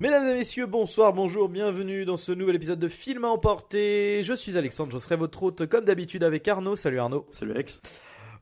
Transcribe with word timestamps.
Mesdames 0.00 0.26
et 0.28 0.32
messieurs, 0.32 0.64
bonsoir, 0.64 1.12
bonjour, 1.12 1.50
bienvenue 1.50 2.06
dans 2.06 2.16
ce 2.16 2.32
nouvel 2.32 2.56
épisode 2.56 2.78
de 2.78 2.88
Film 2.88 3.26
à 3.26 3.28
emporter. 3.28 4.22
Je 4.24 4.32
suis 4.32 4.56
Alexandre, 4.56 4.90
je 4.90 4.96
serai 4.96 5.14
votre 5.14 5.42
hôte 5.42 5.66
comme 5.66 5.84
d'habitude 5.84 6.24
avec 6.24 6.48
Arnaud. 6.48 6.74
Salut 6.74 6.98
Arnaud. 6.98 7.26
Salut 7.30 7.50
Alex. 7.50 7.82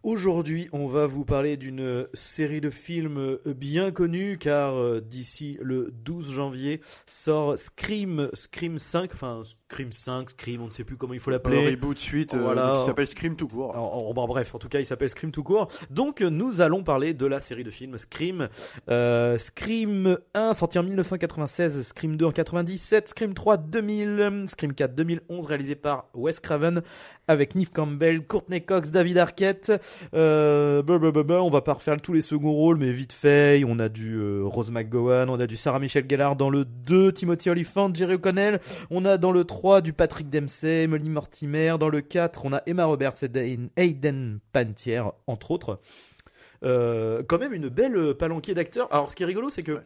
Aujourd'hui, 0.05 0.69
on 0.73 0.87
va 0.87 1.07
vous 1.07 1.25
parler 1.25 1.57
d'une 1.57 2.07
série 2.15 2.61
de 2.61 2.71
films 2.71 3.37
bien 3.47 3.91
connus 3.91 4.39
car 4.39 4.75
euh, 4.77 5.01
d'ici 5.01 5.59
le 5.61 5.91
12 6.05 6.31
janvier 6.31 6.81
sort 7.05 7.59
Scream, 7.59 8.29
Scream 8.33 8.79
5, 8.79 9.11
enfin 9.13 9.41
Scream 9.43 9.91
5, 9.91 10.31
Scream, 10.31 10.63
on 10.63 10.67
ne 10.67 10.71
sait 10.71 10.85
plus 10.85 10.97
comment 10.97 11.15
il 11.15 11.21
faut 11.21 11.33
l'appeler. 11.33 11.69
reboot 11.71 11.99
suite 11.99 12.35
euh, 12.35 12.39
Voilà. 12.41 12.77
qui 12.79 12.85
s'appelle 12.87 13.09
Scream 13.09 13.35
tout 13.35 13.49
court. 13.49 13.77
En- 13.77 14.09
en- 14.09 14.15
bon, 14.15 14.27
bref, 14.29 14.55
en 14.55 14.59
tout 14.59 14.69
cas, 14.69 14.79
il 14.79 14.87
s'appelle 14.87 15.09
Scream 15.11 15.33
tout 15.33 15.43
court. 15.43 15.69
Donc, 15.91 16.21
nous 16.21 16.61
allons 16.61 16.85
parler 16.85 17.13
de 17.13 17.27
la 17.27 17.41
série 17.41 17.65
de 17.65 17.71
films 17.71 17.99
Scream. 17.99 18.49
Euh, 18.89 19.37
Scream 19.37 20.17
1 20.33 20.53
sorti 20.53 20.79
en 20.79 20.85
1996, 20.85 21.83
Scream 21.89 22.17
2 22.17 22.25
en 22.25 22.33
97, 22.33 23.09
Scream 23.09 23.35
3 23.35 23.57
2000, 23.57 24.45
Scream 24.47 24.73
4 24.75 24.95
2011 24.95 25.45
réalisé 25.47 25.75
par 25.75 26.09
Wes 26.15 26.39
Craven 26.39 26.83
avec 27.29 27.55
Neve 27.55 27.71
Campbell, 27.71 28.27
Courtney 28.27 28.63
Cox, 28.63 28.91
David 28.91 29.19
Arquette. 29.19 29.73
Euh, 30.15 30.83
on 30.87 31.51
va 31.51 31.61
pas 31.61 31.75
refaire 31.75 32.01
tous 32.01 32.13
les 32.13 32.21
seconds 32.21 32.53
rôles, 32.53 32.79
mais 32.79 32.91
vite 32.91 33.13
fait, 33.13 33.63
on 33.67 33.79
a 33.79 33.89
du 33.89 34.17
euh, 34.17 34.43
Rose 34.45 34.71
McGowan, 34.71 35.29
on 35.29 35.39
a 35.39 35.47
du 35.47 35.57
Sarah 35.57 35.79
Michelle 35.79 36.07
Gellar 36.09 36.37
dans 36.37 36.51
le 36.51 36.65
2, 36.65 37.13
Timothy 37.13 37.51
Olyphant, 37.51 37.93
Jerry 37.95 38.15
O'Connell, 38.15 38.61
on 38.91 39.05
a 39.05 39.19
dans 39.19 39.31
le 39.33 39.45
3 39.45 39.83
du 39.83 39.93
Patrick 39.93 40.31
Dempsey, 40.31 40.87
Molly 40.87 41.11
Mortimer. 41.11 41.77
Dans 41.79 41.89
le 41.91 42.01
4, 42.01 42.45
on 42.47 42.53
a 42.53 42.63
Emma 42.67 42.87
Roberts 42.87 43.23
et 43.23 43.27
Aiden- 43.29 43.69
Aiden 43.77 44.41
Pantier, 44.53 45.03
entre 45.27 45.51
autres. 45.51 45.81
Euh, 46.65 47.23
quand 47.29 47.39
même 47.39 47.53
une 47.53 47.69
belle 47.69 48.15
palanquée 48.15 48.55
d'acteurs. 48.55 48.89
Alors, 48.93 49.11
ce 49.11 49.17
qui 49.17 49.23
est 49.23 49.27
rigolo, 49.27 49.49
c'est 49.49 49.63
que 49.63 49.81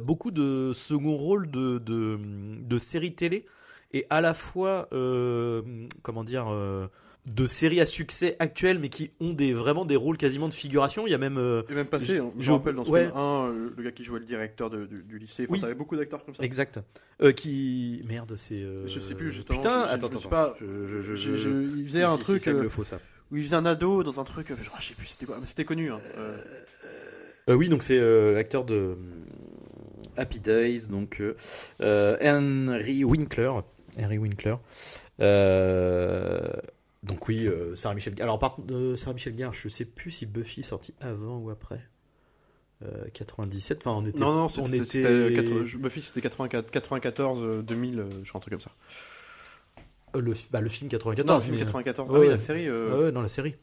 beaucoup 0.00 0.30
de 0.30 0.72
second 0.72 1.16
rôles 1.16 1.50
de 1.50 2.78
séries 2.78 3.14
télé 3.14 3.44
et 3.92 4.06
à 4.10 4.20
la 4.20 4.34
fois, 4.34 4.88
euh, 4.92 5.62
comment 6.02 6.24
dire, 6.24 6.46
euh, 6.50 6.86
de 7.34 7.46
séries 7.46 7.80
à 7.80 7.86
succès 7.86 8.36
actuelles, 8.38 8.78
mais 8.78 8.88
qui 8.88 9.10
ont 9.20 9.34
des, 9.34 9.52
vraiment 9.52 9.84
des 9.84 9.96
rôles 9.96 10.16
quasiment 10.16 10.48
de 10.48 10.54
figuration. 10.54 11.06
Il 11.06 11.10
y 11.10 11.14
a 11.14 11.18
même. 11.18 11.36
euh, 11.36 11.62
Et 11.68 11.74
même 11.74 11.86
passé, 11.86 12.16
Je- 12.16 12.22
hein. 12.22 12.32
je 12.38 12.42
je- 12.44 12.50
me 12.50 12.56
rappelle 12.56 12.74
dans 12.74 12.84
ouais. 12.84 13.06
Scream 13.08 13.18
1, 13.20 13.52
le, 13.52 13.74
le 13.76 13.82
gars 13.82 13.90
qui 13.90 14.02
jouait 14.04 14.18
le 14.20 14.24
directeur 14.24 14.70
de- 14.70 14.86
du, 14.86 15.02
du 15.02 15.18
lycée. 15.18 15.44
Enfin, 15.44 15.52
Oui. 15.54 15.60
t'avais 15.60 15.74
beaucoup 15.74 15.96
d'acteurs 15.96 16.24
comme 16.24 16.32
ça. 16.34 16.42
Exact. 16.42 16.80
Euh, 17.20 17.32
qui. 17.32 18.00
Merde, 18.08 18.32
c'est. 18.36 18.62
euh, 18.62 18.86
Je 18.86 18.98
sais 19.00 19.14
plus, 19.14 19.30
justement. 19.30 19.58
Putain, 19.58 19.84
je- 19.84 19.88
je- 19.90 19.94
attends, 19.94 20.06
je 20.10 20.12
sais 20.12 20.18
attends. 20.20 20.28
pas. 20.30 20.54
Je- 20.60 20.86
je- 20.86 21.02
je- 21.02 21.14
Je- 21.16 21.32
je- 21.32 21.36
je- 21.36 21.76
il 21.78 21.86
faisait 21.86 21.98
Si, 22.00 22.04
un 22.04 22.16
si, 22.16 22.22
truc 22.22 22.40
si, 22.40 22.48
euh, 22.50 22.62
le 22.62 22.84
ça. 22.84 22.98
où 23.30 23.36
il 23.36 23.42
faisait 23.42 23.56
un 23.56 23.66
ado 23.66 24.02
dans 24.02 24.20
un 24.20 24.24
truc. 24.24 24.50
euh, 24.50 24.56
genre, 24.62 24.76
je 24.80 24.86
sais 24.88 24.94
plus 24.94 25.06
c'était 25.06 25.26
quoi, 25.26 25.36
mais 25.40 25.46
c'était 25.46 25.64
connu. 25.66 25.90
hein. 25.92 26.00
Euh, 26.16 26.36
Euh, 27.50 27.54
oui, 27.54 27.68
donc 27.68 27.82
c'est 27.82 27.98
euh, 27.98 28.32
l'acteur 28.34 28.64
de 28.64 28.74
euh, 28.74 28.94
Happy 30.16 30.40
Days, 30.40 30.86
donc 30.88 31.20
euh, 31.20 31.34
euh, 31.80 32.16
Henry 32.22 33.04
Winkler. 33.04 33.52
Henry 33.98 34.18
Winkler. 34.18 34.56
Euh, 35.20 36.40
donc 37.02 37.28
oui, 37.28 37.46
euh, 37.46 37.74
Sarah 37.76 37.94
Michelle. 37.94 38.14
Alors 38.20 38.38
par 38.38 38.54
contre, 38.56 38.72
euh, 38.74 38.96
Sarah 38.96 39.14
Michelle 39.14 39.34
Gellar, 39.36 39.52
je 39.52 39.68
sais 39.68 39.84
plus 39.84 40.10
si 40.10 40.26
Buffy 40.26 40.60
est 40.60 40.64
sorti 40.64 40.94
avant 41.00 41.38
ou 41.38 41.50
après. 41.50 41.80
Euh, 42.84 43.06
97. 43.12 43.78
Enfin, 43.86 44.00
on 44.00 44.06
était. 44.06 44.20
Non, 44.20 44.32
non, 44.32 44.44
on 44.44 44.48
c'était. 44.48 44.76
était. 44.76 44.84
c'était 44.84 45.34
quatre- 45.34 45.64
je- 45.64 45.78
Buffy, 45.78 46.00
c'était 46.02 46.20
84, 46.20 46.70
94, 46.70 47.42
euh, 47.42 47.62
2000, 47.62 47.98
euh, 48.00 48.08
je 48.22 48.28
crois, 48.28 48.38
un 48.38 48.40
truc 48.40 48.52
comme 48.52 48.60
ça. 48.60 48.70
Le, 50.14 50.32
bah, 50.52 50.60
le 50.60 50.68
film 50.68 50.88
94. 50.88 51.26
non, 51.28 51.34
le 51.34 51.40
film 51.40 51.54
mais- 51.56 51.60
94. 51.64 52.10
ouais, 52.10 52.16
ah 52.16 52.20
oui, 52.20 52.28
la 52.28 52.38
série. 52.38 52.68
euh, 52.68 52.90
Ah 52.92 52.98
ouais, 52.98 53.12
dans 53.12 53.20
la 53.22 53.28
série. 53.28 53.56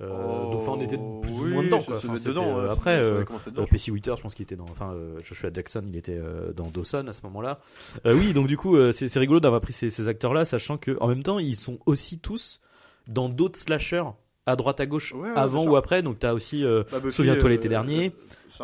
Euh, 0.00 0.08
oh, 0.10 0.50
donc, 0.52 0.62
enfin, 0.62 0.72
on 0.72 0.80
était 0.80 0.96
plus 1.22 1.40
ou 1.40 1.44
moins 1.46 1.62
dedans. 1.62 1.80
Quoi. 1.80 1.96
Enfin, 1.96 2.14
dedans. 2.14 2.58
euh, 2.58 2.68
après, 2.70 2.98
euh, 2.98 3.02
dedans, 3.46 3.62
Euh, 3.62 4.16
je 4.16 4.22
pense 4.22 4.34
qu'il 4.34 4.42
était 4.42 4.56
dans. 4.56 4.64
Enfin, 4.70 4.94
Joshua 5.22 5.50
Jackson, 5.52 5.82
il 5.86 5.96
était 5.96 6.20
dans 6.56 6.66
Dawson 6.68 7.06
à 7.08 7.12
ce 7.12 7.22
moment-là. 7.24 7.60
Oui, 8.04 8.32
donc 8.32 8.46
du 8.48 8.56
coup, 8.56 8.76
c'est 8.92 9.18
rigolo 9.18 9.40
d'avoir 9.40 9.60
pris 9.60 9.72
ces, 9.72 9.90
ces 9.90 10.08
acteurs-là, 10.08 10.44
sachant 10.44 10.78
que 10.78 10.96
en 11.00 11.08
même 11.08 11.22
temps, 11.22 11.38
ils 11.38 11.56
sont 11.56 11.78
aussi 11.86 12.18
tous 12.18 12.60
dans 13.06 13.28
d'autres 13.28 13.58
slashers 13.58 14.04
à 14.46 14.56
droite 14.56 14.78
à 14.80 14.84
gauche, 14.86 15.12
Ouais, 15.14 15.30
ouais, 15.30 15.36
avant 15.36 15.64
ou 15.64 15.74
après. 15.76 16.02
Donc 16.02 16.18
t'as 16.18 16.34
aussi. 16.34 16.64
euh, 16.64 16.82
Bah, 16.92 16.98
Souviens-toi 17.08 17.46
euh, 17.46 17.48
l'été 17.52 17.68
dernier. 17.68 18.12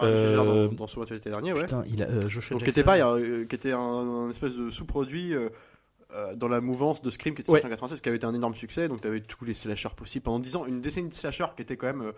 Euh, 0.02 0.36
dans, 0.36 0.72
dans 0.74 0.86
Souviens-toi 0.86 1.14
l'été 1.16 1.30
dernier, 1.30 1.52
ouais. 1.54 1.62
Putain, 1.64 1.84
il 1.90 2.02
a 2.02 2.20
Joshua 2.28 2.54
Donc 2.54 2.64
qui 2.64 2.70
était 2.70 2.84
pas, 2.84 2.98
euh, 2.98 3.44
qui 3.46 3.54
était 3.54 3.72
un, 3.72 3.78
un 3.78 4.28
espèce 4.30 4.56
de 4.56 4.68
sous-produit 4.68 5.32
euh, 6.14 6.34
dans 6.34 6.48
la 6.48 6.60
mouvance 6.60 7.02
de 7.02 7.10
Scream 7.10 7.34
qui 7.34 7.42
était 7.42 7.50
Ouais. 7.50 7.60
sorti 7.60 7.66
en 7.66 7.76
96, 7.76 8.00
qui 8.00 8.08
avait 8.08 8.16
été 8.16 8.26
un 8.26 8.34
énorme 8.34 8.54
succès. 8.54 8.88
Donc 8.88 9.00
tu 9.00 9.08
avais 9.08 9.20
tous 9.20 9.44
les 9.44 9.54
slashers 9.54 9.94
possibles 9.96 10.22
pendant 10.24 10.38
10 10.38 10.56
ans, 10.56 10.66
une 10.66 10.80
décennie 10.80 11.08
de 11.08 11.14
slashers 11.14 11.46
qui 11.56 11.62
était 11.62 11.76
quand 11.76 11.86
même 11.86 12.02
euh, 12.02 12.12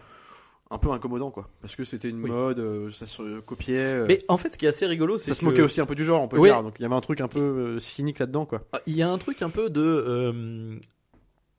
un 0.70 0.78
peu 0.78 0.91
incommodant 0.91 1.30
quoi, 1.30 1.50
parce 1.60 1.76
que 1.76 1.84
c'était 1.84 2.08
une 2.08 2.22
Oui. 2.22 2.31
mode, 2.31 2.58
euh, 2.58 2.91
ça 2.91 3.06
se 3.06 3.41
copiait, 3.41 3.76
euh, 3.94 4.06
Mais 4.08 4.20
en 4.28 4.38
fait, 4.38 4.54
ce 4.54 4.58
qui 4.58 4.64
est 4.64 4.70
assez 4.70 4.86
rigolo, 4.86 5.19
c'est 5.19 5.28
ça 5.31 5.34
se 5.34 5.44
moquait 5.44 5.60
aussi 5.62 5.81
un 5.82 5.86
peu 5.86 5.94
du 5.94 6.04
genre, 6.04 6.22
on 6.22 6.28
peut 6.28 6.38
Ouais. 6.38 6.48
dire. 6.50 6.62
Donc 6.62 6.75
il 6.78 6.82
y 6.82 6.84
avait 6.86 6.94
un 6.94 7.00
truc 7.02 7.20
un 7.20 7.28
peu 7.28 7.41
euh, 7.41 7.78
cynique 7.78 8.19
là-dedans 8.19 8.47
quoi. 8.47 8.62
Ah, 8.72 8.81
Il 8.86 8.97
y 8.97 9.02
a 9.02 9.08
un 9.10 9.19
truc 9.19 9.42
un 9.42 9.50
peu 9.50 9.69
de. 9.69 10.78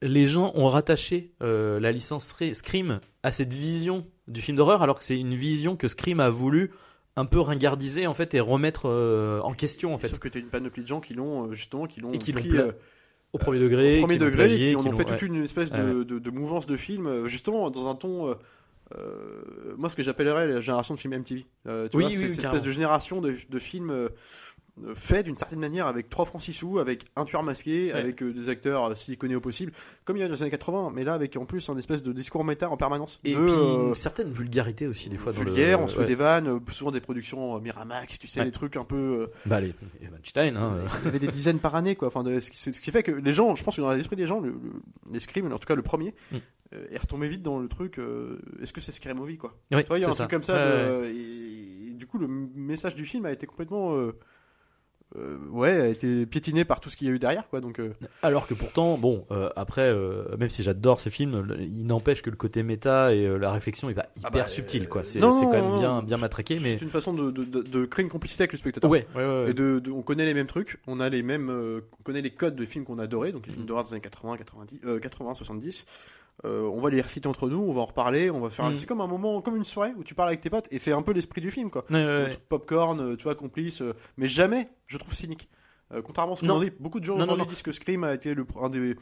les 0.01 0.25
gens 0.25 0.51
ont 0.55 0.67
rattaché 0.67 1.31
la 1.41 1.91
licence 1.91 2.33
Scre- 2.33 2.53
Scream 2.53 2.99
à 3.23 3.31
cette 3.31 3.53
vision 3.53 4.05
du 4.27 4.41
film 4.41 4.57
d'horreur, 4.57 4.81
alors 4.81 4.97
que 4.99 5.03
c'est 5.05 5.17
une 5.19 5.35
vision 5.35 5.75
que 5.75 5.88
Scream 5.88 6.19
a 6.19 6.29
voulu 6.29 6.72
un 7.16 7.25
peu 7.25 7.40
ringardiser 7.40 8.07
en 8.07 8.13
fait 8.13 8.34
et 8.34 8.40
remettre 8.40 8.90
euh, 8.90 9.40
en 9.41 9.53
question 9.53 9.94
en 9.94 9.97
fait 9.97 10.07
Sauf 10.07 10.19
que 10.19 10.29
t'as 10.29 10.40
une 10.40 10.47
panoplie 10.50 10.81
de 10.84 10.88
gens 10.88 11.00
qui 11.00 11.13
l'ont 11.13 11.47
euh, 11.50 11.53
justement, 11.53 11.85
qui 11.85 12.00
l'ont 12.01 12.09
Et 12.12 12.18
qui 12.18 12.34
pris 12.34 12.50
pla- 12.50 12.62
euh, 12.62 12.72
au 13.34 13.38
premier 13.38 13.59
degré, 13.59 13.97
au 13.97 14.01
premier 14.01 14.16
qui 14.18 14.24
degré, 14.25 14.35
plagié, 14.47 14.69
qui 14.72 14.75
ont 14.75 14.91
fait 14.91 14.97
ouais. 15.09 15.18
toute 15.18 15.22
une 15.22 15.44
espèce 15.44 15.69
Ouais, 15.72 15.78
de, 15.79 16.03
de- 16.19 16.29
mouvance 16.31 16.66
de 16.68 16.75
film, 16.78 17.25
justement 17.28 17.69
dans 17.72 17.88
un 17.88 17.96
ton. 17.96 18.35
euh, 18.96 19.75
moi, 19.78 19.90
ce 19.90 19.96
que 19.96 20.03
j'appellerais 20.03 20.47
la 20.47 20.62
génération 20.62 20.94
de 20.94 21.00
films 21.00 21.18
MTV. 21.18 21.41
Tu 21.41 21.47
Oui, 21.68 21.88
vois, 21.91 22.03
oui, 22.06 22.13
c'est 22.13 22.23
oui, 22.25 22.29
cette 22.34 22.46
espèce 22.46 22.63
de 22.63 22.72
génération 22.72 23.22
de, 23.22 23.35
de 23.50 23.59
films 23.59 24.09
faits 24.95 25.25
d'une 25.25 25.38
certaine 25.38 25.59
manière 25.59 25.85
avec 25.85 26.09
trois 26.09 26.25
francs 26.25 26.41
six 26.41 26.53
sous, 26.53 26.79
avec 26.79 27.06
un 27.16 27.25
tueur 27.25 27.44
masqué, 27.44 27.91
Ouais. 27.94 28.00
avec 28.00 28.23
euh, 28.23 28.34
des 28.34 28.50
acteurs 28.50 28.85
euh, 28.85 28.95
siliconés 28.95 29.35
au 29.35 29.39
possible, 29.39 29.72
comme 30.03 30.17
il 30.17 30.22
y 30.22 30.23
a 30.23 30.28
dans 30.28 30.34
les 30.34 30.41
années 30.41 30.50
80, 30.50 30.91
mais 30.95 31.03
là 31.03 31.13
avec 31.13 31.38
en 31.38 31.45
plus 31.45 31.69
un 31.69 31.78
espèce 31.78 32.01
de 32.01 32.11
discours 32.11 32.44
méta 32.44 32.69
en 32.69 32.75
permanence. 32.78 33.19
Et 33.23 33.34
de, 33.35 33.38
puis 33.39 33.53
euh, 33.53 33.89
une 33.89 33.95
certaine 33.95 34.31
vulgarité 34.31 34.88
aussi 34.88 35.09
des 35.09 35.17
fois 35.17 35.31
dans 35.31 35.39
le- 35.41 35.45
vulgaire, 35.45 35.79
on 35.79 35.88
se 35.88 35.94
fait 35.94 36.00
ouais. 36.01 36.06
des 36.07 36.16
vannes, 36.16 36.47
euh, 36.47 36.59
souvent 36.72 36.89
des 36.89 37.01
productions 37.01 37.56
euh, 37.56 37.59
Miramax, 37.59 38.17
tu 38.17 38.25
sais, 38.28 38.39
Ouais. 38.39 38.45
les 38.47 38.51
trucs 38.51 38.75
un 38.75 38.84
peu. 38.84 39.29
Bah 39.45 39.61
les 39.61 39.69
et 40.01 40.07
Weinstein, 40.11 40.57
hein, 40.57 40.73
il 41.01 41.05
y 41.05 41.07
avait 41.07 41.19
des 41.19 41.28
dizaines 41.28 41.59
par 41.59 41.75
année, 41.75 41.95
quoi. 41.95 42.07
Enfin, 42.07 42.23
de- 42.23 42.40
ce, 42.40 42.50
qui, 42.50 42.57
ce 42.57 42.81
qui 42.81 42.90
fait 42.90 43.03
que 43.03 43.11
les 43.11 43.31
gens, 43.34 43.53
je 43.55 43.63
pense 43.63 43.75
que 43.75 43.81
dans 43.81 43.91
l'esprit 43.91 44.16
des 44.16 44.25
gens, 44.25 44.40
le, 44.40 44.50
le- 44.50 44.57
les 45.11 45.19
Scream, 45.19 45.51
en 45.53 45.59
tout 45.59 45.67
cas 45.67 45.75
le 45.75 45.84
premier, 45.84 46.16
Mm. 46.31 46.38
est 46.91 46.97
retombé 46.97 47.28
vite 47.28 47.44
dans 47.44 47.59
le 47.59 47.67
truc. 47.67 48.00
Est-ce 48.59 48.73
que 48.73 48.81
c'est 48.81 48.91
Scream 48.91 49.17
Movie, 49.17 49.38
quoi 49.38 49.55
Tu 49.69 49.78
vois, 49.85 50.00
il 50.00 50.01
y 50.01 50.05
a 50.05 50.09
un 50.09 50.11
truc 50.11 50.29
comme 50.31 50.41
ça. 50.41 50.57
De- 50.57 51.05
et 51.05 51.94
du 51.94 52.07
coup, 52.07 52.17
le 52.17 52.28
message 52.28 52.95
du 52.95 53.05
film 53.05 53.28
a 53.28 53.31
été 53.31 53.45
complètement. 53.45 53.95
Euh, 55.18 55.38
ouais, 55.51 55.79
a 55.81 55.88
été 55.88 56.25
piétiné 56.25 56.66
par 56.66 56.79
tout 56.79 56.90
ce 56.90 56.97
qu'il 56.97 57.07
y 57.07 57.09
a 57.09 57.13
eu 57.13 57.19
derrière, 57.19 57.47
quoi. 57.50 57.62
Donc, 57.62 57.79
euh, 57.79 57.94
Alors 58.22 58.47
que 58.47 58.53
pourtant, 58.53 58.97
bon, 58.97 59.25
euh, 59.31 59.50
après, 59.56 59.81
euh, 59.90 60.35
même 60.38 60.50
si 60.50 60.63
j'adore 60.63 61.00
ces 61.00 61.09
films, 61.09 61.56
il 61.59 61.85
n'empêche 61.85 62.22
que 62.22 62.29
le 62.29 62.35
côté 62.35 62.63
méta 62.63 63.13
et 63.13 63.28
la 63.38 63.52
réflexion 63.52 63.90
est 63.90 63.94
pas 63.94 64.07
hyper 64.18 64.25
Ah 64.25 64.29
bah, 64.31 64.47
subtil, 64.47 64.88
quoi. 64.90 65.03
C'est 65.03 65.19
quand 65.19 65.52
même 65.52 65.73
bien, 65.79 66.02
bien 66.03 66.18
matraqué, 66.18 66.56
mais 66.62 66.78
c'est 66.78 66.85
une 66.85 66.90
façon 66.91 67.13
de, 67.13 67.31
de- 67.31 67.44
de- 67.44 67.62
de 67.62 67.85
créer 67.85 68.03
une 68.03 68.09
complicité 68.12 68.44
avec 68.44 68.52
le 68.53 68.57
spectateur. 68.57 68.90
ouais, 68.90 69.06
ouais, 69.16 69.23
ouais. 69.25 69.52
Et 69.52 69.53
de, 69.53 69.79
de- 69.79 69.91
on 69.91 70.02
connaît 70.02 70.25
les 70.25 70.34
mêmes 70.34 70.47
trucs, 70.47 70.79
on 70.87 70.99
a 70.99 71.09
les 71.09 71.22
mêmes, 71.23 71.49
on 71.49 72.03
connaît 72.03 72.22
les 72.22 72.32
codes 72.32 72.55
de 72.55 72.66
films 72.66 72.85
qu'on 72.85 72.99
adorait, 72.99 73.32
donc 73.32 73.46
les 73.46 73.52
Mm. 73.52 73.55
films 73.55 73.66
d'horreur 73.67 73.84
des 73.84 73.93
années 73.93 74.02
80, 74.02 74.37
90, 74.37 74.79
euh, 74.85 74.99
80, 74.99 75.34
70. 75.35 75.85
Euh, 76.46 76.64
on 76.64 76.82
va 76.82 76.90
les 76.90 77.02
reciter 77.02 77.28
entre 77.28 77.50
nous, 77.50 77.59
on 77.59 77.72
va 77.72 77.82
en 77.82 77.85
reparler, 77.85 78.30
on 78.30 78.40
va 78.40 78.50
faire. 78.50 78.70
Mm. 78.70 78.76
C'est 78.76 78.85
comme 78.85 79.02
un 79.02 79.08
moment, 79.08 79.41
comme 79.41 79.56
une 79.56 79.64
soirée 79.64 79.94
où 79.97 80.03
tu 80.03 80.16
parles 80.16 80.30
avec 80.30 80.41
tes 80.41 80.50
potes, 80.50 80.68
et 80.72 80.80
c'est 80.80 80.91
un 80.91 81.02
peu 81.02 81.14
l'esprit 81.14 81.41
du 81.41 81.52
film, 81.52 81.70
quoi. 81.70 81.85
Ouais, 81.90 82.03
ouais, 82.03 82.24
ouais. 82.24 82.38
Popcorn, 82.50 83.00
euh, 83.00 83.16
tu 83.16 83.24
vois, 83.24 83.35
complice, 83.35 83.82
euh, 83.82 83.94
mais 84.18 84.28
jamais, 84.28 84.70
je 84.88 84.97
trouve 84.97 85.14
cynique. 85.14 85.50
Euh, 85.93 86.01
contrairement 86.01 86.34
à 86.34 86.35
ce 86.35 86.45
qu'on 86.45 86.59
dit, 86.59 86.72
beaucoup 86.79 86.99
de 86.99 87.05
gens 87.05 87.19
aujourd'hui 87.19 87.45
disent 87.47 87.61
que 87.61 87.72
Scream 87.72 88.03
a 88.03 88.13
été 88.13 88.34
le, 88.34 88.45
un, 88.61 88.69
des, 88.69 88.95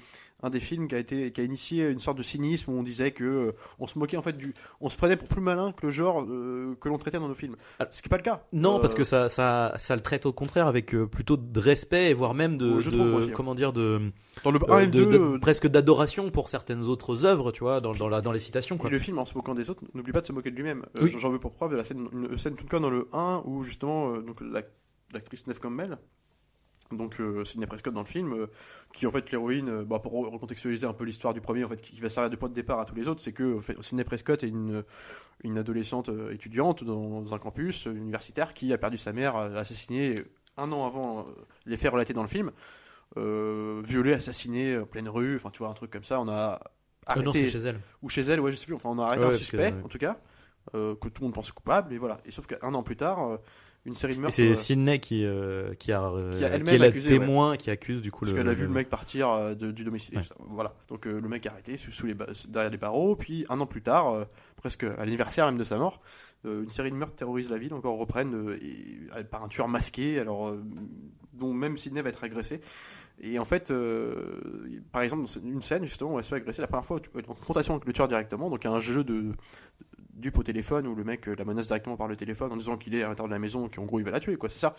un 0.43 0.49
des 0.49 0.59
films 0.59 0.87
qui 0.87 0.95
a, 0.95 0.99
été, 0.99 1.31
qui 1.31 1.41
a 1.41 1.43
initié 1.43 1.87
une 1.89 1.99
sorte 1.99 2.17
de 2.17 2.23
cynisme 2.23 2.71
où 2.71 2.73
on 2.77 2.83
disait 2.83 3.11
que 3.11 3.23
euh, 3.23 3.51
on 3.79 3.87
se 3.87 3.97
moquait 3.97 4.17
en 4.17 4.21
fait 4.21 4.37
du. 4.37 4.53
On 4.81 4.89
se 4.89 4.97
prenait 4.97 5.15
pour 5.17 5.27
plus 5.27 5.41
malin 5.41 5.71
que 5.71 5.85
le 5.85 5.91
genre 5.91 6.21
euh, 6.23 6.75
que 6.81 6.89
l'on 6.89 6.97
traitait 6.97 7.19
dans 7.19 7.27
nos 7.27 7.33
films. 7.33 7.55
Ah. 7.79 7.87
Ce 7.91 8.01
qui 8.01 8.07
n'est 8.07 8.11
pas 8.11 8.17
le 8.17 8.23
cas. 8.23 8.43
Non, 8.53 8.79
parce 8.79 8.93
que 8.93 9.03
ça, 9.03 9.29
ça, 9.29 9.73
ça 9.77 9.95
le 9.95 10.01
traite 10.01 10.25
au 10.25 10.33
contraire 10.33 10.67
avec 10.67 10.95
plutôt 11.11 11.37
de 11.37 11.59
respect, 11.59 12.09
et 12.09 12.13
voire 12.13 12.33
même 12.33 12.57
de, 12.57 12.73
Oh, 12.75 12.79
je 12.79 12.89
de- 12.89 12.97
trouve, 12.97 13.13
aussi, 13.15 13.29
hein. 13.29 13.33
comment 13.35 13.55
dire, 13.55 13.71
de, 13.73 14.11
Dans 14.43 14.51
le 14.51 14.59
euh, 14.59 14.73
1 14.73 14.79
et 14.79 14.87
de- 14.87 15.03
2, 15.03 15.11
de- 15.11 15.17
euh, 15.17 15.39
presque 15.39 15.67
d'adoration 15.67 16.29
pour 16.31 16.49
certaines 16.49 16.85
autres 16.87 17.25
œuvres, 17.25 17.51
tu 17.51 17.61
vois, 17.63 17.79
dans, 17.81 17.93
dans, 17.93 18.09
la, 18.09 18.21
dans 18.21 18.31
les 18.31 18.39
citations, 18.39 18.77
quoi. 18.77 18.89
Et 18.89 18.93
le 18.93 18.99
film, 18.99 19.17
en 19.19 19.25
se 19.25 19.35
moquant 19.35 19.53
des 19.55 19.69
autres, 19.69 19.83
n'oublie 19.93 20.11
pas 20.11 20.21
de 20.21 20.25
se 20.27 20.33
moquer 20.33 20.51
de 20.51 20.55
lui-même. 20.55 20.85
Oui. 21.01 21.13
J'en 21.17 21.29
veux 21.29 21.39
pour 21.39 21.53
preuve 21.53 21.75
la 21.75 21.83
scène, 21.83 22.07
une 22.11 22.37
scène 22.37 22.55
tout 22.55 22.65
cas 22.67 22.79
dans 22.79 22.89
le 22.89 23.07
1 23.13 23.43
où 23.45 23.63
justement 23.63 24.17
donc 24.17 24.41
la- 24.41 24.61
l'actrice 25.13 25.45
Neve 25.47 25.59
Campbell 25.59 25.97
donc 26.97 27.19
euh, 27.19 27.43
Sidney 27.45 27.67
Prescott 27.67 27.93
dans 27.93 28.01
le 28.01 28.05
film, 28.07 28.33
euh, 28.33 28.47
qui 28.93 29.05
en 29.07 29.11
fait 29.11 29.31
l'héroïne, 29.31 29.69
euh, 29.69 29.83
bah, 29.85 29.99
pour 29.99 30.13
recontextualiser 30.13 30.85
un 30.87 30.93
peu 30.93 31.03
l'histoire 31.05 31.33
du 31.33 31.41
premier, 31.41 31.63
en 31.63 31.69
fait, 31.69 31.81
qui 31.81 31.99
va 32.01 32.09
servir 32.09 32.29
de 32.29 32.35
point 32.35 32.49
de 32.49 32.53
départ 32.53 32.79
à 32.79 32.85
tous 32.85 32.95
les 32.95 33.07
autres, 33.07 33.21
c'est 33.21 33.33
que 33.33 33.57
en 33.57 33.61
fait, 33.61 33.81
Sidney 33.81 34.03
Prescott 34.03 34.43
est 34.43 34.47
une, 34.49 34.83
une 35.43 35.57
adolescente 35.59 36.09
euh, 36.09 36.31
étudiante 36.33 36.83
dans 36.83 37.33
un 37.33 37.37
campus 37.39 37.87
euh, 37.87 37.91
universitaire 37.93 38.53
qui 38.53 38.71
a 38.73 38.77
perdu 38.77 38.97
sa 38.97 39.13
mère, 39.13 39.35
euh, 39.35 39.55
assassinée 39.55 40.15
un 40.57 40.71
an 40.71 40.85
avant 40.85 41.19
euh, 41.21 41.23
les 41.65 41.77
faits 41.77 41.91
relatés 41.91 42.13
dans 42.13 42.21
le 42.23 42.27
film, 42.27 42.51
euh, 43.17 43.81
violée, 43.85 44.13
assassinée 44.13 44.77
en 44.77 44.85
pleine 44.85 45.09
rue, 45.09 45.35
enfin 45.35 45.49
tu 45.49 45.59
vois 45.59 45.69
un 45.69 45.73
truc 45.73 45.91
comme 45.91 46.03
ça, 46.03 46.19
on 46.21 46.27
a 46.29 46.59
Euh, 47.09 47.13
arrêté 47.13 47.25
non, 47.25 47.33
c'est 47.33 47.47
chez 47.47 47.57
elle. 47.59 47.79
ou 48.03 48.09
chez 48.09 48.21
elle, 48.21 48.39
ouais, 48.39 48.51
je 48.51 48.57
sais 48.57 48.67
plus. 48.67 48.75
Enfin, 48.75 48.89
on 48.89 48.99
a 48.99 49.05
arrêté 49.05 49.25
Ouais, 49.25 49.29
un 49.33 49.37
suspect, 49.37 49.71
que, 49.71 49.77
ouais. 49.77 49.83
en 49.83 49.87
tout 49.87 49.97
cas, 49.97 50.17
euh, 50.75 50.95
que 50.95 51.09
tout 51.09 51.21
le 51.23 51.27
monde 51.27 51.33
pense 51.33 51.51
coupable, 51.51 51.93
et 51.93 51.97
voilà. 51.97 52.19
Et 52.25 52.31
sauf 52.31 52.45
qu'un 52.47 52.73
an 52.75 52.83
plus 52.83 52.95
tard, 52.95 53.27
euh, 53.27 53.37
une 53.85 53.95
série 53.95 54.15
de 54.15 54.19
meurtres. 54.19 54.35
c'est 54.35 54.49
euh, 54.49 54.53
Sydney 54.55 54.99
qui, 54.99 55.25
euh, 55.25 55.73
qui, 55.75 55.91
a, 55.91 56.03
euh, 56.03 56.31
Qui 56.37 56.43
a 56.45 56.49
elle-même 56.49 56.67
qui 56.67 56.75
est 56.75 56.77
la 56.77 56.91
témoin 56.91 57.57
qui 57.57 57.71
accuse 57.71 58.01
du 58.01 58.11
coup 58.11 58.19
parce 58.21 58.31
le. 58.31 58.37
qu'elle 58.37 58.47
a 58.49 58.53
vu 58.53 58.63
le- 58.63 58.69
mec 58.69 58.89
partir 58.89 59.55
de- 59.55 59.71
du 59.71 59.83
domicile. 59.83 60.17
Ouais. 60.17 60.23
Voilà. 60.49 60.73
Donc 60.89 61.07
euh, 61.07 61.19
le 61.19 61.27
mec 61.27 61.45
est 61.45 61.49
arrêté 61.49 61.77
sous, 61.77 61.91
sous 61.91 62.05
les 62.05 62.13
derrière 62.49 62.69
les 62.71 62.77
barreaux. 62.77 63.15
Puis 63.15 63.45
un 63.49 63.59
an 63.59 63.65
plus 63.65 63.81
tard, 63.81 64.09
euh, 64.13 64.25
presque 64.55 64.83
à 64.83 65.03
l'anniversaire 65.05 65.45
même 65.47 65.57
de 65.57 65.63
sa 65.63 65.77
mort, 65.77 66.01
une 66.43 66.69
série 66.69 66.89
de 66.91 66.95
meurtres 66.95 67.15
terrorise 67.15 67.49
la 67.49 67.57
ville. 67.57 67.73
Encore 67.73 67.97
reprennent 67.97 68.55
et- 68.61 69.23
par 69.25 69.43
un 69.43 69.47
tueur 69.47 69.67
masqué. 69.67 70.19
Alors 70.19 70.55
dont 71.33 71.53
même 71.53 71.77
Sidney 71.77 72.01
va 72.03 72.09
être 72.09 72.23
agressé. 72.23 72.61
Et 73.23 73.37
en 73.39 73.45
fait, 73.45 73.69
euh, 73.71 74.39
par 74.91 75.01
exemple, 75.03 75.25
une 75.43 75.61
scène 75.61 75.85
justement 75.85 76.13
où 76.13 76.17
elle 76.17 76.23
se 76.23 76.29
fait 76.29 76.35
agresser 76.37 76.61
la 76.61 76.67
première 76.67 76.85
fois, 76.85 76.99
tu 76.99 77.09
en 77.17 77.21
confrontation 77.33 77.75
avec 77.75 77.85
le 77.85 77.93
tueur 77.93 78.07
directement. 78.07 78.49
Donc 78.49 78.63
il 78.63 78.67
y 78.67 78.69
a 78.71 78.73
un 78.75 78.79
jeu 78.79 79.03
de 79.03 79.31
dupe 80.21 80.37
au 80.37 80.43
téléphone 80.43 80.87
où 80.87 80.95
le 80.95 81.03
mec 81.03 81.27
euh, 81.27 81.35
la 81.37 81.43
menace 81.45 81.67
directement 81.67 81.97
par 81.97 82.07
le 82.07 82.15
téléphone 82.15 82.51
en 82.53 82.57
disant 82.57 82.77
qu'il 82.77 82.95
est 82.95 83.03
à 83.03 83.09
l'intérieur 83.09 83.27
de 83.27 83.33
la 83.33 83.39
maison 83.39 83.67
qu'en 83.67 83.83
gros 83.83 83.99
il 83.99 84.05
va 84.05 84.11
la 84.11 84.19
tuer 84.19 84.37
quoi 84.37 84.47
c'est 84.49 84.59
ça 84.59 84.73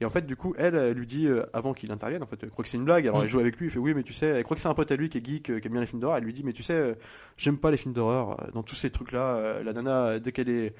et 0.00 0.04
en 0.04 0.10
fait 0.10 0.26
du 0.26 0.36
coup 0.36 0.54
elle, 0.58 0.74
elle 0.76 0.96
lui 0.96 1.06
dit 1.06 1.26
euh, 1.26 1.42
avant 1.52 1.72
qu'il 1.74 1.90
intervienne 1.90 2.22
en 2.22 2.26
fait 2.26 2.38
elle 2.42 2.50
croit 2.50 2.62
que 2.62 2.68
c'est 2.68 2.76
une 2.76 2.84
blague 2.84 3.06
alors 3.06 3.20
Mm. 3.20 3.22
elle 3.22 3.28
joue 3.28 3.40
avec 3.40 3.56
lui 3.56 3.66
il 3.66 3.70
fait 3.70 3.78
oui 3.78 3.94
mais 3.94 4.02
tu 4.04 4.12
sais 4.12 4.26
elle 4.26 4.44
croit 4.44 4.54
que 4.54 4.60
c'est 4.62 4.68
un 4.68 4.74
pote 4.74 4.92
à 4.92 4.96
lui 4.96 5.08
qui 5.08 5.18
est 5.18 5.26
geek 5.26 5.50
euh, 5.50 5.58
qui 5.58 5.66
aime 5.66 5.72
bien 5.72 5.80
les 5.80 5.86
films 5.86 6.00
d'horreur 6.00 6.18
elle 6.18 6.24
lui 6.24 6.32
dit 6.32 6.42
mais 6.44 6.52
tu 6.52 6.62
sais 6.62 6.74
euh, 6.74 6.94
j'aime 7.36 7.56
pas 7.58 7.70
les 7.70 7.76
films 7.76 7.94
d'horreur 7.94 8.40
euh, 8.42 8.50
dans 8.52 8.62
tous 8.62 8.76
ces 8.76 8.90
trucs 8.90 9.12
là 9.12 9.62
la 9.62 9.72
nana 9.72 10.06
euh, 10.06 10.18
dès 10.18 10.32
qu'elle 10.32 10.48
est 10.50 10.74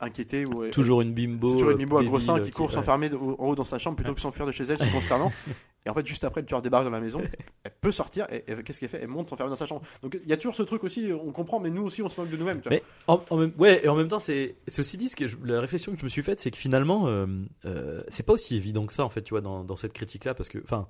inquiétée 0.00 0.44
ou 0.44 0.66
Toujours 0.70 1.02
une 1.02 1.12
bimbo. 1.14 1.52
toujours 1.52 1.70
une 1.70 1.78
bimbo 1.78 1.98
à 1.98 2.04
gros 2.04 2.18
seins 2.20 2.38
euh, 2.38 2.42
qui 2.42 2.50
court 2.50 2.72
s'enfermer 2.72 3.10
en 3.14 3.36
haut 3.46 3.54
dans 3.54 3.64
sa 3.64 3.78
chambre 3.78 3.96
plutôt 3.96 4.12
que 4.14 4.20
s'enfuir 4.20 4.44
de 4.46 4.50
chez 4.52 4.64
elle, 4.64 4.78
c'est 4.78 4.90
consternant. 4.90 5.32
et 5.86 5.90
en 5.90 5.94
fait, 5.94 6.06
juste 6.06 6.24
après, 6.24 6.40
le 6.40 6.46
tueur 6.46 6.62
débarque 6.62 6.84
dans 6.84 6.90
la 6.90 7.00
maison, 7.00 7.20
elle 7.64 7.72
peut 7.80 7.92
sortir, 7.92 8.26
et, 8.30 8.44
et 8.50 8.62
qu'est-ce 8.62 8.80
qu'elle 8.80 8.88
fait? 8.88 9.00
Elle 9.02 9.08
monte 9.08 9.28
s'enfermer 9.28 9.50
dans 9.50 9.56
sa 9.56 9.66
chambre. 9.66 9.82
Donc 10.02 10.18
il 10.22 10.28
y 10.28 10.32
a 10.32 10.36
toujours 10.36 10.54
ce 10.54 10.62
truc 10.62 10.82
aussi, 10.84 11.10
on 11.12 11.30
comprend, 11.32 11.60
mais 11.60 11.70
nous 11.70 11.82
aussi, 11.82 12.00
on 12.02 12.08
se 12.08 12.20
moque 12.20 12.30
de 12.30 12.36
nous-mêmes. 12.36 12.60
tu 12.60 12.68
vois. 12.68 12.78
Mais 12.78 12.82
en, 13.06 13.22
en 13.30 13.36
même, 13.36 13.52
ouais, 13.58 13.84
et 13.84 13.88
en 13.88 13.94
même 13.94 14.08
temps, 14.08 14.18
c'est 14.18 14.56
ceci 14.68 14.96
dit, 14.96 15.08
ce 15.08 15.16
que 15.16 15.28
je- 15.28 15.36
la 15.44 15.60
réflexion 15.60 15.92
que 15.92 15.98
je 15.98 16.04
me 16.04 16.08
suis 16.08 16.22
faite, 16.22 16.40
c'est 16.40 16.50
que 16.50 16.56
finalement, 16.56 17.08
euh, 17.08 17.26
euh, 17.66 18.02
c'est 18.08 18.24
pas 18.24 18.32
aussi 18.32 18.56
évident 18.56 18.84
que 18.86 18.92
ça 18.92 19.04
en 19.04 19.10
fait, 19.10 19.22
tu 19.22 19.30
vois, 19.34 19.40
dans, 19.42 19.64
dans 19.64 19.76
cette 19.76 19.92
critique-là, 19.92 20.34
parce 20.34 20.48
que, 20.48 20.58
enfin, 20.62 20.88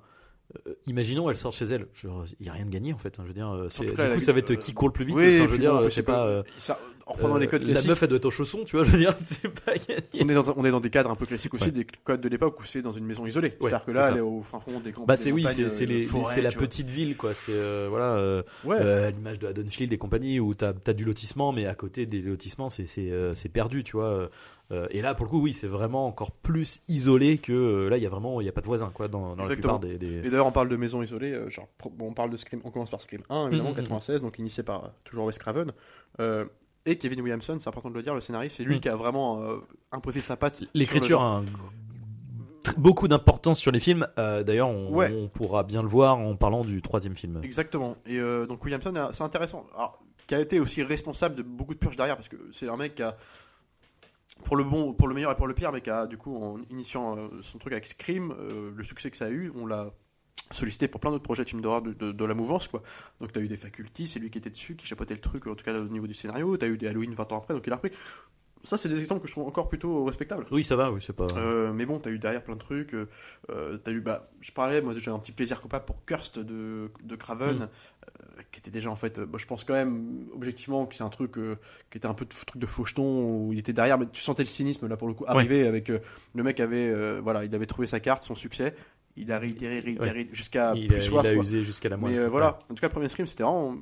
euh, 0.67 0.73
imaginons, 0.87 1.29
elle 1.29 1.37
sort 1.37 1.53
chez 1.53 1.65
elle, 1.65 1.87
il 2.39 2.45
y 2.45 2.49
a 2.49 2.53
rien 2.53 2.65
de 2.65 2.69
gagné 2.71 2.93
en 2.93 2.97
fait. 2.97 3.17
hein, 3.19 3.23
je 3.23 3.27
veux 3.27 3.33
dire, 3.33 3.49
euh, 3.49 3.65
c'est- 3.69 3.83
tout 3.85 3.91
du 3.91 3.95
cas, 3.97 4.13
coup, 4.13 4.19
ça 4.19 4.31
va 4.33 4.39
être 4.39 4.51
euh, 4.51 4.55
qui 4.55 4.73
court 4.73 4.87
le 4.87 4.93
plus 4.93 5.05
vite. 5.05 5.15
Oui, 5.15 5.35
enfin, 5.37 5.45
je 5.45 5.49
veux 5.51 5.57
dire, 5.57 5.71
bon, 5.73 5.79
en 5.79 5.83
c'est 5.83 5.89
c'est 5.95 6.03
pas. 6.03 6.23
que- 6.25 6.29
euh, 6.29 6.43
ça, 6.57 6.79
en 7.07 7.13
reprenant 7.13 7.37
les 7.37 7.47
codes 7.47 7.61
la 7.63 7.69
classiques. 7.73 7.89
meuf, 7.89 8.01
elle 8.01 8.09
doit 8.09 8.17
être 8.17 8.25
au 8.25 8.31
chausson, 8.31 8.63
tu 8.65 8.75
vois. 8.77 8.83
Je 8.85 8.89
veux 8.91 8.97
dire, 8.97 9.13
c'est 9.17 9.47
pas 9.47 9.73
gagné. 9.75 10.01
On 10.21 10.27
est, 10.29 10.33
dans, 10.33 10.57
on 10.57 10.65
est 10.65 10.71
dans 10.71 10.79
des 10.79 10.89
cadres 10.89 11.11
un 11.11 11.15
peu 11.15 11.25
classiques 11.27 11.53
aussi, 11.53 11.65
Ouais. 11.65 11.71
des 11.71 11.85
codes 12.03 12.21
de 12.21 12.29
l'époque 12.29 12.59
où 12.59 12.65
c'est 12.65 12.81
dans 12.81 12.91
une 12.91 13.05
maison 13.05 13.25
isolée. 13.27 13.49
Ouais, 13.61 13.69
C'est-à-dire 13.69 13.85
que 13.85 13.91
là, 13.91 14.09
elle 14.11 14.17
est 14.17 14.21
au 14.21 14.41
fin 14.41 14.59
fond 14.59 14.79
des 14.79 14.91
camps. 14.91 15.05
Bah 15.05 15.15
c'est 15.15 15.31
oui, 15.31 15.45
c'est 15.47 16.41
la 16.41 16.51
petite 16.51 16.89
ville 16.89 17.15
quoi. 17.17 17.33
C'est 17.33 17.87
voilà, 17.89 18.43
Ouais. 18.63 19.11
l'image 19.11 19.39
de 19.39 19.47
Haddonfield 19.47 19.91
et 19.93 19.97
compagnie 19.97 20.39
où 20.39 20.53
t'as 20.55 20.73
as 20.87 20.93
du 20.93 21.05
lotissement, 21.05 21.51
mais 21.51 21.65
à 21.65 21.75
côté 21.75 22.05
des 22.05 22.21
lotissements 22.21 22.69
c'est 22.69 23.49
perdu, 23.53 23.83
tu 23.83 23.97
vois. 23.97 24.29
Euh, 24.71 24.87
et 24.89 25.01
là 25.03 25.13
pour 25.13 25.25
le 25.25 25.29
coup 25.29 25.39
oui, 25.41 25.53
c'est 25.53 25.67
vraiment 25.67 26.07
encore 26.07 26.31
plus 26.31 26.81
isolé 26.87 27.37
que 27.37 27.53
euh, 27.53 27.87
là 27.89 27.97
il 27.97 28.03
y 28.03 28.05
a 28.07 28.09
vraiment 28.09 28.41
il 28.41 28.45
y 28.45 28.49
a 28.49 28.51
pas 28.51 28.61
de 28.61 28.65
voisins 28.65 28.89
quoi 28.91 29.07
dans, 29.07 29.35
dans 29.35 29.43
la 29.43 29.49
plupart 29.49 29.79
des. 29.79 29.97
des- 29.99 30.17
Et 30.25 30.29
d'ailleurs, 30.31 30.47
on 30.47 30.51
parle 30.51 30.69
de 30.69 30.75
maisons 30.75 31.03
isolées. 31.03 31.33
euh, 31.33 31.49
genre, 31.51 31.67
bon, 31.91 32.07
on 32.07 32.13
parle 32.13 32.31
de 32.31 32.37
Scream. 32.37 32.61
On 32.63 32.71
commence 32.71 32.89
par 32.89 32.99
Scream 33.01 33.21
1, 33.29 33.47
évidemment, 33.49 33.69
Mm, 33.69 33.73
mm, 33.73 33.75
96, 33.75 34.21
donc 34.23 34.39
initié 34.39 34.63
par 34.63 34.85
euh, 34.85 34.87
toujours 35.03 35.25
Wes 35.25 35.37
Craven. 35.37 35.71
Et 36.87 36.97
Kevin 36.97 37.21
Williamson, 37.21 37.57
c'est 37.59 37.67
important 37.67 37.89
de 37.89 37.95
le 37.95 38.03
dire, 38.03 38.13
le 38.13 38.21
scénariste, 38.21 38.57
c'est 38.57 38.63
lui 38.63 38.77
Mm. 38.77 38.79
qui 38.79 38.89
a 38.89 38.95
vraiment 38.95 39.43
imposé 39.91 40.19
sa 40.21 40.35
patte. 40.35 40.63
L'écriture 40.73 41.21
a 41.21 41.37
un 41.37 41.45
beaucoup 42.77 43.07
d'importance 43.07 43.59
sur 43.59 43.71
les 43.71 43.79
films. 43.79 44.07
D'ailleurs 44.17 44.69
on, 44.69 44.91
Ouais. 44.93 45.11
on 45.13 45.27
pourra 45.27 45.63
bien 45.63 45.81
le 45.83 45.87
voir 45.89 46.17
en 46.17 46.35
parlant 46.35 46.63
du 46.63 46.81
troisième 46.81 47.15
film. 47.15 47.39
Exactement. 47.43 47.95
Et 48.05 48.19
donc 48.47 48.63
Williamson, 48.63 48.93
c'est 49.11 49.23
intéressant. 49.23 49.65
Alors, 49.75 49.99
qui 50.27 50.33
a 50.33 50.39
été 50.41 50.59
aussi 50.59 50.81
responsable 50.81 51.35
de 51.35 51.43
beaucoup 51.43 51.75
de 51.75 51.79
purges 51.79 51.97
derrière, 51.97 52.15
parce 52.15 52.29
que 52.29 52.37
c'est 52.51 52.67
un 52.67 52.77
mec 52.77 52.95
qui 52.95 53.03
a, 53.03 53.15
pour 54.43 54.55
le 54.55 54.63
bon, 54.63 54.93
pour 54.93 55.07
le 55.07 55.15
meilleur 55.15 55.31
et 55.31 55.35
pour 55.35 55.47
le 55.47 55.53
pire, 55.53 55.71
mais 55.71 55.81
qui 55.81 55.89
du 56.09 56.17
coup, 56.17 56.35
en 56.35 56.61
initiant 56.69 57.17
euh, 57.17 57.29
son 57.41 57.57
truc 57.57 57.73
avec 57.73 57.87
Scream, 57.87 58.31
euh, 58.31 58.71
le 58.75 58.83
succès 58.83 59.09
que 59.09 59.17
ça 59.17 59.25
a 59.25 59.29
eu, 59.29 59.51
on 59.55 59.65
l'a 59.65 59.91
sollicité 60.51 60.87
pour 60.87 60.99
plein 60.99 61.11
d'autres 61.11 61.23
projets 61.23 61.43
de 61.43 61.59
d'horreur 61.59 61.81
de, 61.81 62.25
la 62.25 62.33
mouvance, 62.33 62.67
quoi. 62.67 62.83
Donc, 63.19 63.31
t'as 63.31 63.39
eu 63.39 63.47
des 63.47 63.57
facultés, 63.57 64.05
c'est 64.05 64.19
lui 64.19 64.29
qui 64.29 64.37
était 64.37 64.49
dessus, 64.49 64.75
qui 64.75 64.85
chapeautait 64.85 65.13
le 65.13 65.19
truc, 65.19 65.47
en 65.47 65.55
tout 65.55 65.65
cas 65.65 65.73
au 65.73 65.87
niveau 65.87 66.07
du 66.07 66.13
scénario. 66.13 66.55
T'as 66.57 66.67
eu 66.67 66.77
des 66.77 66.87
Halloween 66.87 67.13
20 67.13 67.31
ans 67.31 67.37
après, 67.37 67.53
donc 67.53 67.65
il 67.65 67.73
a 67.73 67.77
repris. 67.77 67.91
Ça, 68.65 68.77
c'est 68.77 68.89
des 68.89 68.99
exemples 68.99 69.21
que 69.21 69.27
je 69.27 69.33
trouve 69.33 69.47
encore 69.47 69.69
plutôt 69.69 70.03
respectables. 70.03 70.45
Oui 70.51 70.63
ça 70.63 70.75
va, 70.75 70.91
oui 70.91 70.99
c'est 71.01 71.15
pas. 71.15 71.27
Euh, 71.37 71.71
mais 71.71 71.85
bon, 71.85 71.99
t'as 71.99 72.09
eu 72.09 72.19
derrière 72.19 72.43
plein 72.43 72.55
de 72.55 72.59
trucs. 72.59 72.93
euh, 72.93 73.07
euh, 73.51 73.77
t'as 73.77 73.91
eu, 73.91 74.01
bah, 74.01 74.29
je 74.41 74.51
parlais, 74.51 74.81
moi 74.81 74.93
j'ai 74.97 75.11
un 75.11 75.19
petit 75.19 75.31
plaisir 75.31 75.61
coupable 75.61 75.85
pour 75.85 76.03
Kurst 76.05 76.39
de, 76.39 76.89
de 77.03 77.15
Craven, 77.15 77.55
Mm. 77.59 77.61
euh, 77.61 78.41
qui 78.51 78.59
était 78.59 78.71
déjà 78.71 78.89
en 78.89 78.95
fait, 78.95 79.19
bah, 79.19 79.37
je 79.39 79.45
pense 79.45 79.63
quand 79.63 79.73
même 79.75 80.27
objectivement 80.33 80.85
que 80.85 80.95
c'est 80.95 81.03
un 81.03 81.09
truc 81.09 81.33
qui 81.91 81.97
était 81.97 82.07
un 82.07 82.13
peu 82.13 82.25
de 82.25 82.29
truc 82.31 82.57
de 82.61 82.65
faucheton 82.65 83.45
où 83.47 83.53
il 83.53 83.59
était 83.59 83.73
derrière, 83.73 83.97
mais 83.97 84.07
tu 84.11 84.21
sentais 84.21 84.43
le 84.43 84.49
cynisme 84.49 84.87
là 84.87 84.97
pour 84.97 85.07
le 85.07 85.13
coup 85.13 85.25
arriver 85.27 85.65
avec 85.67 85.89
le 85.89 86.43
mec 86.43 86.59
avait, 86.59 87.19
voilà, 87.21 87.45
il 87.45 87.53
avait 87.55 87.65
trouvé 87.67 87.87
sa 87.87 87.99
carte, 87.99 88.23
son 88.23 88.35
succès, 88.35 88.75
il 89.17 89.31
a 89.31 89.39
réitéré, 89.39 89.79
réitéré 89.79 90.27
jusqu'à 90.33 90.73
plus 90.73 90.93
a, 90.93 90.99
soif. 91.01 91.23
il 91.23 91.29
a 91.29 91.33
quoi. 91.35 91.43
usé 91.43 91.63
jusqu'à 91.63 91.87
la 91.89 91.95
Mais 91.97 92.03
moelle. 92.09 92.19
euh, 92.19 92.27
voilà, 92.29 92.59
en 92.69 92.73
tout 92.73 92.81
cas, 92.81 92.87
le 92.87 92.91
premier 92.91 93.07
Scream, 93.07 93.25
c'était 93.27 93.43
vraiment. 93.43 93.77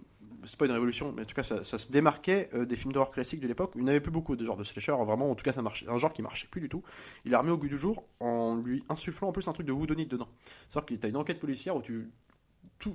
C'est 0.45 0.57
pas 0.60 0.66
une 0.66 0.72
révolution, 0.72 1.13
mais 1.16 1.24
en 1.24 1.25
tout 1.25 1.36
cas, 1.36 1.44
ça, 1.44 1.63
ça 1.63 1.78
se 1.78 1.90
démarquait 1.90 2.50
euh, 2.54 2.66
des 2.66 2.75
films 2.75 2.92
d'horreur 2.92 3.12
classiques 3.12 3.40
de 3.40 3.48
l'époque. 3.48 3.72
Il 3.75 3.84
n'y 3.84 3.90
avait 3.90 4.00
plus 4.01 4.12
beaucoup 4.12 4.36
de 4.36 4.44
genres 4.45 4.57
de 4.57 4.63
slasher, 4.63 4.92
vraiment. 4.92 5.30
En 5.31 5.36
tout 5.36 5.44
cas, 5.44 5.54
ça 5.54 5.62
marchait, 5.62 5.88
un 5.90 5.98
genre 5.98 6.12
qui 6.13 6.22
marchait 6.22 6.48
plus 6.48 6.62
du 6.62 6.69
tout. 6.69 6.84
Il 7.25 7.31
l'a 7.31 7.40
remis 7.40 7.51
au 7.51 7.57
goût 7.57 7.68
du 7.68 7.78
jour 7.78 8.04
en 8.19 8.56
lui 8.56 8.84
insufflant 8.90 9.30
en 9.30 9.31
plus 9.31 9.48
un 9.48 9.54
truc 9.54 9.66
de 9.68 9.72
whodunit 9.72 10.06
dedans. 10.06 10.28
C'est-à-dire 10.69 10.86
que 10.86 10.94
tu 11.01 11.06
as 11.06 11.10
une 11.10 11.18
enquête 11.18 11.40
policière 11.40 11.75
où 11.75 11.81
tu. 11.81 12.10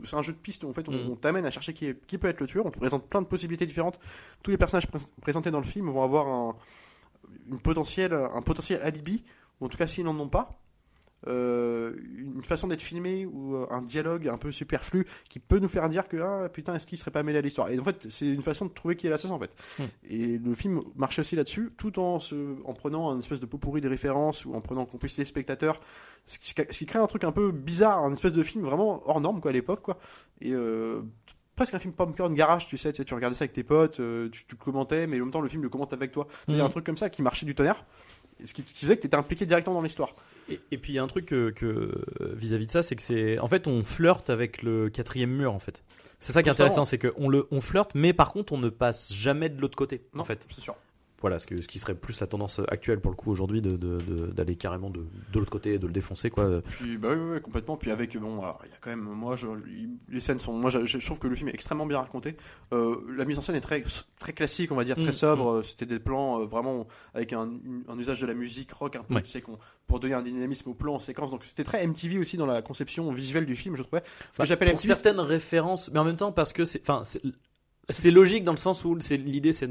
C'est 0.04 0.16
un 0.16 0.22
jeu 0.22 0.34
de 0.34 0.38
piste 0.38 0.64
où 0.64 0.68
en 0.68 0.72
fait 0.74 0.86
on, 0.88 0.92
Mm. 0.92 1.10
on 1.12 1.16
t'amène 1.16 1.46
à 1.46 1.50
chercher 1.50 1.72
qui, 1.72 1.86
est- 1.86 2.06
qui 2.06 2.18
peut 2.18 2.28
être 2.28 2.40
le 2.40 2.46
tueur. 2.46 2.66
On 2.66 2.70
te 2.70 2.78
présente 2.78 3.08
plein 3.08 3.22
de 3.22 3.26
possibilités 3.26 3.64
différentes. 3.64 3.98
Tous 4.42 4.50
les 4.50 4.58
personnages 4.58 4.86
pré- 4.86 4.98
présentés 5.22 5.50
dans 5.50 5.60
le 5.60 5.64
film 5.64 5.88
vont 5.88 6.02
avoir 6.02 6.26
un, 6.28 6.56
une 7.46 7.58
potentielle, 7.60 8.12
un 8.12 8.42
potentiel 8.42 8.80
alibi, 8.82 9.24
ou 9.60 9.64
en 9.66 9.68
tout 9.68 9.78
cas 9.78 9.86
s'ils 9.86 10.04
n'en 10.04 10.18
ont 10.18 10.28
pas. 10.28 10.60
Euh, 11.26 11.96
une 12.16 12.44
façon 12.44 12.68
d'être 12.68 12.80
filmé 12.80 13.26
ou 13.26 13.56
euh, 13.56 13.66
un 13.70 13.82
dialogue 13.82 14.28
un 14.28 14.38
peu 14.38 14.52
superflu 14.52 15.04
qui 15.28 15.40
peut 15.40 15.58
nous 15.58 15.68
faire 15.68 15.88
dire 15.88 16.06
que 16.06 16.16
ah 16.18 16.48
putain 16.48 16.76
est-ce 16.76 16.86
qu'il 16.86 16.96
serait 16.96 17.10
pas 17.10 17.24
mêlé 17.24 17.38
à 17.38 17.40
l'histoire? 17.40 17.70
Et 17.70 17.78
en 17.78 17.82
fait 17.82 18.06
c'est 18.08 18.26
une 18.26 18.42
façon 18.42 18.66
de 18.66 18.70
trouver 18.70 18.94
qui 18.94 19.08
est 19.08 19.10
l'assassin 19.10 19.34
en 19.34 19.38
fait. 19.40 19.54
Hmm. 19.78 19.84
et 20.08 20.38
le 20.38 20.54
film 20.54 20.80
marche 20.94 21.18
aussi 21.18 21.34
là-dessus 21.34 21.72
tout 21.76 21.98
en 21.98 22.20
se, 22.20 22.36
en 22.64 22.72
prenant 22.72 23.10
un 23.10 23.18
espèce 23.18 23.40
de 23.40 23.46
pot 23.46 23.58
pourri 23.58 23.80
des 23.80 23.88
références 23.88 24.44
ou 24.44 24.54
en 24.54 24.60
prenant 24.60 24.82
en 24.82 24.86
complicité 24.86 25.22
des 25.22 25.28
spectateurs 25.28 25.80
ce 26.24 26.38
qui, 26.38 26.50
ce 26.50 26.78
qui 26.78 26.86
crée 26.86 27.00
un 27.00 27.06
truc 27.08 27.24
un 27.24 27.32
peu 27.32 27.50
bizarre 27.50 28.04
un 28.04 28.12
espèce 28.12 28.32
de 28.32 28.42
film 28.44 28.64
vraiment 28.64 29.02
hors 29.08 29.20
norme 29.20 29.40
quoi 29.40 29.50
à 29.50 29.54
l'époque 29.54 29.82
quoi. 29.82 29.98
Et 30.40 30.52
euh, 30.52 31.02
presque 31.56 31.74
un 31.74 31.80
film 31.80 31.94
popcorn 31.94 32.32
garage 32.32 32.68
tu 32.68 32.76
sais, 32.76 32.92
tu 32.92 32.98
sais 32.98 33.04
tu 33.04 33.14
regardais 33.14 33.34
ça 33.34 33.42
avec 33.42 33.52
tes 33.52 33.64
potes 33.64 33.98
euh, 33.98 34.28
tu, 34.28 34.44
tu 34.46 34.54
commentais 34.54 35.08
mais 35.08 35.20
en 35.20 35.24
même 35.24 35.32
temps 35.32 35.40
le 35.40 35.48
film 35.48 35.64
le 35.64 35.68
commente 35.68 35.92
avec 35.92 36.12
toi. 36.12 36.28
Il 36.46 36.56
y 36.56 36.60
a 36.60 36.64
un 36.64 36.68
truc 36.68 36.86
comme 36.86 36.96
ça 36.96 37.10
qui 37.10 37.22
marchait 37.22 37.46
du 37.46 37.56
tonnerre 37.56 37.84
ce 38.44 38.54
qui, 38.54 38.62
qui 38.62 38.84
faisait 38.84 38.94
que 38.94 39.00
tu 39.00 39.08
étais 39.08 39.16
impliqué 39.16 39.46
directement 39.46 39.74
dans 39.74 39.82
l'histoire 39.82 40.14
Et, 40.50 40.60
et 40.70 40.78
puis 40.78 40.92
il 40.92 40.96
y 40.96 40.98
a 40.98 41.02
un 41.02 41.08
truc 41.08 41.26
que 41.26 41.50
que, 41.50 42.04
vis-à-vis 42.20 42.66
de 42.66 42.70
ça, 42.70 42.82
c'est 42.82 42.96
que 42.96 43.02
c'est 43.02 43.38
en 43.38 43.48
fait 43.48 43.66
on 43.66 43.84
flirte 43.84 44.30
avec 44.30 44.62
le 44.62 44.88
quatrième 44.88 45.30
mur 45.30 45.52
en 45.52 45.58
fait. 45.58 45.82
C'est 46.20 46.32
ça 46.32 46.42
qui 46.42 46.48
est 46.48 46.52
intéressant, 46.52 46.84
c'est 46.84 46.98
qu'on 46.98 47.28
le 47.28 47.46
on 47.50 47.60
flirte, 47.60 47.94
mais 47.94 48.12
par 48.12 48.32
contre 48.32 48.52
on 48.52 48.58
ne 48.58 48.70
passe 48.70 49.12
jamais 49.12 49.48
de 49.48 49.60
l'autre 49.60 49.76
côté 49.76 50.02
non 50.14 50.22
en 50.22 50.24
fait. 50.24 50.46
c'est 50.54 50.60
sûr 50.60 50.74
Voilà, 51.20 51.40
ce, 51.40 51.46
que, 51.48 51.60
ce 51.60 51.66
qui 51.66 51.80
serait 51.80 51.96
plus 51.96 52.20
la 52.20 52.28
tendance 52.28 52.60
actuelle 52.68 53.00
pour 53.00 53.10
le 53.10 53.16
coup 53.16 53.32
aujourd'hui 53.32 53.60
de 53.60 53.70
de- 53.70 53.98
de- 53.98 54.26
d'aller 54.28 54.54
carrément 54.54 54.88
de, 54.88 55.00
de 55.32 55.38
l'autre 55.38 55.50
côté 55.50 55.74
et 55.74 55.78
de 55.80 55.86
le 55.88 55.92
défoncer 55.92 56.30
quoi. 56.30 56.60
Puis 56.62 56.96
bah 56.96 57.08
oui, 57.10 57.16
oui, 57.20 57.30
oui, 57.34 57.40
complètement. 57.40 57.76
Puis 57.76 57.90
avec 57.90 58.16
bon, 58.16 58.40
alors, 58.40 58.60
il 58.64 58.70
y 58.70 58.74
a 58.74 58.76
quand 58.80 58.90
même 58.90 59.00
moi, 59.00 59.34
je, 59.34 59.48
les 60.08 60.20
scènes 60.20 60.38
sont, 60.38 60.52
moi, 60.52 60.70
je, 60.70 60.86
je 60.86 61.04
trouve 61.04 61.18
que 61.18 61.26
le 61.26 61.34
film 61.34 61.48
est 61.48 61.54
extrêmement 61.54 61.86
bien 61.86 61.98
raconté. 61.98 62.36
Euh, 62.72 62.96
la 63.16 63.24
mise 63.24 63.36
en 63.38 63.42
scène 63.42 63.56
est 63.56 63.60
très 63.60 63.82
très 64.20 64.32
classique, 64.32 64.70
on 64.70 64.76
va 64.76 64.84
dire, 64.84 64.94
très 64.96 65.08
Mm, 65.08 65.12
sobre. 65.12 65.50
Euh, 65.50 65.62
C'était 65.64 65.86
des 65.86 65.98
plans 65.98 66.40
euh, 66.40 66.46
vraiment 66.46 66.86
avec 67.14 67.32
un, 67.32 67.50
usage 67.98 68.20
de 68.20 68.26
la 68.26 68.34
musique 68.34 68.70
rock 68.72 68.94
un 68.94 69.02
peu, 69.02 69.14
Ouais. 69.14 69.22
tu 69.22 69.30
sais, 69.30 69.40
qu'on- 69.40 69.58
pour 69.88 69.98
donner 70.00 70.14
un 70.14 70.22
dynamisme 70.22 70.70
au 70.70 70.74
plan 70.74 70.94
en 70.94 70.98
séquence. 71.00 71.32
Donc 71.32 71.44
c'était 71.44 71.64
très 71.64 71.82
MTV 71.84 72.18
aussi 72.18 72.36
dans 72.36 72.46
la 72.46 72.62
conception 72.62 73.10
visuelle 73.12 73.46
du 73.46 73.56
film, 73.56 73.74
je 73.76 73.82
trouvais. 73.82 74.02
Ce 74.06 74.36
que 74.36 74.38
Bah, 74.38 74.44
j'appelle 74.44 74.68
pour 74.68 74.76
MTV. 74.78 74.94
certaines 74.94 75.18
références, 75.20 75.90
mais 75.92 75.98
en 75.98 76.04
même 76.04 76.16
temps 76.16 76.30
parce 76.30 76.52
que 76.52 76.64
c'est, 76.64 76.80
enfin, 76.88 77.02
c'est- 77.88 78.10
logique 78.10 78.44
dans 78.44 78.52
le 78.52 78.58
sens 78.58 78.84
où 78.84 78.96
c'est 79.00 79.16
l'idée 79.16 79.52
c'est 79.52 79.68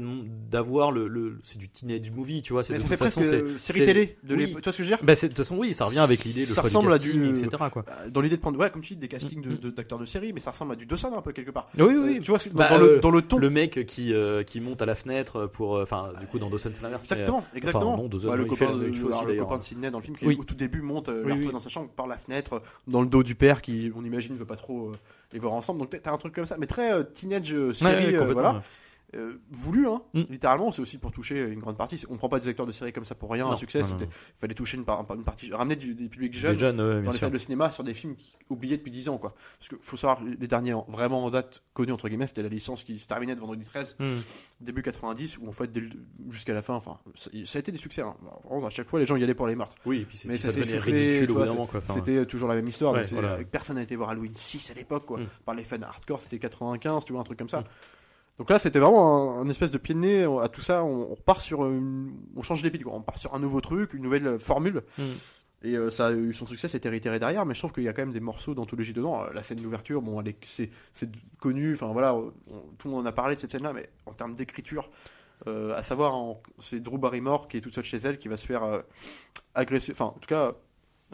d'avoir 0.50 0.92
le, 0.92 1.08
le 1.08 1.38
c'est 1.42 1.58
du 1.58 1.68
teenage 1.68 2.10
movie, 2.10 2.42
tu 2.42 2.52
vois. 2.52 2.62
C'est 2.62 2.74
de 2.74 2.80
toute 2.80 2.96
façon 2.96 3.22
c'est 3.22 3.36
euh, 3.42 3.58
série 3.58 3.84
télé 3.84 4.16
de 4.24 4.34
oui. 4.34 4.46
Tu 4.46 4.52
vois 4.62 4.72
ce 4.72 4.78
que 4.78 4.82
je 4.84 4.90
veux 4.90 4.96
dire 4.96 5.04
Bah, 5.04 5.14
de 5.14 5.20
toute 5.20 5.36
façon 5.36 5.56
oui, 5.56 5.74
ça 5.74 5.84
revient 5.84 5.98
avec 6.00 6.24
l'idée, 6.24 6.40
le 6.46 6.52
Ça 6.54 6.62
ressemble 6.62 6.86
du 6.88 6.92
à 6.94 6.96
casting, 6.96 7.20
du- 7.20 7.28
etc. 7.30 7.48
Quoi. 7.72 7.84
Bah, 7.86 7.96
Dans 8.10 8.20
l'idée 8.20 8.36
de 8.36 8.40
prendre, 8.40 8.58
ouais, 8.58 8.70
comme 8.70 8.82
tu 8.82 8.94
dis, 8.94 9.00
des 9.00 9.08
castings 9.08 9.40
de- 9.42 9.50
Mm, 9.50 9.58
de- 9.58 9.70
d'acteurs 9.70 9.98
de 9.98 10.06
série, 10.06 10.32
mais 10.32 10.40
ça 10.40 10.50
ressemble 10.50 10.72
à 10.72 10.76
du 10.76 10.86
Dawson 10.86 11.12
un 11.16 11.22
peu 11.22 11.32
quelque 11.32 11.50
part. 11.50 11.68
Oui 11.78 11.82
Euh, 11.94 12.02
oui. 12.06 12.20
Tu 12.20 12.30
vois, 12.30 12.38
ce 12.38 12.48
que- 12.48 12.54
dans, 12.54 12.58
Bah, 12.58 12.68
dans 12.70 12.78
le, 12.78 12.88
euh, 12.96 13.00
dans 13.00 13.10
le 13.10 13.22
ton. 13.22 13.38
Le 13.38 13.50
mec 13.50 13.84
qui 13.86 14.12
euh, 14.12 14.42
qui 14.42 14.60
monte 14.60 14.82
à 14.82 14.86
la 14.86 14.94
fenêtre 14.94 15.46
pour 15.46 15.76
euh, 15.76 15.82
enfin 15.82 16.10
du 16.20 16.26
coup 16.26 16.38
dans 16.38 16.50
Dawson 16.50 16.70
c'est 16.72 16.82
l'inverse. 16.82 17.06
mais, 17.10 17.16
Exactement, 17.16 17.44
exactement. 17.54 17.96
non, 17.96 18.08
Dawson, 18.08 18.28
Ouais, 18.28 18.36
le, 18.36 18.42
fait 18.44 18.66
copain, 18.66 18.76
de- 18.76 18.84
le 19.32 19.38
copain 19.40 19.60
Sydney 19.60 19.90
dans 19.90 19.98
le 19.98 20.04
film 20.04 20.16
qui 20.16 20.26
au 20.26 20.44
tout 20.44 20.54
début 20.54 20.82
monte 20.82 21.08
euh, 21.08 21.50
dans 21.52 21.60
sa 21.60 21.68
chambre 21.68 21.88
par 21.90 22.06
la 22.06 22.16
fenêtre 22.18 22.54
euh, 22.54 22.58
dans 22.86 23.00
le 23.02 23.08
dos 23.08 23.22
du 23.22 23.34
père 23.34 23.62
qui 23.62 23.90
on 23.94 24.04
imagine 24.04 24.34
veut 24.36 24.44
pas 24.44 24.56
trop 24.56 24.88
euh, 24.90 24.96
les 25.32 25.38
voir 25.38 25.52
ensemble 25.52 25.80
donc 25.80 25.90
t'as- 25.90 26.12
un 26.12 26.16
truc 26.18 26.34
comme 26.34 26.46
ça 26.46 26.56
mais 26.58 26.66
très 26.66 26.92
euh, 26.92 27.02
teenage 27.02 27.52
euh, 27.52 27.74
série 27.74 28.06
ouais, 28.06 28.14
euh, 28.16 28.32
voilà. 28.32 28.62
Euh, 29.16 29.38
voulu 29.50 29.88
hein 29.88 30.02
Mm. 30.12 30.22
littéralement 30.28 30.70
c'est 30.70 30.82
aussi 30.82 30.98
pour 30.98 31.12
toucher 31.12 31.40
une 31.40 31.60
grande 31.60 31.78
partie 31.78 32.04
on 32.10 32.18
prend 32.18 32.28
pas 32.28 32.38
des 32.40 32.48
acteurs 32.48 32.66
de 32.66 32.72
série 32.72 32.92
comme 32.92 33.06
ça 33.06 33.14
pour 33.14 33.30
rien 33.32 33.46
Non, 33.46 33.52
un 33.52 33.56
succès 33.56 33.80
non. 33.80 33.96
fallait 34.36 34.52
toucher 34.52 34.76
une, 34.76 34.84
par- 34.84 35.02
une 35.14 35.24
partie 35.24 35.50
ramener 35.50 35.76
du- 35.76 35.94
des 35.94 36.10
publics 36.10 36.34
jeunes 36.36 36.52
Des 36.52 36.58
jeunes, 36.58 36.78
ouais, 36.78 36.94
bien 36.96 37.02
dans 37.04 37.10
les 37.12 37.18
salles 37.18 37.32
de 37.32 37.38
cinéma 37.38 37.70
sur 37.70 37.84
des 37.84 37.94
films 37.94 38.16
qui- 38.16 38.36
oubliés 38.50 38.76
depuis 38.76 38.90
10 38.90 39.08
ans 39.08 39.16
quoi 39.16 39.32
parce 39.58 39.68
que 39.70 39.76
faut 39.80 39.96
savoir 39.96 40.22
les 40.22 40.46
derniers 40.46 40.74
en- 40.74 40.84
vraiment 40.90 41.24
en 41.24 41.30
date 41.30 41.62
connus 41.72 41.92
entre 41.92 42.06
guillemets 42.10 42.26
c'était 42.26 42.42
la 42.42 42.50
licence 42.50 42.84
qui 42.84 42.98
se 42.98 43.08
terminait 43.08 43.34
de 43.34 43.40
vendredi 43.40 43.64
13 43.64 43.96
Hmm. 43.98 44.18
début 44.60 44.82
90 44.82 45.38
où 45.38 45.48
en 45.48 45.52
fait 45.52 45.70
jusqu'à 46.28 46.52
la 46.52 46.60
fin 46.60 46.74
enfin 46.74 46.98
ça, 47.14 47.30
ça 47.46 47.58
a 47.58 47.60
été 47.60 47.72
des 47.72 47.78
succès 47.78 48.02
hein. 48.02 48.14
Vraiment, 48.44 48.66
à 48.66 48.70
chaque 48.70 48.90
fois 48.90 49.00
les 49.00 49.06
gens 49.06 49.16
y 49.16 49.22
allaient 49.24 49.32
pour 49.34 49.46
les 49.46 49.56
meurtres 49.56 49.76
Oui, 49.86 50.00
et 50.00 50.04
puis, 50.04 50.18
c'est- 50.18 50.28
Mais 50.28 50.36
ça 50.36 50.50
ça, 50.52 50.60
devenait 50.60 50.76
ridicule 50.78 51.28
c'était 51.94 52.26
toujours 52.26 52.48
la 52.50 52.56
même 52.56 52.68
histoire. 52.68 52.92
Ouais, 52.92 53.04
voilà. 53.10 53.38
Personne 53.50 53.76
n'a 53.76 53.82
été 53.82 53.96
voir 53.96 54.10
Halloween 54.10 54.34
6 54.34 54.70
à 54.70 54.74
l'époque, 54.74 55.06
quoi. 55.06 55.18
Mm. 55.20 55.26
Par 55.46 55.54
les 55.54 55.64
fans 55.64 55.80
hardcore, 55.80 56.20
c'était 56.20 56.38
95, 56.38 57.06
tu 57.06 57.12
vois, 57.14 57.22
un 57.22 57.24
truc 57.24 57.38
comme 57.38 57.48
ça. 57.48 57.64
Donc 58.38 58.50
là, 58.50 58.58
c'était 58.58 58.78
vraiment 58.78 59.38
un, 59.38 59.42
un 59.44 59.48
espèce 59.48 59.72
de 59.72 59.78
pied 59.78 59.94
de 59.94 60.00
nez 60.00 60.24
à 60.40 60.48
tout 60.48 60.60
ça. 60.60 60.84
On, 60.84 61.10
on 61.10 61.14
repart 61.14 61.40
sur 61.40 61.66
une, 61.66 62.12
on 62.36 62.42
change 62.42 62.62
les 62.62 62.70
quoi. 62.78 62.94
On 62.94 63.02
part 63.02 63.18
sur 63.18 63.34
un 63.34 63.38
nouveau 63.40 63.60
truc, 63.60 63.94
une 63.94 64.02
nouvelle 64.02 64.26
euh, 64.26 64.38
formule. 64.38 64.82
Mm. 64.96 65.02
Et 65.64 65.74
euh, 65.74 65.90
ça 65.90 66.06
a 66.06 66.12
eu 66.12 66.32
son 66.32 66.46
succès, 66.46 66.68
c'était 66.68 66.88
réitéré 66.88 67.18
derrière, 67.18 67.44
mais 67.44 67.52
je 67.52 67.58
trouve 67.58 67.72
qu'il 67.72 67.82
y 67.82 67.88
a 67.88 67.92
quand 67.92 68.02
même 68.02 68.12
des 68.12 68.20
morceaux 68.20 68.54
d'anthologie 68.54 68.92
dedans. 68.92 69.24
Euh, 69.24 69.32
La 69.34 69.42
scène 69.42 69.58
d'ouverture, 69.60 70.02
bon, 70.02 70.20
elle 70.20 70.28
est- 70.28 70.70
c'est 70.92 71.10
connu, 71.40 71.72
enfin 71.72 71.88
voilà, 71.92 72.14
on- 72.14 72.32
tout 72.78 72.86
le 72.86 72.90
monde 72.94 73.04
en 73.04 73.08
a 73.08 73.12
parlé 73.12 73.34
de 73.34 73.40
cette 73.40 73.50
scène-là, 73.50 73.72
mais 73.72 73.90
en 74.06 74.12
termes 74.12 74.36
d'écriture, 74.36 74.88
euh, 75.48 75.74
à 75.76 75.82
savoir, 75.82 76.14
c'est 76.60 76.78
Drew 76.80 76.96
Barrymore 76.98 77.48
qui 77.48 77.56
est 77.56 77.60
toute 77.60 77.74
seule 77.74 77.82
chez 77.82 77.96
elle, 77.98 78.18
qui 78.18 78.28
va 78.28 78.36
se 78.36 78.46
faire 78.46 78.62
agresser, 79.56 79.90
enfin, 79.90 80.04
en 80.04 80.18
tout 80.20 80.28
cas, 80.28 80.52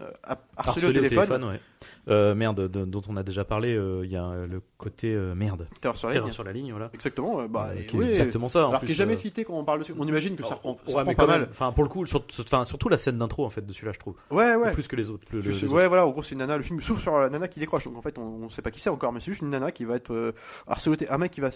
euh, 0.02 0.10
harcelé 0.56 0.86
au 0.86 0.92
téléphone, 0.92 1.44
ouais. 1.44 1.60
Euh, 2.08 2.34
merde, 2.34 2.68
de- 2.68 2.84
dont 2.84 3.00
on 3.08 3.16
a 3.16 3.22
déjà 3.22 3.44
parlé, 3.44 3.74
euh, 3.74 4.02
il 4.04 4.10
y 4.10 4.16
a 4.16 4.46
le 4.46 4.60
côté 4.78 5.14
euh, 5.14 5.34
merde. 5.34 5.68
terreur 5.80 5.96
sur 5.96 6.08
la 6.08 6.14
Terreur 6.14 6.26
ligne. 6.28 6.34
sur 6.34 6.44
la 6.44 6.52
ligne, 6.52 6.70
voilà. 6.72 6.90
Exactement, 6.92 7.44
bah, 7.46 7.70
est 7.76 7.92
oui, 7.94 8.08
exactement 8.10 8.48
ça. 8.48 8.60
alors 8.68 8.80
qui 8.80 8.92
est 8.92 8.94
jamais 8.94 9.16
cité 9.16 9.44
quand 9.44 9.54
on 9.54 9.64
parle 9.64 9.80
de 9.80 9.94
on 9.98 10.06
imagine 10.06 10.36
que 10.36 10.42
ça 10.44 10.54
reprend, 10.56 10.78
ça 10.86 10.98
reprend 10.98 11.14
pas 11.14 11.26
mal. 11.26 11.48
Enfin, 11.50 11.72
pour 11.72 11.84
le 11.84 11.88
coup, 11.90 12.04
sur- 12.06 12.24
sur- 12.28 12.44
enfin, 12.44 12.64
surtout 12.64 12.88
la 12.88 12.96
scène 12.96 13.18
d'intro 13.18 13.44
en 13.44 13.50
fait 13.50 13.64
de 13.64 13.72
celui-là, 13.72 13.92
je 13.92 13.98
trouve. 13.98 14.14
Ouais, 14.30 14.54
ouais. 14.56 14.72
Plus 14.72 14.88
que 14.88 14.96
les 14.96 15.10
autres. 15.10 15.24
le- 15.32 15.40
les 15.40 15.46
ouais, 15.64 15.64
autres. 15.64 15.88
voilà, 15.88 16.06
en 16.06 16.10
gros, 16.10 16.22
c'est 16.22 16.32
une 16.34 16.38
nana, 16.40 16.56
le 16.56 16.62
film 16.62 16.80
s'ouvre 16.80 17.00
sur 17.00 17.18
la 17.18 17.30
nana 17.30 17.48
qui 17.48 17.60
décroche. 17.60 17.84
Donc 17.84 17.96
en 17.96 18.02
fait, 18.02 18.18
on, 18.18 18.22
on 18.44 18.48
sait 18.48 18.62
pas 18.62 18.70
qui 18.70 18.80
c'est 18.80 18.90
encore, 18.90 19.12
mais 19.12 19.20
c'est 19.20 19.30
juste 19.30 19.42
une 19.42 19.50
nana 19.50 19.70
qui 19.72 19.84
va 19.84 19.96
être 19.96 20.34
harcelée. 20.66 20.96
Un 21.08 21.18
mec 21.18 21.30
qui 21.32 21.40
va 21.40 21.50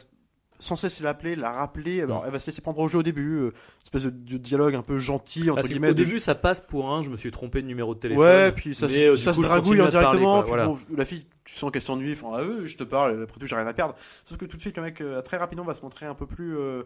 sans 0.60 0.76
cesse 0.76 1.00
l'appeler, 1.00 1.34
la 1.34 1.52
rappeler. 1.52 2.02
Alors, 2.02 2.22
Mm. 2.22 2.26
elle 2.26 2.32
va 2.32 2.38
se 2.38 2.46
laisser 2.46 2.60
prendre 2.60 2.78
au 2.80 2.88
jeu 2.88 2.98
au 2.98 3.02
début. 3.02 3.36
euh, 3.38 3.52
espèce 3.84 4.04
de, 4.04 4.10
de 4.10 4.36
dialogue 4.38 4.74
un 4.74 4.82
peu 4.82 4.98
gentil, 4.98 5.48
entre 5.50 5.60
Ah, 5.60 5.62
c'est- 5.62 5.68
guillemets. 5.68 5.90
au 5.90 5.94
de- 5.94 6.04
début, 6.04 6.18
ça 6.20 6.34
passe 6.34 6.60
pour 6.60 6.90
un. 6.92 7.02
Je 7.02 7.08
me 7.10 7.16
suis 7.16 7.30
trompé 7.30 7.62
de 7.62 7.66
numéro 7.66 7.94
de 7.94 8.00
téléphone. 8.00 8.22
Ouais, 8.24 8.52
puis 8.52 8.74
ça, 8.74 8.86
mais, 8.88 9.06
euh, 9.06 9.16
ça 9.16 9.32
se 9.32 9.40
dragouille 9.40 9.78
parler, 9.78 9.94
indirectement. 9.96 10.34
quoi, 10.34 10.42
puis 10.42 10.48
voilà. 10.50 10.66
bon, 10.66 10.78
la 10.96 11.04
fille, 11.06 11.24
tu 11.44 11.54
sens 11.54 11.70
qu'elle 11.70 11.80
s'ennuie. 11.82 12.12
Enfin, 12.12 12.28
ah, 12.34 12.42
je 12.66 12.76
te 12.76 12.84
parle. 12.84 13.22
Après 13.22 13.40
tout, 13.40 13.46
j'ai 13.46 13.56
rien 13.56 13.66
à 13.66 13.72
perdre. 13.72 13.94
Sauf 14.24 14.36
que 14.36 14.44
tout 14.44 14.56
de 14.56 14.60
suite, 14.60 14.76
le 14.76 14.82
mec, 14.82 15.00
euh, 15.00 15.22
très 15.22 15.36
rapidement, 15.38 15.64
va 15.64 15.74
se 15.74 15.82
montrer 15.82 16.04
un 16.06 16.14
peu 16.14 16.26
plus. 16.26 16.56
euh, 16.58 16.82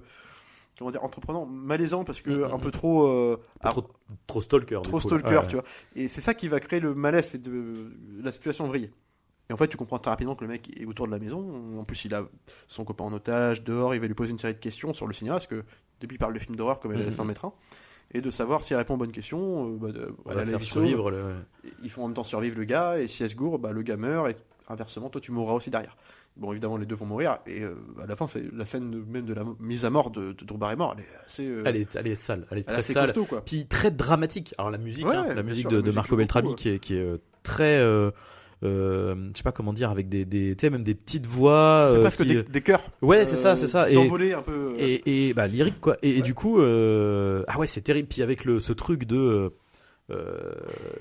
comment 0.79 0.91
dire, 0.91 1.05
entreprenant, 1.05 1.45
malaisant, 1.47 2.03
parce 2.05 2.21
que 2.23 2.31
Mm, 2.31 2.45
un 2.55 2.57
mm, 2.57 2.61
peu 2.61 2.71
trop. 2.71 3.07
euh, 3.07 3.37
trop, 3.63 3.85
trop 4.27 4.41
stalker. 4.41 4.81
trop 4.83 4.93
coup, 4.93 5.01
stalker. 5.01 5.29
Ouais, 5.39 5.47
tu 5.49 5.57
vois. 5.57 5.65
Et 5.97 6.09
c'est 6.09 6.21
ça 6.21 6.35
qui 6.35 6.49
va 6.49 6.61
créer 6.61 6.81
le 6.81 6.95
malaise 6.95 7.35
et 7.35 7.39
de 7.39 7.91
la 8.23 8.33
situation 8.33 8.67
vrille. 8.67 8.91
Et 9.53 9.55
en 9.55 9.59
fait, 9.59 9.69
tu 9.69 9.77
comprends 9.77 9.99
très 9.99 10.11
rapidement 10.11 10.35
que 10.35 10.45
le 10.47 10.51
mec 10.51 10.71
est 10.81 10.87
autour 10.87 11.05
de 11.07 11.11
la 11.13 11.19
maison. 11.19 11.45
En 11.79 11.85
plus, 11.85 12.07
il 12.07 12.15
a 12.15 12.25
son 12.69 12.85
copain 12.87 13.05
en 13.05 13.13
otage, 13.13 13.63
dehors, 13.63 13.95
il 13.95 14.01
va 14.01 14.07
lui 14.07 14.15
poser 14.15 14.33
une 14.33 14.39
série 14.39 14.55
de 14.55 14.59
questions 14.59 14.95
sur 14.95 15.07
le 15.07 15.13
cinéma, 15.13 15.35
parce 15.35 15.47
que 15.47 15.63
depuis, 16.01 16.15
il 16.15 16.19
parle 16.19 16.33
de 16.33 16.39
films 16.39 16.57
d'horreur 16.57 16.81
comme 16.81 16.93
elle 16.93 17.01
Mhm. 17.01 17.05
laisse 17.05 17.19
en 17.19 17.27
mettre 17.27 17.45
un. 17.45 17.53
Et 18.15 18.23
de 18.23 18.31
savoir 18.31 18.63
si 18.63 18.73
elle 18.73 18.79
répond 18.79 18.95
aux 18.95 18.97
bonnes 18.97 19.13
questions, 19.13 19.75
euh, 19.75 19.77
bah, 19.79 19.93
de- 19.93 20.09
la 20.35 20.47
faire 20.47 20.63
sauve. 20.63 20.73
survivre. 20.85 21.11
le- 21.11 21.35
Ils 21.83 21.91
font 21.91 22.05
en 22.05 22.07
même 22.09 22.15
temps 22.15 22.23
survivre 22.23 22.57
le 22.59 22.65
gars, 22.65 22.99
et 22.99 23.07
si 23.09 23.23
elle 23.25 23.29
se 23.29 23.37
gourre, 23.37 23.59
bah, 23.59 23.73
le 23.73 23.83
gars 23.83 23.99
meurt, 23.99 24.31
et 24.31 24.37
inversement, 24.71 25.11
toi, 25.11 25.21
tu 25.21 25.33
mourras 25.33 25.53
aussi 25.53 25.69
derrière. 25.69 25.99
Bon, 26.39 26.51
évidemment, 26.53 26.79
les 26.79 26.87
deux 26.87 26.95
vont 26.95 27.05
mourir, 27.05 27.41
et 27.47 27.61
euh, 27.63 27.75
à 28.03 28.07
la 28.07 28.17
fin, 28.17 28.27
c'est 28.27 28.43
la 28.55 28.65
scène 28.65 28.91
de- 28.91 29.05
même 29.07 29.27
de 29.27 29.35
la 29.35 29.45
mise 29.61 29.85
à 29.85 29.91
mort 29.91 30.11
de, 30.11 30.33
de 30.33 30.45
Drew 30.47 30.57
Barrymore, 30.57 30.95
elle 30.97 31.05
est 31.05 31.27
assez, 31.27 31.47
euh, 31.47 31.63
Elle 31.67 31.77
est, 31.77 31.95
elle 31.95 32.07
est 32.07 32.15
sale. 32.15 32.47
Elle 32.51 32.57
est 32.59 32.63
très 32.65 32.77
assez 32.79 32.95
sale. 32.95 33.05
costaud, 33.13 33.27
quoi. 33.27 33.45
Puis 33.45 33.67
très 33.67 33.91
dramatique. 33.91 34.55
Alors 34.57 34.71
la 34.71 34.79
musique, 34.79 35.05
Ouais, 35.07 35.15
hein, 35.15 35.35
la 35.35 35.43
musique 35.43 35.63
sûr, 35.63 35.71
de, 35.71 35.77
la 35.77 35.81
de 35.83 35.87
musique 35.89 35.97
Marco 35.97 36.17
Beltrami 36.17 36.55
qui 36.55 36.71
est, 36.71 36.79
qui 36.79 36.97
est 36.97 37.03
euh, 37.03 37.19
très, 37.43 37.77
euh, 38.63 39.15
euh, 39.15 39.15
je 39.33 39.37
sais 39.39 39.43
pas 39.43 39.53
comment 39.53 39.73
dire, 39.73 39.91
avec 39.91 40.09
des, 40.09 40.25
des 40.25 40.55
tu 40.57 40.67
sais 40.67 40.71
même 40.71 40.85
des 40.85 40.95
petites 40.95 41.27
voix. 41.27 41.81
Ça 41.83 41.89
fait 41.91 41.97
euh, 41.97 42.01
presque 42.01 42.23
qui- 42.23 42.35
des, 42.35 42.43
des 42.43 42.61
cœurs. 42.61 42.83
Ouais, 43.01 43.27
c'est 43.27 43.35
euh, 43.35 43.37
ça, 43.37 43.57
c'est 43.57 43.67
ça. 43.67 43.91
Et, 43.91 43.97
un 43.97 44.43
peu. 44.43 44.53
euh, 44.53 44.75
et, 44.79 45.29
et 45.29 45.35
bah 45.35 45.47
lyrique 45.47 45.81
quoi. 45.81 45.97
Et, 46.03 46.19
et 46.19 46.23
du 46.23 46.35
coup, 46.35 46.61
euh, 46.61 47.45
ah 47.49 47.59
ouais, 47.59 47.67
c'est 47.67 47.81
terrible. 47.83 48.09
Puis 48.09 48.23
avec 48.23 48.45
le 48.45 48.61
ce 48.61 48.73
truc 48.73 49.05
de 49.05 49.17
euh, 49.17 49.21
euh, 49.33 49.51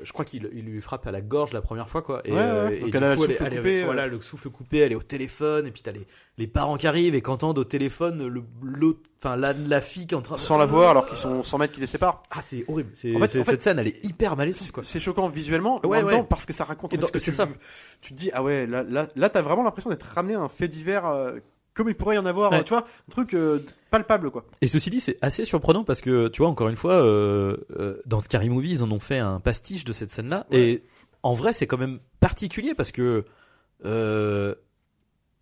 je 0.04 0.12
crois 0.12 0.26
qu'il 0.26 0.50
il 0.54 0.66
lui 0.66 0.82
frappe 0.82 1.06
à 1.08 1.12
la 1.12 1.22
gorge 1.22 1.54
la 1.54 1.62
première 1.62 1.90
fois 1.90 2.02
quoi. 2.02 2.22
Et, 2.26 2.32
Ouais, 2.32 2.38
ouais. 2.38 2.44
euh, 2.44 2.70
et 2.70 2.80
Donc 2.82 2.96
elle 2.96 3.04
a 3.04 3.10
le 3.16 3.18
souffle 3.18 3.44
elle 3.46 3.56
coupé, 3.58 3.82
euh. 3.82 3.86
voilà, 3.86 4.08
le 4.08 4.22
souffle 4.22 4.50
coupé, 4.50 4.78
elle 4.80 4.92
est 4.92 4.96
au 4.96 5.02
téléphone 5.02 5.68
et 5.68 5.72
puis 5.72 5.82
t'as 5.82 5.92
les, 5.92 6.08
les 6.38 6.48
parents 6.48 6.78
qui 6.78 6.88
arrivent 6.88 7.16
et 7.16 7.22
qu'entendent 7.22 7.58
au 7.58 7.64
téléphone 7.64 8.28
le 8.28 8.44
l'autre, 8.64 9.00
enfin 9.24 9.36
la, 9.38 9.54
la 9.54 9.82
fille 9.82 10.08
qui 10.08 10.14
est 10.16 10.18
en 10.18 10.22
train 10.22 10.36
de- 10.36 10.40
sans 10.40 10.58
la 10.58 10.66
voir 10.66 10.92
alors 10.92 11.06
qu'ils 11.06 11.18
sont 11.18 11.44
100 11.44 11.58
mètres 11.58 11.74
qui 11.74 11.82
les 11.82 11.88
séparent. 11.88 12.22
Ah 12.32 12.42
c'est 12.42 12.64
horrible. 12.68 12.90
C'est 12.94 13.16
En 13.16 13.20
fait- 13.20 13.28
c'est- 13.28 13.40
en 13.40 13.44
fait- 13.44 13.52
cette 13.52 13.62
scène 13.62 13.80
elle 13.80 13.88
est 13.88 14.06
hyper 14.06 14.36
malaisante 14.36 14.72
quoi. 14.72 14.84
C'est 14.84 15.00
choquant 15.00 15.28
visuellement, 15.30 15.80
Ouais, 15.86 16.00
en 16.00 16.02
même 16.02 16.10
temps 16.12 16.22
ouais. 16.22 16.28
parce 16.30 16.46
que 16.46 16.54
ça 16.54 16.64
raconte. 16.66 16.94
Et 16.94 16.98
donc, 16.98 17.08
ce 17.08 17.12
que 17.12 17.20
c'est 17.20 17.32
tu- 17.32 17.38
ça. 17.38 17.48
Tu 18.02 18.14
te 18.14 18.18
dis 18.18 18.30
ah 18.34 18.44
ouais 18.44 18.66
là 18.68 18.84
là 18.84 19.08
là 19.16 19.30
t'as 19.30 19.42
vraiment 19.42 19.64
l'impression 19.64 19.90
d'être 19.90 20.04
ramené 20.04 20.36
à 20.36 20.40
un 20.42 20.50
fait 20.50 20.68
divers 20.68 21.06
euh, 21.06 21.38
comme 21.82 21.90
il 21.90 21.96
pourrait 21.96 22.16
y 22.16 22.20
en 22.20 22.26
avoir, 22.26 22.52
Ouais. 22.52 22.60
euh, 22.60 22.64
tu 22.64 22.70
vois, 22.70 22.84
un 22.86 23.12
truc 23.12 23.34
euh, 23.34 23.60
palpable 23.90 24.30
quoi. 24.30 24.46
Et 24.62 24.68
ceci 24.68 24.90
dit, 24.92 25.00
c'est 25.00 25.18
assez 25.22 25.46
surprenant 25.46 25.84
parce 25.84 26.00
que, 26.02 26.28
tu 26.28 26.42
vois, 26.44 26.50
encore 26.50 26.70
une 26.70 26.76
fois, 26.76 26.94
euh, 27.04 27.58
euh, 27.80 28.00
dans 28.06 28.20
Scary 28.20 28.50
Movie, 28.50 28.72
ils 28.72 28.84
en 28.84 28.92
ont 28.92 29.00
fait 29.00 29.18
un 29.20 29.40
pastiche 29.40 29.84
de 29.86 29.94
cette 29.94 30.12
scène-là. 30.12 30.46
Ouais. 30.52 30.60
Et 30.60 30.84
en 31.24 31.34
vrai, 31.34 31.54
c'est 31.54 31.66
quand 31.68 31.78
même 31.80 32.00
particulier 32.20 32.74
parce 32.76 32.92
que. 32.92 33.26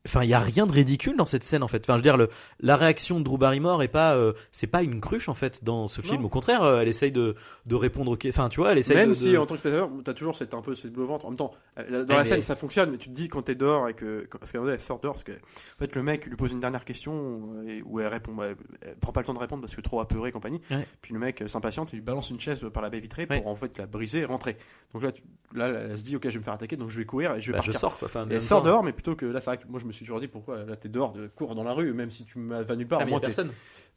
Enfin, 0.08 0.24
il 0.24 0.29
y 0.29 0.34
a 0.34 0.39
rien 0.39 0.65
de 0.65 0.72
ridicule 0.72 1.18
dans 1.18 1.25
cette 1.25 1.44
scène 1.44 1.62
en 1.62 1.68
fait. 1.68 1.84
Enfin, 1.84 1.94
je 1.94 1.98
veux 1.98 2.03
dire, 2.03 2.15
le, 2.15 2.29
la 2.62 2.77
réaction 2.77 3.20
de 3.20 3.24
Drew 3.25 3.38
Barrymore 3.38 3.84
est 3.84 3.89
pas, 3.89 4.15
euh, 4.15 4.32
c'est 4.51 4.65
pas 4.68 4.82
une 4.82 5.01
cruche 5.01 5.27
en 5.27 5.34
fait 5.34 5.63
dans 5.63 5.88
ce 5.89 6.01
film. 6.01 6.22
Non. 6.22 6.27
Au 6.27 6.29
contraire, 6.29 6.63
euh, 6.63 6.79
elle 6.79 6.88
essaye 6.88 7.12
de, 7.12 7.36
de 7.65 7.75
répondre. 7.75 8.12
au- 8.12 8.27
Enfin, 8.29 8.48
tu 8.48 8.62
vois, 8.62 8.72
elle 8.72 8.77
essaye 8.77 8.96
Même 8.96 9.10
de. 9.10 9.13
si 9.13 9.32
de- 9.34 9.38
en 9.38 9.46
tant 9.46 9.56
que 9.56 9.60
spectateur, 9.60 9.89
t'as 10.06 10.13
toujours 10.13 10.38
cette 10.38 10.53
un 10.53 10.62
peu 10.62 10.74
cette 10.74 10.94
boule 10.94 11.03
au 11.03 11.08
ventre. 11.08 11.25
En 11.25 11.29
même 11.32 11.38
temps, 11.38 11.51
euh, 11.77 11.84
la- 11.89 12.03
dans 12.03 12.13
Ouais, 12.13 12.18
la 12.20 12.24
mais- 12.24 12.29
scène 12.29 12.41
ça 12.41 12.56
fonctionne, 12.56 12.91
mais 12.91 12.98
tu 12.98 13.10
te 13.10 13.13
dis 13.13 13.27
quand 13.27 13.41
t'es 13.41 13.56
dehors 13.56 13.89
et 13.89 13.94
que 13.94 14.25
quand- 14.29 14.39
parce 14.39 14.51
qu'à 14.53 14.60
un 14.60 14.62
moment, 14.62 14.74
elle 14.74 14.79
sort 14.79 15.01
dehors 15.01 15.15
parce 15.15 15.25
que 15.25 15.34
en 15.34 15.79
fait 15.79 15.94
le 15.96 16.01
mec 16.01 16.25
lui 16.27 16.36
pose 16.38 16.53
une 16.53 16.62
dernière 16.62 16.86
question 16.86 17.63
et, 17.68 17.82
où 17.86 18.00
elle 18.00 18.08
répond, 18.08 18.34
bah, 18.34 18.46
elle 18.82 18.96
prend 18.96 19.12
pas 19.12 19.20
le 19.20 19.25
temps 19.25 19.34
de 19.34 19.39
répondre 19.39 19.62
parce 19.62 19.75
que 19.75 19.82
trop 19.82 20.00
apeuré 20.00 20.29
et 20.29 20.32
compagnie. 20.32 20.62
Ouais. 20.72 20.88
Puis 21.01 21.13
le 21.13 21.20
mec 21.20 21.44
s'impatiente, 21.48 21.89
il 21.91 21.98
lui 21.98 22.01
balance 22.03 22.29
une 22.29 22.39
chaise 22.39 22.63
par 22.74 22.82
la 22.82 22.89
baie 22.89 23.01
vitrée 23.01 23.27
Ouais. 23.29 23.41
pour 23.41 23.51
en 23.51 23.56
fait 23.58 23.77
la 23.77 23.86
briser 23.86 24.20
et 24.20 24.25
rentrer. 24.25 24.56
Donc 24.94 25.03
là, 25.03 25.12
tu- 25.12 25.24
là, 25.53 25.68
elle 25.68 25.98
se 25.98 26.03
dit 26.03 26.15
ok, 26.15 26.24
je 26.24 26.29
vais 26.29 26.38
me 26.39 26.44
faire 26.44 26.53
attaquer, 26.53 26.77
donc 26.77 26.89
je 26.89 26.98
vais 27.00 27.06
courir 27.06 27.36
et 27.36 27.41
je 27.41 27.51
vais 27.51 27.58
Bah, 27.58 27.63
je 27.63 27.72
partir. 27.72 27.79
sors 27.82 27.98
quoi. 28.00 28.08
Enfin, 28.08 28.25
elle 28.29 28.41
sort 28.41 28.60
temps, 28.62 28.65
dehors, 28.70 28.84
mais 28.84 28.94
plutôt 28.94 29.15
que 29.15 29.25
là, 29.25 29.41
c'est 29.41 29.48
vrai 29.51 29.58
que 29.58 29.68
moi 29.68 29.79
je 29.79 29.88
me 29.89 29.93
suis 29.93 30.05
toujours 30.05 30.19
dit 30.22 30.27
pourquoi 30.27 30.63
là 30.63 30.75
t'es 30.75 30.88
dehors, 30.89 31.12
de 31.12 31.27
cours 31.27 31.53
dans 31.55 31.63
la 31.63 31.74
rue, 31.74 31.91
même 31.93 32.10
si 32.10 32.24
tu 32.25 32.39
m'as- 32.39 32.63
vas 32.63 32.75
nulle 32.75 32.88
part. 32.88 33.01
ah, 33.03 33.10
y 33.10 33.13
a 33.13 33.19
personne. 33.19 33.51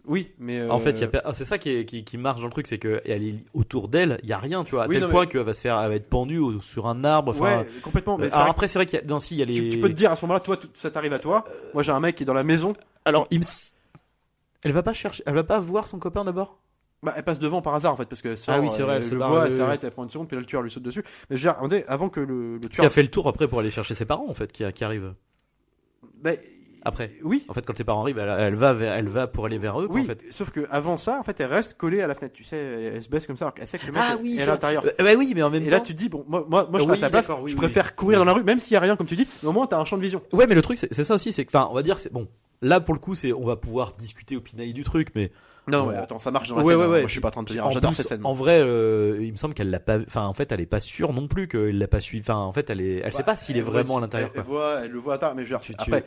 Oui, 0.05 0.33
mais 0.41 0.59
euh, 0.61 0.69
En 0.71 0.81
fait, 0.81 0.99
y 1.01 1.05
a 1.05 1.11
ah, 1.25 1.33
c'est 1.33 1.45
ça 1.45 1.59
qui, 1.59 1.71
est- 1.71 1.85
qui, 1.85 2.03
qui 2.05 2.19
marche 2.19 2.41
dans 2.41 2.47
le 2.49 2.53
truc, 2.53 2.67
c'est 2.67 2.79
que 2.79 3.01
elle 3.05 3.23
est 3.23 3.45
autour 3.55 3.89
d'elle, 3.89 4.19
il 4.25 4.29
y 4.29 4.33
a 4.33 4.39
rien, 4.39 4.65
tu 4.65 4.73
vois, 4.73 4.85
à 4.85 4.87
Oui, 4.89 4.95
tel 4.95 5.03
non, 5.03 5.07
mais- 5.07 5.13
point 5.13 5.27
qu'elle 5.27 5.43
va 5.43 5.55
se 5.55 5.61
faire, 5.61 5.79
elle 5.81 5.89
va 5.91 5.95
être 5.95 6.09
pendue 6.09 6.39
au- 6.39 6.61
sur 6.61 6.89
un 6.89 7.05
arbre. 7.05 7.39
Ouais, 7.41 7.69
complètement. 7.83 8.19
Mais 8.19 8.27
euh, 8.27 8.35
alors 8.35 8.49
après, 8.49 8.67
c'est 8.67 8.79
vrai 8.81 8.87
qu'il 8.87 8.99
y 8.99 9.03
a, 9.03 9.05
non, 9.05 9.21
si, 9.21 9.37
il 9.37 9.39
y 9.39 9.43
a 9.43 9.47
que 9.47 9.51
les. 9.53 9.61
tu, 9.63 9.69
tu 9.69 9.79
peux 9.79 9.89
te 9.89 9.95
dire 9.95 10.11
à 10.11 10.17
ce 10.17 10.25
moment-là, 10.25 10.41
toi, 10.41 10.57
tout- 10.57 10.69
ça 10.73 10.91
t'arrive 10.91 11.13
à 11.13 11.21
toi. 11.21 11.45
Moi, 11.75 11.85
j'ai 11.85 11.93
un 11.93 12.01
mec 12.01 12.17
qui 12.17 12.25
est 12.25 12.27
dans 12.27 12.35
la 12.35 12.43
maison. 12.43 12.73
Alors, 13.05 13.29
il 13.31 13.39
me... 13.39 13.45
elle 14.63 14.73
va 14.73 14.83
pas 14.83 14.93
chercher, 14.93 15.23
elle 15.27 15.35
va 15.35 15.45
pas 15.45 15.59
voir 15.61 15.87
son 15.87 15.99
copain 15.99 16.25
d'abord? 16.25 16.59
Bah, 17.05 17.13
elle 17.17 17.25
passe 17.25 17.41
devant 17.41 17.63
par 17.63 17.75
hasard 17.75 17.93
en 17.93 17.97
fait 17.97 18.05
parce 18.09 18.23
que 18.23 18.37
sort, 18.37 18.55
Ah 18.57 18.61
oui, 18.61 18.71
c'est 18.71 18.83
vrai, 18.83 18.93
euh, 18.93 18.97
elle 18.99 19.05
se 19.05 19.13
le 19.15 19.19
barre, 19.19 19.31
voit, 19.31 19.47
elle 19.47 19.53
s'arrête, 19.53 19.83
elle 19.83 19.91
prend 19.91 20.05
une 20.05 20.11
seconde, 20.11 20.29
puis 20.29 20.37
là, 20.37 20.41
le 20.41 20.47
tueur 20.47 20.63
lui 20.63 20.71
saute 20.71 20.85
dessus. 20.85 21.03
Mais 21.31 21.37
je 21.37 21.43
veux 21.43 21.49
dire, 21.53 21.59
attendez, 21.59 21.85
avant 21.89 22.09
que 22.09 22.21
le, 22.21 22.55
le 22.55 22.61
Qui 22.61 22.69
tueur. 22.69 22.87
a 22.87 22.91
fait 22.91 23.03
le 23.03 23.11
tour 23.11 23.27
après 23.27 23.49
pour 23.49 23.59
aller 23.59 23.73
chercher 23.73 23.95
ses 23.95 24.05
parents 24.05 24.29
en 24.29 24.35
fait, 24.35 24.53
qui, 24.53 24.65
qui 24.73 24.85
arrive. 24.85 25.13
Bah, 26.23 26.31
Après. 26.85 27.13
Oui. 27.23 27.45
En 27.49 27.53
fait, 27.53 27.65
quand 27.65 27.75
tes 27.75 27.85
parents 27.85 28.03
arrivent, 28.03 28.19
elle, 28.19 28.29
elle 28.41 28.55
va, 28.57 28.73
vers- 28.73 28.93
elle 28.95 29.09
va 29.09 29.29
pour 29.29 29.47
aller 29.47 29.57
vers 29.59 29.81
eux. 29.81 29.87
quoi, 29.87 29.95
Oui, 29.97 30.03
en 30.03 30.07
fait. 30.07 30.25
sauf 30.31 30.51
que 30.51 30.67
avant 30.71 30.97
ça, 30.97 31.19
en 31.21 31.23
fait, 31.23 31.39
elle 31.41 31.47
reste 31.51 31.75
collée 31.77 32.01
à 32.03 32.09
la 32.09 32.15
fenêtre. 32.17 32.35
Tu 32.35 32.43
sais, 32.43 32.57
elle, 32.57 32.95
elle 32.97 33.03
se 33.03 33.09
baisse 33.09 33.27
comme 33.27 33.37
ça, 33.37 33.45
alors 33.45 33.55
qu'elle 33.55 33.69
sait 33.69 33.79
que 33.79 33.87
le 33.87 33.93
mec 33.93 34.03
Ah 34.05 34.15
est- 34.15 34.23
oui, 34.23 34.35
est 34.35 34.39
c'est 34.39 34.49
à 34.49 34.53
l'intérieur. 34.53 34.85
Euh, 34.85 34.91
bah 34.99 35.11
oui, 35.17 35.33
mais 35.35 35.43
en 35.43 35.51
même 35.51 35.63
Et 35.63 35.67
temps. 35.69 35.77
là, 35.77 35.81
tu 35.81 35.93
te 35.95 35.99
dis, 35.99 36.09
bon, 36.09 36.25
moi, 36.27 36.45
moi, 36.49 36.67
moi 36.71 36.81
je 36.81 36.85
Oui, 36.87 36.93
à 36.93 36.97
sa 36.97 37.09
place, 37.11 37.29
oui, 37.29 37.51
je 37.51 37.55
oui. 37.55 37.61
préfère 37.61 37.95
courir 37.95 38.19
dans 38.19 38.25
la 38.25 38.33
rue, 38.33 38.43
même 38.43 38.59
s'il 38.59 38.75
y 38.75 38.77
a 38.77 38.81
rien, 38.81 38.97
comme 38.97 39.07
tu 39.07 39.15
dis, 39.15 39.29
mais 39.45 39.49
au 39.49 39.53
moins, 39.53 39.67
t'as 39.69 39.79
un 39.79 39.85
champ 39.85 39.97
de 39.97 40.03
vision. 40.03 40.23
Ouais, 40.33 40.47
mais 40.49 40.57
le 40.57 40.63
truc, 40.63 40.77
c'est 40.79 41.05
ça 41.05 41.15
aussi, 41.15 41.31
c'est 41.33 41.45
que, 41.45 41.51
enfin, 41.57 41.69
on 41.71 41.75
va 41.75 41.83
dire, 41.83 41.99
c'est 42.01 42.13
bon. 42.13 42.27
Là, 42.63 42.81
pour 42.81 42.95
le 42.95 43.01
coup, 43.01 43.15
c'est, 43.15 43.33
on 43.33 43.45
va 43.47 43.55
pouvoir 43.57 43.93
discuter, 43.95 44.37
opinailler 44.37 44.73
du 44.73 44.83
truc, 44.85 45.09
mais 45.15 45.31
Non, 45.69 45.87
ouais, 45.87 45.95
attends, 45.97 46.19
ça 46.19 46.31
marche 46.31 46.49
dans 46.49 46.57
la 46.57 46.63
Ouais, 46.63 46.73
scène. 46.73 46.79
ouais, 46.81 46.85
hein. 46.87 46.89
Moi, 46.89 47.07
je 47.07 47.13
suis 47.13 47.21
pas 47.21 47.29
en 47.29 47.31
train 47.33 47.43
de 47.45 47.49
te 47.49 47.53
dire, 47.53 47.71
j'adore 47.71 47.95
cette 47.95 48.09
scène. 48.09 48.21
En 48.25 48.33
vrai, 48.33 48.61
euh, 48.61 49.19
il 49.23 49.31
me 49.33 49.37
semble 49.37 49.55
qu'elle 49.55 49.71
l'a 49.71 49.79
pas. 49.81 49.99
Enfin, 50.07 50.27
en 50.27 50.35
fait, 50.35 50.51
elle 50.53 50.61
est 50.61 50.67
pas 50.67 50.81
sûre 50.81 51.13
non 51.13 51.29
plus 51.29 51.47
qu'il 51.49 51.79
l'a 51.79 51.89
pas 51.89 52.01
suivi. 52.01 52.23
Enfin, 52.23 52.37
en 52.39 52.53
fait, 52.53 52.69
elle 52.71 52.81
est. 52.81 53.01
Elle 53.05 53.13
sait 53.13 53.23
pas 53.23 53.37
s'il 53.37 53.57
est 53.57 53.61
voit- 53.61 53.75
vraiment 53.75 53.99
à 53.99 54.01
l'intérieur. 54.01 54.31
Elle, 54.35 54.41
elle 54.41 54.47
voit, 54.47 54.81
elle 54.85 54.91
le 54.91 54.99
voit 54.99 55.13
à 55.13 55.17
l'intérieur, 55.17 55.37
mais 55.37 55.45
je 55.45 55.53
veux 55.55 55.59
dire, 55.59 55.65
Tu- 55.65 55.75
après, 55.79 56.05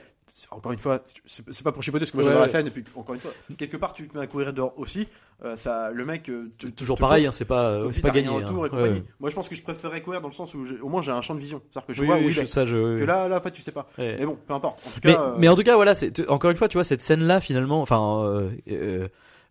encore 0.51 0.71
une 0.73 0.79
fois, 0.79 0.99
c'est 1.25 1.63
pas 1.63 1.71
pour 1.71 1.83
chipoter 1.83 2.01
parce 2.01 2.11
que 2.11 2.17
moi 2.17 2.23
j'adore 2.23 2.41
la 2.41 2.47
scène 2.49 2.65
et 2.67 2.71
puis 2.71 2.83
encore 2.95 3.13
une 3.13 3.21
fois, 3.21 3.31
quelque 3.57 3.77
part 3.77 3.93
tu 3.93 4.07
te 4.07 4.17
mets 4.17 4.23
à 4.23 4.27
courir 4.27 4.51
dehors 4.53 4.73
aussi. 4.77 5.07
euh, 5.43 5.55
ça, 5.55 5.91
le 5.91 6.03
mec, 6.05 6.29
euh, 6.29 6.49
te- 6.57 6.67
Toujours 6.67 6.95
te 6.95 7.01
pareil, 7.01 7.27
hein, 7.27 7.31
c'est 7.31 7.45
pas, 7.45 7.81
c'est 7.91 8.01
pas 8.01 8.09
gagné. 8.09 8.29
hein. 8.29 8.39
et. 8.39 9.03
Moi, 9.19 9.29
je 9.29 9.35
pense 9.35 9.47
que 9.49 9.53
je 9.55 9.61
préférerais 9.61 10.01
courir 10.01 10.19
dans 10.21 10.29
le 10.29 10.33
sens 10.33 10.53
où 10.55 10.65
au 10.81 10.89
moins 10.89 11.01
j'ai 11.01 11.11
un 11.11 11.21
champ 11.21 11.35
de 11.35 11.39
vision, 11.41 11.61
c'est-à-dire 11.69 11.85
que 11.87 11.93
je 11.93 12.03
vois 12.03 12.15
où 12.17 12.29
il 12.29 12.39
est. 12.39 12.55
Que 12.55 13.03
là, 13.03 13.27
là, 13.27 13.37
en 13.37 13.41
fait, 13.41 13.51
tu 13.51 13.61
sais 13.61 13.71
pas. 13.71 13.87
Mais 13.97 14.25
bon, 14.25 14.37
peu 14.47 14.53
importe. 14.53 14.99
Mais, 15.37 15.47
en 15.47 15.55
tout 15.55 15.63
cas, 15.63 15.75
voilà, 15.75 15.93
encore 16.27 16.49
une 16.51 16.57
fois, 16.57 16.67
tu 16.69 16.77
vois 16.77 16.83
cette 16.83 17.01
scène-là 17.01 17.39
finalement, 17.39 17.81
enfin, 17.81 18.49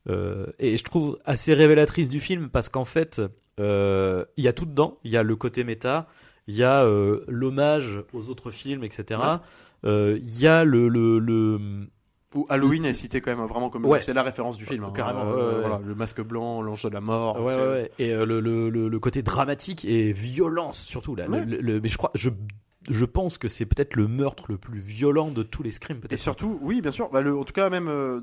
et 0.09 0.77
je 0.77 0.85
trouve 0.85 1.19
assez 1.25 1.55
révélatrice 1.55 2.09
du 2.09 2.21
film 2.21 2.49
parce 2.51 2.69
qu'en 2.69 2.85
fait, 2.85 3.23
euh, 3.61 4.25
il 4.37 4.45
y 4.45 4.49
a 4.49 4.53
tout 4.53 4.67
dedans. 4.67 4.99
Il 5.05 5.11
y 5.11 5.17
a 5.17 5.23
le 5.23 5.37
côté 5.37 5.65
méta, 5.65 6.09
il 6.47 6.55
y 6.57 6.63
a 6.63 6.85
euh, 6.85 7.25
l'hommage 7.29 8.01
aux 8.13 8.29
autres 8.29 8.51
films, 8.51 8.85
etc. 8.85 9.21
Euh, 9.85 10.19
Il 10.23 10.41
y 10.41 10.47
a 10.47 10.65
le, 10.65 10.89
le, 10.89 11.19
le 11.19 11.59
où 12.35 12.47
Halloween 12.49 12.85
est 12.85 12.95
cité 12.95 13.21
quand 13.21 13.35
même 13.37 13.47
vraiment 13.47 13.71
comme 13.71 13.85
Ouais. 13.87 14.01
c'est 14.01 14.13
la 14.13 14.25
référence 14.25 14.59
du 14.59 14.65
film. 14.67 14.83
hein. 14.85 14.93
Carrément, 14.95 15.23
Euh, 15.25 15.61
voilà, 15.61 15.77
ouais. 15.77 15.83
le 15.87 15.95
masque 15.95 16.21
blanc, 16.21 16.63
l'ange 16.63 16.83
de 16.83 16.89
la 16.89 17.01
mort. 17.01 17.41
Ouais, 17.41 17.55
ouais, 17.55 17.67
ouais. 17.69 17.91
Et 18.01 18.13
euh, 18.13 18.27
le, 18.27 18.41
le, 18.41 18.71
le, 18.71 18.89
le 18.89 18.99
côté 18.99 19.23
dramatique 19.23 19.85
et 19.85 20.11
violence 20.13 20.83
surtout 20.83 21.15
là. 21.15 21.27
Le- 21.29 21.81
mais 21.81 21.89
je 21.89 21.97
crois, 21.97 22.11
je, 22.15 22.31
je 22.91 23.05
pense 23.05 23.39
que 23.39 23.47
c'est 23.47 23.67
peut-être 23.67 23.95
le 23.95 24.09
meurtre 24.09 24.47
le 24.49 24.59
plus 24.59 24.81
violent 24.81 25.31
de 25.31 25.45
tous 25.45 25.63
les 25.63 25.71
scrims 25.71 25.99
Et 25.99 26.01
peut-être. 26.01 26.19
surtout, 26.21 26.59
oui, 26.61 26.81
bien 26.81 26.91
sûr. 26.91 27.09
Bah, 27.11 27.21
le, 27.23 27.37
en 27.39 27.45
tout 27.45 27.53
cas, 27.53 27.71
même. 27.71 27.87
euh, 27.89 28.21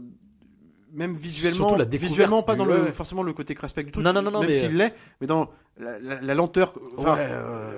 même 0.94 1.14
visuellement, 1.14 1.76
la 1.76 1.86
visuellement 1.86 2.42
pas 2.42 2.56
dans 2.56 2.66
le 2.66 2.92
forcément 2.92 3.24
le 3.24 3.34
côté 3.34 3.56
craspec 3.56 3.86
du 3.86 3.92
truc. 3.92 4.04
Non, 4.04 4.14
non, 4.14 4.22
non, 4.22 4.32
non, 4.32 4.42
même 4.42 4.52
s'il 4.52 4.76
l'est, 4.76 4.94
mais 5.20 5.28
dans 5.28 5.50
la, 5.80 6.00
la- 6.00 6.22
la 6.22 6.34
lenteur. 6.36 6.74
Enfin, 6.98 7.16
Ouais, 7.16 7.20
ouais, 7.22 7.28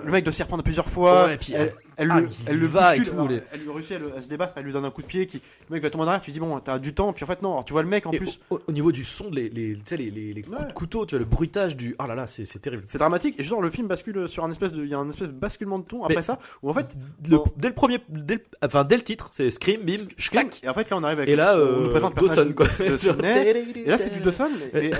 Le 0.05 0.11
mec 0.11 0.23
doit 0.23 0.33
s'y 0.33 0.43
reprendre 0.43 0.63
plusieurs 0.63 0.89
fois. 0.89 1.25
Ouais, 1.27 1.35
et 1.35 1.37
puis 1.37 1.53
elle, 1.53 1.71
elle 1.97 2.09
ah, 2.11 2.19
il 2.21 2.27
elle 2.47 2.59
le 2.59 2.65
va 2.67 2.95
et 2.95 3.01
tout, 3.01 3.13
alors, 3.13 3.27
les- 3.29 3.41
Elle 3.53 3.61
lui 3.61 3.69
réussit 3.71 3.97
à, 4.17 4.21
se 4.21 4.27
débattre, 4.27 4.53
elle 4.57 4.63
lui 4.65 4.73
donne 4.73 4.83
un 4.85 4.89
coup 4.91 5.01
de 5.01 5.07
pied. 5.07 5.25
Qui, 5.27 5.41
le 5.69 5.73
mec 5.75 5.83
va 5.83 5.89
tomber 5.89 6.03
en 6.03 6.07
arrière. 6.07 6.21
Tu 6.21 6.31
dis 6.31 6.39
bon, 6.39 6.59
t'as 6.59 6.79
du 6.79 6.93
temps. 6.93 7.13
Puis 7.13 7.23
en 7.23 7.27
fait 7.27 7.41
non. 7.41 7.51
Alors 7.51 7.65
tu 7.65 7.73
vois 7.73 7.83
le 7.83 7.87
mec 7.89 8.05
en 8.05 8.11
Et 8.11 8.17
plus. 8.17 8.39
au, 8.49 8.59
au 8.67 8.71
niveau 8.71 8.91
du 8.91 9.03
son, 9.03 9.29
les, 9.31 9.47
les, 9.49 9.77
les, 9.91 10.11
les, 10.33 10.41
coups 10.41 10.59
Ouais. 10.59 10.65
de 10.67 10.73
couteau, 10.73 11.05
tu 11.05 11.15
vois, 11.15 11.19
le 11.19 11.25
bruitage 11.25 11.77
du. 11.77 11.95
Ah 11.99 12.07
là 12.07 12.15
là, 12.15 12.27
c'est 12.27 12.45
c'est 12.45 12.59
terrible. 12.59 12.83
C'est 12.87 12.97
dramatique. 12.97 13.39
Et 13.39 13.43
genre 13.43 13.61
le 13.61 13.69
film 13.69 13.87
bascule 13.87 14.27
sur 14.27 14.43
un 14.43 14.51
espèce 14.51 14.73
de, 14.73 14.83
il 14.83 14.89
y 14.89 14.93
a 14.95 14.97
un 14.99 15.07
espèce 15.09 15.27
de 15.29 15.33
basculement 15.33 15.79
de 15.79 15.85
ton 15.85 16.03
après 16.03 16.15
Mais- 16.17 16.21
ça. 16.23 16.39
Où 16.63 16.69
en 16.69 16.73
fait, 16.73 16.95
Le- 17.29 17.37
dès 17.57 17.67
le 17.69 17.73
premier, 17.75 17.99
dès 18.09 18.35
le- 18.35 18.43
enfin 18.63 18.83
dès 18.83 18.95
le 18.97 19.03
titre, 19.03 19.29
c'est 19.31 19.49
Scream, 19.51 19.81
bim, 19.83 20.05
clac. 20.17 20.61
et 20.63 20.67
en 20.69 20.73
fait 20.73 20.89
là 20.89 20.97
on 20.97 21.03
arrive 21.03 21.19
avec. 21.19 21.29
Et 21.29 21.35
là, 21.35 21.53
on 21.55 21.59
euh, 21.59 21.81
nous 21.83 21.89
présente 21.89 22.15
Dawson, 22.15 22.51
quoi. 22.55 22.65
Et 22.81 23.85
là, 23.85 23.97
c'est 23.97 24.13
du 24.13 24.19
Dawson. 24.23 24.49
Et, 24.73 24.91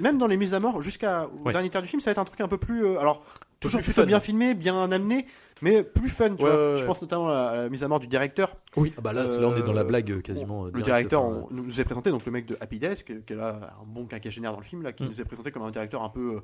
même, 0.00 0.18
dans 0.18 0.26
les 0.26 0.36
mises 0.36 0.54
à 0.54 0.60
mort, 0.60 0.80
jusqu'à 0.80 1.26
au 1.26 1.46
Ouais. 1.46 1.52
dernier 1.52 1.68
tiers 1.70 1.82
du 1.82 1.88
film, 1.88 2.00
ça 2.00 2.10
va 2.10 2.12
être 2.12 2.18
un 2.18 2.24
truc 2.24 2.35
un 2.42 2.48
peu 2.48 2.58
plus. 2.58 2.84
euh, 2.84 2.98
alors, 2.98 3.24
toujours 3.60 3.80
plus 3.80 3.86
plutôt 3.86 4.02
fun. 4.02 4.06
bien 4.06 4.20
filmé, 4.20 4.54
bien 4.54 4.90
amené, 4.90 5.26
mais 5.62 5.82
plus 5.82 6.08
fun. 6.10 6.34
Tu 6.36 6.44
Ouais, 6.44 6.50
vois. 6.50 6.70
ouais, 6.72 6.76
Je 6.76 6.84
pense 6.84 7.00
notamment 7.02 7.28
à 7.30 7.32
la, 7.32 7.62
à 7.64 7.68
mise 7.68 7.82
à 7.84 7.88
mort 7.88 8.00
du 8.00 8.06
directeur. 8.06 8.54
Oui, 8.76 8.92
ah 8.96 9.00
bah 9.00 9.12
là, 9.12 9.24
on 9.40 9.56
est 9.56 9.62
dans 9.62 9.72
la 9.72 9.80
Euh, 9.80 9.84
blague 9.84 10.10
euh, 10.12 10.20
quasiment. 10.20 10.64
le 10.66 10.70
directe, 10.72 10.84
directeur 10.86 11.22
enfin, 11.24 11.46
on- 11.50 11.54
nous 11.54 11.80
est 11.80 11.84
présenté, 11.84 12.10
donc 12.10 12.24
le 12.26 12.32
mec 12.32 12.46
de 12.46 12.56
Happy 12.60 12.78
Desk, 12.78 13.06
qui 13.26 13.32
est 13.32 13.36
là 13.36 13.76
un 13.80 13.86
bon 13.86 14.04
quinquagénaire 14.06 14.52
dans 14.52 14.58
le 14.58 14.64
film, 14.64 14.82
là, 14.82 14.92
qui 14.92 15.04
Mm. 15.04 15.08
nous 15.08 15.20
est 15.20 15.24
présenté 15.24 15.50
comme 15.50 15.62
un 15.62 15.70
directeur 15.70 16.02
un 16.02 16.08
peu. 16.10 16.36
euh, 16.36 16.40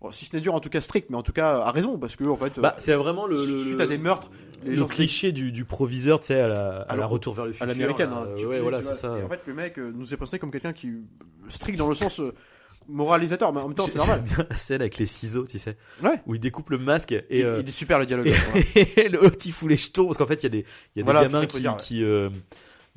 bon, 0.00 0.10
si 0.10 0.24
ce 0.24 0.34
n'est 0.34 0.40
dur, 0.42 0.54
en 0.54 0.60
tout 0.60 0.70
cas 0.70 0.80
strict, 0.80 1.08
mais 1.10 1.16
en 1.16 1.22
tout 1.22 1.32
cas 1.32 1.58
à 1.60 1.70
raison, 1.70 1.98
parce 1.98 2.16
que 2.16 2.24
en 2.24 2.36
fait. 2.36 2.58
Bah, 2.58 2.74
c'est 2.78 2.94
vraiment 2.94 3.26
le, 3.26 3.36
suite 3.36 3.76
le- 3.78 3.80
à 3.82 3.86
des 3.86 3.98
meurtres, 3.98 4.30
les 4.64 4.70
le 4.70 4.76
gens 4.76 4.86
cliché 4.86 5.30
du, 5.30 5.52
du 5.52 5.64
proviseur, 5.64 6.18
tu 6.20 6.26
sais, 6.28 6.40
à 6.40 6.48
la, 6.48 6.86
à 6.88 7.06
retour 7.06 7.34
vers 7.34 7.44
le 7.44 7.50
à 7.50 7.54
futur. 7.54 7.66
l'américaine. 7.68 8.10
là, 8.10 8.26
hein, 8.36 8.44
ouais, 8.46 8.58
voilà, 8.60 8.82
c'est 8.82 8.94
ça. 8.94 9.16
Et 9.18 9.22
en 9.22 9.28
fait, 9.28 9.40
le 9.46 9.54
mec 9.54 9.76
nous 9.78 10.12
est 10.12 10.16
présenté 10.16 10.38
comme 10.40 10.50
quelqu'un 10.50 10.72
qui 10.72 10.90
strict 11.48 11.78
dans 11.78 11.88
le 11.88 11.94
sens 11.94 12.18
euh, 12.20 12.32
moralisateur, 12.88 13.52
mais 13.52 13.60
en 13.60 13.68
même 13.68 13.74
temps, 13.76 13.86
c'est 13.88 13.98
normal. 13.98 14.24
Scène 14.56 14.80
avec 14.80 14.98
les 14.98 15.06
ciseaux, 15.06 15.46
tu 15.46 15.58
sais, 15.58 15.76
Ouais. 16.02 16.20
où 16.26 16.34
il 16.34 16.40
découpe 16.40 16.70
le 16.70 16.78
masque 16.78 17.12
et, 17.12 17.24
Il, 17.30 17.44
euh, 17.44 17.60
il 17.62 17.68
est 17.68 17.72
super 17.72 17.98
le 17.98 18.06
dialogue. 18.06 18.26
et, 18.26 18.32
voilà. 18.32 18.66
et 18.96 19.08
l'autre 19.08 19.36
il 19.44 19.52
fout 19.52 19.68
les 19.68 19.76
jetons 19.76 20.06
parce 20.06 20.18
qu'en 20.18 20.26
fait 20.26 20.42
il 20.42 20.44
y 20.44 20.46
a 20.46 20.48
des, 20.50 20.58
il 20.58 20.62
y 20.62 20.64
a 20.64 20.66
des 20.96 21.02
Voilà, 21.04 21.22
gamins 21.22 21.46
qui 21.76 22.02
euh, 22.02 22.30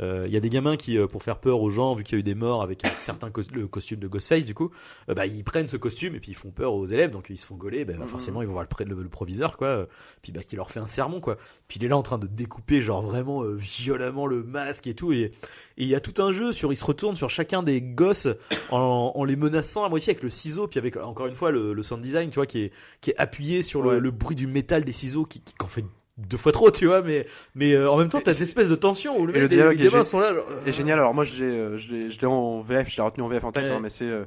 euh, 0.03 0.25
il 0.27 0.33
y 0.33 0.37
a 0.37 0.39
des 0.39 0.49
gamins 0.49 0.75
qui, 0.77 0.97
euh, 0.97 1.07
pour 1.07 1.23
faire 1.23 1.39
peur 1.39 1.61
aux 1.61 1.69
gens, 1.69 1.93
vu 1.95 2.03
qu'il 2.03 2.15
y 2.15 2.17
a 2.17 2.19
eu 2.19 2.23
des 2.23 2.35
morts 2.35 2.61
avec 2.61 2.83
un 2.85 2.89
certain 2.99 3.29
cos- 3.29 3.41
le 3.53 3.67
costume 3.67 3.99
de 3.99 4.07
Ghostface, 4.07 4.45
du 4.45 4.53
coup, 4.53 4.69
euh, 5.09 5.13
bah, 5.13 5.25
ils 5.25 5.43
prennent 5.43 5.67
ce 5.67 5.77
costume 5.77 6.15
et 6.15 6.19
puis 6.19 6.31
ils 6.31 6.35
font 6.35 6.51
peur 6.51 6.73
aux 6.73 6.85
élèves, 6.85 7.09
donc 7.11 7.27
ils 7.29 7.37
se 7.37 7.45
font 7.45 7.55
gauler. 7.55 7.85
Bah, 7.85 7.93
Mhm. 7.97 8.07
Forcément, 8.07 8.41
ils 8.41 8.45
vont 8.47 8.53
voir 8.53 8.65
le, 8.79 8.85
le- 8.85 9.01
le 9.03 9.09
proviseur, 9.09 9.57
quoi. 9.57 9.67
euh, 9.67 9.85
Puis 10.21 10.31
bah, 10.31 10.43
qui 10.43 10.55
leur 10.55 10.69
fait 10.69 10.79
un 10.79 10.85
sermon, 10.85 11.21
quoi. 11.21 11.37
Puis 11.67 11.79
il 11.79 11.85
est 11.85 11.87
là 11.87 11.97
en 11.97 12.03
train 12.03 12.17
de 12.17 12.27
découper, 12.27 12.81
genre 12.81 13.01
vraiment 13.01 13.43
euh, 13.43 13.53
violemment 13.55 14.27
le 14.27 14.43
masque 14.43 14.87
et 14.87 14.93
tout. 14.93 15.11
Et 15.13 15.31
il 15.77 15.87
y 15.87 15.95
a 15.95 15.99
tout 15.99 16.21
un 16.21 16.31
jeu 16.31 16.51
sur, 16.51 16.71
il 16.73 16.75
se 16.75 16.85
retourne 16.85 17.15
sur 17.15 17.29
chacun 17.29 17.63
des 17.63 17.81
gosses 17.81 18.27
en, 18.71 19.11
en 19.15 19.23
les 19.23 19.35
menaçant 19.35 19.83
à 19.85 19.89
moitié 19.89 20.11
avec 20.11 20.23
le 20.23 20.29
ciseau, 20.29 20.67
puis 20.67 20.79
avec 20.79 20.97
encore 20.97 21.27
une 21.27 21.35
fois 21.35 21.51
le, 21.51 21.73
le 21.73 21.83
sound 21.83 22.01
design, 22.01 22.29
tu 22.29 22.35
vois, 22.35 22.45
qui 22.45 22.63
est, 22.63 22.71
qui 23.01 23.11
est 23.11 23.17
appuyé 23.17 23.61
sur 23.61 23.81
le, 23.81 23.89
Ouais. 23.89 23.99
le 23.99 24.11
bruit 24.11 24.35
du 24.35 24.47
métal 24.47 24.83
des 24.83 24.91
ciseaux, 24.91 25.25
qui, 25.25 25.39
qui 25.41 25.53
en 25.63 25.67
fait 25.67 25.85
deux 26.17 26.37
fois 26.37 26.51
trop, 26.51 26.69
tu 26.71 26.85
vois, 26.85 27.01
mais 27.01 27.25
mais 27.55 27.73
euh, 27.73 27.89
en 27.89 27.97
même 27.97 28.09
temps, 28.09 28.21
t'as 28.23 28.31
Et 28.31 28.33
cette 28.35 28.47
espèce 28.47 28.69
de 28.69 28.75
tension 28.75 29.17
où 29.19 29.25
le 29.25 29.35
et 29.35 29.39
le 29.39 29.47
mec, 29.47 29.77
les- 29.77 29.83
les 29.89 29.95
est 29.95 30.03
sont 30.03 30.19
là. 30.19 30.33
genre, 30.33 30.45
euh, 30.49 30.61
Et 30.65 30.71
génial. 30.71 30.99
Alors 30.99 31.13
moi, 31.13 31.25
je 31.25 31.43
l'ai, 31.43 31.51
euh, 31.51 32.27
en 32.27 32.61
VF, 32.61 32.89
je 32.89 32.97
l'ai 32.97 33.03
retenu 33.03 33.23
en 33.23 33.27
VF 33.27 33.43
en 33.45 33.51
tête, 33.51 33.65
Ouais. 33.65 33.71
hein, 33.71 33.79
mais 33.81 33.89
c'est. 33.89 34.05
euh, 34.09 34.25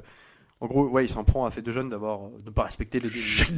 en 0.59 0.65
gros, 0.65 0.87
ouais, 0.87 1.05
il 1.05 1.09
s'en 1.09 1.23
prend 1.23 1.45
à 1.45 1.51
ces 1.51 1.61
deux 1.61 1.71
jeunes 1.71 1.89
d'avoir 1.91 2.19
de 2.43 2.49
pas 2.49 2.63
respecter 2.63 2.99
les, 2.99 3.09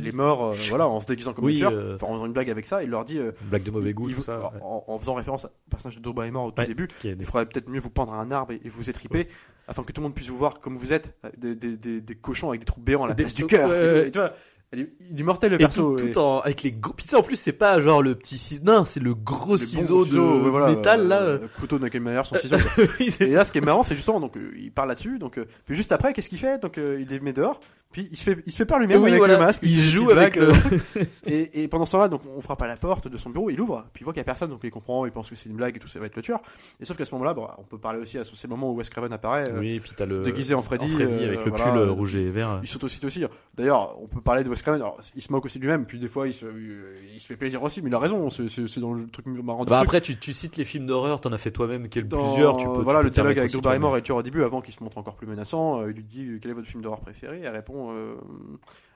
les, 0.03 0.11
morts, 0.11 0.53
voilà, 0.67 0.85
en 0.85 0.99
se 0.99 1.05
déguisant 1.07 1.31
comme 1.33 1.45
Oui, 1.45 1.63
Enfin, 1.65 2.07
en 2.07 2.13
faisant 2.13 2.25
une 2.25 2.33
blague 2.33 2.49
avec 2.49 2.65
ça, 2.65 2.83
il 2.83 2.89
leur 2.89 3.05
dit, 3.05 3.19
Blague 3.43 3.63
de 3.63 3.71
mauvais 3.71 3.93
goût, 3.93 4.09
il 4.09 4.15
tout 4.15 4.19
vous- 4.19 4.25
ça. 4.25 4.37
en, 4.39 4.53
ouais. 4.53 4.59
en- 4.61 4.83
en 4.85 4.99
faisant 4.99 5.13
référence 5.13 5.45
au 5.45 5.49
personnage 5.71 5.95
de 5.95 6.01
Drew 6.01 6.13
Barrymore 6.13 6.45
au 6.47 6.51
tout 6.51 6.59
Ouais. 6.61 6.67
début, 6.67 6.89
est 7.05 7.15
des- 7.15 7.23
il 7.23 7.25
faudrait 7.25 7.45
peut-être 7.45 7.69
mieux 7.69 7.79
vous 7.79 7.89
pendre 7.89 8.11
à 8.13 8.17
un 8.19 8.31
arbre 8.31 8.51
et, 8.51 8.59
et 8.65 8.69
vous 8.69 8.89
étriper 8.89 9.29
afin 9.69 9.83
que 9.83 9.93
tout 9.93 10.01
le 10.01 10.07
monde 10.07 10.13
puisse 10.15 10.27
vous 10.27 10.35
voir 10.37 10.59
comme 10.59 10.75
vous 10.75 10.91
êtes, 10.91 11.15
des, 11.37 11.55
des, 11.55 11.77
des, 11.77 12.01
des 12.01 12.15
cochons 12.15 12.49
avec 12.49 12.59
des 12.59 12.65
trous 12.65 12.81
béants 12.81 13.05
à 13.05 13.07
la 13.07 13.15
place 13.15 13.33
du 13.33 13.45
cœur. 13.45 13.71
Et 13.73 13.77
tout. 13.87 13.93
ouais. 13.93 14.07
Et 14.07 14.11
tu 14.11 14.19
vois, 14.19 14.33
elle 14.71 14.79
est- 14.81 14.93
il 15.11 15.19
est 15.19 15.23
mortel 15.23 15.49
le 15.51 15.55
Et 15.55 15.59
perso. 15.59 15.95
tout, 15.95 16.17
en, 16.19 16.39
avec 16.41 16.61
les 16.63 16.71
gros. 16.71 16.93
Sais, 17.05 17.15
en 17.15 17.23
plus, 17.23 17.35
c'est 17.37 17.51
pas 17.53 17.81
genre 17.81 18.01
le 18.03 18.13
petit 18.15 18.37
ciseau. 18.37 18.63
Non, 18.65 18.85
c'est 18.85 18.99
le 18.99 19.15
gros 19.15 19.55
les 19.55 19.61
bons 19.61 19.65
ciseau 19.65 19.99
de 20.03 20.09
ciseaux, 20.09 20.43
ouais, 20.43 20.49
voilà, 20.49 20.67
métal, 20.75 21.07
là. 21.07 21.21
euh, 21.21 21.39
couteau 21.59 21.77
de 21.77 21.83
Michael 21.83 22.01
Myers, 22.01 22.21
son 22.25 22.35
ciseau. 22.37 22.57
quoi. 22.75 22.83
Oui, 22.99 23.09
c'est 23.09 23.23
Et 23.25 23.29
ça. 23.29 23.37
là, 23.37 23.45
ce 23.45 23.51
qui 23.51 23.57
est 23.57 23.61
marrant, 23.61 23.83
c'est 23.83 23.95
justement, 23.95 24.19
donc, 24.19 24.37
euh, 24.37 24.51
il 24.57 24.71
parle 24.71 24.89
là-dessus, 24.89 25.17
donc, 25.17 25.37
euh, 25.37 25.45
puis 25.65 25.75
juste 25.75 25.91
après, 25.91 26.13
qu'est-ce 26.13 26.29
qu'il 26.29 26.37
fait? 26.37 26.61
Donc, 26.61 26.77
euh, 26.77 26.97
il 27.01 27.07
les 27.07 27.19
met 27.19 27.33
dehors, 27.33 27.59
puis 27.91 28.07
il 28.11 28.15
se 28.17 28.23
fait, 28.23 28.37
il 28.45 28.51
se 28.51 28.57
fait 28.57 28.65
peur 28.65 28.79
lui-même 28.79 29.01
Oui, 29.01 29.09
avec 29.09 29.19
voilà, 29.19 29.35
le 29.35 29.39
masque. 29.45 29.61
il 29.63 29.79
joue 29.79 30.09
avec 30.11 30.37
blague, 30.37 30.49
le- 30.49 31.01
euh, 31.01 31.05
et, 31.27 31.63
et 31.63 31.67
pendant 31.67 31.85
ce 31.85 31.93
temps-là, 31.93 32.07
donc, 32.07 32.21
on 32.37 32.41
frappe 32.41 32.61
à 32.61 32.67
la 32.67 32.77
porte 32.77 33.07
de 33.07 33.17
son 33.17 33.29
bureau, 33.29 33.49
il 33.49 33.59
ouvre, 33.59 33.85
puis 33.93 34.01
il 34.01 34.03
voit 34.03 34.13
qu'il 34.13 34.19
y 34.19 34.21
a 34.21 34.25
personne, 34.25 34.49
donc 34.51 34.59
il 34.63 34.69
comprend, 34.71 35.05
il 35.05 35.11
pense 35.11 35.29
que 35.29 35.35
c'est 35.35 35.49
une 35.49 35.55
blague 35.55 35.75
et 35.75 35.79
tout, 35.79 35.87
ça 35.87 35.99
va 35.99 36.05
être 36.05 36.15
le 36.15 36.21
tueur. 36.21 36.39
Et 36.79 36.85
sauf 36.85 36.97
qu'à 36.97 37.05
ce 37.05 37.11
moment-là, 37.15 37.33
bon, 37.33 37.47
on 37.57 37.63
peut 37.63 37.77
parler 37.79 37.99
aussi 37.99 38.17
à 38.17 38.23
ce, 38.23 38.35
ces 38.35 38.47
moments 38.47 38.71
où 38.71 38.75
Wes 38.75 38.89
Craven 38.89 39.11
apparaît, 39.11 39.49
euh, 39.49 39.59
Oui, 39.59 39.71
et 39.75 39.79
puis 39.79 39.91
t'as 39.95 40.05
le. 40.05 40.21
déguisé 40.21 40.53
en 40.53 40.61
Freddy, 40.61 40.87
Freddy 40.87 41.15
euh, 41.23 41.27
avec 41.27 41.45
le 41.45 41.49
voilà, 41.51 41.65
pull 41.71 41.77
euh, 41.79 41.91
rouge 41.91 42.15
et 42.15 42.29
vert. 42.29 42.59
il 42.61 42.67
saute 42.67 42.83
aussi 42.83 43.03
aussi. 43.05 43.23
D'ailleurs, 43.55 43.97
on 44.01 44.07
peut 44.07 44.21
parler 44.21 44.43
de 44.43 44.49
Wes 44.49 44.61
Craven. 44.61 44.81
Alors, 44.81 44.99
il 45.15 45.21
se 45.21 45.31
moque 45.31 45.45
aussi 45.45 45.57
de 45.57 45.63
lui-même. 45.63 45.85
Puis 45.85 45.97
des 45.99 46.07
fois, 46.09 46.27
il 46.27 46.33
se, 46.33 46.45
euh, 46.45 46.99
il 47.13 47.19
se 47.19 47.27
fait 47.27 47.35
plaisir 47.37 47.61
aussi. 47.63 47.81
Mais 47.81 47.89
il 47.89 47.95
a 47.95 47.99
raison. 47.99 48.29
C'est, 48.29 48.79
dans 48.79 48.93
le 48.93 49.07
truc 49.07 49.25
marrant. 49.25 49.65
Bah 49.65 49.77
truc. 49.77 49.87
après, 49.87 50.01
tu, 50.01 50.17
tu 50.17 50.31
cites 50.33 50.57
les 50.57 50.65
films 50.65 50.85
d'horreur, 50.85 51.19
t'en 51.21 51.31
as 51.33 51.37
fait 51.37 51.51
toi-même 51.51 51.87
quel- 51.89 52.07
Dans- 52.07 52.23
plusieurs. 52.33 52.57
Tu 52.57 52.65
peux, 52.65 52.81
voilà 52.83 52.99
tu 52.99 53.05
le 53.05 53.09
peux 53.09 53.15
te 53.15 53.15
dialogue 53.15 53.39
avec 53.39 53.51
Drew. 53.51 53.61
Barrymore 53.61 53.95
et 53.95 53.99
le 53.99 54.03
tueur 54.03 54.17
au 54.17 54.23
début, 54.23 54.43
avant 54.43 54.61
qu'il 54.61 54.73
se 54.73 54.83
montre 54.83 54.97
encore 54.97 55.15
plus 55.15 55.27
menaçant. 55.27 55.81
euh, 55.81 55.89
il 55.91 55.95
lui 55.95 56.03
dit 56.03 56.39
quel 56.41 56.51
est 56.51 56.53
votre 56.53 56.67
film 56.67 56.81
d'horreur 56.83 57.01
préféré? 57.01 57.41
Elle 57.43 57.53
répond. 57.53 57.78
Euh, 57.91 58.15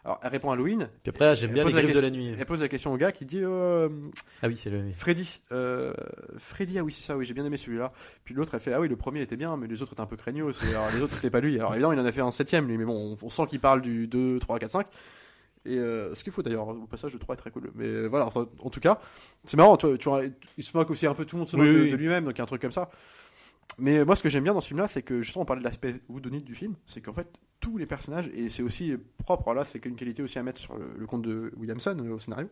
Alors, 0.06 0.20
elle 0.24 0.30
répond 0.32 0.52
Halloween. 0.52 0.90
Puis 1.04 1.10
après, 1.12 1.36
j'aime 1.36 1.52
bien 1.52 1.64
les 1.64 1.72
griffes 1.72 1.88
de 1.88 2.00
la 2.00 2.10
question- 2.10 2.16
nuit. 2.16 2.36
Elle 2.38 2.46
pose 2.46 2.62
la 2.62 2.68
question 2.68 2.92
au 2.94 2.98
gars 2.98 3.12
qui 3.12 3.26
dit 3.26 3.40
euh, 3.42 3.90
Ah 4.42 4.48
oui, 4.48 4.58
c'est 4.58 4.70
le. 4.70 4.84
Freddy. 4.92 5.40
euh, 5.52 5.94
Freddy, 6.38 6.78
ah 6.80 6.84
oui, 6.84 6.92
c'est 6.92 7.04
ça, 7.04 7.16
oui, 7.18 7.26
j'ai 7.26 7.34
bien 7.34 7.46
aimé 7.46 7.58
celui-là. 7.58 7.92
Puis 8.26 8.34
l'autre, 8.36 8.54
elle 8.54 8.60
fait 8.60 8.74
Ah 8.74 8.82
oui, 8.82 8.88
le 8.90 8.96
premier 8.98 9.22
était 9.22 9.38
bien, 9.38 9.56
mais 9.58 9.68
les 9.68 9.82
autres 9.82 9.94
étaient 9.94 10.02
un 10.02 10.06
peu 10.06 10.18
craignos. 10.18 10.64
Alors, 10.70 10.88
les 10.94 11.02
autres, 11.02 11.14
c'était 11.14 11.30
pas 11.30 11.40
lui. 11.40 11.58
Alors 11.58 11.74
évidemment, 11.74 11.94
il 11.94 12.00
en 12.00 12.06
a 12.06 12.12
fait 12.12 12.22
un 12.22 12.32
septième, 12.32 12.68
lui, 12.68 12.78
mais 12.78 12.86
bon, 12.86 13.18
on, 13.22 13.30
sent 13.30 13.48
qu'il 13.48 13.60
parle 13.60 13.82
du 13.82 14.08
2, 14.08 14.38
3, 14.40 14.60
4, 14.60 14.72
5. 14.72 14.88
Et 15.66 15.78
euh, 15.78 16.14
ce 16.14 16.26
qu'il 16.26 16.34
faut 16.34 16.44
d'ailleurs, 16.44 16.68
au 16.68 16.88
passage, 16.88 17.14
le 17.14 17.20
3 17.20 17.36
est 17.36 17.38
très 17.38 17.50
cool. 17.50 17.72
Mais 17.76 17.86
euh, 17.86 18.08
voilà, 18.08 18.26
en, 18.28 18.32
en 18.60 18.70
tout 18.70 18.82
cas, 18.82 19.00
c'est 19.46 19.56
marrant, 19.56 19.78
tu 19.78 19.88
vois, 20.04 20.24
tu 20.28 20.34
il 20.58 20.64
se 20.64 20.76
moque 20.76 20.90
aussi 20.92 21.08
un 21.08 21.14
peu, 21.14 21.24
tout 21.24 21.38
le 21.38 21.40
monde 21.40 21.48
se 21.48 21.56
moque 21.56 21.66
Oui, 21.68 21.74
de, 21.74 21.82
oui. 21.84 21.92
de 21.92 21.96
lui-même, 21.96 22.26
donc 22.26 22.34
il 22.36 22.40
y 22.40 22.42
a 22.42 22.44
un 22.44 22.48
truc 22.48 22.62
comme 22.62 22.74
ça. 22.74 22.90
Mais 23.80 24.06
moi, 24.06 24.16
ce 24.16 24.24
que 24.24 24.30
j'aime 24.30 24.44
bien 24.44 24.54
dans 24.54 24.62
ce 24.62 24.68
film-là, 24.68 24.88
c'est 24.88 25.02
que 25.02 25.22
justement, 25.22 25.44
on 25.44 25.46
parlait 25.46 25.62
de 25.62 25.66
l'aspect 25.66 25.96
whodunit 26.10 26.42
du 26.42 26.56
film, 26.56 26.76
c'est 26.86 27.02
qu'en 27.02 27.14
fait, 27.14 27.28
tous 27.60 27.78
les 27.78 27.86
personnages, 27.86 28.30
et 28.34 28.50
c'est 28.50 28.64
aussi 28.64 28.96
propre, 29.26 29.54
là, 29.54 29.66
c'est 29.66 29.80
qu'une 29.80 29.96
qualité 29.96 30.22
aussi 30.22 30.38
à 30.40 30.44
mettre 30.44 30.60
sur 30.60 30.78
le, 30.78 30.94
le 30.98 31.06
compte 31.08 31.24
de 31.24 31.52
Williamson 31.58 31.98
euh, 32.00 32.14
au 32.16 32.20
scénario, 32.20 32.50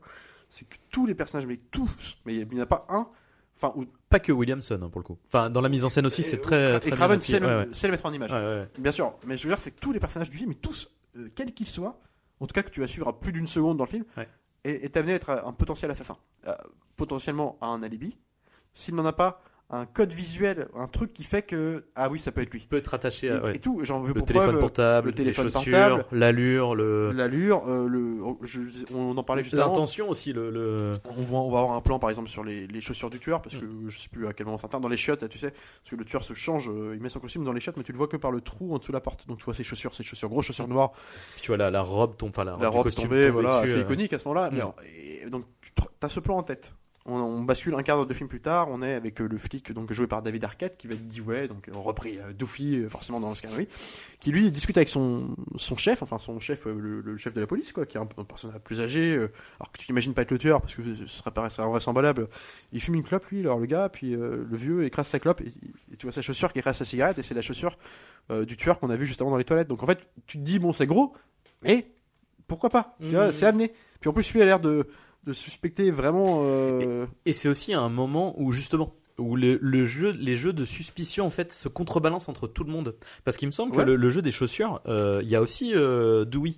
c'est 0.50 0.68
que 0.68 0.76
tous 0.90 1.06
les 1.06 1.16
personnages, 1.16 1.46
mais 1.48 1.58
tous, 1.58 2.18
mais 2.26 2.36
il 2.36 2.48
n'y 2.48 2.60
en 2.60 2.64
a 2.64 2.66
pas 2.66 2.86
un, 2.90 3.08
enfin, 3.56 3.74
ou 3.76 3.86
Pas 4.10 4.20
que 4.20 4.32
Williamson, 4.32 4.80
hein, 4.84 4.90
pour 4.90 5.00
le 5.02 5.06
coup. 5.06 5.18
Enfin, 5.28 5.50
dans 5.50 5.62
la 5.62 5.70
mise 5.70 5.86
en 5.86 5.90
scène 5.90 6.06
aussi, 6.06 6.24
c'est 6.24 6.40
très. 6.40 6.78
et 6.78 6.80
très 6.80 6.92
Craven 6.92 7.20
sait 7.20 7.40
le, 7.40 7.48
Ouais, 7.48 7.56
ouais. 7.66 7.74
sait 7.74 7.88
le 7.88 7.92
mettre 7.92 8.06
en 8.06 8.14
image. 8.14 8.32
Ouais. 8.32 8.68
Bien 8.80 8.92
sûr, 8.92 9.14
mais 9.26 9.38
je 9.38 9.48
veux 9.48 9.54
dire, 9.54 9.62
c'est 9.62 9.72
que 9.72 9.80
tous 9.80 9.92
les 9.92 10.00
personnages 10.00 10.30
du 10.30 10.38
film, 10.38 10.52
et 10.52 10.56
tous, 10.56 10.92
euh, 11.18 11.30
quels 11.36 11.54
qu'ils 11.54 11.68
soient, 11.68 12.00
en 12.40 12.48
tout 12.48 12.54
cas 12.54 12.64
que 12.64 12.70
tu 12.72 12.80
vas 12.80 12.88
suivre 12.88 13.08
à 13.08 13.20
plus 13.20 13.32
d'une 13.32 13.48
seconde 13.48 13.78
dans 13.78 13.86
le 13.86 13.90
film, 13.90 14.06
est 14.64 14.96
amené 14.98 15.14
à 15.14 15.16
être 15.16 15.30
un 15.30 15.54
potentiel 15.54 15.90
assassin. 15.92 16.18
Euh, 16.48 16.54
potentiellement 16.96 17.58
à 17.62 17.68
un 17.68 17.82
alibi. 17.82 18.18
S'il 18.74 18.94
n'en 18.96 19.06
a 19.06 19.14
pas, 19.14 19.42
un 19.74 19.86
code 19.86 20.12
visuel, 20.12 20.68
un 20.76 20.88
truc 20.88 21.14
qui 21.14 21.24
fait 21.24 21.42
que 21.44 21.86
ah 21.96 22.10
oui, 22.10 22.20
ça 22.20 22.32
peut 22.34 22.42
être 22.42 22.52
lui. 22.52 22.60
peut 22.70 22.76
être 22.78 22.94
attaché 22.94 23.28
Et, 23.28 23.30
à 23.32 23.42
ouais. 23.42 23.56
et 23.56 23.60
tout, 23.60 23.80
j'en 23.84 24.00
veux 24.02 24.10
le 24.10 24.16
pour 24.16 24.26
téléphone 24.26 24.50
preuve 24.50 24.60
portable, 24.60 25.08
le 25.08 25.14
téléphone 25.14 25.46
les 25.46 25.52
chaussures, 25.54 25.72
portable, 25.72 26.06
l'allure, 26.12 26.76
le 26.76 27.12
l'allure, 27.14 27.64
euh, 27.70 27.88
le, 27.88 28.18
je- 28.42 28.60
on 28.94 29.18
en 29.18 29.24
parlait 29.24 29.44
juste 29.44 29.56
avant. 29.58 29.68
l'intention 29.68 30.10
aussi, 30.10 30.34
le, 30.34 30.50
le... 30.52 30.92
On, 31.06 31.22
voit, 31.22 31.40
on 31.40 31.50
va 31.52 31.60
avoir 31.60 31.76
un 31.78 31.82
plan 31.82 32.00
par 32.00 32.10
exemple 32.10 32.28
sur 32.28 32.44
les, 32.44 32.68
les 32.68 32.82
chaussures 32.82 33.10
du 33.10 33.20
tueur 33.20 33.42
parce 33.42 33.56
que 33.56 33.64
Mm. 33.66 33.88
je 33.90 33.98
sais 34.00 34.10
plus 34.10 34.28
à 34.28 34.34
quel 34.34 34.46
moment 34.46 34.58
ça 34.58 34.68
dans 34.68 34.88
les 34.90 34.98
chiottes 34.98 35.22
là, 35.22 35.28
tu 35.30 35.38
sais 35.38 35.52
parce 35.52 35.90
que 35.92 35.96
le 35.96 36.04
tueur 36.06 36.24
se 36.24 36.34
change 36.34 36.70
euh, 36.70 36.94
il 36.96 37.02
met 37.02 37.08
son 37.10 37.20
costume 37.20 37.44
dans 37.46 37.54
les 37.54 37.60
chiottes 37.62 37.78
mais 37.78 37.84
tu 37.84 37.92
le 37.94 37.98
vois 37.98 38.08
que 38.08 38.18
par 38.18 38.32
le 38.32 38.42
trou 38.42 38.74
en 38.74 38.78
dessous 38.78 38.92
de 38.92 38.98
la 38.98 39.02
porte 39.02 39.28
donc 39.28 39.38
tu 39.38 39.46
vois 39.46 39.54
ses 39.54 39.64
chaussures 39.64 39.94
ses 39.94 40.04
chaussures 40.04 40.28
grosses 40.30 40.46
chaussures 40.48 40.68
noires 40.68 40.92
Puis 41.36 41.44
tu 41.44 41.48
vois 41.48 41.58
la, 41.58 41.72
la 41.72 41.82
robe 41.82 42.18
tombe, 42.18 42.30
enfin 42.30 42.44
la, 42.44 42.58
la 42.60 42.70
robe 42.70 42.84
costume 42.84 43.06
tombée 43.10 43.30
voilà 43.30 43.62
c'est 43.66 43.76
euh. 43.78 43.82
iconique 43.82 44.12
à 44.14 44.20
ce 44.20 44.28
moment 44.28 44.42
là 44.42 44.50
Mm. 44.52 44.62
et 45.26 45.30
donc 45.30 45.46
tu 45.62 45.72
as 46.02 46.10
ce 46.10 46.20
plan 46.20 46.38
en 46.38 46.44
tête 46.44 46.74
on, 47.06 47.16
on 47.16 47.42
bascule 47.42 47.74
un 47.76 47.82
quart 47.84 47.98
d'heure 47.98 48.06
de 48.06 48.14
film 48.14 48.30
plus 48.30 48.42
tard 48.42 48.68
on 48.70 48.82
est 48.82 48.94
avec 48.94 49.22
euh, 49.22 49.28
le 49.28 49.38
flic 49.38 49.72
donc 49.72 49.92
joué 49.92 50.08
par 50.08 50.22
David 50.22 50.44
Arquette 50.44 50.78
qui 50.78 50.88
va 50.88 50.94
être 50.94 51.06
Dewey 51.06 51.48
donc 51.48 51.68
euh, 51.68 51.72
repris 51.76 52.20
euh, 52.20 52.34
Doofy 52.34 52.78
euh, 52.78 52.90
forcément 52.90 53.20
dans 53.20 53.30
le 53.30 53.36
scannery 53.36 53.68
qui 54.20 54.32
lui 54.32 54.52
discute 54.52 54.78
avec 54.78 54.90
son, 54.90 55.36
son 55.56 55.76
chef 55.78 56.04
enfin 56.04 56.20
son 56.20 56.40
chef 56.40 56.66
le, 56.66 57.02
le 57.02 57.18
chef 57.18 57.34
de 57.34 57.42
la 57.42 57.48
police 57.48 57.72
quoi 57.72 57.86
qui 57.86 57.98
est 57.98 58.00
un, 58.00 58.08
un 58.18 58.24
personnage 58.24 58.60
plus 58.60 58.82
âgé 58.82 59.16
euh, 59.16 59.32
alors 59.60 59.72
que 59.72 59.80
tu 59.80 59.88
t'imagines 59.88 60.14
pas 60.14 60.22
être 60.22 60.32
le 60.32 60.38
tueur 60.38 60.62
parce 60.62 60.76
que 60.76 60.96
ce 60.96 61.08
serait 61.08 61.32
pas 61.32 61.50
serait 61.50 61.64
invraisemblable. 61.66 62.28
Il 62.72 62.82
fume 62.82 62.96
une 62.96 63.04
clope 63.04 63.26
lui 63.28 63.40
alors 63.42 63.58
le 63.60 63.66
gars 63.66 63.90
puis 63.90 64.14
euh, 64.14 64.46
le 64.50 64.58
vieux 64.58 64.84
écrase 64.86 65.08
sa 65.08 65.20
clope 65.20 65.42
et, 65.42 65.52
et 65.92 65.98
tu 65.98 66.06
vois 66.06 66.12
sa 66.12 66.22
chaussure 66.22 66.54
qui 66.54 66.60
écrase 66.60 66.78
sa 66.78 66.86
cigarette 66.86 67.18
et 67.18 67.24
c'est 67.24 67.36
la 67.36 67.42
chaussure 67.42 67.78
du 68.48 68.56
tueur 68.56 68.80
qu'on 68.80 68.90
a 68.90 68.96
vu 68.96 69.06
juste 69.06 69.22
avant 69.22 69.32
dans 69.32 69.38
les 69.38 69.44
toilettes. 69.44 69.68
Donc 69.68 69.84
en 69.84 69.86
fait 69.86 70.08
tu 70.28 70.38
te 70.38 70.44
dis 70.44 70.60
bon 70.60 70.72
c'est 70.72 70.86
gros 70.86 71.14
mais 71.64 71.92
pourquoi 72.48 72.70
pas? 72.70 72.96
Mhm. 73.00 73.32
c'est 73.32 73.46
amené. 73.46 73.74
Puis 74.00 74.10
en 74.10 74.14
plus 74.14 74.34
lui 74.34 74.42
a 74.42 74.46
l'air 74.46 74.60
de, 74.60 74.88
de 75.24 75.34
suspecter 75.34 75.92
vraiment 75.92 76.42
euh, 76.46 77.06
Et 77.26 77.34
c'est 77.34 77.50
aussi 77.50 77.74
un 77.74 77.90
moment 77.90 78.34
où 78.42 78.52
justement 78.52 78.96
où 79.18 79.36
le, 79.36 79.60
le 79.62 79.86
jeu, 79.86 80.12
les 80.12 80.36
jeux 80.36 80.54
de 80.54 80.66
suspicion 80.66 81.26
en 81.26 81.30
fait 81.30 81.52
se 81.54 81.68
contrebalancent 81.68 82.30
entre 82.30 82.48
tout 82.48 82.64
le 82.64 82.72
monde. 82.72 82.96
Parce 83.24 83.38
qu'il 83.38 83.48
me 83.48 83.52
semble 83.52 83.76
que 83.76 83.82
le, 83.82 83.96
le 83.96 84.10
jeu 84.10 84.22
des 84.24 84.32
chaussures, 84.32 84.82
euh, 84.88 85.20
il 85.22 85.30
y 85.30 85.36
a 85.36 85.42
aussi 85.42 85.74
euh, 85.76 86.26
Dewey. 86.26 86.54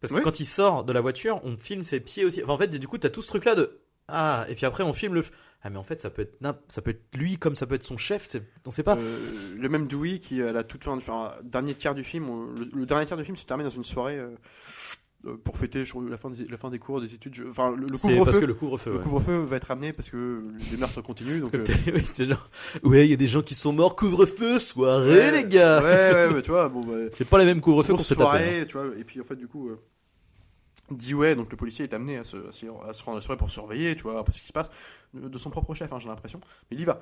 Parce 0.00 0.12
que 0.12 0.18
quand 0.20 0.40
il 0.40 0.44
sort 0.46 0.82
de 0.84 0.92
la 0.92 1.00
voiture, 1.00 1.40
on 1.44 1.56
filme 1.56 1.84
ses 1.84 2.00
pieds 2.00 2.24
aussi. 2.24 2.42
Enfin, 2.42 2.54
en 2.54 2.58
fait, 2.58 2.66
du 2.76 2.88
coup, 2.88 2.98
t'as 2.98 3.08
tout 3.10 3.22
ce 3.22 3.28
truc 3.28 3.44
là 3.44 3.54
de 3.54 3.78
ah 4.08 4.44
et 4.48 4.56
puis 4.56 4.66
après 4.66 4.82
on 4.82 4.92
filme 4.92 5.14
le 5.14 5.22
ah 5.62 5.70
mais 5.70 5.76
en 5.76 5.84
fait 5.84 6.00
ça 6.00 6.10
peut 6.10 6.22
être 6.22 6.36
ça 6.66 6.82
peut 6.82 6.90
être 6.90 7.04
lui 7.14 7.38
comme 7.38 7.54
ça 7.54 7.66
peut 7.68 7.76
être 7.76 7.84
son 7.84 7.96
chef. 7.98 8.28
On 8.66 8.72
sait 8.72 8.82
pas. 8.82 8.96
Euh, 8.96 9.54
le 9.56 9.68
même 9.68 9.86
Dewey 9.86 10.18
qui 10.18 10.42
à 10.42 10.50
la 10.52 10.64
toute 10.64 10.82
fin, 10.82 10.96
enfin, 10.96 11.30
dernier 11.44 11.74
tiers 11.76 11.94
du 11.94 12.02
film, 12.02 12.28
on- 12.28 12.46
le, 12.46 12.68
le 12.74 12.84
dernier 12.84 13.06
tiers 13.06 13.16
du 13.16 13.24
film 13.24 13.36
se 13.36 13.46
termine 13.46 13.64
dans 13.64 13.70
une 13.70 13.84
soirée 13.84 14.18
pour 15.44 15.56
fêter 15.56 15.84
la 16.08 16.16
fin 16.16 16.30
des, 16.30 16.46
la 16.46 16.56
fin 16.56 16.68
des 16.70 16.78
cours, 16.78 17.00
des 17.00 17.14
études. 17.14 17.34
je- 17.34 17.44
Enfin, 17.44 17.70
le, 17.70 17.86
le 17.90 17.96
c'est 17.96 18.08
parce 18.08 18.14
couvre-feu. 18.14 18.40
que 18.40 18.44
le 18.46 18.54
couvre-feu. 18.54 18.90
Le 18.90 18.96
ouais. 18.98 19.02
couvre-feu 19.02 19.38
va 19.44 19.56
être 19.56 19.64
ramené 19.68 19.92
parce 19.92 20.10
que 20.10 20.42
les 20.70 20.76
meurtres 20.76 21.00
continuent. 21.00 21.40
Donc, 21.40 21.54
euh, 21.54 21.64
oui, 21.94 22.02
c'est 22.04 22.28
genre 22.28 22.48
ouais 22.82 23.06
il 23.06 23.10
y 23.10 23.14
a 23.14 23.16
des 23.16 23.28
gens 23.28 23.42
qui 23.42 23.54
sont 23.54 23.72
morts 23.72 23.94
couvre-feu 23.96 24.58
soirée 24.58 25.10
ouais, 25.10 25.30
les 25.32 25.44
gars. 25.48 25.82
Ouais, 25.82 26.12
ouais, 26.28 26.34
mais 26.34 26.42
tu 26.42 26.50
vois, 26.50 26.68
bon, 26.68 26.80
bah, 26.80 26.94
C'est 27.12 27.26
pas 27.28 27.38
les 27.38 27.44
mêmes 27.44 27.60
couvre-feu 27.60 27.94
grosse 27.94 28.06
se 28.06 28.14
tapait. 28.14 28.22
hein. 28.24 28.38
soirée, 28.38 28.66
tu 28.66 28.72
vois, 28.78 28.86
et 28.98 29.04
puis 29.04 29.20
en 29.20 29.24
fait, 29.24 29.36
du 29.36 29.46
coup, 29.48 29.68
euh, 29.68 29.78
Dewey, 30.90 31.36
donc 31.36 31.50
le 31.50 31.56
policier, 31.56 31.84
est 31.84 31.94
amené 31.94 32.18
à 32.18 32.24
se, 32.24 32.36
à 32.36 32.40
rendre 32.70 32.82
à 32.82 32.86
la 33.14 33.20
soirée 33.20 33.36
pour 33.38 33.48
surveiller, 33.48 33.96
tu 33.96 34.02
vois, 34.02 34.18
un 34.18 34.22
peu 34.24 34.32
ce 34.32 34.40
qui 34.42 34.46
se 34.48 34.52
passe, 34.52 34.68
de, 35.14 35.28
de 35.28 35.38
son 35.38 35.48
propre 35.50 35.72
chef, 35.74 35.90
hein, 35.92 35.98
j'ai 36.00 36.08
l'impression. 36.08 36.40
Mais 36.70 36.76
il 36.76 36.80
y 36.80 36.84
va. 36.84 37.00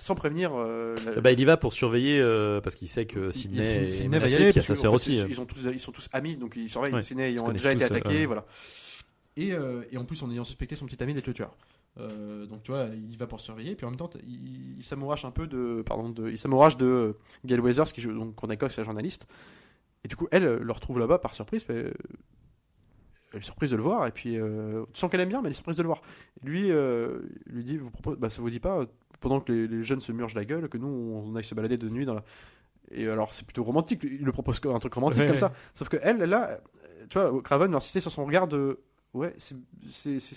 Sans 0.00 0.14
prévenir. 0.14 0.52
euh, 0.54 0.94
la- 1.04 1.20
Bah, 1.20 1.30
il 1.32 1.38
y 1.40 1.44
va 1.44 1.56
pour 1.58 1.72
surveiller 1.74 2.18
euh, 2.20 2.60
parce 2.62 2.74
qu'il 2.74 2.88
sait 2.88 3.04
que 3.04 3.26
Il- 3.26 3.32
Sidney, 3.32 3.58
il- 3.62 3.84
est 3.84 3.90
Sidney 3.90 4.18
va 4.18 4.26
y 4.26 4.34
aller 4.34 4.48
a 4.58 4.62
sa 4.62 4.74
sœur 4.74 4.92
aussi. 4.94 5.12
Ils, 5.12 5.20
euh. 5.20 5.26
ils 5.28 5.40
ont 5.40 5.44
tous, 5.46 5.60
ils 5.72 5.78
sont 5.78 5.92
tous 5.92 6.08
amis, 6.12 6.36
donc 6.36 6.54
ils 6.56 6.68
surveillent. 6.70 6.94
Ouais, 6.94 7.02
Sidney 7.02 7.28
ayant 7.30 7.46
déjà 7.50 7.70
été 7.72 7.84
tous, 7.86 7.92
euh, 7.92 7.96
attaqué, 7.98 8.24
voilà. 8.26 8.46
Et, 9.36 9.52
euh, 9.52 9.82
et 9.92 9.98
en 9.98 10.04
plus, 10.06 10.22
en 10.22 10.30
ayant 10.30 10.42
suspecté 10.44 10.74
son 10.74 10.86
petit 10.86 11.02
ami 11.02 11.12
d'être 11.14 11.26
le 11.26 11.34
tueur. 11.34 11.54
Euh, 11.98 12.46
donc 12.46 12.62
tu 12.62 12.70
vois, 12.72 12.86
il 13.10 13.16
va 13.18 13.26
pour 13.26 13.40
surveiller, 13.40 13.74
puis 13.74 13.84
en 13.84 13.90
même 13.90 13.98
temps, 13.98 14.10
il, 14.26 14.76
il 14.78 14.82
s'amourache 14.82 15.24
un 15.26 15.30
peu 15.32 15.46
de, 15.46 15.82
pardon, 15.84 16.08
de, 16.08 16.30
il 16.30 16.38
s'amourache 16.38 16.76
de 16.78 17.16
Gail 17.44 17.60
Weathers 17.60 17.92
qui 17.92 18.00
joue 18.00 18.12
donc 18.12 18.34
qu'on 18.34 18.48
c'est 18.70 18.78
la 18.80 18.84
journaliste. 18.84 19.26
Et 20.04 20.08
du 20.08 20.16
coup, 20.16 20.28
elle 20.30 20.44
le 20.44 20.72
retrouve 20.72 20.98
là-bas 20.98 21.18
par 21.18 21.34
surprise. 21.34 21.64
mais, 21.68 21.84
elle 23.32 23.40
est 23.40 23.44
surprise 23.44 23.70
de 23.70 23.76
le 23.76 23.82
voir, 23.82 24.06
et 24.06 24.10
puis 24.10 24.38
euh, 24.38 24.84
tu 24.92 25.00
sens 25.00 25.10
qu'elle 25.10 25.20
aime 25.20 25.28
bien, 25.28 25.40
mais 25.40 25.46
elle 25.46 25.52
est 25.52 25.54
surprise 25.54 25.76
de 25.76 25.82
le 25.82 25.88
voir. 25.88 26.02
Et 26.42 26.46
lui, 26.46 26.70
euh, 26.70 27.20
lui 27.46 27.64
dit, 27.64 27.76
vous 27.76 27.90
propose, 27.90 28.16
bah 28.18 28.30
ça 28.30 28.42
vous 28.42 28.50
dit 28.50 28.60
pas, 28.60 28.84
pendant 29.20 29.40
que 29.40 29.52
les, 29.52 29.68
les 29.68 29.82
jeunes 29.82 30.00
se 30.00 30.12
murgent 30.12 30.34
la 30.34 30.44
gueule, 30.44 30.68
que 30.68 30.78
nous 30.78 30.88
on 30.88 31.36
aille 31.36 31.44
se 31.44 31.54
balader 31.54 31.76
de 31.76 31.88
nuit 31.88 32.06
dans 32.06 32.14
la. 32.14 32.24
Et 32.90 33.06
alors 33.08 33.32
c'est 33.32 33.44
plutôt 33.44 33.62
romantique, 33.62 34.02
il 34.02 34.24
le 34.24 34.32
propose 34.32 34.60
un 34.64 34.78
truc 34.78 34.94
romantique 34.94 35.20
Ouais, 35.20 35.26
comme 35.26 35.34
ouais. 35.34 35.40
ça. 35.40 35.52
Sauf 35.74 35.88
que 35.88 35.96
elle, 36.02 36.18
là, 36.18 36.58
tu 37.08 37.18
vois, 37.18 37.40
Craven 37.42 37.70
va 37.70 37.76
insister 37.76 38.00
sur 38.00 38.10
son 38.10 38.24
regard 38.24 38.48
de, 38.48 38.80
ouais, 39.14 39.34
c'est, 39.38 39.56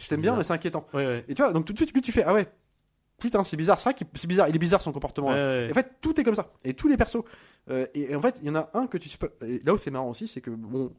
t'aime 0.08 0.22
bien, 0.22 0.36
mais 0.36 0.44
c'est 0.44 0.54
inquiétant. 0.54 0.86
Ouais. 0.94 1.26
Et 1.28 1.34
tu 1.34 1.42
vois, 1.42 1.52
donc 1.52 1.66
tout 1.66 1.74
de 1.74 1.78
suite, 1.78 1.94
lui, 1.94 2.02
tu 2.02 2.12
fais, 2.12 2.24
ah 2.24 2.34
ouais, 2.34 2.46
putain, 3.18 3.44
c'est 3.44 3.58
bizarre, 3.58 3.80
c'est 3.80 3.90
vrai 3.90 3.94
qu'il 3.96 4.08
c'est 4.14 4.28
bizarre, 4.28 4.50
il 4.50 4.56
est 4.56 4.60
bizarre 4.60 4.82
son 4.82 4.92
comportement. 4.92 5.34
Et 5.36 5.70
en 5.72 5.74
fait, 5.74 5.96
tout 6.02 6.20
est 6.20 6.24
comme 6.24 6.36
ça. 6.36 6.52
Et 6.64 6.74
tous 6.74 6.88
les 6.88 6.98
persos. 6.98 7.24
Euh, 7.70 7.86
et, 7.94 8.12
et 8.12 8.16
en 8.16 8.22
fait, 8.22 8.40
il 8.44 8.48
y 8.48 8.52
en 8.52 8.56
a 8.56 8.70
un 8.74 8.88
que 8.88 8.98
tu 8.98 9.08
sais 9.08 9.18
pas. 9.18 9.30
et 9.48 9.62
là 9.64 9.74
où 9.74 9.78
c'est 9.78 9.90
marrant 9.90 10.10
aussi, 10.10 10.28
c'est 10.28 10.42
que, 10.42 10.50
bon, 10.52 10.92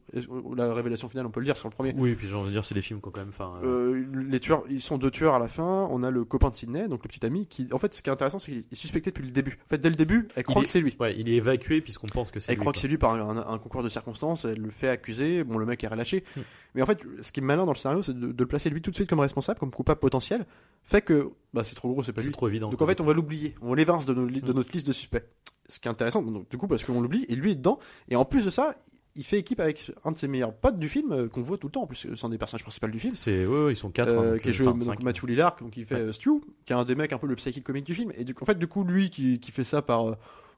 la 0.55 0.73
révélation 0.73 1.07
finale, 1.07 1.27
on 1.27 1.29
peut 1.29 1.39
le 1.39 1.45
dire 1.45 1.57
sur 1.57 1.67
le 1.69 1.73
premier. 1.73 1.93
Oui, 1.95 2.15
puis 2.15 2.25
j'ai 2.27 2.33
envie 2.33 2.47
de 2.47 2.53
dire, 2.53 2.65
c'est 2.65 2.73
des 2.73 2.81
films 2.81 3.01
qui 3.01 3.07
ont 3.07 3.11
quand 3.11 3.19
même. 3.19 3.29
Enfin, 3.29 3.53
euh, 3.63 3.93
Euh, 4.03 4.23
les 4.27 4.39
tueurs, 4.39 4.63
ils 4.67 4.81
sont 4.81 4.97
deux 4.97 5.11
tueurs 5.11 5.35
à 5.35 5.39
la 5.39 5.47
fin. 5.47 5.87
On 5.91 6.01
a 6.01 6.09
le 6.09 6.25
copain 6.25 6.49
de 6.49 6.55
Sidney, 6.55 6.87
donc 6.87 7.03
le 7.03 7.07
petit 7.07 7.23
ami, 7.23 7.45
qui, 7.45 7.67
en 7.71 7.77
fait, 7.77 7.93
ce 7.93 8.01
qui 8.01 8.09
est 8.09 8.13
intéressant, 8.13 8.39
c'est 8.39 8.51
qu'il 8.51 8.61
est 8.71 8.75
suspecté 8.75 9.11
depuis 9.11 9.25
le 9.25 9.31
début. 9.31 9.59
En 9.65 9.69
fait, 9.69 9.77
dès 9.77 9.89
le 9.89 9.95
début, 9.95 10.27
elle 10.35 10.43
croit 10.43 10.61
Il 10.61 10.65
que 10.65 10.71
c'est 10.71 10.79
lui. 10.81 10.95
ouais, 10.99 11.15
il 11.17 11.29
est 11.29 11.33
évacué 11.35 11.81
puisqu'on 11.81 12.07
pense 12.07 12.31
que 12.31 12.39
c'est. 12.39 12.51
Elle 12.51 12.55
lui, 12.55 12.61
croit 12.61 12.73
que 12.73 12.79
c'est 12.79 12.87
lui 12.87 12.97
par 12.97 13.13
un, 13.13 13.37
un 13.47 13.57
concours 13.59 13.83
de 13.83 13.89
circonstances, 13.89 14.45
elle 14.45 14.59
le 14.59 14.71
fait 14.71 14.89
accuser, 14.89 15.43
bon 15.43 15.59
le 15.59 15.65
mec 15.67 15.83
est 15.83 15.87
relâché. 15.87 16.23
Hmm. 16.35 16.41
Mais 16.73 16.81
en 16.81 16.85
fait, 16.87 16.99
ce 17.21 17.31
qui 17.31 17.41
est 17.41 17.43
malin 17.43 17.65
dans 17.65 17.71
le 17.73 17.77
scénario, 17.77 18.01
c'est 18.01 18.13
de, 18.19 18.31
de 18.31 18.43
le 18.43 18.47
placer 18.47 18.71
lui 18.71 18.81
tout 18.81 18.89
de 18.89 18.95
suite 18.95 19.07
comme 19.09 19.19
responsable, 19.19 19.59
comme 19.59 19.71
coupable 19.71 19.99
potentiel, 19.99 20.45
fait 20.83 21.01
que 21.03 21.29
bah, 21.53 21.63
c'est 21.63 21.75
trop 21.75 21.91
gros, 21.91 22.01
c'est 22.01 22.11
pas 22.11 22.21
lui. 22.21 22.31
trop 22.31 22.47
évident. 22.47 22.69
Donc 22.69 22.81
en 22.81 22.87
fait, 22.87 22.99
on 23.01 23.05
va 23.05 23.13
l'oublier, 23.13 23.53
on 23.61 23.75
l'évince 23.75 24.07
de 24.07 24.13
Hmm. 24.15 24.53
notre 24.55 24.71
liste 24.73 24.87
de 24.87 24.91
suspects. 24.93 25.23
Ce 25.67 25.79
qui 25.79 25.87
est 25.87 25.91
intéressant, 25.91 26.21
donc, 26.21 26.49
du 26.49 26.57
coup, 26.57 26.67
parce 26.67 26.83
qu'on 26.83 27.01
l'oublie, 27.01 27.25
et 27.27 27.35
lui 27.35 27.51
est 27.51 27.55
dedans, 27.55 27.79
et 28.09 28.15
en 28.15 28.25
plus 28.25 28.45
de 28.45 28.49
ça, 28.49 28.75
il 29.15 29.23
fait 29.23 29.39
équipe 29.39 29.59
avec 29.59 29.91
un 30.03 30.11
de 30.11 30.17
ses 30.17 30.27
meilleurs 30.27 30.53
potes 30.53 30.77
du 30.77 30.89
film, 30.89 31.11
euh, 31.11 31.27
qu'on 31.29 31.41
voit 31.41 31.57
tout 31.57 31.67
le 31.67 31.71
temps, 31.71 31.83
en 31.83 31.87
plus 31.87 32.07
c'est 32.15 32.25
un 32.25 32.29
des 32.29 32.37
personnages 32.37 32.63
principaux 32.63 32.87
du 32.87 32.99
film. 32.99 33.15
c'est 33.15 33.45
ouais, 33.45 33.65
ouais, 33.65 33.73
ils 33.73 33.77
sont 33.77 33.89
quatre. 33.89 34.09
Euh, 34.13 34.35
hein, 34.35 34.39
qui 34.39 34.47
est 34.47 34.51
euh, 34.51 34.53
joué 34.53 34.67
enfin, 34.67 34.77
donc, 34.95 35.23
Lillard, 35.23 35.55
donc 35.61 35.77
il 35.77 35.85
fait 35.85 35.95
euh, 35.95 36.11
Stu, 36.11 36.41
qui 36.65 36.73
est 36.73 36.75
un 36.75 36.83
des 36.83 36.95
mecs 36.95 37.13
un 37.13 37.17
peu 37.17 37.27
le 37.27 37.35
psychic 37.35 37.63
comique 37.63 37.85
du 37.85 37.93
film. 37.95 38.11
Et 38.17 38.23
du, 38.25 38.35
en 38.39 38.45
fait, 38.45 38.59
du 38.59 38.67
coup, 38.67 38.83
lui 38.83 39.09
qui, 39.09 39.39
qui 39.39 39.51
fait 39.51 39.63
ça 39.63 39.81
par 39.81 40.09
euh, 40.09 40.15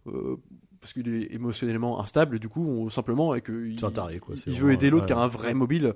euh, 0.08 0.38
parce 0.80 0.94
qu'il 0.94 1.08
est 1.08 1.34
émotionnellement 1.34 2.00
instable, 2.02 2.40
du 2.40 2.50
coup, 2.50 2.66
on- 2.66 2.90
simplement, 2.90 3.36
et 3.36 3.42
que 3.42 3.68
il, 3.68 3.76
taré, 3.76 4.20
quoi. 4.20 4.36
veut 4.46 4.72
aider 4.72 4.90
l'autre 4.90 5.04
ouais. 5.04 5.08
qui 5.08 5.14
a 5.14 5.20
un 5.20 5.28
vrai 5.28 5.54
mobile, 5.54 5.94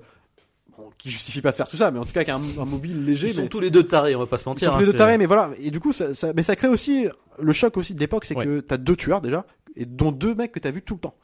bon, 0.76 0.90
qui 0.98 1.10
justifie 1.10 1.40
pas 1.40 1.50
de 1.50 1.56
faire 1.56 1.68
tout 1.68 1.76
ça, 1.76 1.90
mais 1.90 1.98
en 1.98 2.04
tout 2.04 2.12
cas 2.12 2.24
qui 2.24 2.30
a 2.30 2.36
un, 2.36 2.64
mobile 2.64 3.04
léger. 3.04 3.28
Ils 3.28 3.32
sont 3.34 3.42
mais- 3.42 3.48
tous 3.48 3.60
les 3.60 3.70
deux 3.70 3.82
tarés, 3.84 4.14
on 4.14 4.20
va 4.20 4.26
pas 4.26 4.38
se 4.38 4.44
ils 4.44 4.48
mentir. 4.48 4.66
sont 4.68 4.72
tous 4.72 4.76
hein, 4.78 4.86
les 4.86 4.92
deux 4.92 4.98
tarés, 4.98 5.18
mais 5.18 5.26
voilà. 5.26 5.50
Et 5.60 5.70
du 5.70 5.80
coup, 5.80 5.92
ça, 5.92 6.14
ça- 6.14 6.32
mais 6.34 6.42
ça 6.42 6.56
crée 6.56 6.68
aussi 6.68 7.06
le 7.40 7.52
choc 7.52 7.76
aussi 7.76 7.94
de 7.94 8.00
l'époque, 8.00 8.24
c'est 8.24 8.36
Ouais. 8.36 8.44
que 8.44 8.60
t'as 8.60 8.76
deux 8.78 8.96
tueurs 8.96 9.20
déjà, 9.20 9.44
et 9.76 9.84
dont 9.86 10.12
deux 10.12 10.34
mecs 10.34 10.52
que 10.52 10.58
t'as 10.60 10.70
vu 10.70 10.82
tout 10.82 10.94
le 10.94 11.00
temps, 11.00 11.14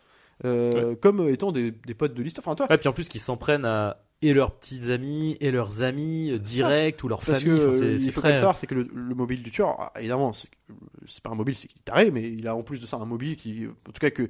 Euh, 0.44 0.94
comme 0.94 1.28
étant 1.28 1.50
des, 1.50 1.72
des 1.72 1.94
potes 1.94 2.14
de 2.14 2.22
l'histoire. 2.22 2.46
Enfin, 2.46 2.54
toi, 2.54 2.68
Ouais, 2.70 2.78
puis 2.78 2.88
en 2.88 2.92
plus 2.92 3.08
qu'ils 3.08 3.20
s'en 3.20 3.36
prennent 3.36 3.64
à 3.64 3.96
et 4.22 4.32
leurs 4.32 4.52
petites 4.56 4.90
amies 4.90 5.36
et 5.40 5.50
leurs 5.50 5.82
amis 5.82 6.30
euh, 6.32 6.38
directs 6.38 7.02
ou 7.02 7.08
leur 7.08 7.18
Parce 7.20 7.40
famille. 7.40 7.58
que 7.58 7.68
Enfin, 7.68 7.72
c'est- 7.76 7.84
euh, 7.84 7.96
c'est 7.98 8.04
il 8.04 8.12
faut 8.12 8.20
très. 8.20 8.28
quand 8.28 8.32
même 8.34 8.36
savoir, 8.38 8.56
c'est 8.56 8.66
que 8.68 8.74
le, 8.76 8.88
le 8.94 9.14
mobile 9.16 9.42
du 9.42 9.50
tueur, 9.50 9.74
ah, 9.80 9.92
évidemment, 9.98 10.32
c'est 10.32 10.48
c'est 11.08 11.22
pas 11.24 11.30
un 11.30 11.34
mobile, 11.34 11.56
c'est 11.56 11.66
qu'il 11.66 11.78
est 11.78 11.84
taré, 11.84 12.10
mais 12.12 12.30
il 12.30 12.46
a 12.46 12.54
en 12.54 12.62
plus 12.62 12.80
de 12.80 12.86
ça 12.86 12.98
un 12.98 13.04
mobile 13.04 13.34
qui, 13.36 13.66
en 13.66 13.90
tout 13.92 13.98
cas, 14.00 14.10
que 14.10 14.28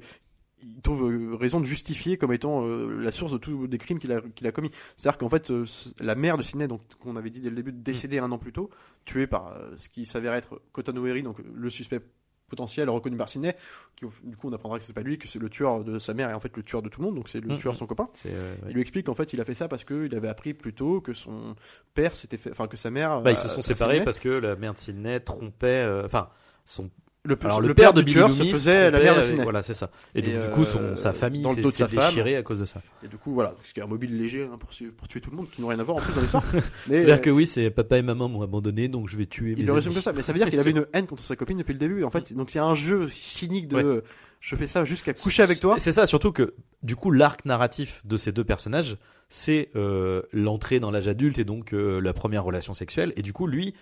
il 0.61 0.81
trouve 0.81 1.09
euh, 1.11 1.35
raison 1.35 1.59
de 1.59 1.65
justifier 1.65 2.17
comme 2.17 2.33
étant 2.33 2.65
euh, 2.65 2.99
la 3.01 3.11
source 3.11 3.31
de 3.31 3.37
tous 3.37 3.67
des 3.67 3.77
crimes 3.77 3.99
qu'il 3.99 4.11
a, 4.11 4.21
qu'il 4.21 4.45
a 4.47 4.51
commis. 4.51 4.69
C'est-à-dire 4.97 5.17
qu'en 5.17 5.29
fait, 5.29 5.51
euh, 5.51 5.65
la 5.99 6.15
mère 6.15 6.37
de 6.37 6.43
Sidney, 6.43 6.67
donc 6.67 6.81
qu'on 6.99 7.15
avait 7.15 7.29
dit 7.29 7.39
dès 7.39 7.49
le 7.49 7.55
début, 7.55 7.71
décédée 7.71 8.19
un 8.19 8.31
an 8.31 8.37
plus 8.37 8.53
tôt, 8.53 8.69
tuée 9.05 9.27
par 9.27 9.47
euh, 9.53 9.71
ce 9.75 9.89
qui 9.89 10.05
s'avère 10.05 10.33
être 10.33 10.61
Cotton 10.71 10.95
O'Leary, 10.97 11.23
donc 11.23 11.37
le 11.53 11.69
suspect 11.69 12.01
potentiel 12.49 12.89
reconnu 12.89 13.15
par 13.15 13.29
Sidney, 13.29 13.55
qui, 13.95 14.05
du 14.23 14.35
coup 14.35 14.49
on 14.49 14.53
apprendra 14.53 14.79
que 14.79 14.83
c'est 14.83 14.91
pas 14.93 15.01
lui, 15.03 15.19
que 15.19 15.27
c'est 15.27 15.37
le 15.37 15.49
tueur 15.49 15.83
de 15.83 15.99
sa 15.99 16.15
mère 16.15 16.31
et 16.31 16.33
en 16.33 16.39
fait 16.39 16.57
le 16.57 16.63
tueur 16.63 16.81
de 16.81 16.89
tout 16.89 16.99
le 16.99 17.05
monde, 17.05 17.15
donc 17.15 17.29
c'est 17.29 17.39
le 17.41 17.47
Mhm. 17.47 17.57
tueur 17.57 17.73
de 17.73 17.77
son 17.77 17.85
copain. 17.85 18.09
euh, 18.25 18.55
ouais. 18.55 18.69
Il 18.69 18.73
lui 18.73 18.81
explique 18.81 19.05
qu'en 19.05 19.13
fait 19.13 19.33
il 19.33 19.39
a 19.41 19.45
fait 19.45 19.53
ça 19.53 19.67
parce 19.67 19.83
qu'il 19.83 20.15
avait 20.15 20.27
appris 20.27 20.55
plus 20.55 20.73
tôt 20.73 20.99
que 20.99 21.13
son 21.13 21.55
père 21.93 22.15
s'était 22.15 22.37
fait, 22.37 22.49
enfin 22.49 22.65
que 22.67 22.75
sa 22.75 22.89
mère. 22.89 23.21
Bah, 23.21 23.31
ils 23.31 23.37
se 23.37 23.47
sont 23.49 23.61
séparés 23.61 24.03
parce 24.03 24.17
que 24.19 24.29
la 24.29 24.55
mère 24.55 24.73
de 24.73 24.79
Sidney 24.79 25.19
trompait. 25.19 25.67
euh, 25.67 26.05
Enfin, 26.05 26.29
son. 26.65 26.89
Le, 27.25 27.37
Alors, 27.43 27.59
le 27.59 27.73
père 27.73 27.93
de 27.93 28.01
Billy 28.01 28.31
se 28.31 28.43
faisait 28.43 28.89
la 28.91 28.99
mère 28.99 29.17
de 29.17 29.21
Sidney. 29.21 29.43
Voilà, 29.43 29.61
c'est 29.61 29.73
ça. 29.73 29.91
Et, 30.15 30.21
donc, 30.21 30.39
du 30.39 30.49
coup, 30.51 30.63
son, 30.63 30.79
euh, 30.79 30.95
sa 30.95 31.11
famille 31.11 31.43
s'est 31.43 31.63
s'est 31.69 31.87
femme. 31.87 32.07
déchirée 32.07 32.37
à 32.37 32.43
cause 32.43 32.59
de 32.59 32.65
ça. 32.65 32.81
Et 33.03 33.09
du 33.09 33.17
coup 33.17 33.33
voilà, 33.33 33.55
ce 33.63 33.73
qui 33.73 33.81
est 33.81 33.83
un 33.83 33.87
mobile 33.87 34.17
léger 34.17 34.43
hein, 34.43 34.57
pour, 34.57 34.69
pour 34.97 35.07
tuer 35.09 35.19
tout 35.19 35.29
le 35.29 35.35
monde, 35.35 35.49
qui 35.49 35.61
n'ont 35.61 35.67
rien 35.67 35.79
à 35.79 35.83
voir 35.83 35.97
en 35.97 36.01
plus 36.01 36.13
dans 36.13 36.21
l'histoire. 36.21 36.45
C'est-à-dire 36.87 37.15
euh, 37.15 37.17
que 37.17 37.29
oui, 37.29 37.45
c'est 37.45 37.71
papa 37.71 37.97
et 37.97 38.01
maman 38.01 38.29
m'ont 38.29 38.41
abandonné, 38.41 38.87
donc 38.87 39.09
je 39.09 39.17
vais 39.17 39.25
tuer 39.25 39.51
il 39.51 39.59
mes 39.59 39.63
le 39.65 39.73
résume 39.73 39.93
que 39.93 39.99
ça, 39.99 40.13
mais 40.13 40.21
ça 40.21 40.31
veut 40.31 40.39
dire 40.39 40.49
qu'il 40.49 40.59
avait 40.59 40.71
une 40.71 40.85
haine 40.93 41.07
contre 41.07 41.23
sa 41.23 41.35
copine 41.35 41.57
depuis 41.57 41.73
le 41.73 41.79
début. 41.79 42.05
En 42.05 42.09
fait, 42.09 42.33
donc 42.33 42.51
c'est 42.51 42.59
un 42.59 42.75
jeu 42.75 43.09
cynique 43.09 43.67
de 43.67 43.79
Ouais. 43.79 44.01
je 44.39 44.55
fais 44.55 44.67
ça 44.67 44.85
jusqu'à 44.85 45.13
coucher 45.13 45.43
avec 45.43 45.59
toi. 45.59 45.75
C'est 45.77 45.91
ça, 45.91 46.05
surtout 46.05 46.31
que 46.31 46.53
du 46.83 46.95
coup 46.95 47.11
l'arc 47.11 47.43
narratif 47.45 48.01
de 48.05 48.17
ces 48.17 48.31
deux 48.31 48.43
personnages, 48.43 48.97
c'est 49.29 49.69
euh, 49.75 50.21
l'entrée 50.31 50.79
dans 50.79 50.91
l'âge 50.91 51.07
adulte 51.07 51.37
et 51.37 51.43
donc 51.43 51.73
euh, 51.73 51.99
la 51.99 52.13
première 52.13 52.43
relation 52.43 52.73
sexuelle. 52.73 53.13
Et 53.15 53.21
du 53.21 53.33
coup 53.33 53.45
lui, 53.45 53.73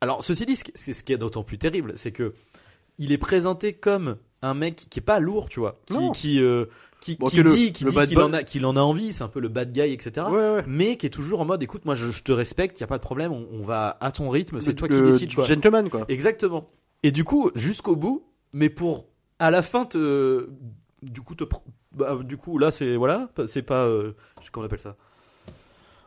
alors 0.00 0.22
ceci 0.22 0.46
dit, 0.46 0.56
ce 0.56 0.64
qui- 1.02 1.12
est 1.12 1.18
d'autant 1.18 1.42
plus 1.42 1.58
terrible, 1.58 1.92
c'est 1.96 2.12
que 2.12 2.34
il 2.98 3.12
est 3.12 3.18
présenté 3.18 3.72
comme 3.72 4.16
un 4.42 4.54
mec 4.54 4.86
qui 4.90 4.98
est 4.98 5.02
pas 5.02 5.20
lourd, 5.20 5.48
tu 5.48 5.60
vois, 5.60 5.80
qui 5.86 5.94
Non. 5.94 6.12
qui 6.12 6.40
euh, 6.40 6.66
Bon, 7.20 7.28
dit 7.28 7.70
qu'il 7.72 8.18
en 8.18 8.32
a 8.32 8.42
qu'il 8.42 8.66
en 8.66 8.76
a 8.76 8.80
envie, 8.80 9.12
c'est 9.12 9.22
un 9.22 9.28
peu 9.28 9.38
le 9.38 9.48
bad 9.48 9.72
guy, 9.72 9.82
etc. 9.92 10.26
Ouais, 10.28 10.32
ouais. 10.32 10.64
Mais 10.66 10.96
qui 10.96 11.06
est 11.06 11.10
toujours 11.10 11.40
en 11.40 11.44
mode, 11.44 11.62
écoute, 11.62 11.84
moi 11.84 11.94
je, 11.94 12.10
je 12.10 12.22
te 12.24 12.32
respecte, 12.32 12.80
y 12.80 12.82
a 12.82 12.88
pas 12.88 12.98
de 12.98 13.02
problème, 13.02 13.30
on, 13.30 13.46
on 13.52 13.62
va 13.62 13.96
à 14.00 14.10
ton 14.10 14.28
rythme, 14.30 14.60
c'est 14.60 14.74
toi 14.74 14.88
qui 14.88 15.00
décides, 15.00 15.32
quoi. 15.32 15.44
Gentleman, 15.44 15.88
quoi. 15.90 16.04
Exactement. 16.08 16.66
Et 17.04 17.12
du 17.12 17.22
coup, 17.22 17.52
jusqu'au 17.54 17.94
bout, 17.94 18.24
mais 18.52 18.68
pour 18.68 19.06
à 19.38 19.52
la 19.52 19.62
fin 19.62 19.84
te, 19.84 20.48
du 21.02 21.20
coup 21.20 21.36
te, 21.36 21.44
bah, 21.92 22.18
du 22.24 22.36
coup 22.36 22.58
là 22.58 22.72
c'est 22.72 22.96
voilà, 22.96 23.30
c'est 23.46 23.62
pas, 23.62 23.84
euh, 23.86 24.14
comment 24.50 24.64
on 24.64 24.66
appelle 24.66 24.80
ça? 24.80 24.96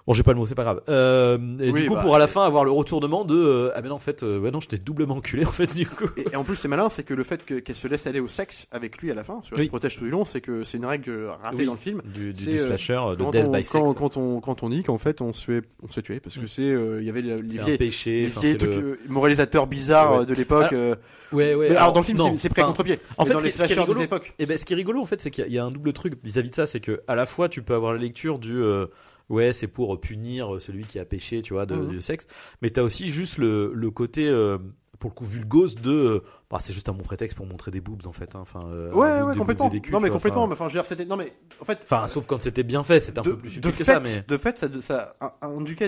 Bon, 0.08 0.14
j'ai 0.14 0.24
pas 0.24 0.32
le 0.34 0.40
mot, 0.40 0.48
c'est 0.48 0.56
pas 0.56 0.64
grave. 0.64 0.82
Euh, 0.90 1.38
et 1.60 1.70
Oui, 1.72 1.84
du 1.84 1.88
coup, 1.88 1.94
bah, 1.96 2.02
pour 2.02 2.16
à 2.16 2.20
la 2.20 2.28
fin 2.28 2.44
avoir 2.44 2.64
le 2.66 2.72
retournement 2.72 3.24
de 3.24 3.36
euh, 3.40 3.72
ah 3.76 3.82
mais 3.82 3.90
non 3.90 3.96
en 3.96 4.00
fait, 4.00 4.24
euh, 4.24 4.40
ouais 4.40 4.50
non, 4.52 4.60
je 4.60 4.68
t'ai 4.68 4.78
doublement 4.80 5.16
enculé 5.18 5.46
en 5.46 5.52
fait 5.52 5.74
du 5.76 5.86
coup. 5.86 6.06
Et, 6.18 6.26
et 6.34 6.36
en 6.36 6.44
plus, 6.44 6.56
c'est 6.56 6.68
malin, 6.68 6.90
c'est 6.90 7.04
que 7.04 7.14
le 7.14 7.24
fait 7.24 7.46
que- 7.46 7.60
qu'elle 7.60 7.76
se 7.76 7.88
laisse 7.88 8.08
aller 8.08 8.20
au 8.20 8.28
sexe 8.28 8.68
avec 8.72 8.98
lui 9.02 9.12
à 9.12 9.14
la 9.14 9.24
fin, 9.24 9.42
Oui. 9.56 9.64
se 9.66 9.70
protège 9.70 9.98
tout 10.00 10.04
du 10.06 10.10
long, 10.10 10.26
c'est 10.26 10.42
que 10.42 10.64
c'est 10.64 10.78
une 10.78 10.86
règle 10.86 11.28
rappelée 11.44 11.60
Oui. 11.60 11.66
dans 11.68 11.74
le 11.74 11.78
film. 11.78 12.02
Du, 12.06 12.32
du, 12.32 12.44
C'est, 12.44 12.52
du 12.52 12.58
euh, 12.60 12.68
slasher, 12.68 12.94
euh, 12.94 13.16
de 13.16 13.32
death 13.32 13.46
on, 13.48 13.52
by 13.52 13.64
quand, 13.64 13.86
sex. 13.86 13.94
quand 13.98 14.18
on, 14.18 14.40
quand 14.42 14.64
on 14.64 14.70
dit 14.70 14.84
qu'en 14.84 14.98
fait 14.98 15.22
on 15.22 15.34
se 15.34 15.46
fait, 15.46 15.62
on 15.84 15.90
se 15.92 16.02
parce 16.20 16.36
que 16.36 16.42
Mm. 16.42 16.48
c'est, 16.48 16.62
euh, 16.64 16.98
il 17.00 17.06
y 17.06 17.10
avait 17.10 17.22
les, 17.22 17.40
vieilles, 17.42 17.78
péché. 17.78 18.30
les 18.42 18.58
trucs, 18.58 18.74
le- 18.76 18.82
euh, 18.82 19.00
moralisateurs 19.08 19.68
bizarres 19.68 20.14
Ouais. 20.16 20.22
euh, 20.22 20.26
de 20.26 20.34
l'époque. 20.34 20.74
Alors, 20.74 20.74
euh, 20.74 20.96
Ouais, 21.32 21.54
ouais. 21.56 21.70
mais 21.70 21.76
alors, 21.78 21.94
dans 21.94 22.00
le 22.00 22.06
film, 22.06 22.18
c'est- 22.38 22.50
prêt 22.50 22.64
enfin, 22.64 22.72
contre 22.72 22.84
pied. 22.84 23.00
en 23.18 23.26
fait, 23.26 23.38
ce 23.38 23.64
qui- 23.66 23.74
est 23.74 23.80
rigolo-. 23.80 24.02
Et 24.40 24.46
ben, 24.48 24.58
ce 24.58 24.66
qui 24.66 24.74
est 24.74 24.76
rigolo 24.76 25.00
en 25.00 25.06
fait, 25.06 25.22
c'est 25.22 25.30
qu'il 25.32 25.48
y, 25.48 25.60
a- 25.60 25.64
un 25.64 25.72
double 25.72 25.94
truc 25.94 26.16
vis-à-vis 26.24 26.50
de 26.50 26.56
ça, 26.56 26.66
c'est 26.66 26.80
que 26.80 27.02
à 27.08 27.16
la 27.16 27.26
fois 27.28 27.48
tu 27.50 27.62
peux 27.62 27.76
avoir 27.76 27.94
la 27.94 28.00
lecture 28.00 28.40
du 28.40 28.56
euh, 28.62 28.88
ouais, 29.32 29.54
c'est 29.54 29.67
pour 29.67 30.00
punir 30.00 30.62
celui 30.62 30.84
qui 30.86 31.00
a 31.00 31.06
péché, 31.06 31.41
tu 31.41 31.54
vois, 31.54 31.65
de, 31.65 31.76
Mhm. 31.76 31.88
du 31.88 32.02
sexe, 32.02 32.28
mais 32.62 32.70
t'as 32.70 32.84
aussi 32.84 33.10
juste 33.10 33.38
le, 33.38 33.72
le 33.74 33.89
côté 33.91 34.28
euh, 34.28 34.58
pour 35.02 35.10
le 35.10 35.16
coup 35.16 35.26
vulgose 35.26 35.76
de 35.76 35.92
euh, 35.92 36.24
bah, 36.50 36.58
c'est 36.62 36.72
juste 36.74 36.88
un 36.88 36.94
bon 36.94 37.02
prétexte 37.04 37.36
pour 37.36 37.46
montrer 37.46 37.72
des 37.72 37.82
boobs 37.82 38.06
en 38.08 38.14
fait. 38.14 38.36
hein. 38.36 38.40
Enfin, 38.42 38.60
euh, 38.68 38.92
Ouais, 38.94 39.22
ouais, 39.24 39.34
des 39.34 39.40
complètement. 39.40 39.68
et 39.68 39.72
des 39.72 39.82
culs, 39.82 39.92
non, 39.92 40.00
mais 40.00 40.08
vois. 40.10 40.18
complètement. 40.18 40.44
Enfin, 40.44 40.68
je 40.68 40.74
veux 40.74 40.80
dire, 40.80 40.86
c'était. 40.86 41.06
Non, 41.06 41.18
mais 41.18 41.34
en 41.60 41.66
fait. 41.66 41.80
Enfin, 41.84 42.08
sauf 42.08 42.28
quand 42.28 42.42
c'était 42.42 42.64
bien 42.64 42.84
fait, 42.84 43.00
c'était 43.00 43.20
un 43.20 43.24
de, 43.24 43.32
peu 43.32 43.38
plus 43.38 43.50
subtil 43.50 43.72
que 43.74 43.84
ça, 43.84 44.00
mais 44.00 44.24
de 44.28 44.38
fait, 44.38 44.58
ça, 44.60 44.68
ça 44.82 45.16
a- 45.20 45.36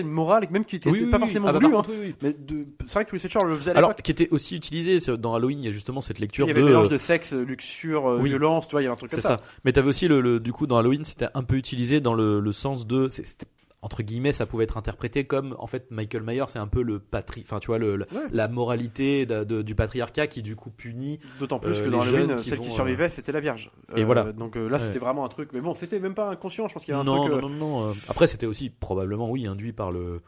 une 0.00 0.08
morale, 0.08 0.46
même 0.50 0.64
qui 0.64 0.80
oui, 0.86 1.04
oui, 1.04 1.10
pas 1.10 1.16
oui. 1.18 1.22
forcément 1.22 1.48
Ah, 1.48 1.52
bah, 1.52 1.58
hein. 1.62 1.82
Mais 2.22 2.32
de- 2.32 2.66
c'est 2.86 2.94
vrai 2.94 3.04
que 3.04 3.12
les 3.12 3.18
slashers 3.18 3.46
le 3.46 3.56
faisaient 3.56 3.70
à 3.72 3.78
Alors, 3.78 3.94
qui 3.94 4.10
était 4.10 4.28
aussi 4.30 4.56
utilisé 4.56 4.98
dans 5.16 5.34
Halloween, 5.34 5.58
il 5.62 5.66
y 5.66 5.68
a 5.68 5.72
justement 5.72 6.00
cette 6.00 6.18
lecture 6.18 6.46
Il 6.46 6.48
y 6.48 6.50
avait 6.50 6.60
de 6.62 6.66
mélange 6.66 6.88
de 6.88 6.98
sexe, 6.98 7.32
luxure, 7.32 8.06
euh, 8.08 8.18
oui. 8.20 8.30
violence, 8.30 8.66
tu 8.68 8.72
vois, 8.72 8.82
il 8.82 8.84
y 8.84 8.86
avait 8.88 8.94
un 8.94 8.96
truc 8.96 9.10
comme 9.10 9.20
C'est 9.20 9.22
ça. 9.28 9.36
ça. 9.36 9.42
Mais 9.64 9.72
t'avais 9.72 9.88
aussi 9.88 10.08
le, 10.08 10.20
le- 10.20 10.40
du 10.40 10.52
coup 10.52 10.66
dans 10.66 10.76
Halloween, 10.78 11.04
c'était 11.04 11.28
un 11.34 11.42
peu 11.44 11.56
utilisé 11.56 12.00
dans 12.00 12.14
le, 12.14 12.40
le 12.40 12.52
sens 12.52 12.86
de, 12.86 13.08
c'était- 13.08 13.46
entre 13.84 14.02
guillemets, 14.02 14.32
ça 14.32 14.46
pouvait 14.46 14.64
être 14.64 14.78
interprété 14.78 15.24
comme 15.24 15.54
en 15.58 15.66
fait 15.66 15.90
Michael 15.90 16.22
Myers, 16.24 16.44
c'est 16.48 16.58
un 16.58 16.66
peu 16.66 16.82
le 16.82 16.98
patri, 16.98 17.42
enfin 17.44 17.58
tu 17.60 17.66
vois 17.66 17.78
le, 17.78 17.96
le- 17.96 18.06
Ouais. 18.12 18.22
la 18.32 18.48
moralité 18.48 19.26
de- 19.26 19.44
de- 19.44 19.60
du 19.62 19.74
patriarcat 19.74 20.26
qui 20.26 20.42
du 20.42 20.56
coup 20.56 20.70
punit. 20.70 21.18
D'autant 21.38 21.58
plus 21.58 21.78
Euh, 21.80 21.84
que 21.84 21.90
dans 21.90 22.00
Halloween, 22.00 22.38
celle 22.38 22.56
vont, 22.58 22.64
qui 22.64 22.70
euh, 22.70 22.72
survivait, 22.72 23.08
c'était 23.10 23.32
la 23.32 23.40
Vierge. 23.40 23.70
Et 23.94 24.02
voilà. 24.04 24.32
Donc 24.32 24.56
euh, 24.56 24.68
là, 24.68 24.78
Ouais. 24.78 24.82
c'était 24.84 24.98
vraiment 24.98 25.24
un 25.24 25.28
truc. 25.28 25.50
Mais 25.52 25.60
bon, 25.60 25.74
c'était 25.74 26.00
même 26.00 26.14
pas 26.14 26.30
inconscient. 26.30 26.66
Je 26.68 26.74
pense 26.74 26.84
qu'il 26.86 26.92
y 26.92 26.96
avait 26.96 27.02
un 27.02 27.04
non, 27.04 27.26
truc. 27.26 27.32
non, 27.32 27.38
euh, 27.38 27.40
non, 27.42 27.48
non, 27.50 27.88
euh, 27.88 27.92
Après, 28.08 28.26
c'était 28.26 28.46
aussi 28.46 28.70
probablement 28.70 29.30
oui 29.30 29.46
induit 29.46 29.72
par 29.74 29.92
le, 29.92 30.00
euh, 30.00 30.18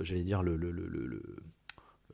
j'allais 0.00 0.24
dire 0.24 0.42
le- 0.42 0.56
le- 0.56 0.70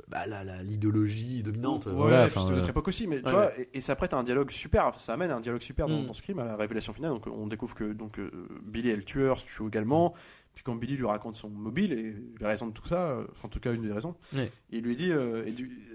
bah, 0.08 0.26
la- 0.26 0.44
la- 0.44 0.62
l'idéologie 0.62 1.42
dominante. 1.42 1.86
Ouais, 1.86 1.92
voilà, 1.92 2.26
puis 2.26 2.32
enfin, 2.36 2.40
c'était 2.42 2.52
euh, 2.52 2.56
notre 2.58 2.70
époque 2.70 2.88
aussi, 2.88 3.06
mais 3.06 3.18
tu 3.20 3.26
ouais, 3.26 3.32
vois, 3.32 3.58
et, 3.58 3.68
et 3.74 3.80
ça 3.80 3.96
prête 3.96 4.14
à 4.14 4.18
un 4.18 4.24
dialogue 4.24 4.50
super, 4.50 4.94
ça 4.94 5.14
amène 5.14 5.30
à 5.30 5.36
un 5.36 5.40
dialogue 5.40 5.60
super 5.62 5.86
dans, 5.88 6.02
Mm. 6.02 6.06
dans 6.06 6.12
Scream, 6.12 6.38
à 6.38 6.44
la 6.44 6.56
révélation 6.56 6.92
finale. 6.92 7.12
Donc 7.12 7.26
on 7.26 7.46
découvre 7.46 7.74
que 7.74 7.92
donc 7.92 8.18
euh, 8.18 8.30
Billy 8.64 8.90
est 8.90 8.96
le 8.96 9.04
tueur, 9.04 9.38
se 9.38 9.46
tue 9.46 9.66
également. 9.66 10.14
Puis 10.54 10.64
quand 10.64 10.74
Billy 10.74 10.96
lui 10.96 11.06
raconte 11.06 11.36
son 11.36 11.48
mobile 11.50 11.92
et 11.92 12.16
les 12.40 12.46
raisons 12.46 12.66
de 12.66 12.72
tout 12.72 12.86
ça, 12.86 13.10
euh, 13.10 13.24
enfin 13.30 13.46
en 13.46 13.48
tout 13.48 13.60
cas 13.60 13.72
une 13.72 13.82
des 13.82 13.92
raisons, 13.92 14.16
Ouais. 14.34 14.50
il 14.70 14.82
lui 14.82 14.96
dit, 14.96 15.10
euh, 15.12 15.44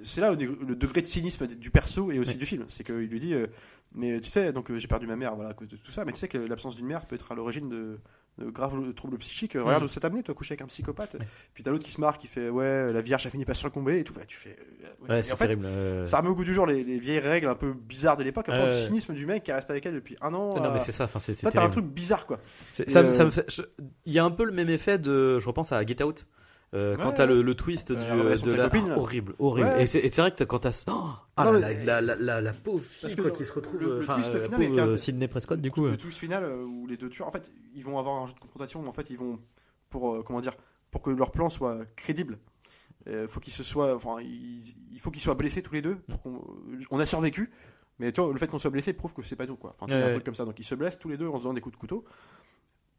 c'est 0.03 0.21
là 0.21 0.31
le 0.33 0.75
degré 0.75 1.01
de 1.01 1.05
cynisme 1.07 1.47
du 1.47 1.69
perso 1.69 2.11
et 2.11 2.19
aussi 2.19 2.31
Ouais. 2.33 2.37
du 2.37 2.45
film, 2.45 2.63
c'est 2.69 2.85
qu'il 2.85 2.95
lui 2.95 3.19
dit, 3.19 3.33
euh, 3.33 3.47
mais 3.95 4.21
tu 4.21 4.29
sais, 4.29 4.53
donc 4.53 4.71
euh, 4.71 4.79
j'ai 4.79 4.87
perdu 4.87 5.05
ma 5.05 5.17
mère, 5.17 5.35
voilà, 5.35 5.49
à 5.49 5.53
cause 5.53 5.67
de 5.67 5.75
tout 5.75 5.91
ça, 5.91 6.05
mais 6.05 6.13
tu 6.13 6.19
sais 6.19 6.29
que 6.29 6.37
l'absence 6.37 6.77
d'une 6.77 6.85
mère 6.85 7.05
peut 7.05 7.15
être 7.15 7.29
à 7.31 7.35
l'origine 7.35 7.67
de, 7.67 7.99
de 8.39 8.49
graves 8.49 8.93
troubles 8.93 9.17
psychiques. 9.17 9.55
Euh, 9.55 9.63
Regarde 9.63 9.83
Mm. 9.83 9.85
où 9.85 9.87
ça 9.87 9.99
t'a 9.99 10.07
amené, 10.07 10.23
toi, 10.23 10.33
coucher 10.33 10.53
avec 10.53 10.61
un 10.61 10.67
psychopathe. 10.67 11.15
Ouais. 11.15 11.25
Puis 11.53 11.63
t'as 11.63 11.69
l'autre 11.71 11.83
qui 11.83 11.91
se 11.91 12.01
marre, 12.01 12.17
qui 12.17 12.27
fait, 12.27 12.49
ouais, 12.49 12.91
la 12.91 13.01
Vierge 13.01 13.25
a 13.27 13.29
fini 13.29 13.45
par 13.45 13.55
succomber 13.55 13.99
et 13.99 14.03
tout. 14.03 14.13
Ouais, 14.15 14.25
tu 14.25 14.37
fais, 14.37 14.57
euh, 14.59 15.07
ouais. 15.07 15.23
C'est 15.23 15.31
fait, 15.37 15.45
terrible. 15.47 15.65
euh, 15.65 16.05
ça 16.05 16.17
remet 16.17 16.29
au 16.29 16.35
goût 16.35 16.43
du 16.43 16.53
jour 16.53 16.65
les, 16.65 16.83
les 16.83 16.97
vieilles 16.97 17.19
règles 17.19 17.47
un 17.47 17.55
peu 17.55 17.73
bizarres 17.73 18.17
de 18.17 18.23
l'époque, 18.23 18.47
le 18.47 18.71
cynisme 18.71 19.13
du 19.13 19.25
mec 19.25 19.43
qui 19.43 19.51
reste 19.51 19.69
avec 19.69 19.85
elle 19.85 19.93
depuis 19.95 20.15
un 20.21 20.33
an. 20.33 20.49
Non, 20.59 20.71
mais 20.73 20.79
c'est 20.79 20.91
ça. 20.91 21.03
Enfin, 21.05 21.19
c'est 21.19 21.35
ça, 21.35 21.51
t'as 21.51 21.63
un 21.63 21.69
truc 21.69 21.85
bizarre, 21.85 22.25
quoi. 22.25 22.39
Ça, 22.87 23.03
me- 23.03 23.11
ça 23.11 23.25
me 23.25 23.29
fait. 23.29 23.45
je- 23.51 23.61
Il 24.05 24.13
y 24.13 24.19
a 24.19 24.23
un 24.25 24.31
peu 24.31 24.45
le 24.45 24.51
même 24.51 24.69
effet 24.69 24.97
de. 24.97 25.39
Je 25.39 25.47
repense 25.47 25.71
à 25.71 25.85
Get 25.85 26.01
Out. 26.03 26.27
Euh, 26.73 26.95
quand 26.97 27.09
Ouais, 27.09 27.13
t'as 27.13 27.23
ouais. 27.27 27.33
le, 27.35 27.41
le 27.43 27.55
twist 27.55 27.91
Euh, 27.91 27.95
du, 27.95 28.07
la 28.07 28.15
relation 28.15 28.47
de 28.47 28.53
la 28.53 28.63
copine, 28.69 28.91
horrible, 28.93 29.35
horrible. 29.37 29.69
Et 29.79 29.85
c'est 29.85 30.15
vrai 30.17 30.31
que 30.31 30.37
t'as- 30.37 30.45
quand 30.47 30.59
t'as 30.59 30.85
oh, 30.89 31.09
ah, 31.37 31.45
Non, 31.45 31.51
la, 31.53 31.67
mais- 31.67 31.85
la, 31.85 32.01
la, 32.01 32.15
la, 32.15 32.41
la 32.41 32.53
pauvre 32.53 32.83
fille 32.83 33.15
quoi, 33.15 33.25
le- 33.25 33.31
qui 33.31 33.45
se 33.45 33.53
retrouve, 33.53 33.79
le- 33.79 33.99
le 33.99 34.05
twist 34.05 34.31
final 34.31 34.49
pauvre 34.49 34.79
euh, 34.93 34.97
Sidney 34.97 35.27
Prescott 35.27 35.61
du 35.61 35.69
coup. 35.69 35.85
Le 35.85 35.91
euh. 35.91 35.97
twist 35.97 36.17
final 36.17 36.43
euh, 36.43 36.63
où 36.63 36.87
les 36.87 36.97
deux 36.97 37.09
tueurs, 37.09 37.27
en 37.27 37.31
fait, 37.31 37.51
ils 37.75 37.83
vont 37.83 37.99
avoir 37.99 38.23
un 38.23 38.25
jeu 38.25 38.33
de 38.33 38.39
confrontation. 38.39 38.85
En 38.87 38.91
fait, 38.91 39.09
ils 39.11 39.17
vont 39.17 39.39
pour 39.91 40.15
euh, 40.15 40.23
comment 40.23 40.41
dire, 40.41 40.53
pour 40.89 41.01
que 41.03 41.11
leur 41.11 41.29
plan 41.31 41.49
soit 41.49 41.85
crédible. 41.95 42.39
euh, 43.07 43.27
faut 43.27 43.39
qu'ils 43.41 43.53
se 43.53 43.63
soient, 43.63 43.95
enfin, 43.95 44.15
ils- 44.21 44.75
il 44.93 44.99
faut 44.99 45.11
qu'ils 45.11 45.21
soient 45.21 45.35
blessés 45.35 45.61
tous 45.61 45.73
les 45.73 45.81
deux. 45.81 45.95
Pour 46.23 46.57
on 46.89 46.99
a 46.99 47.05
survécu, 47.05 47.51
mais 47.99 48.11
tu 48.13 48.21
vois, 48.21 48.31
le 48.31 48.39
fait 48.39 48.47
qu'on 48.47 48.57
soit 48.59 48.71
blessé 48.71 48.93
prouve 48.93 49.13
que 49.13 49.21
c'est 49.23 49.35
pas 49.35 49.45
nous, 49.45 49.57
quoi. 49.57 49.75
Enfin, 49.77 49.87
tu 49.87 49.93
Ouais, 49.93 50.01
un 50.01 50.05
ouais. 50.05 50.11
truc 50.13 50.23
comme 50.23 50.33
ça. 50.35 50.45
Donc 50.45 50.57
ils 50.57 50.63
se 50.63 50.73
blessent 50.73 50.97
tous 50.99 51.09
les 51.09 51.17
deux 51.17 51.27
en 51.27 51.37
se 51.37 51.43
donnant 51.43 51.53
des 51.53 51.61
coups 51.61 51.75
de 51.75 51.79
couteau. 51.79 52.03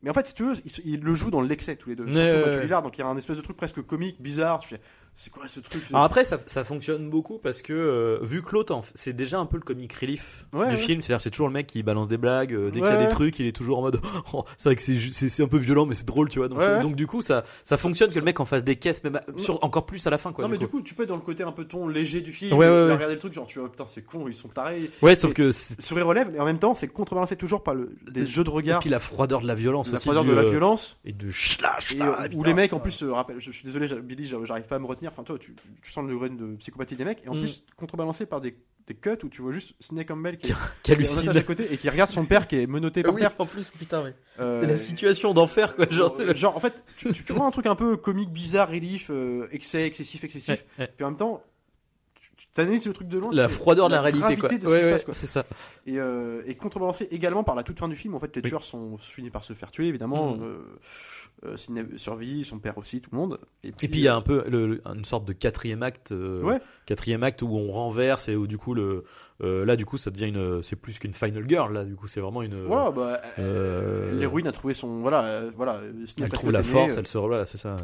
Mais 0.05 0.11
en 0.11 0.15
fait, 0.15 0.27
si 0.27 0.35
tu 0.35 0.45
veux, 0.45 0.55
ils, 0.85 1.01
le 1.01 1.15
jouent 1.15 1.31
dans 1.31 1.41
l'excès 1.41 1.77
tous 1.77 1.89
les 1.89 1.97
deux. 1.97 2.05
Ouais, 2.05 2.13
Surtout 2.13 2.83
donc 2.83 2.99
il 2.99 3.01
y 3.01 3.05
a 3.05 3.07
un 3.07 3.17
espèce 3.17 3.39
de 3.39 3.43
truc 3.43 3.57
presque 3.57 3.81
comique, 3.81 4.21
bizarre. 4.21 4.61
Tu 4.61 4.69
fais, 4.69 4.81
c'est 5.17 5.33
quoi 5.33 5.47
ce 5.47 5.61
truc 5.61 5.83
Alors 5.91 6.03
après, 6.03 6.25
ça, 6.25 6.39
ça 6.47 6.65
fonctionne 6.65 7.09
beaucoup 7.09 7.39
parce 7.39 7.63
que 7.63 7.73
euh, 7.73 8.19
vu 8.23 8.43
que 8.43 8.51
l'autre, 8.53 8.79
c'est 8.95 9.13
déjà 9.13 9.39
un 9.39 9.47
peu 9.47 9.57
le 9.57 9.63
comic 9.63 9.93
relief 9.95 10.47
Ouais, 10.53 10.67
du 10.69 10.75
ouais. 10.75 10.77
film. 10.81 11.03
C'est-à-dire, 11.03 11.23
c'est 11.23 11.31
toujours 11.31 11.47
le 11.47 11.53
mec 11.53 11.69
qui 11.69 11.83
balance 11.85 12.09
des 12.09 12.17
blagues. 12.17 12.53
euh, 12.53 12.71
dès 12.71 12.81
qu'il 12.81 12.89
y 12.91 12.93
a 12.93 12.97
des 12.97 13.09
trucs, 13.09 13.39
il 13.39 13.47
est 13.47 13.53
toujours 13.53 13.79
en 13.79 13.83
mode. 13.83 14.01
Oh, 14.33 14.45
c'est 14.57 14.69
vrai 14.71 14.77
que 14.77 14.83
c'est 14.83 15.43
un 15.43 15.47
peu 15.47 15.59
violent, 15.59 15.87
mais 15.87 15.95
c'est 15.95 16.07
drôle, 16.07 16.29
tu 16.29 16.41
vois. 16.41 16.49
Donc, 16.49 16.59
euh, 16.59 16.83
donc 16.83 16.97
du 16.97 17.07
coup, 17.07 17.23
ça, 17.23 17.45
ça 17.65 17.77
fonctionne 17.77 18.11
que 18.11 18.19
le 18.19 18.25
mec 18.25 18.41
en 18.41 18.45
fasse 18.45 18.65
des 18.65 18.75
caisses, 18.77 19.05
même 19.05 19.21
sur, 19.37 19.63
encore 19.63 19.87
plus 19.87 20.05
à 20.07 20.11
la 20.11 20.19
fin, 20.19 20.33
quoi. 20.33 20.45
non, 20.45 20.51
mais 20.51 20.59
du 20.59 20.65
du 20.65 20.71
coup, 20.71 20.83
tu 20.83 20.95
peux 20.95 21.03
être 21.05 21.11
dans 21.11 21.15
le 21.15 21.21
côté 21.21 21.43
un 21.45 21.53
peu 21.53 21.65
ton 21.67 21.87
léger 21.87 22.21
du 22.21 22.33
film. 22.33 22.53
Regarder 22.55 23.13
le 23.15 23.19
truc, 23.19 23.33
genre 23.33 23.47
tu 23.47 23.61
vois, 23.61 23.71
putain, 23.71 23.87
c'est 23.87 24.03
con, 24.03 24.27
ils 24.27 24.35
sont 24.35 24.49
tarés. 24.49 24.91
Ouais, 25.03 25.15
sauf 25.15 25.33
que 25.35 25.51
Sourire 25.53 26.07
relève, 26.07 26.31
mais 26.33 26.41
en 26.41 26.45
même 26.45 26.59
temps, 26.59 26.75
c'est 26.75 26.89
contrebalancé 26.89 27.37
toujours 27.37 27.63
par 27.63 27.75
le, 27.75 27.95
des 28.11 28.27
jeux 28.27 28.43
de 28.43 28.51
et 28.51 28.53
regard, 28.53 28.81
puis 28.81 28.91
la 28.91 28.99
froideur 28.99 29.41
de 29.43 29.47
la 29.47 29.55
violence 29.55 29.89
la 29.89 29.95
aussi, 29.95 30.03
froideur 30.05 30.25
du, 30.25 30.31
de 30.31 30.35
la 30.35 30.43
euh, 30.43 30.51
violence. 30.51 30.97
et 31.05 31.13
de 31.13 31.29
Et, 31.29 32.35
où 32.35 32.43
les 32.43 32.55
mecs 32.55 32.73
en 32.73 32.81
plus 32.81 32.91
se 32.93 33.05
rappellent, 33.05 33.41
je, 33.41 33.51
suis 33.51 33.63
désolé, 33.65 33.87
Billy, 34.03 34.25
j'a- 34.25 34.39
j'arrive 34.45 34.65
pas 34.67 34.77
à 34.77 34.79
me 34.79 34.87
retenir. 34.87 35.04
Enfin, 35.09 35.23
toi, 35.23 35.39
tu, 35.39 35.55
tu 35.83 35.93
sens 35.93 36.05
le 36.05 36.13
degré 36.13 36.29
de 36.31 36.57
psychopathie 36.57 36.97
des 36.97 37.05
mecs, 37.05 37.25
et 37.25 37.29
en 37.29 37.35
Mm. 37.35 37.41
plus 37.41 37.65
contrebalancé 37.77 38.27
par 38.27 38.41
des, 38.41 38.57
des 38.87 38.95
cuts 38.95 39.11
où 39.25 39.29
tu 39.29 39.41
vois 39.43 39.53
juste 39.53 39.75
Snake 39.81 40.09
Campbell 40.09 40.37
qui, 40.37 40.49
Qui 40.49 40.55
qui 40.83 40.91
est 40.93 40.95
en 40.95 40.99
hallucine. 40.99 41.29
à 41.31 41.43
côté 41.43 41.73
et 41.73 41.77
qui 41.79 41.89
regarde 41.89 42.11
son 42.11 42.27
père 42.27 42.47
qui 42.47 42.57
est 42.57 42.67
menotté 42.67 43.03
par 43.03 43.15
oui, 43.15 43.21
terre. 43.23 43.33
en 43.39 43.47
plus, 43.47 43.71
putain, 43.71 44.05
oui. 44.05 44.11
Euh, 44.41 44.67
La 44.67 44.77
situation 44.77 45.33
d'enfer, 45.33 45.75
quoi. 45.77 45.87
Genre, 45.91 46.15
c'est 46.15 46.25
le... 46.27 46.35
genre, 46.35 46.57
en 46.57 46.61
fait, 46.61 46.85
tu, 46.97 47.09
vois 47.33 47.47
un 47.47 47.51
truc 47.51 47.67
un 47.67 47.77
peu 47.77 47.97
comique, 47.97 48.31
bizarre, 48.31 48.69
relief, 48.69 49.09
euh, 49.11 49.49
excès, 49.53 49.87
excessif, 49.87 50.23
excessif. 50.25 50.65
Ouais, 50.79 50.85
ouais. 50.85 50.93
Puis 50.97 51.05
en 51.05 51.09
même 51.11 51.19
temps, 51.19 51.43
tu 52.21 52.31
tu 52.53 52.61
analyses 52.61 52.87
le 52.87 52.93
truc 52.93 53.09
de 53.09 53.19
loin. 53.19 53.31
La 53.33 53.49
froideur 53.49 53.89
de 53.89 53.95
la 53.95 54.03
réalité, 54.03 54.37
quoi. 54.37 54.49
de 54.49 54.55
ce 54.67 54.71
Ouais, 54.71 54.79
qui 54.79 55.01
se 55.01 55.07
ouais, 55.07 55.13
c'est 55.13 55.27
ça. 55.27 55.47
Et, 55.87 55.99
euh, 55.99 56.43
et 56.47 56.55
contrebalancé 56.57 57.09
également 57.11 57.43
par 57.45 57.55
la 57.55 57.63
toute 57.63 57.79
fin 57.79 57.89
du 57.89 57.97
film. 57.97 58.15
En 58.15 58.21
fait, 58.21 58.35
les 58.37 58.43
Oui. 58.43 58.49
tueurs 58.51 58.65
sont 58.65 58.97
finis 58.97 59.31
par 59.31 59.43
se 59.45 59.53
faire 59.55 59.71
tuer, 59.71 59.87
évidemment. 59.89 60.37
Euh, 60.41 60.59
Sidney 61.57 61.85
survit, 61.97 62.43
son 62.45 62.59
père 62.59 62.79
aussi, 62.79 63.01
tout 63.03 63.11
le 63.13 63.19
monde. 63.19 63.39
Et 63.65 63.73
puis 63.73 63.89
il 63.93 64.01
y 64.01 64.09
a 64.09 64.17
un 64.17 64.23
peu 64.23 64.45
le- 64.49 64.67
le- 64.67 64.83
une 64.87 65.05
sorte 65.05 65.27
de 65.27 65.33
quatrième 65.35 65.83
acte, 65.83 66.13
euh, 66.13 66.41
Ouais. 66.43 66.59
quatrième 66.87 67.23
acte 67.23 67.43
où 67.43 67.49
on 67.49 67.71
renverse 67.71 68.29
et 68.29 68.37
où 68.37 68.47
du 68.47 68.57
coup 68.57 68.73
le, 68.73 69.05
euh, 69.43 69.65
là 69.67 69.77
du 69.77 69.85
coup 69.85 69.99
ça 69.99 70.11
devient 70.11 70.29
une, 70.29 70.63
c'est 70.63 70.77
plus 70.77 70.99
qu'une 70.99 71.13
final 71.13 71.47
girl 71.49 71.73
là 71.75 71.85
du 71.85 71.97
coup 71.97 72.07
c'est 72.09 72.21
vraiment 72.21 72.41
une, 72.43 72.65
Voilà, 72.65 72.91
bah, 72.91 73.21
euh, 73.39 74.19
l'héroïne 74.19 74.47
a 74.49 74.53
trouvé 74.53 74.75
son. 74.75 75.01
Voilà, 75.01 75.25
euh, 75.25 75.51
voilà. 75.57 75.81
Sidney 76.07 76.27
elle 76.27 76.33
trouve 76.33 76.51
la 76.53 76.63
force, 76.63 76.95
euh, 76.97 77.01
elle 77.01 77.07
se 77.07 77.19
voilà 77.19 77.47
c'est 77.47 77.59
ça. 77.59 77.77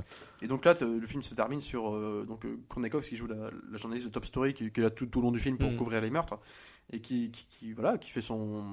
Et 0.42 0.46
donc 0.48 0.64
là, 0.64 0.74
le 0.80 1.06
film 1.06 1.20
se 1.20 1.34
termine 1.34 1.60
sur 1.60 1.94
euh, 1.94 2.24
donc 2.26 2.46
euh, 2.46 2.56
Kornakov 2.68 3.02
qui 3.02 3.14
joue 3.16 3.26
la, 3.26 3.50
la 3.70 3.76
journaliste 3.76 4.06
de 4.08 4.12
Top 4.12 4.24
Story 4.24 4.54
qui, 4.54 4.70
qui 4.72 4.80
est 4.80 4.84
là 4.84 4.88
tout, 4.90 5.04
tout 5.04 5.18
au 5.18 5.22
long 5.22 5.32
du 5.32 5.38
film 5.38 5.58
pour 5.58 5.70
Mhm. 5.70 5.76
couvrir 5.76 6.00
les 6.00 6.10
meurtres 6.10 6.38
et 6.92 7.00
qui, 7.00 7.30
qui, 7.30 7.46
qui, 7.48 7.72
voilà 7.72 7.98
qui 7.98 8.10
fait 8.10 8.20
son 8.20 8.64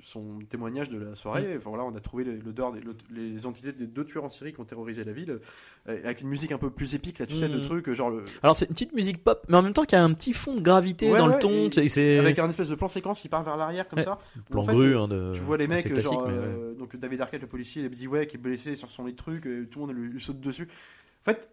son 0.00 0.38
témoignage 0.48 0.90
de 0.90 0.98
la 0.98 1.14
soirée. 1.14 1.54
Enfin 1.56 1.70
voilà, 1.70 1.84
on 1.84 1.94
a 1.94 2.00
trouvé 2.00 2.22
les- 2.24 2.38
l'odeur 2.38 2.72
des 2.72 2.80
le- 2.80 2.94
les 3.10 3.46
entités 3.46 3.72
des 3.72 3.86
deux 3.88 4.04
tueurs 4.04 4.22
en 4.24 4.28
série 4.28 4.52
qui 4.52 4.60
ont 4.60 4.64
terrorisé 4.64 5.02
la 5.02 5.12
ville 5.12 5.40
euh, 5.88 5.98
avec 6.04 6.20
une 6.20 6.28
musique 6.28 6.52
un 6.52 6.58
peu 6.58 6.70
plus 6.70 6.94
épique 6.94 7.18
là, 7.18 7.26
tu 7.26 7.34
sais, 7.34 7.48
de 7.48 7.56
Mhm. 7.56 7.62
trucs 7.62 7.90
genre 7.92 8.10
le 8.10 8.24
Alors 8.42 8.54
c'est 8.54 8.66
une 8.66 8.72
petite 8.74 8.92
musique 8.92 9.24
pop 9.24 9.44
mais 9.48 9.56
en 9.56 9.62
même 9.62 9.72
temps 9.72 9.84
qui 9.84 9.96
a 9.96 10.04
un 10.04 10.12
petit 10.12 10.32
fond 10.32 10.54
de 10.54 10.60
gravité 10.60 11.10
Ouais, 11.10 11.18
dans 11.18 11.26
ouais, 11.28 11.34
le 11.34 11.40
ton, 11.40 11.68
et- 11.80 12.18
avec 12.18 12.38
un 12.38 12.48
espèce 12.48 12.68
de 12.68 12.74
plan 12.76 12.88
séquence 12.88 13.20
qui 13.20 13.28
part 13.28 13.42
vers 13.42 13.56
l'arrière 13.56 13.88
comme 13.88 13.98
Ouais. 13.98 14.04
ça. 14.04 14.18
plan 14.50 14.62
en 14.62 14.64
fait, 14.64 14.72
grue 14.72 14.96
hein, 14.96 15.08
de, 15.08 15.32
Tu 15.34 15.40
vois 15.40 15.56
les 15.56 15.66
mecs, 15.66 15.98
genre, 16.00 16.26
euh, 16.28 16.74
donc 16.74 16.94
David 16.96 17.20
Arquette, 17.22 17.42
le 17.42 17.48
policier, 17.48 17.82
il 17.82 17.90
dit 17.90 18.06
ouais, 18.06 18.26
qui 18.26 18.36
est 18.36 18.40
blessé 18.40 18.76
sur 18.76 18.88
son 18.90 19.04
lit 19.06 19.12
de 19.12 19.16
trucs, 19.16 19.46
et 19.46 19.66
tout 19.68 19.80
le 19.80 19.86
monde 19.86 19.96
lui, 19.96 20.08
lui 20.10 20.20
saute 20.20 20.40
dessus. 20.40 20.68
En 21.22 21.24
fait, 21.30 21.48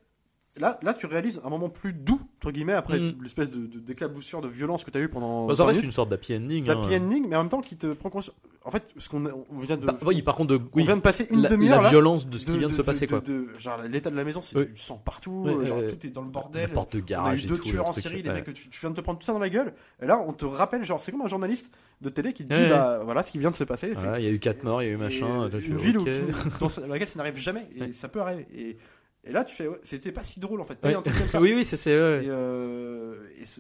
là, 0.59 0.79
là, 0.81 0.93
tu 0.93 1.05
réalises 1.05 1.41
un 1.45 1.49
moment 1.49 1.69
plus 1.69 1.93
doux, 1.93 2.19
entre 2.37 2.51
guillemets, 2.51 2.73
après 2.73 2.99
Mhm. 2.99 3.15
l'espèce 3.21 3.49
de, 3.49 3.65
d'éclaboussure 3.79 4.41
de 4.41 4.47
violence 4.47 4.83
que 4.83 4.91
tu 4.91 4.97
as 4.97 5.01
eu 5.01 5.07
pendant. 5.09 5.45
Bah, 5.47 5.55
ça 5.55 5.63
20 5.63 5.67
reste 5.67 5.77
minutes. 5.77 5.85
une 5.87 5.91
sorte 5.93 6.09
d'happy 6.09 6.35
ending. 6.35 6.69
Happy 6.69 6.93
hein. 6.95 7.01
ending, 7.03 7.27
mais 7.29 7.35
en 7.35 7.39
même 7.43 7.49
temps 7.49 7.61
qui 7.61 7.77
te 7.77 7.93
prend 7.93 8.09
conscience. 8.09 8.35
en 8.63 8.69
fait, 8.69 8.83
ce 8.97 9.09
qu'on 9.09 9.25
on 9.25 9.57
vient 9.59 9.75
de, 9.77 9.85
Bah, 9.87 9.97
oui, 10.05 10.21
par 10.21 10.35
contre, 10.35 10.55
de, 10.55 10.61
oui, 10.73 10.83
vient 10.83 10.95
de 10.97 11.01
passer 11.01 11.27
une 11.31 11.41
la, 11.41 11.49
demi-heure 11.49 11.81
la 11.81 11.89
violence 11.89 12.27
de 12.27 12.37
ce 12.37 12.45
qui 12.45 12.51
de- 12.53 12.57
vient 12.59 12.67
de, 12.67 12.73
se 12.73 12.81
passer, 12.83 13.07
quoi. 13.07 13.23
genre 13.57 13.81
l'état 13.89 14.11
de 14.11 14.15
la 14.15 14.23
maison, 14.23 14.41
c'est 14.41 14.55
Oui. 14.57 14.65
du 14.67 14.77
sang 14.77 15.01
partout, 15.03 15.47
genre 15.65 15.79
tout 15.89 16.05
est 16.05 16.09
dans 16.11 16.21
le 16.21 16.27
La 16.27 16.31
bordel. 16.33 16.71
porte 16.71 16.93
de 16.95 16.99
On 16.99 17.01
a 17.01 17.05
garage 17.05 17.45
eu 17.45 17.47
deux 17.47 17.57
tueurs 17.59 17.89
en 17.89 17.93
série, 17.93 18.21
les 18.21 18.29
ouais. 18.29 18.35
mecs, 18.35 18.53
tu, 18.53 18.69
tu 18.69 18.79
viens 18.81 18.91
de 18.91 18.95
te 18.95 19.01
prendre 19.01 19.17
tout 19.17 19.25
ça 19.25 19.33
dans 19.33 19.39
la 19.39 19.49
gueule. 19.49 19.73
Et 20.01 20.05
là, 20.05 20.23
on 20.27 20.31
te 20.33 20.45
rappelle, 20.45 20.83
genre, 20.83 21.01
c'est 21.01 21.11
comme 21.11 21.21
un 21.21 21.27
journaliste 21.27 21.71
de 22.01 22.09
télé 22.09 22.33
qui 22.33 22.45
te 22.45 22.53
dit, 22.53 22.59
Ouais. 22.61 22.69
bah 22.69 22.99
voilà 23.03 23.23
ce 23.23 23.31
qui 23.31 23.39
vient 23.39 23.49
de 23.51 23.55
se 23.55 23.63
passer. 23.63 23.93
il 24.17 24.23
y 24.23 24.27
a 24.27 24.31
eu 24.31 24.37
quatre 24.39 24.63
morts, 24.63 24.83
il 24.83 24.87
y 24.87 24.89
a 24.89 24.93
eu 24.93 24.97
machin. 24.97 25.49
une 25.49 25.77
ville 25.77 25.97
dans 26.59 26.87
laquelle 26.87 27.07
ça 27.09 27.17
n'arrive 27.17 27.37
jamais, 27.37 27.67
et 27.75 27.93
ça 27.93 28.09
peut 28.09 28.21
arriver. 28.21 28.77
Et, 29.23 29.31
là, 29.31 29.43
tu 29.43 29.55
fais, 29.55 29.67
ouais, 29.67 29.79
c'était 29.83 30.11
pas 30.11 30.23
si 30.23 30.39
drôle 30.39 30.61
en 30.61 30.65
fait. 30.65 30.75
T'as 30.75 30.89
eu 30.89 30.93
Ouais. 30.93 30.97
un 30.97 31.01
truc 31.03 31.15
comme 31.15 31.27
ça. 31.27 31.39
oui, 31.41 31.53
oui, 31.55 31.63
c'est 31.63 31.89
ouais. 31.91 32.25
Et, 32.25 32.29
euh, 32.29 33.15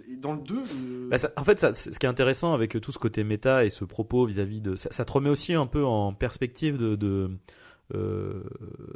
et 0.09 0.15
dans 0.15 0.33
le 0.33 0.41
2, 0.41 0.55
euh, 0.57 1.09
Bah, 1.09 1.17
en 1.37 1.43
fait, 1.43 1.59
ça, 1.59 1.73
ce 1.73 1.89
qui 1.91 2.05
est 2.05 2.09
intéressant 2.09 2.53
avec 2.53 2.79
tout 2.81 2.91
ce 2.91 2.97
côté 2.97 3.23
méta 3.23 3.63
et 3.63 3.69
ce 3.69 3.85
propos 3.85 4.25
vis-à-vis 4.25 4.61
de. 4.61 4.75
Ça, 4.75 4.89
ça 4.91 5.05
te 5.05 5.11
remet 5.11 5.29
aussi 5.29 5.53
un 5.53 5.67
peu 5.67 5.83
en 5.85 6.13
perspective 6.13 6.77
de. 6.77 6.95
de 6.95 7.29
euh, 7.93 8.43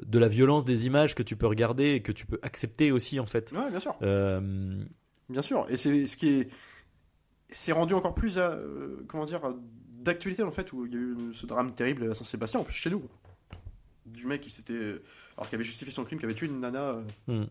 de 0.06 0.20
la 0.20 0.30
violence 0.30 0.64
des 0.64 0.86
images 0.88 1.16
que 1.16 1.24
tu 1.24 1.36
peux 1.36 1.48
regarder 1.48 1.96
et 1.96 2.02
que 2.02 2.14
tu 2.14 2.26
peux 2.26 2.40
accepter 2.44 2.94
aussi 2.94 3.20
en 3.20 3.26
fait. 3.26 3.52
ouais, 3.52 3.70
bien 3.70 3.80
sûr. 3.82 3.94
Euh, 4.02 4.82
Bien 5.28 5.42
sûr, 5.42 5.66
et 5.70 5.76
c'est 5.76 6.06
ce 6.06 6.16
qui 6.16 6.30
est, 6.30 6.48
c'est 7.50 7.74
rendu 7.74 7.94
encore 7.94 8.16
plus, 8.16 8.40
comment 9.10 9.26
dire, 9.26 9.42
d'actualité 10.02 10.44
en 10.44 10.52
fait 10.52 10.72
où 10.72 10.86
il 10.86 10.94
y 10.94 10.96
a 10.96 11.00
eu 11.00 11.34
ce 11.34 11.46
drame 11.46 11.74
terrible 11.74 12.10
à 12.10 12.14
Saint-Sébastien, 12.14 12.62
en 12.62 12.64
plus 12.64 12.74
chez 12.76 12.90
nous, 12.90 13.04
du 14.06 14.28
mec 14.28 14.42
qui 14.42 14.50
s'était, 14.50 15.02
alors 15.38 15.50
qui 15.50 15.56
avait 15.56 15.64
justifié 15.64 15.92
son 15.92 16.04
crime, 16.04 16.20
qui 16.20 16.26
avait 16.26 16.34
tué 16.36 16.48
une 16.48 16.60
nana 16.60 16.80
euh, 16.82 17.02
Hmm. 17.28 17.44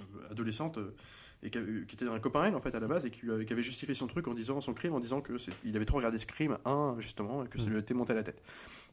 euh, 0.00 0.30
adolescente 0.30 0.78
euh, 0.78 0.94
et 1.42 1.50
qui, 1.50 1.58
était 1.58 2.08
un 2.08 2.18
copain 2.18 2.52
en 2.54 2.60
fait 2.60 2.74
à 2.74 2.80
la 2.80 2.86
base 2.88 3.04
et 3.06 3.10
qui, 3.10 3.20
avait- 3.30 3.62
justifié 3.62 3.94
son 3.94 4.06
truc 4.06 4.26
en 4.28 4.34
disant 4.34 4.60
son 4.60 4.74
crime 4.74 4.94
en 4.94 5.00
disant 5.00 5.20
que 5.20 5.34
il 5.64 5.76
avait 5.76 5.84
trop 5.84 5.98
regardé 5.98 6.18
Scream 6.18 6.58
1 6.64 6.96
justement 6.98 7.44
et 7.44 7.48
que 7.48 7.58
ça 7.58 7.66
Hmm. 7.66 7.70
lui 7.74 7.78
était 7.78 7.94
monté 7.94 8.12
à 8.12 8.16
la 8.16 8.22
tête. 8.22 8.42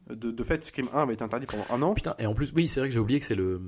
De, 0.10 0.32
de 0.32 0.44
fait, 0.44 0.62
Scream 0.64 0.90
1 0.94 1.02
avait 1.04 1.14
été 1.14 1.24
interdit 1.24 1.46
pendant 1.46 1.66
un 1.70 1.82
an. 1.82 1.94
Putain, 1.94 2.14
et 2.20 2.26
en 2.26 2.34
plus, 2.34 2.52
oui, 2.54 2.68
c'est 2.68 2.82
vrai 2.82 2.90
que 2.90 2.94
j'ai 2.94 3.00
oublié 3.00 3.20
que 3.22 3.26
c'est 3.26 3.36
le. 3.36 3.60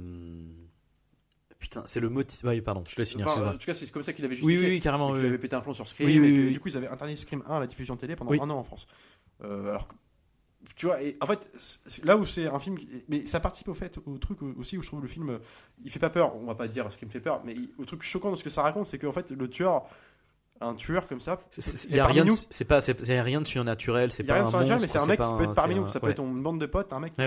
Putain, 1.60 1.84
c'est 1.88 2.00
le 2.02 2.10
motif. 2.10 2.42
Oui, 2.44 2.62
pardon, 2.62 2.84
je 2.88 2.94
te 2.94 3.00
laisse 3.02 3.12
finir. 3.12 3.28
Enfin, 3.28 3.50
en 3.54 3.58
tout 3.58 3.66
cas, 3.66 3.74
c'est 3.74 3.90
comme 3.90 4.04
ça 4.04 4.14
qu'il 4.14 4.24
avait 4.26 4.36
justifié. 4.36 4.60
oui, 4.60 4.74
oui, 4.76 4.80
carrément. 4.82 5.12
Oui, 5.12 5.20
oui. 5.22 5.26
avait 5.28 5.38
pété 5.38 5.56
un 5.56 5.62
plomb 5.62 5.74
sur 5.74 5.88
Scream. 5.88 6.10
Et 6.10 6.16
que. 6.16 6.50
Du 6.52 6.60
coup, 6.60 6.68
ils 6.68 6.78
avaient 6.78 6.90
interdit 6.90 7.18
Scream 7.18 7.42
1 7.48 7.56
à 7.56 7.60
la 7.62 7.68
diffusion 7.68 7.96
télé 7.96 8.16
pendant 8.16 8.32
un 8.34 8.50
an 8.50 8.58
en 8.60 8.64
France. 8.64 8.86
Euh, 9.44 9.70
alors, 9.70 9.88
tu 10.76 10.86
vois, 10.88 11.02
et 11.02 11.18
en 11.22 11.26
fait, 11.28 11.52
là 12.04 12.18
où 12.18 12.26
c'est 12.26 12.48
un 12.48 12.60
film, 12.60 12.78
mais 13.10 13.26
ça 13.26 13.40
participe 13.40 13.68
au 13.68 13.74
fait, 13.74 13.98
au 14.06 14.18
truc 14.18 14.40
aussi 14.58 14.78
où 14.78 14.82
je 14.82 14.88
trouve 14.88 15.02
le 15.02 15.08
film, 15.08 15.40
il 15.84 15.92
fait 15.92 16.00
pas 16.00 16.10
peur. 16.10 16.36
On 16.36 16.46
va 16.46 16.56
pas 16.56 16.68
dire 16.68 16.92
ce 16.92 16.98
qui 16.98 17.06
me 17.06 17.12
fait 17.12 17.20
peur, 17.20 17.42
mais 17.46 17.54
il- 17.54 17.70
au 17.78 17.86
truc 17.86 18.02
choquant 18.04 18.32
de 18.32 18.36
ce 18.36 18.44
que 18.44 18.50
ça 18.50 18.62
raconte, 18.64 18.86
c'est 18.86 18.98
qu'en 18.98 19.12
fait, 19.12 19.32
le 19.32 19.50
tueur, 19.50 19.86
un 20.62 20.74
tueur 20.74 21.08
comme 21.08 21.20
ça, 21.20 21.40
Il 21.90 21.96
y 21.96 22.00
a 22.00 22.06
rien, 22.06 22.24
de- 22.24 22.30
nous. 22.30 22.36
c'est 22.50 22.66
pas, 22.66 22.80
c'est 22.82 23.00
c'est 23.06 23.20
rien 23.22 23.42
de 23.42 23.48
surnaturel, 23.48 24.12
c'est 24.12 24.24
pas 24.24 24.40
un 24.42 24.46
surnaturel, 24.46 24.78
mais 24.80 24.82
monstre, 24.88 25.00
c'est 25.00 25.04
un 25.04 25.08
mec 25.08 25.22
qui 25.22 25.38
peut 25.38 25.44
être 25.44 25.54
parmi 25.54 25.76
nous. 25.76 25.88
Ça 25.88 26.00
peut 26.00 26.10
être 26.10 26.22
une 26.24 26.42
bande 26.42 26.60
de 26.62 26.66
potes, 26.66 26.94
un 26.94 27.00
mec 27.00 27.14
qui. 27.14 27.22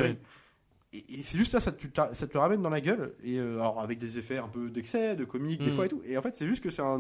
Et, 0.95 1.23
c'est 1.23 1.37
juste 1.37 1.53
là, 1.53 1.61
ça 1.61 1.71
te, 1.71 1.87
ça 2.15 2.27
te 2.27 2.33
le 2.33 2.39
ramène 2.41 2.63
dans 2.63 2.71
la 2.71 2.81
gueule, 2.81 3.15
et 3.23 3.37
euh, 3.39 3.57
alors 3.61 3.81
avec 3.81 3.99
des 3.99 4.19
effets 4.19 4.39
un 4.39 4.49
peu 4.49 4.71
d'excès, 4.71 5.17
de 5.17 5.27
comique, 5.27 5.61
des 5.63 5.71
Mm. 5.71 5.75
fois 5.75 5.85
et 5.85 5.89
tout. 5.89 6.01
Et 6.07 6.17
en 6.17 6.23
fait, 6.23 6.35
c'est 6.35 6.47
juste 6.47 6.63
que 6.65 6.71
c'est 6.71 6.81
un. 6.81 6.99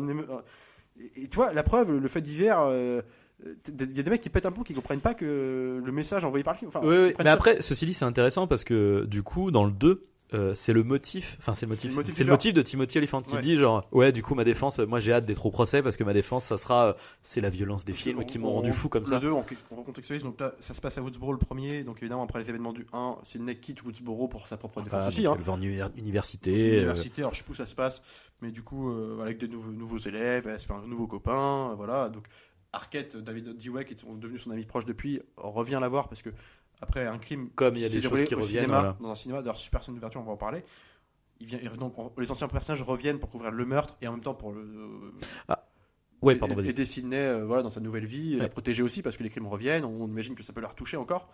et 1.17 1.29
tu 1.29 1.37
vois, 1.37 1.53
la 1.55 1.63
preuve, 1.63 1.93
le 1.97 2.09
fait 2.09 2.21
divers, 2.21 2.61
euh, 2.61 3.01
il 3.45 3.97
y 3.97 4.01
a 4.01 4.03
des 4.03 4.11
mecs 4.11 4.21
qui 4.21 4.31
pètent 4.31 4.47
un 4.47 4.53
plomb 4.53 4.65
qui 4.65 4.75
comprennent 4.75 5.01
pas 5.01 5.15
que 5.15 5.81
le 5.85 5.93
message 5.93 6.25
envoyé 6.25 6.43
par 6.45 6.55
le 6.55 6.59
film. 6.59 6.69
Enfin, 6.69 6.81
Oui, 6.83 7.13
mais 7.19 7.25
ça- 7.25 7.33
après, 7.33 7.61
ceci 7.61 7.87
dit, 7.87 7.95
c'est 7.95 8.05
intéressant 8.05 8.47
parce 8.47 8.65
que 8.65 9.05
du 9.07 9.23
coup, 9.23 9.51
dans 9.51 9.65
le 9.65 9.71
2, 9.73 10.05
euh, 10.35 10.53
c'est 10.55 10.75
le 10.75 10.83
motif, 10.83 11.37
enfin 11.41 11.55
c'est 11.55 11.65
le 11.65 11.71
motif, 11.71 11.85
C'est 11.85 11.89
le 11.89 11.97
motif 11.97 12.15
c'est 12.15 12.23
du 12.25 12.27
le 12.29 12.33
motif 12.35 12.53
de 12.53 12.61
Timothy 12.61 12.99
Olyphant 12.99 13.23
qui 13.23 13.35
Ouais. 13.35 13.41
dit 13.41 13.57
genre 13.57 13.83
ouais 13.93 14.13
du 14.13 14.23
coup 14.23 14.35
ma 14.35 14.45
défense, 14.45 14.79
euh, 14.79 14.85
moi 14.85 15.01
j'ai 15.01 15.15
hâte 15.15 15.25
d'être 15.25 15.47
au 15.47 15.51
procès 15.51 15.83
parce 15.83 15.97
que 15.97 16.05
ma 16.05 16.13
défense 16.13 16.45
ça 16.45 16.59
sera 16.59 16.89
euh, 16.89 16.93
c'est 17.23 17.41
la 17.41 17.49
violence 17.49 17.87
des 17.87 17.95
films 17.95 18.19
On- 18.19 18.25
qui 18.25 18.39
m'ont 18.39 18.49
on- 18.51 18.55
rendu 18.57 18.73
fou 18.75 18.91
comme 18.91 19.07
ça. 19.07 19.15
Le 19.15 19.21
2, 19.21 19.31
on, 19.31 19.43
on 19.71 19.77
recontextualise, 19.77 20.23
donc 20.25 20.39
là, 20.39 20.53
ça 20.61 20.75
se 20.75 20.83
passe 20.83 20.99
à 20.99 21.01
Woodsboro 21.03 21.33
le 21.33 21.39
premier, 21.39 21.83
donc 21.83 21.97
évidemment, 22.03 22.25
après 22.25 22.41
les 22.41 22.51
événements 22.51 22.75
du 22.75 22.87
1, 22.93 23.17
Sidney 23.23 23.55
quitte 23.57 23.83
Woodsboro 23.85 24.29
pour 24.29 24.49
sa 24.49 24.59
propre 24.59 24.83
défense 24.83 24.91
Voilà, 25.01 25.09
aussi. 25.09 25.27
hein. 25.27 25.33
elle 25.35 25.45
va 25.45 25.53
en 25.55 25.63
université. 25.97 26.51
euh, 26.77 26.81
université, 26.83 27.23
alors 27.23 27.33
je 27.33 27.39
sais 27.39 27.45
pas 27.45 27.53
où 27.53 27.55
ça 27.55 27.65
se 27.65 27.75
passe, 27.75 28.03
mais 28.43 28.51
du 28.51 28.63
coup, 28.63 28.91
euh, 28.91 29.23
avec 29.23 29.39
des 29.39 29.49
nouveaux, 29.49 29.73
nouveaux 29.73 29.97
élèves, 29.97 30.47
elle 30.47 30.61
se 30.61 30.67
fait 30.67 30.75
un 30.75 30.87
nouveau 30.87 31.07
copain, 31.07 31.71
euh, 31.71 31.75
voilà. 31.75 32.11
Donc, 32.11 32.25
Arquette, 32.73 33.17
David 33.17 33.57
Dweck, 33.57 33.89
qui 33.89 33.97
sont 33.97 34.15
devenus 34.15 34.43
son 34.43 34.51
ami 34.51 34.65
proche 34.65 34.85
depuis, 34.85 35.21
revient 35.37 35.79
la 35.81 35.89
voir 35.89 36.09
parce 36.09 36.23
que, 36.23 36.31
après 36.81 37.07
un 37.07 37.19
crime, 37.19 37.51
comme 37.51 37.77
il 37.77 37.83
y 37.83 37.85
a 37.85 37.89
des 37.89 38.03
choses 38.03 38.23
qui 38.25 38.35
reviennent. 38.35 38.63
cinéma, 38.65 38.79
voilà. 38.81 38.97
dans 39.01 39.11
un 39.11 39.15
cinéma, 39.15 39.41
d'ailleurs, 39.41 39.57
super 39.57 39.83
scène 39.83 39.95
d'ouverture, 39.95 40.21
on 40.21 40.25
va 40.25 40.33
en 40.33 40.37
parler. 40.37 40.63
Il 41.41 41.47
vient, 41.47 41.59
et 41.61 41.69
donc, 41.77 41.99
on- 41.99 42.13
les 42.19 42.31
anciens 42.31 42.49
personnages 42.49 42.83
reviennent 42.83 43.19
pour 43.19 43.31
couvrir 43.31 43.51
le 43.53 43.65
meurtre 43.65 43.97
et 44.03 44.09
en 44.09 44.13
même 44.13 44.21
temps 44.23 44.35
pour 44.35 44.53
le. 44.53 45.13
Ouais, 46.21 46.35
et- 46.35 46.39
pardon, 46.39 46.61
aider 46.61 46.85
Sidney 46.85 47.17
euh, 47.17 47.45
voilà, 47.47 47.63
dans 47.63 47.71
sa 47.71 47.81
nouvelle 47.81 48.05
vie, 48.07 48.35
et 48.35 48.37
la 48.39 48.45
Ouais. 48.45 48.49
protéger 48.51 48.83
aussi 48.83 49.03
parce 49.03 49.17
que 49.17 49.23
les 49.23 49.29
crimes 49.31 49.47
reviennent, 49.47 49.85
on 49.85 50.07
imagine 50.09 50.35
que 50.35 50.43
ça 50.43 50.53
peut 50.53 50.61
la 50.61 50.67
retoucher 50.69 50.97
encore. 50.97 51.31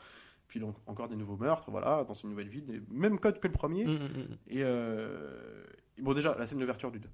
Puis 0.47 0.61
donc, 0.61 0.77
encore 0.87 1.09
des 1.09 1.17
nouveaux 1.17 1.39
meurtres, 1.39 1.71
voilà, 1.71 2.05
dans 2.05 2.13
une 2.13 2.29
nouvelle 2.31 2.49
vie, 2.49 2.61
des- 2.61 2.83
même 2.91 3.19
code 3.19 3.41
que 3.41 3.47
le 3.49 3.53
premier. 3.55 3.87
Mm, 3.87 3.91
mm, 3.93 3.97
mm. 3.97 4.37
Et 4.49 4.63
euh, 4.63 5.65
bon, 5.99 6.13
déjà, 6.13 6.37
la 6.39 6.47
scène 6.47 6.59
d'ouverture 6.59 6.91
du 6.93 7.01
2. 7.01 7.09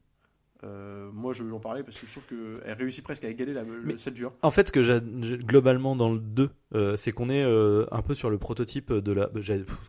Euh, 0.63 1.11
moi, 1.13 1.33
je 1.33 1.43
vais 1.43 1.53
en 1.53 1.59
parler 1.61 1.83
parce 1.83 1.99
que 1.99 2.07
je 2.07 2.11
trouve 2.13 2.27
qu'elle 2.27 2.73
réussit 2.75 3.03
presque 3.03 3.25
à 3.25 3.29
égaler 3.29 3.55
la, 3.55 3.63
Mais- 3.65 3.97
celle 3.97 4.15
du 4.15 4.27
1. 4.27 4.33
En 4.43 4.51
fait, 4.51 4.69
ce 4.69 4.73
que 4.73 4.83
j'ai- 4.83 5.39
globalement 5.39 5.97
dans 5.97 6.13
le 6.13 6.19
2, 6.21 6.51
euh, 6.75 6.97
c'est 6.97 7.11
qu'on 7.13 7.29
est 7.31 7.43
euh, 7.43 7.85
un 7.91 8.03
peu 8.03 8.15
sur 8.15 8.31
le 8.31 8.39
prototype 8.39 8.93
de 8.93 9.13
la. 9.13 9.27
bah, 9.29 9.41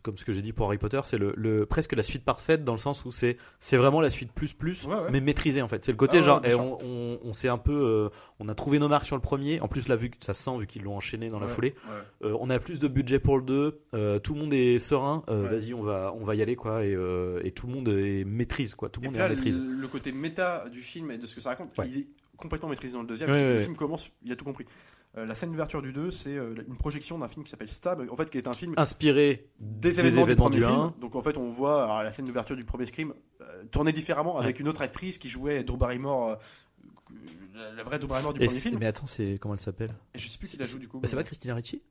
Comme 0.02 0.16
ce 0.16 0.24
que 0.24 0.32
j'ai 0.32 0.42
dit 0.42 0.52
pour 0.52 0.66
Harry 0.66 0.78
Potter, 0.78 1.00
c'est 1.04 1.18
le, 1.18 1.32
le- 1.36 1.64
presque 1.66 1.92
la 1.94 2.02
suite 2.02 2.24
parfaite 2.24 2.64
dans 2.64 2.72
le 2.72 2.78
sens 2.78 3.04
où 3.04 3.12
c'est 3.12 3.36
c'est 3.60 3.76
vraiment 3.76 4.00
la 4.00 4.10
suite 4.10 4.32
plus 4.32 4.52
plus, 4.52 4.84
Ouais, 4.86 4.94
ouais. 4.94 5.10
mais 5.10 5.20
maîtrisée 5.20 5.62
en 5.62 5.68
fait. 5.68 5.84
C'est 5.84 5.92
le 5.92 5.96
côté 5.96 6.18
Ah 6.18 6.22
genre, 6.22 6.40
et 6.44 6.50
sûr. 6.50 6.60
on, 6.60 6.78
on, 6.82 7.18
on 7.22 7.32
s'est 7.32 7.48
un 7.48 7.58
peu. 7.58 7.72
euh, 7.72 8.08
on 8.40 8.48
a 8.48 8.54
trouvé 8.54 8.78
nos 8.78 8.88
marques 8.88 9.06
sur 9.06 9.16
le 9.16 9.22
premier. 9.22 9.60
En 9.60 9.68
plus, 9.68 9.86
là, 9.88 9.96
vu 9.96 10.10
que 10.10 10.16
ça 10.20 10.34
se 10.34 10.42
sent, 10.42 10.58
vu 10.58 10.66
qu'ils 10.66 10.82
l'ont 10.82 10.96
enchaîné 10.96 11.28
dans 11.28 11.38
la 11.40 11.48
foulée, 11.48 11.74
on 12.22 12.50
a 12.50 12.58
plus 12.58 12.80
de 12.80 12.88
budget 12.88 13.18
pour 13.18 13.36
le 13.36 13.44
2. 13.44 13.80
euh, 13.94 14.18
tout 14.18 14.34
le 14.34 14.40
monde 14.40 14.52
est 14.52 14.78
serein. 14.78 15.22
Vas-y, 15.28 15.74
on 15.74 15.82
va, 15.82 16.12
on 16.18 16.24
va 16.24 16.34
y 16.34 16.42
aller 16.42 16.56
quoi. 16.56 16.84
Et, 16.84 16.96
et 17.44 17.50
tout 17.52 17.66
le 17.66 17.72
monde 17.74 17.88
est 17.88 18.24
maîtrise 18.24 18.74
quoi. 18.74 18.88
Tout 18.88 19.00
le 19.00 19.06
monde 19.06 19.14
puis 19.14 19.22
est 19.22 19.24
en 19.24 19.28
là, 19.28 19.34
maîtrise. 19.34 19.60
le, 19.60 19.72
le 19.72 19.88
côté 19.88 20.12
méta 20.12 20.68
du 20.68 20.80
film 20.82 21.10
et 21.10 21.18
de 21.18 21.26
ce 21.26 21.34
que 21.34 21.40
ça 21.40 21.50
raconte, 21.50 21.70
il 21.86 21.96
est 21.98 22.06
complètement 22.36 22.68
maîtrisé 22.68 22.94
dans 22.94 23.02
le 23.02 23.06
deuxième. 23.06 23.30
Le 23.30 23.60
film 23.62 23.76
commence, 23.76 24.10
il 24.24 24.32
a 24.32 24.36
tout 24.36 24.44
compris. 24.44 24.64
Euh, 25.18 25.26
la 25.26 25.34
scène 25.34 25.50
d'ouverture 25.50 25.82
du 25.82 25.92
2, 25.92 26.10
c'est 26.10 26.34
euh, 26.34 26.54
une 26.66 26.76
projection 26.76 27.18
d'un 27.18 27.28
film 27.28 27.44
qui 27.44 27.50
s'appelle 27.50 27.68
Stab, 27.68 28.00
en 28.10 28.16
fait, 28.16 28.30
qui 28.30 28.38
est 28.38 28.48
un 28.48 28.54
film 28.54 28.72
Inspiré 28.78 29.46
des 29.60 30.00
événements, 30.00 30.22
événements 30.22 30.48
du 30.48 30.56
du 30.56 30.62
premier 30.62 30.74
1. 30.74 30.88
film. 30.88 31.00
Donc 31.00 31.16
en 31.16 31.22
fait, 31.22 31.36
on 31.36 31.50
voit 31.50 31.84
alors, 31.84 32.02
la 32.02 32.12
scène 32.12 32.24
d'ouverture 32.24 32.56
du 32.56 32.64
premier 32.64 32.86
Scream 32.86 33.12
euh, 33.42 33.64
tournée 33.70 33.92
différemment 33.92 34.38
avec 34.38 34.58
une 34.58 34.68
autre 34.68 34.80
actrice 34.80 35.18
qui 35.18 35.28
jouait 35.28 35.64
Drew 35.64 35.76
Barrymore, 35.76 36.30
euh, 36.30 37.72
la, 37.76 37.82
vraie 37.82 37.98
Drew 37.98 38.08
Barrymore 38.08 38.32
du 38.32 38.42
Et 38.42 38.46
premier 38.46 38.58
film. 38.58 38.78
mais 38.80 38.86
attends, 38.86 39.04
c'est 39.04 39.36
comment 39.38 39.52
elle 39.52 39.60
s'appelle? 39.60 39.94
Je 40.14 40.26
sais 40.28 40.38
plus 40.38 40.48
qui 40.48 40.56
la 40.56 40.64
joue 40.64 40.78
du 40.78 40.88
coup. 40.88 40.98
bah, 40.98 41.08
C'est 41.08 41.16
pas 41.16 41.24
Christina 41.24 41.54
Ricci? 41.54 41.82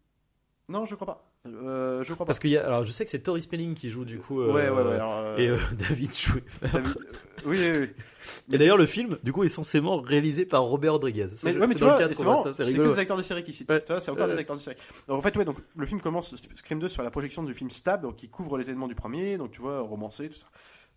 Non, 0.72 0.86
je 0.86 0.96
crois 0.96 1.06
pas. 1.08 1.32
Euh, 1.46 2.04
je 2.04 2.14
crois 2.14 2.26
pas. 2.26 2.30
Parce 2.30 2.40
qu'il 2.40 2.50
y 2.52 2.58
a, 2.58 2.66
alors 2.66 2.86
je 2.86 2.92
sais 2.92 3.04
que 3.04 3.10
c'est 3.10 3.20
Tori 3.20 3.42
Spelling 3.42 3.74
qui 3.74 3.90
joue 3.90 4.06
du 4.06 4.20
coup. 4.20 4.42
euh, 4.42 4.52
Ouais, 4.54 4.70
ouais, 4.70 4.82
ouais. 4.84 4.94
alors, 4.96 5.18
euh, 5.18 5.38
Et 5.38 5.48
euh, 5.50 5.58
David 5.78 6.14
Chouet. 6.14 6.44
David- 6.62 6.96
oui, 7.46 7.58
oui, 7.60 7.78
oui. 7.80 7.88
Et 8.54 8.58
d'ailleurs, 8.58 8.78
le 8.78 8.86
film, 8.86 9.18
du 9.24 9.34
coup, 9.34 9.44
est 9.44 9.48
censément 9.48 10.00
réalisé 10.02 10.46
par 10.46 10.64
Robert 10.64 10.94
Rodriguez. 10.94 11.28
C'est 11.30 11.54
Mais, 11.54 11.60
ouais, 11.60 11.68
mais 11.68 11.76
tu 11.76 11.84
vois, 11.84 11.98
c'est 11.98 12.14
ça, 12.16 12.54
c'est 12.54 12.66
c'est 12.66 12.74
que 12.78 12.82
des 12.94 13.00
acteurs 13.00 13.18
de 13.18 13.24
série 13.24 13.44
qui 13.44 13.54
citent. 13.54 13.70
Ouais. 13.72 13.84
C'est 14.00 14.10
encore 14.12 14.28
des 14.28 14.38
acteurs 14.38 14.56
de 14.56 14.62
série. 14.62 14.78
Donc 15.08 15.18
en 15.18 15.22
fait, 15.22 15.36
ouais, 15.38 15.46
donc 15.46 15.58
le 15.76 15.86
film 15.86 16.00
commence 16.02 16.36
Scream 16.56 16.80
2 16.80 16.88
sur 16.90 17.04
la 17.04 17.12
projection 17.12 17.44
du 17.44 17.54
film 17.54 17.70
Stab, 17.70 18.02
donc 18.04 18.16
qui 18.16 18.30
couvre 18.30 18.58
les 18.58 18.66
événements 18.66 18.88
du 18.88 18.96
premier, 18.96 19.38
donc 19.38 19.52
tu 19.52 19.62
vois, 19.62 19.82
romancé, 19.82 20.30
tout 20.30 20.38
ça. 20.38 20.48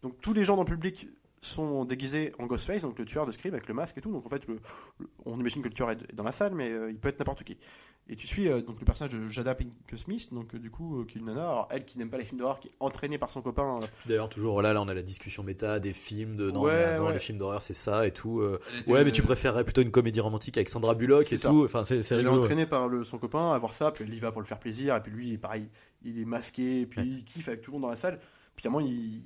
Donc 0.03 0.21
tous 0.21 0.33
les 0.33 0.45
gens 0.45 0.57
dans 0.57 0.63
le 0.65 0.69
public 0.71 1.09
sont 1.41 1.85
déguisés 1.85 2.33
en 2.39 2.47
Ghostface, 2.47 2.83
donc 2.83 2.99
le 2.99 3.05
tueur 3.05 3.27
de 3.27 3.33
Scream 3.33 3.53
avec 3.55 3.69
le 3.69 3.75
masque 3.75 3.99
et 3.99 4.01
tout. 4.01 4.11
Donc 4.13 4.25
en 4.25 4.29
fait, 4.31 4.47
le- 4.47 4.59
le- 4.99 5.07
on 5.27 5.39
imagine 5.39 5.63
que 5.63 5.69
le 5.69 5.75
tueur 5.75 5.91
est 5.91 5.99
est 6.11 6.15
dans 6.15 6.25
la 6.25 6.33
salle, 6.33 6.55
mais 6.55 6.71
euh, 6.71 6.91
il 6.91 6.99
peut 6.99 7.09
être 7.09 7.19
n'importe 7.19 7.45
qui. 7.45 7.59
Et 8.07 8.17
tu 8.17 8.27
suis 8.27 8.49
euh, 8.49 8.61
donc 8.61 8.79
le 8.81 8.85
personnage 8.85 9.15
de 9.15 9.29
Jada 9.29 9.55
Pinkett 9.55 9.99
Smith, 9.99 10.29
donc 10.35 10.55
euh, 10.55 10.59
du 10.59 10.71
coup 10.71 11.01
euh, 11.01 11.05
qui 11.07 11.17
est 11.17 11.21
une 11.23 11.27
nana, 11.27 11.41
alors 11.49 11.69
elle 11.71 11.87
qui 11.87 11.97
n'aime 11.97 12.11
pas 12.11 12.19
les 12.19 12.27
films 12.27 12.39
d'horreur, 12.39 12.61
qui 12.61 12.69
est 12.69 12.73
entraînée 12.79 13.17
par 13.17 13.31
son 13.31 13.41
copain. 13.41 13.79
euh, 13.83 13.87
D'ailleurs, 14.07 14.29
toujours 14.29 14.61
là, 14.61 14.75
là, 14.75 14.83
on 14.83 14.89
a 14.89 14.93
la 14.95 15.01
discussion 15.03 15.43
méta 15.43 15.81
des 15.81 15.95
films 15.95 16.37
de 16.37 16.51
non, 16.51 16.65
Ouais, 16.65 16.73
mais 16.73 16.83
attends, 16.85 17.07
ouais. 17.07 17.13
les 17.15 17.19
films 17.19 17.39
d'horreur, 17.39 17.63
c'est 17.63 17.73
ça 17.73 18.07
et 18.07 18.13
tout. 18.13 18.41
euh, 18.41 18.61
Ouais, 18.87 19.05
mais 19.05 19.13
tu 19.13 19.23
préférerais 19.23 19.65
plutôt 19.65 19.81
une 19.81 19.91
comédie 19.91 20.21
romantique 20.21 20.59
avec 20.59 20.69
Sandra 20.69 20.95
Bullock 20.95 21.33
et 21.33 21.39
ça. 21.39 21.49
tout. 21.49 21.65
Enfin, 21.65 21.85
c'est 21.85 22.03
c'est 22.03 22.15
Elle 22.17 22.27
est 22.27 22.29
ouais. 22.29 22.37
entraînée 22.37 22.67
par 22.67 22.89
le- 22.89 23.05
son 23.05 23.17
copain 23.17 23.53
à 23.53 23.59
voir 23.59 23.73
ça, 23.73 23.91
puis 23.91 24.05
elle 24.05 24.13
y 24.13 24.19
va 24.21 24.33
pour 24.33 24.43
le 24.43 24.47
faire 24.47 24.59
plaisir, 24.59 24.95
et 24.97 25.01
puis 25.01 25.11
lui, 25.11 25.39
pareil, 25.39 25.71
il 26.03 26.19
est 26.21 26.27
masqué, 26.27 26.83
et 26.83 26.87
puis 26.87 27.01
Ouais. 27.01 27.07
il 27.07 27.25
kiffe 27.25 27.49
avec 27.49 27.63
tout 27.63 27.71
le 27.71 27.77
monde 27.77 27.83
dans 27.83 27.89
la 27.89 27.97
salle. 27.97 28.21
Puis 28.55 28.67
à 28.67 28.71
un 28.71 28.73
moment, 28.75 28.87
il, 28.87 29.23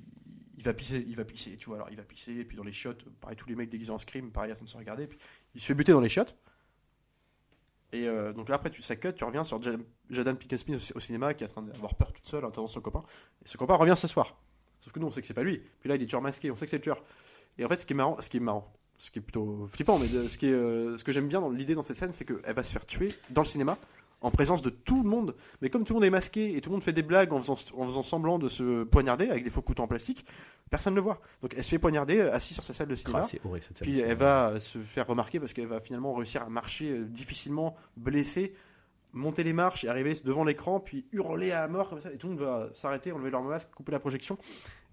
il 0.57 0.63
va 0.63 0.73
pisser, 0.73 1.03
il 1.05 1.17
va 1.17 1.25
pisser, 1.25 1.57
tu 1.57 1.65
vois, 1.65 1.75
alors 1.75 1.89
il 1.91 1.97
va 1.97 2.03
pisser, 2.03 2.31
et 2.31 2.45
puis 2.45 2.55
dans 2.55 2.63
les 2.63 2.71
shots, 2.71 2.93
pareil, 3.19 3.35
tous 3.35 3.49
les 3.49 3.55
mecs 3.55 3.69
déguisés 3.69 3.91
en 3.91 3.97
scream, 3.97 4.31
pareil, 4.31 4.53
en 4.53 4.55
train 4.55 4.63
de 4.63 4.69
se 4.69 4.77
regarder, 4.77 5.05
puis 5.07 5.19
il 5.53 5.59
se 5.59 5.65
fait 5.65 5.73
buter 5.73 5.91
dans 5.91 5.99
les 5.99 6.07
shots. 6.07 6.23
Et 7.91 8.07
euh, 8.07 8.33
donc 8.33 8.49
là, 8.49 8.55
après, 8.55 8.69
tu, 8.69 8.81
ça 8.81 8.95
tu 8.95 9.23
reviens 9.23 9.43
sur 9.43 9.61
Jad- 9.61 9.81
Jadan 10.09 10.35
Pinkett 10.35 10.59
Smith 10.59 10.93
au, 10.95 10.99
cinéma, 10.99 11.33
qui 11.33 11.43
est 11.43 11.47
en 11.47 11.49
train 11.49 11.61
d'avoir 11.63 11.95
peur 11.95 12.13
toute 12.13 12.25
seule 12.25 12.45
en 12.45 12.49
attendant 12.49 12.67
son 12.67 12.81
copain. 12.81 13.03
Et 13.43 13.47
ce 13.47 13.57
copain 13.57 13.75
revient 13.75 13.95
s'asseoir. 13.97 14.37
Sauf 14.79 14.93
que 14.93 14.99
nous, 14.99 15.07
on 15.07 15.09
sait 15.09 15.21
que 15.21 15.27
c'est 15.27 15.33
pas 15.33 15.43
lui. 15.43 15.61
Puis 15.79 15.89
là, 15.89 15.95
il 15.95 16.01
est 16.01 16.05
toujours 16.05 16.21
masqué, 16.21 16.51
on 16.51 16.55
sait 16.55 16.65
que 16.65 16.71
c'est 16.71 16.77
le 16.77 16.83
tueur. 16.83 17.03
Et 17.57 17.65
en 17.65 17.67
fait, 17.67 17.77
ce 17.77 17.85
qui 17.85 17.93
est 17.93 17.95
marrant, 17.95 18.17
ce 18.19 18.29
qui 18.29 18.37
est 18.37 18.41
marrant, 18.41 18.71
ce 18.97 19.11
qui 19.11 19.19
est 19.19 19.21
plutôt 19.21 19.65
flippant, 19.67 19.97
mais 19.97 20.07
ce, 20.07 20.37
qui 20.37 20.47
est, 20.47 20.53
euh, 20.53 20.97
ce 20.97 21.03
que 21.03 21.11
j'aime 21.11 21.27
bien 21.27 21.41
dans 21.41 21.49
l'idée 21.49 21.73
dans 21.75 21.81
cette 21.81 21.97
scène, 21.97 22.13
c'est 22.13 22.25
qu'elle 22.25 22.53
va 22.53 22.63
se 22.63 22.71
faire 22.71 22.85
tuer 22.85 23.13
dans 23.31 23.41
le 23.41 23.47
cinéma 23.47 23.77
en 24.21 24.31
présence 24.31 24.61
de 24.61 24.69
tout 24.69 25.03
le 25.03 25.09
monde. 25.09 25.35
Mais 25.61 25.69
comme 25.69 25.83
tout 25.83 25.93
le 25.93 25.95
monde 25.95 26.05
est 26.05 26.09
masqué 26.09 26.55
et 26.55 26.61
tout 26.61 26.69
le 26.69 26.75
monde 26.75 26.83
fait 26.83 26.93
des 26.93 27.03
blagues 27.03 27.33
en 27.33 27.39
faisant, 27.39 27.55
en 27.77 27.85
faisant 27.85 28.01
semblant 28.01 28.39
de 28.39 28.47
se 28.47 28.83
poignarder 28.83 29.29
avec 29.29 29.43
des 29.43 29.49
faux 29.49 29.61
couteaux 29.61 29.83
en 29.83 29.87
plastique, 29.87 30.25
personne 30.69 30.93
ne 30.93 30.97
le 30.97 31.03
voit. 31.03 31.19
Donc 31.41 31.53
elle 31.55 31.63
se 31.63 31.69
fait 31.69 31.79
poignarder 31.79 32.19
euh, 32.19 32.33
assise 32.33 32.55
sur 32.55 32.63
sa 32.63 32.73
salle 32.73 32.87
de 32.87 32.95
cinéma. 32.95 33.21
Ah, 33.23 33.27
c'est 33.27 33.43
horrible 33.45 33.65
cette. 33.65 33.81
Puis 33.81 33.99
elle 33.99 34.17
va 34.17 34.59
se 34.59 34.79
faire 34.79 35.07
remarquer 35.07 35.39
parce 35.39 35.53
qu'elle 35.53 35.67
va 35.67 35.79
finalement 35.79 36.13
réussir 36.13 36.43
à 36.43 36.49
marcher 36.49 36.91
euh, 36.91 37.05
difficilement, 37.05 37.75
blessée, 37.97 38.53
monter 39.13 39.43
les 39.43 39.53
marches 39.53 39.83
et 39.83 39.87
arriver 39.87 40.13
devant 40.23 40.43
l'écran, 40.43 40.79
puis 40.79 41.05
hurler 41.11 41.51
à 41.51 41.61
la 41.61 41.67
mort 41.67 41.89
comme 41.89 41.99
ça, 41.99 42.11
et 42.11 42.17
tout 42.17 42.27
le 42.27 42.33
monde 42.33 42.43
va 42.43 42.69
s'arrêter, 42.73 43.11
enlever 43.11 43.31
leur 43.31 43.43
masque, 43.43 43.69
couper 43.75 43.91
la 43.91 43.99
projection, 43.99 44.37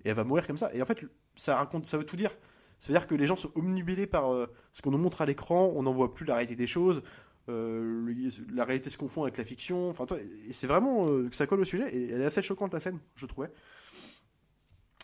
et 0.05 0.09
elle 0.11 0.15
va 0.15 0.25
mourir 0.25 0.47
comme 0.47 0.57
ça. 0.57 0.73
Et 0.75 0.81
en 0.81 0.87
fait, 0.87 1.01
ça 1.35 1.57
raconte, 1.57 1.87
ça 1.87 1.99
veut 1.99 2.05
tout 2.05 2.17
dire. 2.17 2.31
Ça 2.79 2.93
veut 2.93 2.99
dire 2.99 3.07
que 3.07 3.15
les 3.15 3.27
gens 3.27 3.37
sont 3.37 3.51
omnubilés 3.55 4.07
par 4.07 4.33
euh, 4.33 4.47
ce 4.73 4.83
qu'on 4.83 4.91
nous 4.91 4.99
montre 4.99 5.23
à 5.23 5.27
l'écran, 5.27 5.73
on 5.75 5.83
n'en 5.83 5.93
voit 5.93 6.13
plus 6.13 6.27
la 6.27 6.35
réalité 6.35 6.57
des 6.57 6.67
choses, 6.67 7.03
euh, 7.49 8.31
la 8.53 8.65
réalité 8.65 8.91
se 8.91 8.99
confond 8.99 9.23
avec 9.23 9.37
la 9.37 9.45
fiction. 9.45 9.89
Enfin, 9.89 10.07
c'est 10.51 10.67
vraiment 10.67 11.09
euh, 11.09 11.29
que 11.29 11.37
ça 11.37 11.47
colle 11.47 11.61
au 11.61 11.65
sujet, 11.65 11.95
et 11.95 12.11
elle 12.11 12.21
est 12.21 12.27
assez 12.27 12.43
choquante 12.43 12.73
la 12.73 12.81
scène, 12.81 12.99
je 13.15 13.27
trouvais. 13.27 13.51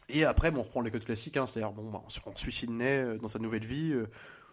Et 0.08 0.24
après, 0.24 0.50
bon, 0.50 0.60
on 0.60 0.64
reprend 0.64 0.80
les 0.80 0.90
codes 0.90 1.04
classiques, 1.04 1.36
hein, 1.36 1.46
c'est-à-dire, 1.46 1.72
bon, 1.72 1.90
bah, 1.90 2.02
on 2.26 2.36
suit 2.36 2.52
Sydney 2.52 2.98
euh, 2.98 3.18
dans 3.18 3.28
sa 3.28 3.38
nouvelle 3.38 3.64
vie, 3.64 3.94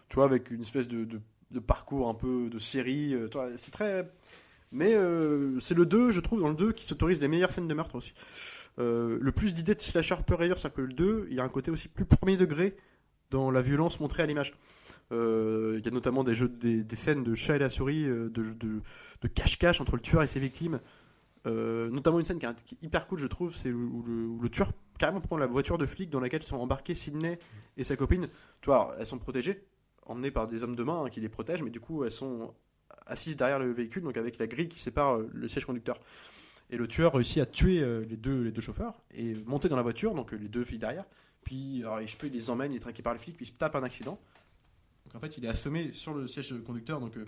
tu 0.08 0.14
vois, 0.14 0.24
avec 0.24 0.50
une 0.50 0.60
espèce 0.60 0.88
de, 0.88 1.20
parcours 1.66 2.08
un 2.08 2.14
peu 2.14 2.48
de 2.48 2.58
série. 2.58 3.14
c'est 3.56 3.72
très. 3.72 4.10
Mais 4.72 4.94
c'est 5.58 5.74
le 5.74 5.84
2, 5.84 6.12
je 6.12 6.20
trouve, 6.20 6.40
dans 6.40 6.48
le 6.48 6.54
2, 6.54 6.72
qui 6.72 6.84
s'autorise 6.84 7.20
les 7.20 7.26
meilleures 7.26 7.50
scènes 7.50 7.66
de 7.66 7.74
meurtre 7.74 7.96
aussi. 7.96 8.14
Le 8.78 9.30
plus 9.30 9.54
d'idées 9.54 9.74
de 9.74 9.80
slasher 9.80 10.14
pur 10.24 10.40
ailleurs, 10.40 10.58
c'est 10.58 10.72
que 10.72 10.80
le 10.80 10.92
2, 10.92 11.26
il 11.28 11.36
y 11.36 11.40
a 11.40 11.44
un 11.44 11.48
côté 11.48 11.72
aussi 11.72 11.88
plus 11.88 12.04
premier 12.04 12.36
degré 12.36 12.76
dans 13.30 13.50
la 13.50 13.62
violence 13.62 13.98
montrée 13.98 14.22
à 14.22 14.26
l'image. 14.26 14.54
Euh, 15.12 15.76
Il 15.78 15.84
y 15.84 15.88
a 15.88 15.90
notamment 15.90 16.24
des, 16.24 16.34
jeux, 16.34 16.48
des, 16.48 16.96
scènes 16.96 17.24
de 17.24 17.34
chat 17.34 17.56
et 17.56 17.58
la 17.58 17.70
souris, 17.70 18.04
euh, 18.04 18.30
de, 18.30 19.28
cache-cache 19.28 19.80
entre 19.80 19.96
le 19.96 20.02
tueur 20.02 20.22
et 20.22 20.26
ses 20.26 20.40
victimes. 20.40 20.80
Euh, 21.46 21.88
notamment 21.88 22.18
une 22.18 22.26
scène 22.26 22.38
qui 22.38 22.46
est, 22.46 22.82
hyper 22.82 23.06
cool, 23.06 23.18
je 23.18 23.26
trouve, 23.26 23.54
c'est 23.54 23.72
où, 23.72 24.04
le, 24.40 24.48
tueur 24.48 24.72
carrément 24.98 25.20
prend 25.20 25.38
la 25.38 25.46
voiture 25.46 25.78
de 25.78 25.86
flic 25.86 26.10
dans 26.10 26.20
laquelle 26.20 26.42
sont 26.42 26.58
embarqués 26.58 26.94
Sidney 26.94 27.38
et 27.76 27.84
sa 27.84 27.96
copine. 27.96 28.28
Tu 28.60 28.66
vois, 28.66 28.94
elles 28.98 29.06
sont 29.06 29.18
protégées, 29.18 29.64
emmenées 30.06 30.30
par 30.30 30.46
des 30.46 30.62
hommes 30.62 30.76
de 30.76 30.82
main 30.82 31.04
hein, 31.04 31.10
qui 31.10 31.20
les 31.20 31.28
protègent, 31.28 31.62
mais 31.62 31.70
du 31.70 31.80
coup, 31.80 32.04
elles 32.04 32.10
sont 32.10 32.52
assises 33.06 33.36
derrière 33.36 33.58
le 33.58 33.72
véhicule, 33.72 34.02
donc 34.02 34.16
avec 34.16 34.38
la 34.38 34.46
grille 34.46 34.68
qui 34.68 34.78
sépare 34.78 35.18
le 35.18 35.48
siège 35.48 35.64
conducteur. 35.64 35.98
Et 36.68 36.76
le 36.76 36.86
tueur 36.86 37.14
réussit 37.14 37.38
à 37.38 37.46
tuer 37.46 37.80
les, 38.08 38.16
deux, 38.16 38.42
les 38.42 38.60
chauffeurs 38.60 39.02
et 39.12 39.34
monter 39.46 39.68
dans 39.68 39.76
la 39.76 39.82
voiture, 39.82 40.14
donc 40.14 40.30
les 40.30 40.48
deux 40.48 40.62
filles 40.62 40.78
derrière. 40.78 41.04
Puis, 41.42 41.82
je 42.06 42.16
peux, 42.16 42.28
il 42.28 42.32
les 42.32 42.50
emmène, 42.50 42.72
il 42.72 42.76
est 42.76 43.02
par 43.02 43.12
le 43.12 43.18
flic, 43.18 43.36
puis 43.36 43.46
il 43.46 43.48
se 43.48 43.54
tape 43.54 43.74
un 43.74 43.82
accident. 43.82 44.20
Donc 45.12 45.22
en 45.22 45.26
fait, 45.26 45.36
il 45.38 45.44
est 45.44 45.48
assommé 45.48 45.92
sur 45.92 46.14
le 46.14 46.28
siège 46.28 46.54
conducteur, 46.64 47.00
donc 47.00 47.16
euh, 47.16 47.24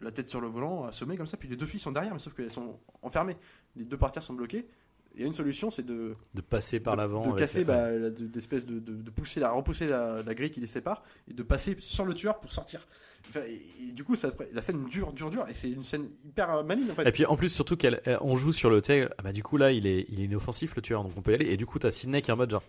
la 0.00 0.10
tête 0.10 0.28
sur 0.28 0.40
le 0.40 0.48
volant, 0.48 0.84
assommé 0.84 1.16
comme 1.16 1.26
ça. 1.26 1.36
Puis 1.36 1.48
les 1.48 1.56
deux 1.56 1.66
filles 1.66 1.80
sont 1.80 1.92
derrière, 1.92 2.12
mais 2.12 2.18
sauf 2.18 2.34
qu'elles 2.34 2.50
sont 2.50 2.78
enfermées. 3.02 3.36
Les 3.76 3.84
deux 3.84 3.96
portières 3.96 4.22
sont 4.22 4.34
bloquées. 4.34 4.66
Il 5.14 5.20
y 5.20 5.24
a 5.24 5.26
une 5.26 5.32
solution, 5.32 5.70
c'est 5.70 5.84
de, 5.84 6.14
De 6.34 6.40
passer 6.42 6.78
par 6.78 6.94
l'avant. 6.94 7.22
de 7.22 7.38
casser, 7.38 7.64
bah, 7.64 8.10
d'espèce 8.10 8.66
de, 8.66 8.78
de, 8.78 8.94
de 8.94 9.10
pousser 9.10 9.40
la, 9.40 9.50
repousser 9.52 9.86
la, 9.86 10.22
la 10.22 10.34
grille 10.34 10.50
qui 10.50 10.60
les 10.60 10.66
sépare 10.66 11.02
et 11.26 11.32
de 11.32 11.42
passer 11.42 11.74
sur 11.80 12.04
le 12.04 12.12
tueur 12.12 12.38
pour 12.38 12.52
sortir. 12.52 12.86
Enfin, 13.28 13.40
et, 13.48 13.88
et 13.88 13.92
du 13.92 14.04
coup, 14.04 14.14
ça, 14.14 14.30
la 14.52 14.60
scène 14.60 14.84
dure, 14.84 15.12
dure, 15.12 15.30
dure, 15.30 15.46
et 15.48 15.54
c'est 15.54 15.70
une 15.70 15.82
scène 15.82 16.10
hyper 16.24 16.50
euh, 16.50 16.62
maligne 16.62 16.90
en 16.90 16.94
fait. 16.94 17.08
Et 17.08 17.12
puis 17.12 17.24
en 17.24 17.36
plus 17.36 17.48
surtout 17.48 17.76
qu'on 17.76 18.36
joue 18.36 18.52
sur 18.52 18.70
le 18.70 18.82
ah 18.90 19.22
bah 19.22 19.32
du 19.32 19.42
coup 19.42 19.56
là 19.56 19.72
il 19.72 19.86
est 19.86 20.06
il 20.10 20.20
est 20.20 20.24
inoffensif 20.24 20.76
le 20.76 20.82
tueur 20.82 21.02
donc 21.02 21.12
on 21.16 21.22
peut 21.22 21.32
y 21.32 21.34
aller 21.34 21.46
et 21.46 21.56
du 21.56 21.66
coup 21.66 21.78
t'as 21.78 21.90
Sidney 21.90 22.22
qui 22.22 22.30
est 22.30 22.34
en 22.34 22.36
mode 22.36 22.50
genre 22.50 22.62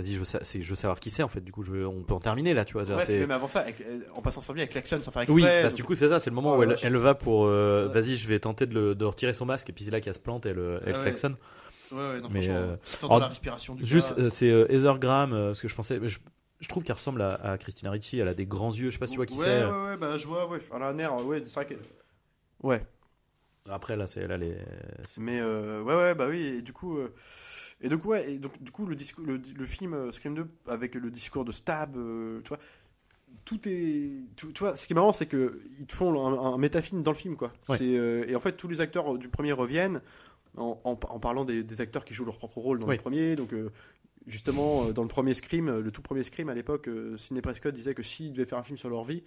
vas-y 0.00 0.14
je 0.14 0.62
je 0.62 0.68
veux 0.68 0.74
savoir 0.74 0.98
qui 1.00 1.10
c'est 1.10 1.22
en 1.22 1.28
fait 1.28 1.40
du 1.40 1.52
coup 1.52 1.62
je 1.62 1.70
veux- 1.72 1.86
on 1.86 2.02
peut 2.02 2.14
en 2.14 2.20
terminer 2.20 2.54
là 2.54 2.64
tu 2.64 2.72
vois 2.74 2.82
Ouais, 2.84 3.18
même 3.20 3.30
avant 3.30 3.48
ça, 3.48 3.60
avec- 3.60 3.80
elle- 3.80 4.06
en 4.14 4.22
passant 4.22 4.40
sur 4.40 4.52
lui 4.52 4.60
avec 4.60 4.72
Klaxon 4.72 5.02
sans 5.02 5.10
faire 5.10 5.22
oui 5.28 5.42
exprès. 5.42 5.62
parce 5.62 5.64
que 5.64 5.68
donc- 5.68 5.76
du 5.76 5.84
coup 5.84 5.94
c'est 5.94 6.08
ça 6.08 6.18
c'est 6.18 6.30
le 6.30 6.36
moment 6.36 6.54
Oh 6.54 6.58
où 6.58 6.62
elle, 6.62 6.76
elle 6.82 6.96
va 6.96 7.14
pour 7.14 7.46
euh, 7.46 7.86
Ouais. 7.88 7.92
vas-y 7.94 8.16
je 8.16 8.26
vais 8.28 8.38
tenter 8.40 8.66
de, 8.66 8.74
le, 8.74 8.94
de 8.94 9.04
retirer 9.04 9.32
son 9.32 9.46
masque 9.46 9.70
et 9.70 9.72
puis 9.72 9.84
c'est 9.84 9.90
là 9.90 10.00
qu'elle 10.00 10.14
se 10.14 10.20
plante 10.20 10.46
elle, 10.46 10.80
elle 10.86 10.94
Ah 10.96 11.00
klaxonne 11.00 11.36
Ouais, 11.92 11.98
ouais, 11.98 12.20
non, 12.20 12.28
Mais, 12.30 12.48
euh, 12.48 12.76
alors, 13.02 13.18
la 13.18 13.26
respiration 13.28 13.74
du 13.74 13.84
juste 13.84 14.14
euh, 14.18 14.28
c'est 14.28 14.48
euh, 14.50 14.66
Heather 14.70 14.98
Graham 15.00 15.32
euh, 15.32 15.46
parce 15.48 15.60
que 15.60 15.66
je 15.68 15.74
pensais 15.74 15.98
je, 16.02 16.18
je 16.60 16.68
trouve 16.68 16.84
qu'elle 16.84 16.94
ressemble 16.96 17.20
à, 17.22 17.34
à 17.34 17.58
Christina 17.58 17.90
Ricci 17.90 18.18
elle 18.18 18.28
a 18.28 18.34
des 18.34 18.46
grands 18.46 18.72
yeux 18.72 18.90
je 18.90 18.94
sais 18.94 18.98
pas 19.00 19.06
si 19.06 19.12
tu 19.12 19.16
vois 19.18 19.26
qui 19.26 19.36
ouais, 19.38 19.44
c'est 19.44 19.64
Ouais, 19.64 19.70
ouais, 19.90 19.96
bah 19.96 20.16
je 20.16 20.26
vois, 20.26 20.46
ouais. 20.48 20.60
Elle 20.74 20.82
a 20.82 20.88
un 20.88 20.98
air, 20.98 21.16
ouais, 21.26 21.42
c'est 21.44 21.54
vrai 21.54 21.66
que. 21.66 21.74
Ouais. 22.62 22.80
après 23.68 23.96
là 23.96 24.06
c'est 24.06 24.26
là 24.28 24.36
les 24.36 24.56
Mais 25.18 25.40
euh, 25.40 25.82
ouais, 25.82 25.94
ouais, 25.96 26.14
bah 26.14 26.26
oui, 26.28 26.40
et 26.58 26.62
du 26.62 26.72
coup. 26.72 26.98
Et 27.82 27.88
donc, 27.88 28.04
ouais, 28.04 28.32
et 28.32 28.38
donc, 28.38 28.62
du 28.62 28.70
coup, 28.70 28.86
le, 28.86 28.94
discours, 28.94 29.24
le, 29.24 29.40
le 29.56 29.64
film 29.66 29.94
euh, 29.94 30.10
Scream 30.12 30.34
2, 30.34 30.46
avec 30.68 30.94
le 30.94 31.10
discours 31.10 31.44
de 31.44 31.52
Stab, 31.52 31.96
euh, 31.96 32.40
tu 32.42 32.48
vois, 32.48 32.58
tout 33.44 33.60
est. 33.68 34.10
Tu, 34.36 34.52
tu 34.52 34.58
vois, 34.60 34.76
ce 34.76 34.86
qui 34.86 34.92
est 34.92 34.94
marrant, 34.94 35.12
c'est 35.14 35.26
qu'ils 35.26 35.86
te 35.86 35.94
font 35.94 36.26
un, 36.26 36.54
un 36.54 36.58
métafilm 36.58 37.02
dans 37.02 37.12
le 37.12 37.16
film, 37.16 37.36
quoi. 37.36 37.52
Ouais. 37.68 37.78
Euh, 37.80 38.24
et 38.28 38.36
en 38.36 38.40
fait, 38.40 38.52
tous 38.52 38.68
les 38.68 38.80
acteurs 38.80 39.16
du 39.16 39.28
premier 39.28 39.52
reviennent 39.52 40.02
en, 40.56 40.78
en- 40.84 40.90
en 40.92 41.18
parlant 41.20 41.44
des, 41.44 41.62
des 41.62 41.80
acteurs 41.80 42.04
qui 42.04 42.12
jouent 42.12 42.26
leur 42.26 42.36
propre 42.38 42.58
rôle 42.58 42.78
dans 42.80 42.86
le 42.96 43.02
premier. 43.02 43.34
Donc, 43.36 43.52
euh, 43.54 43.70
justement, 44.26 44.90
dans 44.90 45.02
le 45.02 45.08
premier 45.08 45.32
Scream, 45.34 45.78
le 45.78 45.90
tout 45.90 46.02
premier 46.02 46.22
Scream 46.22 46.48
à 46.50 46.54
l'époque, 46.54 46.88
Sidney 47.16 47.40
Prescott 47.40 47.72
disait 47.74 47.94
que 47.94 48.02
s'il 48.02 48.32
devait 48.32 48.44
faire 48.44 48.58
un 48.58 48.62
film 48.62 48.76
sur 48.76 48.90
leur 48.90 49.04
vie, 49.04 49.22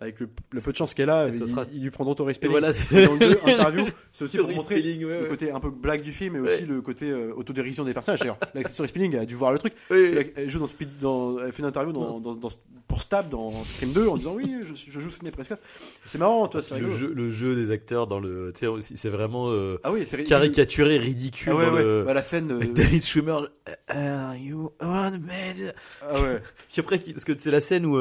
avec 0.00 0.20
le, 0.20 0.28
le 0.52 0.60
peu 0.60 0.72
de 0.72 0.76
chance 0.76 0.94
qu'elle 0.94 1.10
a, 1.10 1.26
il, 1.26 1.32
sera- 1.32 1.64
il 1.72 1.82
lui 1.82 1.90
prendront 1.90 2.14
Tori 2.14 2.34
Spelling. 2.34 2.52
voilà 2.52 2.72
c'est 2.72 3.04
dans 3.04 3.12
le 3.14 3.18
deux, 3.18 3.38
interview, 3.46 3.84
c'est 4.12 4.24
aussi 4.24 4.36
pour 4.38 4.48
montrer 4.50 4.76
ouais, 4.76 4.94
le 4.96 5.22
ouais. 5.22 5.28
côté 5.28 5.50
un 5.50 5.60
peu 5.60 5.70
blague 5.70 6.02
du 6.02 6.12
film, 6.12 6.34
mais 6.34 6.48
aussi 6.48 6.66
le 6.66 6.80
côté 6.80 7.10
euh, 7.10 7.32
autodérision 7.36 7.84
des 7.84 7.94
personnages. 7.94 8.20
D'ailleurs, 8.20 8.38
l'actrice 8.54 8.76
Tori 8.76 8.88
Spelling 8.88 9.16
a 9.16 9.26
dû 9.26 9.34
voir 9.34 9.52
le 9.52 9.58
truc. 9.58 9.74
Oui, 9.90 10.10
Elle, 10.16 10.32
elle 10.36 10.50
joue 10.50 10.58
dans 10.60 10.66
Speed, 10.66 10.98
dans, 11.00 11.38
elle 11.40 11.52
fait 11.52 11.60
une 11.62 11.68
interview 11.68 11.92
dans, 11.92 12.20
dans, 12.20 12.34
dans- 12.34 12.48
pour 12.86 13.02
Stab 13.02 13.28
dans 13.28 13.50
Scream 13.64 13.92
2 13.92 14.08
en 14.08 14.16
disant 14.16 14.34
oui, 14.34 14.54
je, 14.64 14.98
joue 15.00 15.10
Sidney 15.10 15.30
Prescott. 15.30 15.58
C'est 16.04 16.18
marrant, 16.18 16.46
toi, 16.48 16.62
c'est 16.62 16.78
le 16.78 16.86
rigolo. 16.86 16.98
jeu, 16.98 17.12
le 17.14 17.30
jeu 17.30 17.54
des 17.54 17.70
acteurs 17.70 18.06
dans 18.06 18.18
le 18.20 18.50
c'est 18.80 19.08
vraiment 19.10 19.50
euh, 19.50 19.78
Ah 19.84 19.92
oui, 19.92 20.04
caricaturé 20.26 20.96
ridicule 20.98 21.52
Ah 21.52 21.56
ouais, 21.56 21.66
dans 21.66 21.72
ouais. 21.74 21.82
le 21.84 22.02
Bah, 22.06 22.14
la 22.14 22.22
scène. 22.22 22.50
euh, 22.52 22.56
avec 22.56 22.72
David 22.72 23.02
Schwimmer 23.04 23.40
Are 23.88 24.34
you 24.36 24.72
on 24.80 24.86
mad 25.10 25.74
ah 26.02 26.20
ouais. 26.22 26.40
Puis 26.72 26.80
après, 26.80 26.98
parce 26.98 27.24
que 27.24 27.32
c'est 27.36 27.50
la 27.50 27.60
scène 27.60 27.84
où, 27.84 27.96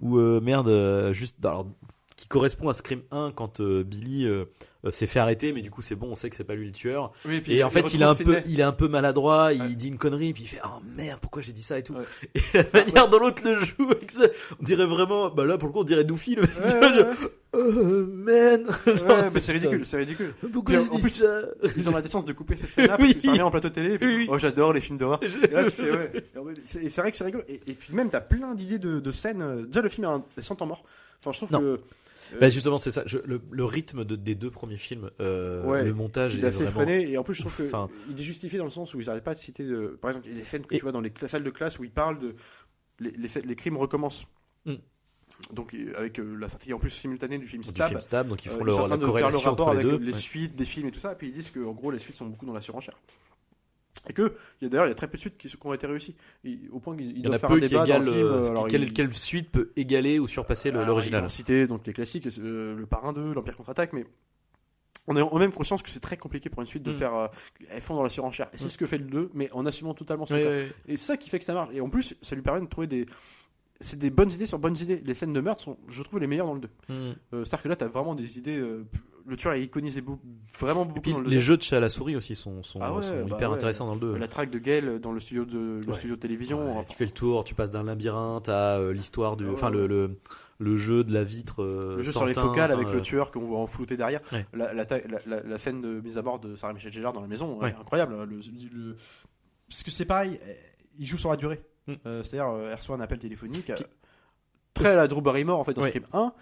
où 0.00 0.18
euh, 0.18 0.40
merde, 0.40 0.68
euh, 0.68 1.12
juste, 1.12 1.44
alors, 1.44 1.66
qui 2.16 2.28
correspond 2.28 2.68
à 2.68 2.72
Scream 2.72 3.02
1 3.10 3.32
quand 3.34 3.60
euh, 3.60 3.82
Billy 3.82 4.24
euh, 4.24 4.44
euh, 4.84 4.92
s'est 4.92 5.06
fait 5.06 5.18
arrêter, 5.18 5.52
mais 5.52 5.62
du 5.62 5.70
coup 5.70 5.82
c'est 5.82 5.96
bon, 5.96 6.10
on 6.10 6.14
sait 6.14 6.30
que 6.30 6.36
c'est 6.36 6.44
pas 6.44 6.54
lui 6.54 6.66
le 6.66 6.72
tueur. 6.72 7.12
Oui, 7.26 7.40
puis 7.40 7.54
Et 7.54 7.64
en 7.64 7.70
fait, 7.70 7.92
il 7.92 8.02
est 8.02 8.04
un 8.04 8.14
peu, 8.14 8.40
il 8.46 8.60
est 8.60 8.64
un 8.64 8.72
peu 8.72 8.88
maladroit, 8.88 9.52
il 9.52 9.76
dit 9.76 9.88
une 9.88 9.98
connerie, 9.98 10.32
puis 10.32 10.44
il 10.44 10.46
fait 10.46 10.60
oh 10.64 10.80
merde, 10.96 11.18
pourquoi 11.20 11.42
j'ai 11.42 11.52
dit 11.52 11.62
ça 11.62 11.78
et 11.78 11.82
tout. 11.82 11.94
Ouais. 11.94 12.04
Et 12.34 12.58
la 12.58 12.64
manière 12.72 13.08
dont 13.08 13.18
l'autre 13.18 13.42
le 13.44 13.56
joue, 13.56 13.90
on 14.60 14.62
dirait 14.62 14.86
vraiment, 14.86 15.30
bah 15.30 15.44
là 15.44 15.58
pour 15.58 15.68
le 15.68 15.72
coup 15.72 15.80
on 15.80 15.84
dirait 15.84 16.04
Doofy 16.04 16.36
le 16.36 16.42
oh 17.54 18.06
man. 18.06 18.64
Ouais, 18.86 18.96
Genre, 18.96 19.30
mais 19.34 19.40
c'est 19.40 19.52
ridicule, 19.52 19.86
c'est 19.86 19.96
ridicule. 19.96 20.34
Pourquoi 20.52 20.78
Puis, 20.78 20.88
en 20.90 20.98
plus, 20.98 21.10
ça 21.10 21.42
Ils 21.76 21.88
ont 21.88 21.92
la 21.92 22.02
décence 22.02 22.24
de 22.24 22.32
couper 22.32 22.56
cette 22.56 22.70
scène-là 22.74 22.96
Oui. 23.00 23.06
parce 23.06 23.14
que 23.14 23.20
ça 23.22 23.30
revient 23.30 23.42
en 23.42 23.50
plateau 23.50 23.68
télé. 23.70 23.94
Et 23.94 23.98
puis, 23.98 24.16
Oui. 24.16 24.26
Oh, 24.30 24.38
j'adore 24.38 24.72
les 24.72 24.80
films 24.80 24.98
d'horreur. 24.98 25.20
Je- 25.26 25.38
Et 25.38 25.48
là, 25.50 25.64
tu 25.64 25.70
fais, 25.70 25.90
ouais. 25.90 26.12
Et 26.82 26.88
C'est 26.88 27.00
vrai 27.00 27.10
que 27.10 27.16
c'est 27.16 27.24
rigolo. 27.24 27.44
Et, 27.48 27.60
et 27.66 27.74
puis 27.74 27.94
même, 27.94 28.10
t'as 28.10 28.20
plein 28.20 28.54
d'idées 28.54 28.78
de, 28.78 29.00
de 29.00 29.10
scènes. 29.10 29.42
euh, 29.42 29.64
Déjà, 29.66 29.82
le 29.82 29.88
film 29.88 30.06
a 30.06 30.14
un, 30.14 30.24
des 30.36 30.42
100 30.42 30.60
ans 30.62 30.66
morts. 30.66 30.84
Enfin, 31.20 31.32
je 31.32 31.38
trouve 31.38 31.52
Non. 31.52 31.60
que. 31.60 31.80
Bah 32.40 32.48
justement 32.48 32.78
c'est 32.78 32.90
ça, 32.90 33.02
Je- 33.04 33.18
le, 33.18 33.38
le 33.50 33.64
rythme 33.66 34.02
de- 34.02 34.16
des 34.16 34.34
deux 34.34 34.50
premiers 34.50 34.78
films, 34.78 35.10
euh, 35.20 35.62
Ouais, 35.64 35.84
le 35.84 35.92
montage 35.92 36.34
Il 36.34 36.40
est 36.40 36.44
est 36.44 36.46
assez 36.48 36.64
vraiment... 36.64 36.86
freiné 36.86 37.10
et 37.12 37.18
en 37.18 37.22
plus 37.22 37.34
je 37.34 37.40
trouve 37.42 37.54
que 37.54 37.64
Enfin- 37.64 37.90
il 38.10 38.18
est 38.18 38.22
justifié 38.22 38.58
dans 38.58 38.64
le 38.64 38.70
sens 38.70 38.94
où 38.94 39.00
ils 39.00 39.06
n'arrêtent 39.06 39.22
pas 39.24 39.34
de 39.34 39.38
citer 39.38 39.62
de... 39.62 39.98
par 40.00 40.10
exemple 40.10 40.26
il 40.28 40.32
y 40.32 40.36
a 40.36 40.38
des 40.38 40.44
scènes 40.44 40.64
que 40.64 40.74
Et- 40.74 40.78
tu 40.78 40.82
vois 40.84 40.90
dans 40.90 41.02
les 41.02 41.12
salles 41.26 41.44
de 41.44 41.50
classe 41.50 41.78
où 41.78 41.84
ils 41.84 41.90
parlent 41.92 42.18
de 42.18 42.34
les, 42.98 43.10
les, 43.10 43.28
les 43.44 43.54
crimes 43.54 43.76
recommencent 43.76 44.24
Mm. 44.64 44.72
Donc 45.52 45.74
avec 45.96 46.18
euh, 46.20 46.36
la 46.38 46.48
sortie 46.48 46.72
en 46.72 46.78
plus 46.78 46.90
simultanée 46.90 47.38
du 47.38 47.46
film 47.46 47.62
du 47.62 47.68
Stab 47.68 47.88
film 47.88 48.00
Stab, 48.00 48.28
donc 48.28 48.44
ils 48.44 48.48
euh, 48.48 48.52
font 48.52 48.58
sont 48.58 48.62
en 48.62 48.66
leur, 48.66 48.76
train 48.76 48.88
la 48.88 48.96
de 48.96 49.12
faire 49.12 49.30
le 49.30 49.36
rapport 49.38 49.68
entre 49.68 49.74
les 49.74 49.80
avec 49.84 49.98
deux. 49.98 50.04
les 50.04 50.12
Ouais. 50.12 50.18
suites 50.18 50.54
des 50.54 50.64
films 50.64 50.86
et 50.88 50.90
tout 50.90 51.00
ça 51.00 51.12
et 51.12 51.16
puis 51.16 51.26
ils 51.28 51.32
disent 51.32 51.50
que 51.50 51.60
en 51.64 51.72
gros 51.72 51.90
les 51.90 51.98
suites 51.98 52.16
sont 52.16 52.26
beaucoup 52.26 52.46
dans 52.46 52.52
la 52.52 52.60
surenchère 52.60 52.94
et 54.08 54.12
que 54.12 54.36
il 54.60 54.64
y 54.64 54.66
a 54.66 54.68
d'ailleurs 54.68 54.86
il 54.86 54.90
y 54.90 54.92
a 54.92 54.94
très 54.94 55.06
peu 55.08 55.14
de 55.16 55.20
suites 55.20 55.36
qui, 55.38 55.48
qui 55.48 55.56
ont 55.66 55.72
été 55.72 55.86
réussies 55.86 56.14
Et 56.44 56.58
au 56.70 56.78
point 56.80 56.96
qu'ils 56.96 57.06
ils 57.10 57.18
Il 57.18 57.24
y 57.24 57.28
en 57.28 57.32
a 57.32 57.38
doivent 57.38 57.40
faire 57.40 57.48
peu 57.50 57.56
un 57.56 57.60
qui 57.60 57.68
débat 57.68 57.80
dans 57.80 57.84
égalent. 57.86 58.04
le 58.04 58.10
film 58.12 58.26
euh, 58.26 58.48
alors, 58.50 58.66
quelle, 58.68 59.14
suite 59.14 59.50
peut 59.50 59.72
égaler 59.76 60.18
ou 60.18 60.26
surpasser 60.28 60.68
alors, 60.70 60.84
l'original 60.86 61.28
citer 61.30 61.66
donc 61.66 61.86
les 61.86 61.92
classiques, 61.92 62.28
euh, 62.38 62.76
le 62.76 62.86
Parrain 62.86 63.12
2, 63.12 63.32
l'Empire 63.34 63.56
contre-attaque, 63.56 63.92
mais 63.92 64.04
on 65.06 65.16
est 65.16 65.20
en 65.22 65.38
même 65.38 65.52
conscience 65.52 65.82
que 65.82 65.90
c'est 65.90 66.00
très 66.00 66.16
compliqué 66.16 66.48
pour 66.48 66.60
une 66.62 66.66
suite 66.66 66.82
de 66.82 66.90
Mm. 66.90 66.94
faire. 66.94 67.14
euh, 67.14 67.28
elles 67.70 67.82
font 67.82 67.94
dans 67.94 68.02
la 68.02 68.08
surenchère. 68.08 68.48
Et 68.54 68.56
c'est 68.58 68.66
Mm. 68.66 68.70
ce 68.70 68.78
que 68.78 68.86
fait 68.86 68.98
le 68.98 69.04
2, 69.04 69.30
mais 69.34 69.50
en 69.52 69.66
assumant 69.66 69.92
totalement 69.94 70.24
son 70.26 70.34
Ouais, 70.34 70.42
cas. 70.42 70.48
ouais, 70.48 70.56
ouais. 70.62 70.72
Et 70.88 70.96
c'est 70.96 71.06
ça 71.06 71.16
qui 71.18 71.28
fait 71.28 71.38
que 71.38 71.44
ça 71.44 71.52
marche. 71.54 71.70
Et 71.74 71.80
en 71.82 71.90
plus, 71.90 72.16
ça 72.22 72.34
lui 72.34 72.42
permet 72.42 72.60
de 72.62 72.66
trouver 72.66 72.86
des. 72.86 73.04
C'est 73.80 73.98
des 73.98 74.10
bonnes 74.10 74.30
idées 74.30 74.46
sur 74.46 74.58
bonnes 74.58 74.76
idées. 74.76 75.02
Les 75.04 75.14
scènes 75.14 75.32
de 75.32 75.40
meurtre 75.40 75.60
sont, 75.60 75.76
je 75.88 76.02
trouve, 76.02 76.20
les 76.20 76.26
meilleures 76.26 76.46
dans 76.46 76.54
le 76.54 76.60
2. 76.60 76.68
Mm. 76.88 76.92
Euh, 76.92 77.44
C'est-à-dire 77.44 77.62
que 77.62 77.68
là, 77.68 77.76
t'as 77.76 77.88
vraiment 77.88 78.14
des 78.14 78.38
idées. 78.38 78.56
euh, 78.58 78.84
le 79.26 79.36
tueur 79.36 79.54
est 79.54 79.62
iconisé 79.62 80.02
vraiment 80.60 80.84
beaucoup 80.84 80.98
Et 80.98 81.02
puis 81.02 81.12
dans 81.12 81.18
le 81.20 81.28
les 81.30 81.36
2. 81.36 81.40
jeux 81.40 81.56
de 81.56 81.62
chat 81.62 81.78
à 81.78 81.80
la 81.80 81.88
souris 81.88 82.14
aussi 82.14 82.34
sont, 82.34 82.62
sont, 82.62 82.78
Ah 82.82 82.94
ouais, 82.94 83.02
sont 83.02 83.24
bah 83.26 83.36
hyper 83.36 83.48
ouais. 83.50 83.54
intéressants 83.56 83.86
dans 83.86 83.94
le 83.94 84.00
2. 84.00 84.16
La 84.18 84.28
traque 84.28 84.50
de 84.50 84.58
Gale 84.58 85.00
dans 85.00 85.12
le 85.12 85.18
studio 85.20 85.44
de, 85.46 85.80
le 85.80 85.86
Ouais. 85.86 85.92
studio 85.94 86.14
de 86.16 86.20
télévision. 86.20 86.76
Enfin, 86.78 86.86
tu 86.88 86.94
fais 86.96 87.06
le 87.06 87.10
tour, 87.10 87.42
tu 87.42 87.54
passes 87.54 87.70
d'un 87.70 87.84
labyrinthe 87.84 88.48
à 88.50 88.76
euh, 88.78 88.92
l'histoire 88.92 89.36
du, 89.36 89.46
Ah 89.46 89.52
enfin 89.52 89.70
le, 89.70 89.86
le 89.86 90.18
le 90.58 90.76
jeu 90.76 91.02
de 91.04 91.12
la 91.12 91.24
vitre. 91.24 91.62
euh, 91.62 91.96
le 91.96 92.02
jeu 92.02 92.12
sur 92.12 92.26
les 92.26 92.34
focales 92.34 92.70
avec 92.70 92.88
le 92.92 93.00
tueur 93.02 93.30
qu'on 93.32 93.40
voit 93.40 93.58
en 93.58 93.66
flouté 93.66 93.96
derrière. 93.96 94.20
La, 94.52 94.72
la, 94.74 95.58
scène 95.58 95.80
de 95.80 96.00
mise 96.00 96.16
à 96.18 96.22
bord 96.22 96.38
de 96.38 96.54
Sarah 96.54 96.74
Michelle 96.74 96.92
Gellar 96.92 97.12
dans 97.12 97.22
la 97.22 97.26
maison, 97.26 97.60
incroyable. 97.62 98.14
hein, 98.14 98.26
Le, 98.26 98.96
Parce 99.68 99.82
que 99.82 99.90
c'est 99.90 100.04
pareil, 100.04 100.38
il 100.98 101.06
joue 101.06 101.18
sur 101.18 101.30
la 101.30 101.36
durée. 101.36 101.60
Mm. 101.86 101.92
Euh, 102.06 102.22
C'est-à-dire, 102.22 102.48
euh, 102.52 102.68
elle 102.70 102.76
reçoit 102.76 102.96
un 102.96 103.00
appel 103.00 103.18
téléphonique. 103.18 103.70
euh, 103.70 103.76
Qui- 103.76 103.84
Très 104.74 104.92
à 104.92 104.96
la 104.96 105.06
Drew 105.08 105.20
Barrymore 105.22 105.58
en 105.60 105.64
fait 105.64 105.72
dans 105.74 105.82
Ouais. 105.82 105.88
Scream 105.90 106.04
1. 106.12 106.32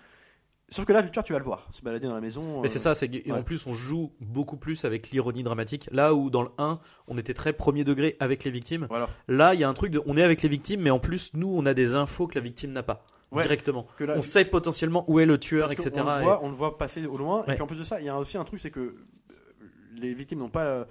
Sauf 0.71 0.87
que 0.87 0.93
là, 0.95 1.03
le 1.03 1.11
tueur, 1.11 1.23
tu 1.23 1.35
vas 1.35 1.39
le 1.39 1.45
voir 1.45 1.69
se 1.71 1.83
balader 1.83 2.07
dans 2.09 2.15
la 2.15 2.23
maison. 2.23 2.63
Mais 2.63 2.69
c'est 2.69 2.79
euh, 2.79 2.83
ça, 2.83 2.95
c'est 2.95 3.31
en 3.31 3.43
plus 3.43 3.67
on 3.67 3.75
joue 3.75 4.11
beaucoup 4.21 4.57
plus 4.57 4.87
avec 4.87 5.11
l'ironie 5.11 5.43
dramatique. 5.43 5.87
Là 5.93 6.15
où 6.15 6.31
dans 6.31 6.43
le 6.43 6.49
1, 6.57 6.81
on 7.09 7.19
était 7.19 7.35
très 7.35 7.53
premier 7.53 7.85
degré 7.85 8.17
avec 8.21 8.45
les 8.45 8.51
victimes. 8.51 8.87
Voilà. 8.89 9.11
Là, 9.29 9.53
il 9.53 9.61
y 9.61 9.65
a 9.65 9.69
un 9.69 9.75
truc 9.75 9.93
de 9.93 10.01
on 10.07 10.17
est 10.17 10.23
avec 10.23 10.41
les 10.41 10.49
victimes, 10.49 10.81
mais 10.81 10.89
en 10.91 10.99
plus 10.99 11.33
nous 11.35 11.53
on 11.55 11.67
a 11.67 11.75
des 11.75 11.95
infos 11.95 12.27
que 12.27 12.37
la 12.37 12.41
victime 12.41 12.73
n'a 12.73 12.83
pas 12.83 13.05
Ouais. 13.33 13.43
directement. 13.43 13.87
Que 13.99 14.05
là- 14.05 14.15
on 14.17 14.23
sait 14.23 14.47
potentiellement 14.47 15.05
où 15.11 15.21
est 15.21 15.27
le 15.27 15.39
tueur, 15.39 15.69
Parce 15.69 15.87
etc. 15.87 16.07
le 16.07 16.23
Et- 16.25 16.37
on 16.41 16.49
le 16.49 16.55
voit 16.55 16.79
passer 16.79 17.05
au 17.05 17.19
loin. 17.19 17.41
Ouais. 17.41 17.53
Et 17.53 17.55
puis 17.55 17.63
en 17.63 17.67
plus 17.67 17.79
de 17.79 17.85
ça, 17.85 18.01
il 18.01 18.07
y 18.07 18.09
a 18.09 18.19
aussi 18.19 18.39
un 18.39 18.45
truc, 18.45 18.59
c'est 18.61 18.71
que 18.71 18.95
les 20.01 20.15
victimes 20.15 20.39
n'ont 20.39 20.49
pas, 20.49 20.87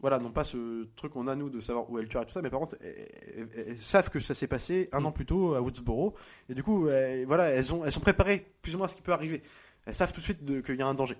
voilà, 0.00 0.18
n'ont 0.18 0.30
pas 0.30 0.44
ce 0.44 0.84
truc 0.96 1.12
qu'on 1.12 1.26
a 1.28 1.34
nous 1.36 1.50
de 1.50 1.60
savoir 1.60 1.90
où 1.90 1.98
est 1.98 2.02
le 2.02 2.08
tueur 2.08 2.22
et 2.22 2.26
tout 2.26 2.32
ça. 2.32 2.40
Mais 2.42 2.50
par 2.50 2.60
contre, 2.60 2.76
elles, 2.82 3.08
elles- 3.36 3.64
elles 3.68 3.78
savent 3.78 4.08
que 4.10 4.18
ça 4.20 4.34
s'est 4.34 4.46
passé 4.46 4.88
un 4.92 5.00
Mm. 5.00 5.06
an 5.06 5.12
plus 5.12 5.26
tôt 5.26 5.54
à 5.54 5.60
Woodsboro. 5.60 6.14
Et 6.48 6.54
du 6.54 6.62
coup, 6.62 6.88
elles- 6.88 7.26
voilà, 7.26 7.48
elles 7.50 7.74
ont, 7.74 7.84
elles 7.84 7.92
sont 7.92 8.00
préparées 8.00 8.46
plus 8.62 8.74
ou 8.74 8.78
moins 8.78 8.86
à 8.86 8.88
ce 8.88 8.96
qui 8.96 9.02
peut 9.02 9.12
arriver. 9.12 9.42
Elles 9.86 9.94
savent 9.94 10.12
tout 10.12 10.20
de 10.20 10.24
suite 10.24 10.38
qu'il 10.64 10.76
y 10.76 10.82
a 10.82 10.86
un 10.86 10.94
danger. 10.94 11.16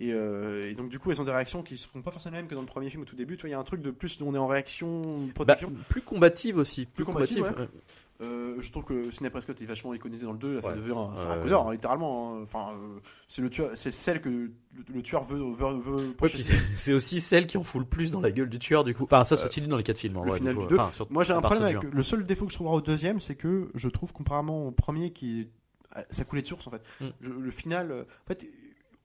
Et, 0.00 0.12
euh, 0.12 0.70
et 0.70 0.74
donc 0.74 0.88
du 0.90 0.98
coup, 1.00 1.10
elles 1.10 1.20
ont 1.20 1.24
des 1.24 1.32
réactions 1.32 1.62
qui 1.64 1.74
ne 1.74 1.78
seront 1.78 2.02
pas 2.02 2.12
forcément 2.12 2.36
les 2.36 2.42
mêmes 2.42 2.48
que 2.48 2.54
dans 2.54 2.60
le 2.60 2.66
premier 2.68 2.88
film 2.88 3.02
au 3.02 3.04
tout 3.04 3.16
début. 3.16 3.36
Tu 3.36 3.42
vois, 3.42 3.48
il 3.50 3.52
y 3.52 3.56
a 3.56 3.58
un 3.58 3.64
truc 3.64 3.82
de 3.82 3.90
plus, 3.90 4.20
on 4.22 4.32
est 4.34 4.38
en 4.38 4.46
réaction, 4.46 5.02
Bah, 5.26 5.32
protection. 5.34 5.72
plus 5.88 6.02
combative 6.02 6.56
aussi, 6.58 6.86
plus, 6.86 7.02
Plus 7.02 7.12
combative, 7.12 7.38
combative. 7.42 7.60
ouais. 7.60 7.68
Euh, 8.20 8.56
je 8.60 8.72
trouve 8.72 8.84
que 8.84 9.10
Sidney 9.12 9.30
Prescott 9.30 9.60
est 9.62 9.64
vachement 9.64 9.94
iconisé 9.94 10.26
dans 10.26 10.32
le 10.32 10.38
2. 10.38 10.56
Là, 10.56 10.62
ça 10.62 10.70
Ouais. 10.70 10.76
devient 10.76 10.90
un 11.54 11.66
hein, 11.68 11.72
littéralement. 11.72 12.34
hein. 12.36 12.40
Enfin, 12.42 12.70
euh, 12.72 12.98
c'est 13.28 13.42
le 13.42 13.48
tueur, 13.50 13.70
c'est 13.74 13.92
celle 13.92 14.20
que 14.20 14.28
le, 14.28 14.50
le 14.92 15.02
tueur 15.02 15.22
veut, 15.22 15.38
veut, 15.52 16.14
Ouais, 16.20 16.28
c'est 16.76 16.92
aussi 16.92 17.20
celle 17.20 17.46
qui 17.46 17.56
en 17.58 17.62
fout 17.64 17.80
le 17.80 17.86
plus 17.86 18.10
dans 18.10 18.20
la 18.20 18.32
gueule 18.32 18.48
du 18.50 18.58
tueur 18.58 18.82
du 18.82 18.92
coup. 18.94 19.04
Enfin 19.04 19.24
ça 19.24 19.36
se 19.36 19.48
dit 19.48 19.66
dans 19.68 19.76
les 19.76 19.84
quatre 19.84 19.98
films. 19.98 20.14
le 20.24 20.30
vrai, 20.30 20.38
final 20.38 20.54
du 20.54 20.60
coup. 20.60 20.66
du 20.66 20.74
deux. 20.74 20.80
Enfin, 20.80 20.90
sur- 20.92 21.10
Moi, 21.12 21.22
j'ai 21.22 21.32
un 21.32 21.40
problème 21.40 21.62
avec 21.62 21.82
le 21.84 22.02
seul 22.02 22.26
défaut 22.26 22.46
que 22.46 22.50
je 22.50 22.56
trouverai 22.56 22.76
au 22.76 22.80
deuxième, 22.80 23.20
c'est 23.20 23.36
que 23.36 23.70
je 23.74 23.88
trouve 23.88 24.12
comparément 24.12 24.66
au 24.66 24.72
premier 24.72 25.12
qui 25.12 25.48
ça 26.10 26.24
coulait 26.24 26.42
de 26.42 26.46
source 26.46 26.66
en 26.66 26.70
fait. 26.70 26.82
Mm. 27.00 27.06
Je- 27.20 27.30
le 27.32 27.50
final, 27.50 27.90
euh, 27.90 28.02
en 28.02 28.26
fait. 28.28 28.46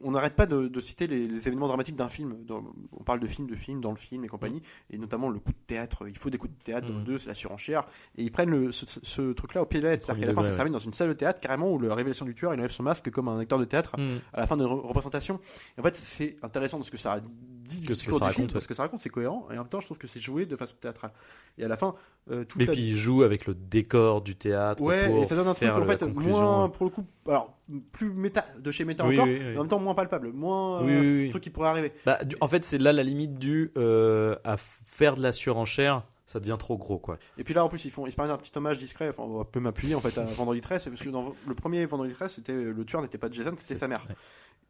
On 0.03 0.11
n'arrête 0.11 0.35
pas 0.35 0.45
de, 0.45 0.67
de 0.67 0.81
citer 0.81 1.07
les, 1.07 1.27
les 1.27 1.47
événements 1.47 1.67
dramatiques 1.67 1.95
d'un 1.95 2.09
film. 2.09 2.35
Dans- 2.45 2.63
on 2.97 3.03
parle 3.03 3.19
de 3.19 3.27
film, 3.27 3.47
de 3.47 3.55
film, 3.55 3.81
dans 3.81 3.91
le 3.91 3.97
film 3.97 4.23
et 4.25 4.27
compagnie. 4.27 4.61
Et 4.89 4.97
notamment 4.97 5.29
le 5.29 5.39
coup 5.39 5.51
de 5.51 5.57
théâtre. 5.67 6.07
Il 6.07 6.17
faut 6.17 6.29
des 6.29 6.37
coups 6.37 6.53
de 6.57 6.63
théâtre 6.63 6.87
dans 6.87 6.93
le 6.95 7.01
Mm. 7.01 7.05
2, 7.05 7.17
c'est 7.17 7.27
la 7.27 7.33
surenchère. 7.33 7.85
Et 8.17 8.23
ils 8.23 8.31
prennent 8.31 8.49
le- 8.49 8.71
ce, 8.71 8.85
ce- 8.85 8.99
ce 9.01 9.31
truc-là 9.33 9.61
au 9.61 9.65
pied 9.65 9.79
de 9.79 9.85
la 9.85 9.91
lettre. 9.91 10.05
C'est-à-dire 10.05 10.21
qu'à 10.27 10.27
la 10.27 10.33
fin, 10.33 10.43
ça 10.43 10.55
termine 10.55 10.73
dans 10.73 10.79
une 10.79 10.93
salle 10.93 11.09
de 11.09 11.13
théâtre, 11.13 11.39
carrément, 11.39 11.71
où 11.71 11.79
la 11.79 11.95
révélation 11.95 12.25
du 12.25 12.35
tueur, 12.35 12.53
il 12.53 12.59
enlève 12.59 12.71
son 12.71 12.83
masque 12.83 13.09
comme 13.11 13.27
un 13.27 13.39
acteur 13.39 13.59
de 13.59 13.65
théâtre 13.65 13.97
Mm. 13.97 14.17
à 14.33 14.39
la 14.41 14.47
fin 14.47 14.57
de 14.57 14.65
re- 14.65 14.81
représentation. 14.87 15.39
Et 15.77 15.79
en 15.81 15.83
fait, 15.83 15.95
c'est 15.95 16.35
intéressant 16.43 16.79
de 16.79 16.83
ce 16.83 16.91
que 16.91 16.97
ça 16.97 17.21
dit 17.63 17.83
Que 17.83 17.93
ce 17.93 18.05
que 18.07 18.11
ça 18.11 18.17
film, 18.17 18.23
raconte, 18.29 18.53
parce 18.53 18.67
que 18.67 18.73
ça 18.73 18.83
raconte, 18.83 18.99
c'est 19.01 19.09
cohérent, 19.09 19.47
et 19.49 19.53
en 19.53 19.61
même 19.61 19.67
temps, 19.69 19.79
je 19.79 19.85
trouve 19.85 19.97
que 19.97 20.07
c'est 20.07 20.19
joué 20.19 20.45
de 20.45 20.55
façon 20.57 20.75
théâtrale. 20.81 21.11
Et 21.57 21.63
à 21.63 21.67
la 21.69 21.77
fin, 21.77 21.95
euh, 22.29 22.43
tout 22.43 22.59
Et 22.61 22.65
puis 22.65 22.81
il 22.89 22.95
joue 22.95 23.23
avec 23.23 23.45
le 23.47 23.53
décor 23.53 24.21
du 24.21 24.35
théâtre 24.35 24.83
ouais, 24.83 25.07
pour 25.07 25.23
et 25.23 25.25
ça 25.25 25.35
donne 25.35 25.47
un 25.47 25.53
truc 25.53 25.69
en 25.69 25.85
fait 25.85 26.03
moins, 26.03 26.67
pour 26.69 26.85
le 26.85 26.89
coup, 26.91 27.05
alors 27.27 27.57
plus 27.93 28.11
méta, 28.11 28.45
de 28.59 28.69
chez 28.71 28.83
méta 28.83 29.05
Oui, 29.07 29.15
encore, 29.15 29.27
oui, 29.27 29.37
oui. 29.39 29.45
mais 29.51 29.57
en 29.57 29.61
même 29.61 29.69
temps 29.69 29.79
moins 29.79 29.92
palpable, 29.93 30.31
moins 30.33 30.81
Oui, 30.83 30.91
euh, 30.93 30.99
oui, 31.01 31.23
oui. 31.25 31.29
truc 31.29 31.43
qui 31.43 31.49
pourrait 31.49 31.69
arriver. 31.69 31.91
Bah, 32.05 32.19
en 32.41 32.47
fait, 32.47 32.63
c'est 32.65 32.77
là 32.77 32.93
la 32.93 33.03
limite 33.03 33.37
du 33.39 33.71
euh, 33.77 34.35
à 34.43 34.57
faire 34.57 35.15
de 35.15 35.21
la 35.21 35.31
surenchère, 35.31 36.03
ça 36.25 36.39
devient 36.39 36.55
trop 36.57 36.77
gros 36.77 36.97
quoi. 36.99 37.17
Et 37.37 37.43
puis 37.43 37.53
là, 37.53 37.63
en 37.65 37.69
plus, 37.69 37.85
ils 37.85 37.91
font, 37.91 38.05
ils 38.07 38.11
se 38.11 38.21
un 38.21 38.37
petit 38.37 38.51
hommage 38.55 38.79
discret. 38.79 39.09
Enfin, 39.09 39.23
on 39.23 39.43
peut 39.43 39.59
m'appuyer 39.59 39.95
en 39.95 39.99
fait 39.99 40.17
à 40.17 40.23
Vendredi 40.23 40.61
13, 40.61 40.85
parce 40.85 41.01
que 41.03 41.09
dans 41.09 41.33
le 41.47 41.53
premier 41.55 41.85
Vendredi 41.85 42.13
13, 42.13 42.33
c'était 42.33 42.53
le 42.53 42.85
tueur 42.85 43.01
n'était 43.01 43.17
pas 43.17 43.29
Jason, 43.29 43.53
c'était 43.57 43.75
sa 43.75 43.87
mère. 43.87 44.05
ouais. 44.09 44.15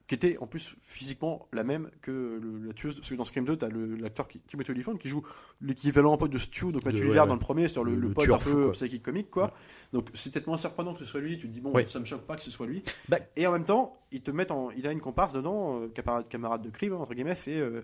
Qui 0.05 0.15
était 0.15 0.37
en 0.39 0.47
plus 0.47 0.75
physiquement 0.81 1.47
la 1.53 1.63
même 1.63 1.89
que 2.01 2.11
le- 2.11 2.67
la 2.67 2.73
tueuse. 2.73 2.95
Parce 2.97 3.09
que 3.09 3.15
dans 3.15 3.23
Scream 3.23 3.45
2, 3.45 3.55
t'as 3.55 3.69
l'acteur 3.69 4.27
qui- 4.27 4.39
Timothy 4.41 4.71
Olyphant 4.71 4.95
qui 4.97 5.07
joue 5.07 5.21
l'équivalent 5.61 6.13
un 6.13 6.17
peu 6.17 6.27
de 6.27 6.37
Stu, 6.37 6.73
donc 6.73 6.85
ouais, 6.85 6.91
Lillard 6.91 7.23
ouais. 7.23 7.27
dans 7.29 7.35
le 7.35 7.39
premier, 7.39 7.69
sur 7.69 7.85
le, 7.85 7.95
Le- 7.95 8.09
le 8.09 8.13
pote 8.13 8.29
un 8.29 8.37
peu 8.37 8.71
psychic 8.71 9.01
comique, 9.01 9.31
quoi. 9.31 9.53
Donc 9.93 10.09
c'est 10.15 10.33
peut-être 10.33 10.47
moins 10.47 10.57
surprenant 10.57 10.93
que 10.93 10.99
ce 10.99 11.05
soit 11.05 11.21
lui. 11.21 11.37
Tu 11.37 11.47
te 11.47 11.53
dis, 11.53 11.61
bon, 11.61 11.71
Ouais. 11.71 11.85
ça 11.85 11.99
me 11.99 12.05
choque 12.05 12.23
pas 12.23 12.35
que 12.35 12.41
ce 12.41 12.51
soit 12.51 12.65
lui. 12.67 12.81
Bah- 13.07 13.19
Et 13.35 13.45
en 13.47 13.51
même 13.51 13.63
temps, 13.63 14.01
ils 14.11 14.21
te 14.21 14.31
mettent 14.31 14.51
en. 14.51 14.71
Il 14.71 14.85
a 14.87 14.91
une 14.91 14.99
comparse 14.99 15.33
dedans, 15.33 15.81
euh, 15.81 15.87
camarade, 15.87 16.27
camarade 16.27 16.61
de 16.63 16.69
crime, 16.71 16.93
entre 16.95 17.13
guillemets, 17.13 17.35
c'est 17.35 17.57
euh, 17.59 17.81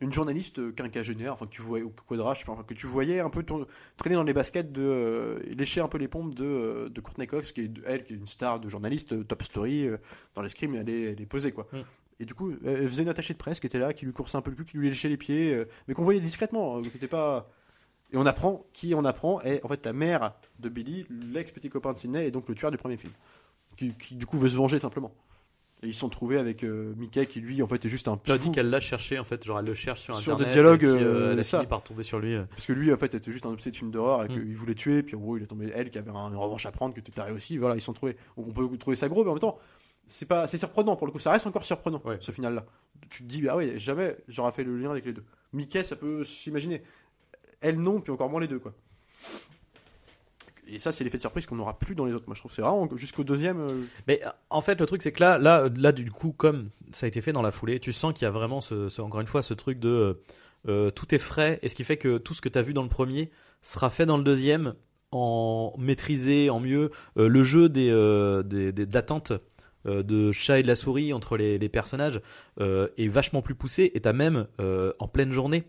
une 0.00 0.12
journaliste 0.12 0.58
euh, 0.58 0.72
quinquagénaire, 0.72 1.32
enfin 1.32 1.46
que 1.46 1.52
tu 1.52 1.62
voyais, 1.62 1.84
ou 1.84 1.92
quadrage, 2.08 2.38
je 2.38 2.40
sais 2.42 2.46
pas, 2.46 2.52
enfin, 2.52 2.64
que 2.64 2.74
tu 2.74 2.86
voyais 2.88 3.20
un 3.20 3.30
peu 3.30 3.42
tourner- 3.44 3.66
traîner 3.96 4.16
dans 4.16 4.24
les 4.24 4.32
baskets 4.34 4.72
de. 4.72 4.82
euh, 4.82 5.38
lécher 5.56 5.80
un 5.80 5.88
peu 5.88 5.98
les 5.98 6.08
pompes 6.08 6.34
de, 6.34 6.88
de 6.92 7.00
Courtney 7.00 7.26
Cox, 7.28 7.52
qui 7.52 7.62
est, 7.62 7.70
elle, 7.86 8.04
qui 8.04 8.14
est 8.14 8.16
une 8.16 8.26
star 8.26 8.58
de 8.60 8.68
journaliste, 8.68 9.26
top 9.26 9.42
story, 9.44 9.88
dans 10.34 10.42
les 10.42 10.48
scrims, 10.48 10.74
elle 10.74 10.88
est, 10.90 11.02
elle 11.12 11.20
est 11.20 11.26
posée, 11.26 11.52
quoi. 11.52 11.68
Mm. 11.72 11.78
Et 12.20 12.24
du 12.24 12.34
coup, 12.34 12.52
elle 12.64 12.88
faisait 12.88 13.02
une 13.04 13.08
attachée 13.08 13.34
de 13.34 13.38
presse 13.38 13.58
qui 13.60 13.66
était 13.66 13.78
là, 13.78 13.92
qui 13.92 14.06
lui 14.06 14.12
coursait 14.12 14.36
un 14.38 14.42
peu 14.42 14.50
le 14.50 14.56
cul, 14.56 14.64
qui 14.64 14.76
lui 14.76 14.88
léchait 14.88 15.08
les 15.08 15.16
pieds, 15.16 15.64
mais 15.86 15.94
qu'on 15.94 16.04
voyait 16.04 16.20
discrètement, 16.20 16.80
qui 16.80 16.88
était 16.88 17.08
pas. 17.08 17.48
Et 18.14 18.16
on 18.16 18.24
apprend, 18.26 18.64
qui 18.72 18.94
on 18.94 19.04
apprend 19.04 19.40
est 19.42 19.62
en 19.64 19.68
fait 19.68 19.84
la 19.84 19.92
mère 19.92 20.32
de 20.60 20.68
Billy, 20.70 21.04
l'ex-petit 21.10 21.68
copain 21.68 21.92
de 21.92 21.98
Sidney, 21.98 22.26
et 22.26 22.30
donc 22.30 22.48
le 22.48 22.54
tueur 22.54 22.70
du 22.70 22.76
premier 22.78 22.96
film. 22.96 23.12
Qui, 23.76 23.92
qui, 23.94 24.14
du 24.14 24.24
coup 24.24 24.38
veut 24.38 24.48
se 24.48 24.54
venger 24.56 24.78
simplement. 24.78 25.12
Et 25.82 25.88
ils 25.88 25.94
se 25.94 26.00
sont 26.00 26.08
trouvés 26.08 26.38
avec 26.38 26.62
euh, 26.62 26.94
Mickey 26.96 27.26
qui 27.26 27.40
lui 27.40 27.60
en 27.60 27.66
fait 27.66 27.84
est 27.84 27.88
juste 27.88 28.06
un 28.08 28.16
Tu 28.16 28.30
as 28.30 28.34
pifou. 28.36 28.48
dit 28.50 28.54
qu'elle 28.54 28.70
l'a 28.70 28.78
cherché 28.80 29.18
en 29.18 29.24
fait, 29.24 29.44
genre 29.44 29.58
elle 29.58 29.66
le 29.66 29.74
cherche 29.74 30.00
sur 30.00 30.14
Sur 30.14 30.34
internet. 30.34 30.54
des 30.54 30.60
dialogues, 30.62 30.84
et 30.84 30.96
puis, 30.96 31.04
euh, 31.04 31.32
elle 31.32 31.40
a 31.40 31.42
ça. 31.42 31.58
fini 31.58 31.68
par 31.68 31.82
tomber 31.82 32.04
sur 32.04 32.20
lui. 32.20 32.34
euh. 32.36 32.44
Parce 32.50 32.66
que 32.68 32.72
lui 32.72 32.92
en 32.92 32.96
fait 32.96 33.12
était 33.14 33.32
juste 33.32 33.44
un 33.46 33.50
obsédé 33.50 33.72
de 33.72 33.76
film 33.78 33.90
d'horreur 33.90 34.24
et 34.24 34.28
Mm. 34.28 34.32
qu'il 34.32 34.56
voulait 34.56 34.74
tuer, 34.76 35.02
puis 35.02 35.16
en 35.16 35.18
gros 35.18 35.36
il 35.36 35.42
est 35.42 35.46
tombé 35.46 35.70
elle 35.74 35.90
qui 35.90 35.98
avait 35.98 36.12
un- 36.12 36.28
une 36.30 36.36
revanche 36.36 36.64
à 36.66 36.70
prendre, 36.70 36.94
que 36.94 37.00
tu 37.00 37.10
taré 37.10 37.32
aussi, 37.32 37.58
voilà, 37.58 37.74
ils 37.74 37.80
se 37.80 37.86
sont 37.86 37.92
trouvés. 37.92 38.16
Donc 38.36 38.46
on 38.48 38.52
peut 38.52 38.78
trouver 38.78 38.94
ça 38.96 39.08
gros, 39.08 39.24
mais 39.24 39.30
en 39.30 39.34
même 39.34 39.40
temps, 39.40 39.58
c'est 40.06 40.26
pas 40.26 40.46
c'est 40.46 40.58
surprenant 40.58 40.94
pour 40.96 41.06
le 41.08 41.12
coup, 41.12 41.18
ça 41.18 41.32
reste 41.32 41.46
encore 41.48 41.64
surprenant 41.64 42.00
Ouais. 42.04 42.16
ce 42.20 42.30
final 42.30 42.54
là. 42.54 42.64
Tu 43.10 43.24
te 43.24 43.28
dis, 43.28 43.46
ah 43.48 43.56
oui, 43.56 43.72
jamais 43.78 44.16
j'aurais 44.28 44.52
fait 44.52 44.62
le 44.64 44.78
lien 44.78 44.90
avec 44.90 45.04
les 45.04 45.12
deux. 45.12 45.24
Mickey 45.52 45.82
ça 45.84 45.96
peut 45.96 46.24
s'imaginer. 46.24 46.82
Elle 47.64 47.80
non, 47.80 48.00
puis 48.00 48.12
encore 48.12 48.28
moins 48.28 48.42
les 48.42 48.46
deux 48.46 48.58
quoi. 48.58 48.74
Et 50.66 50.78
ça, 50.78 50.92
c'est 50.92 51.04
l'effet 51.04 51.16
de 51.16 51.22
surprise 51.22 51.46
qu'on 51.46 51.56
n'aura 51.56 51.78
plus 51.78 51.94
dans 51.94 52.04
les 52.04 52.14
autres. 52.14 52.24
Moi, 52.26 52.34
je 52.34 52.40
trouve 52.40 52.52
c'est 52.52 52.62
vraiment 52.62 52.88
jusqu'au 52.96 53.24
deuxième. 53.24 53.60
euh, 53.60 53.84
Mais 54.08 54.20
en 54.50 54.60
fait, 54.60 54.78
le 54.80 54.86
truc, 54.86 55.02
c'est 55.02 55.12
que 55.12 55.22
là, 55.22 55.38
là, 55.38 55.68
là, 55.76 55.92
du 55.92 56.10
coup, 56.10 56.32
comme 56.32 56.70
ça 56.92 57.06
a 57.06 57.08
été 57.08 57.20
fait 57.20 57.32
dans 57.32 57.42
la 57.42 57.50
foulée, 57.50 57.80
tu 57.80 57.92
sens 57.92 58.12
qu'il 58.12 58.24
y 58.24 58.28
a 58.28 58.30
vraiment, 58.30 58.60
ce, 58.60 59.00
encore 59.00 59.20
une 59.20 59.26
fois, 59.26 59.42
ce 59.42 59.54
truc 59.54 59.78
de 59.78 59.88
euh, 59.88 60.14
euh, 60.68 60.90
tout 60.90 61.14
est 61.14 61.18
frais, 61.18 61.58
et 61.62 61.68
ce 61.68 61.74
qui 61.74 61.84
fait 61.84 61.96
que 61.96 62.18
tout 62.18 62.34
ce 62.34 62.40
que 62.40 62.48
tu 62.48 62.58
as 62.58 62.62
vu 62.62 62.72
dans 62.72 62.82
le 62.82 62.88
premier 62.88 63.30
sera 63.62 63.90
fait 63.90 64.06
dans 64.06 64.16
le 64.16 64.24
deuxième 64.24 64.74
en 65.10 65.74
maîtrisé, 65.78 66.50
en 66.50 66.60
mieux. 66.60 66.90
Le 67.14 67.42
jeu 67.44 67.68
des, 67.68 67.90
des, 68.44 68.72
d'attente 68.72 69.32
de 69.84 70.32
chat 70.32 70.58
et 70.58 70.62
de 70.62 70.68
la 70.68 70.74
souris 70.74 71.12
entre 71.12 71.36
les, 71.36 71.68
personnages 71.68 72.20
est 72.58 73.08
vachement 73.08 73.40
plus 73.40 73.54
poussé, 73.54 73.92
et 73.94 74.00
t'as 74.00 74.12
même 74.12 74.48
en 74.58 75.06
pleine 75.06 75.30
journée. 75.30 75.64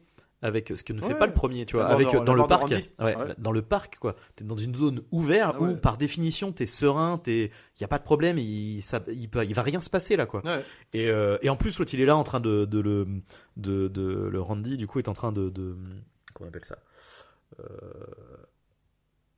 Avec 0.46 0.72
ce 0.76 0.84
que 0.84 0.93
ne 0.93 1.02
fait 1.02 1.14
Ouais. 1.14 1.18
pas 1.20 1.26
le 1.26 1.34
premier, 1.34 1.66
tu 1.66 1.76
vois, 1.76 1.88
avec 1.88 2.08
dans 2.24 2.34
le 2.36 2.46
parc, 2.46 2.70
ouais, 2.70 2.86
Ouais. 3.00 3.16
dans 3.38 3.52
le 3.52 3.62
parc 3.64 3.98
quoi. 3.98 4.16
T'es 4.36 4.43
dans 4.43 4.56
une 4.58 4.76
zone 4.76 5.02
ouverte 5.12 5.56
Ah 5.60 5.62
où 5.64 5.76
par 5.76 5.98
définition 5.98 6.52
t'es 6.52 6.66
serein, 6.68 7.18
t'es, 7.18 7.50
y 7.80 7.84
a 7.84 7.88
pas 7.88 7.98
de 7.98 8.04
problème, 8.04 8.38
il, 8.38 8.82
ça, 8.82 9.02
il, 9.08 9.28
peut, 9.30 9.43
il 9.43 9.56
va 9.56 9.64
rien 9.64 9.82
se 9.82 9.89
passer 9.89 10.16
là 10.16 10.26
quoi. 10.28 10.43
Et, 10.93 11.10
euh, 11.10 11.38
et 11.41 11.50
en 11.50 11.56
plus 11.56 11.80
l'autre 11.80 11.93
il 11.96 12.00
est 12.02 12.06
là 12.06 12.16
en 12.16 12.24
train 12.24 12.39
de, 12.39 12.66
de 12.66 12.80
le, 12.80 13.08
de, 13.58 13.88
de 13.88 14.30
le 14.32 14.41
Randy 14.41 14.78
du 14.78 14.86
coup 14.88 15.00
est 15.00 15.08
en 15.08 15.14
train 15.14 15.32
de, 15.32 15.50
de 15.50 15.76
comment 16.34 16.46
on 16.46 16.50
appelle 16.50 16.66
ça 16.66 16.78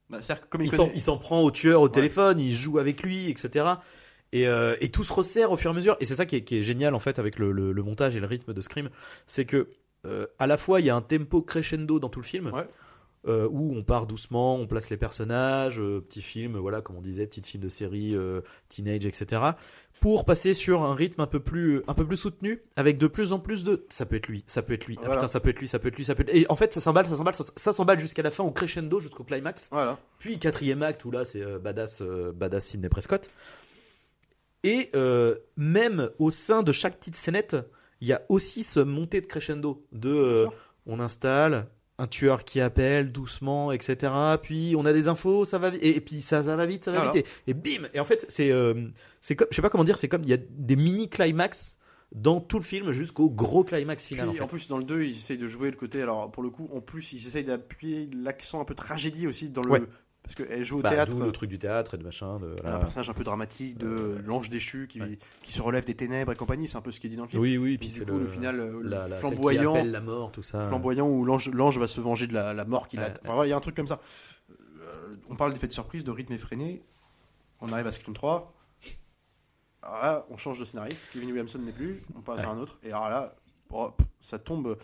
Bah, 0.10 0.20
c'est-à-dire 0.22 0.44
que 0.44 0.50
comme 0.50 0.62
il 0.94 1.02
s'en 1.02 1.18
prend 1.18 1.42
au 1.42 1.52
tueur 1.52 1.82
au 1.82 1.90
téléphone, 1.90 2.40
il 2.40 2.54
joue 2.54 2.80
avec 2.80 3.04
lui, 3.04 3.30
etc. 3.30 3.66
Et, 4.34 4.48
euh, 4.48 4.76
et 4.82 4.90
tout 4.90 5.04
se 5.04 5.14
resserre 5.14 5.52
au 5.52 5.58
fur 5.58 5.72
et 5.72 5.74
à 5.74 5.76
mesure. 5.76 5.98
Et 6.00 6.06
c'est 6.06 6.16
ça 6.16 6.26
qui 6.26 6.38
est, 6.38 6.44
qui 6.44 6.58
est 6.58 6.64
génial 6.64 6.96
en 6.96 7.00
fait 7.00 7.20
avec 7.20 7.40
le, 7.40 7.52
le- 7.52 7.72
le 7.72 7.84
montage 7.84 8.16
et 8.16 8.20
le 8.20 8.28
rythme 8.28 8.54
de 8.54 8.62
Scream, 8.62 8.90
c'est 9.26 9.46
que 9.46 9.70
euh, 10.06 10.28
à 10.40 10.48
la 10.48 10.58
fois 10.58 10.80
il 10.82 10.86
y 10.86 10.90
a 10.90 10.96
un 10.96 11.02
tempo 11.02 11.42
crescendo 11.42 12.00
dans 12.00 12.10
tout 12.10 12.20
le 12.20 12.26
film. 12.26 12.48
Ouais. 12.54 12.66
euh, 13.28 13.48
où 13.52 13.76
on 13.76 13.84
part 13.84 14.08
doucement, 14.08 14.56
on 14.56 14.68
place 14.68 14.90
les 14.90 14.96
personnages, 14.96 15.82
euh, 15.82 16.00
petit 16.00 16.22
film, 16.22 16.58
voilà, 16.58 16.82
comme 16.82 16.96
on 16.96 17.02
disait, 17.02 17.28
petit 17.28 17.42
film 17.42 17.64
de 17.64 17.68
série, 17.70 18.16
euh, 18.16 18.42
teenage, 18.70 19.06
etc. 19.06 19.42
Pour 20.00 20.24
passer 20.24 20.54
sur 20.54 20.84
un 20.84 20.94
rythme 20.94 21.22
un 21.22 21.28
peu 21.28 21.42
plus, 21.42 21.82
un 21.88 21.94
peu 21.94 22.06
plus 22.06 22.16
soutenu, 22.18 22.62
avec 22.76 22.98
de 22.98 23.08
plus 23.08 23.34
en 23.34 23.40
plus 23.40 23.64
de, 23.64 23.86
ça 23.90 24.06
peut 24.06 24.16
être 24.16 24.28
lui, 24.28 24.44
ça 24.48 24.62
peut 24.62 24.74
être 24.74 24.86
lui, 24.86 24.98
ah, 25.04 25.10
putain, 25.10 25.28
ça 25.28 25.40
peut 25.40 25.50
être 25.50 25.60
lui, 25.60 25.68
ça 25.68 25.80
peut 25.80 25.88
être 25.90 25.98
lui, 25.98 26.06
ça 26.06 26.16
peut 26.16 26.22
être. 26.22 26.34
Et 26.34 26.46
en 26.50 26.56
fait, 26.56 26.72
ça 26.72 26.80
s'emballe, 26.80 27.08
ça 27.08 27.16
s'emballe, 27.16 27.34
ça, 27.34 27.74
s'emballe 27.74 28.00
jusqu'à 28.00 28.22
la 28.22 28.32
fin, 28.32 28.44
au 28.44 28.52
crescendo, 28.52 29.00
jusqu'au 29.00 29.24
climax. 29.24 29.70
Voilà. 29.72 29.98
Puis 30.20 30.40
quatrième 30.40 30.84
acte 30.84 31.04
où 31.04 31.12
là 31.12 31.26
c'est 31.26 31.44
badass, 31.60 32.02
badass 32.02 32.66
Sidney 32.66 32.90
Prescott. 32.90 33.30
Et 34.64 34.92
même 35.58 36.12
au 36.20 36.30
sein 36.30 36.64
de 36.64 36.72
chaque 36.72 36.98
petite 36.98 37.16
scénette, 37.16 37.58
il 38.02 38.08
y 38.08 38.14
a 38.14 38.22
aussi 38.30 38.64
ce 38.64 38.80
montée 38.80 39.22
de 39.22 39.26
crescendo 39.26 39.86
de 39.92 40.10
euh, 40.10 40.48
on 40.86 41.00
installe 41.00 41.68
un 42.00 42.08
tueur 42.08 42.44
qui 42.44 42.62
appelle 42.62 43.12
doucement, 43.12 43.72
etc. 43.72 44.14
Puis 44.42 44.76
on 44.78 44.86
a 44.86 44.94
des 44.94 45.08
infos, 45.08 45.46
ça 45.46 45.58
va 45.58 45.72
vite, 45.72 45.84
et, 45.84 45.96
et 45.96 46.02
puis 46.02 46.22
ça, 46.22 46.44
ça 46.44 46.56
va 46.56 46.66
vite, 46.66 46.86
ça 46.86 46.92
va 46.92 47.10
vite, 47.10 47.26
et, 47.48 47.52
et 47.52 47.54
bim. 47.54 47.88
Et 47.94 48.00
en 48.00 48.06
fait 48.06 48.26
c'est 48.30 48.52
euh, 48.52 48.88
c'est 49.22 49.36
comme 49.36 49.48
je 49.50 49.56
sais 49.56 49.62
pas 49.62 49.70
comment 49.70 49.84
dire, 49.84 49.98
c'est 49.98 50.10
comme 50.10 50.22
il 50.24 50.30
y 50.30 50.34
a 50.34 50.38
des 50.38 50.76
mini 50.76 51.10
climax 51.10 51.80
dans 52.14 52.40
tout 52.40 52.58
le 52.58 52.64
film 52.64 52.92
jusqu'au 52.92 53.30
gros 53.30 53.64
climax 53.64 54.06
final. 54.06 54.30
Puis, 54.32 54.42
en 54.42 54.48
plus, 54.48 54.68
dans 54.68 54.78
le 54.78 54.84
2, 54.84 55.04
ils 55.04 55.12
essayent 55.12 55.38
de 55.38 55.48
jouer 55.48 55.70
le 55.70 55.76
côté. 55.76 56.02
Alors, 56.02 56.32
pour 56.32 56.42
le 56.42 56.50
coup, 56.50 56.70
en 56.74 56.80
plus, 56.80 57.14
ils 57.14 57.28
essayent 57.28 57.44
d'appuyer 57.44 58.10
l'accent 58.14 58.62
un 58.62 58.66
peu 58.66 58.76
tragédie 58.76 59.28
aussi 59.28 59.50
dans 59.50 59.62
le. 59.62 59.70
Ouais. 59.70 59.82
Parce 60.28 60.36
qu'elle 60.36 60.64
joue 60.66 60.80
au 60.80 60.82
Bah, 60.82 60.90
théâtre. 60.90 61.16
le 61.18 61.32
truc 61.32 61.50
du 61.50 61.58
théâtre 61.58 61.94
et 61.96 61.98
de 61.98 62.04
machin. 62.04 62.38
De, 62.40 62.48
a 62.52 62.56
voilà. 62.62 62.76
un 62.76 62.80
personnage 62.80 63.10
un 63.10 63.14
peu 63.14 63.24
dramatique 63.24 63.78
de 63.78 64.18
l'ange 64.26 64.50
déchu 64.50 64.88
qui, 64.88 65.02
ouais. 65.02 65.18
qui 65.42 65.52
se 65.54 65.62
relève 65.62 65.86
des 65.86 65.96
ténèbres 65.96 66.32
et 66.32 66.36
compagnie. 66.36 66.68
C'est 66.68 66.78
un 66.78 66.82
peu 66.82 66.92
ce 66.92 67.00
qui 67.00 67.08
est 67.08 67.10
dit 67.10 67.16
dans 67.16 67.24
le 67.24 67.30
film. 67.30 67.42
Oui, 67.42 67.58
oui, 67.58 67.76
Et 67.76 67.78
puis 67.78 67.90
c'est 67.90 68.04
le, 68.06 68.20
le, 68.20 68.28
final 68.28 68.60
euh, 68.60 68.82
la, 68.84 69.08
la, 69.08 69.16
qui 69.16 69.22
flamboyant, 69.22 69.74
appelle 69.76 69.92
la 69.92 70.02
mort, 70.02 70.32
tout 70.34 70.44
ça. 70.44 70.68
flamboyant 70.68 71.08
où 71.08 71.24
l'ange, 71.24 71.80
va 71.80 71.88
se 71.88 72.02
venger 72.02 72.28
de 72.28 72.34
la, 72.34 72.54
la 72.54 72.66
mort 72.66 72.88
qu'il 72.88 73.00
a. 73.00 73.04
Ouais, 73.08 73.14
Enfin, 73.24 73.34
voilà, 73.34 73.48
il 73.48 73.50
y 73.52 73.54
a 73.54 73.58
un 73.58 73.62
truc 73.62 73.76
comme 73.76 73.88
ça. 73.88 74.02
Euh, 74.52 74.94
on 75.30 75.36
parle 75.36 75.54
d'effet 75.54 75.68
de 75.68 75.74
surprise, 75.74 76.04
de 76.04 76.12
rythme 76.12 76.34
effréné. 76.34 76.84
On 77.62 77.72
arrive 77.72 77.88
à 77.88 77.92
Scream 77.92 78.14
3. 78.14 78.54
Alors 79.82 80.02
là, 80.02 80.26
on 80.30 80.38
change 80.38 80.60
de 80.60 80.66
scénariste, 80.66 81.00
Kevin 81.14 81.30
Williamson 81.30 81.60
n'est 81.60 81.72
plus, 81.72 82.04
on 82.18 82.22
passe 82.22 82.42
à 82.42 82.50
un 82.50 82.58
autre, 82.58 82.78
et 82.84 82.88
alors 82.92 83.10
là, 83.10 83.36
oh, 83.70 83.92
ça 84.20 84.38
tombe. 84.40 84.78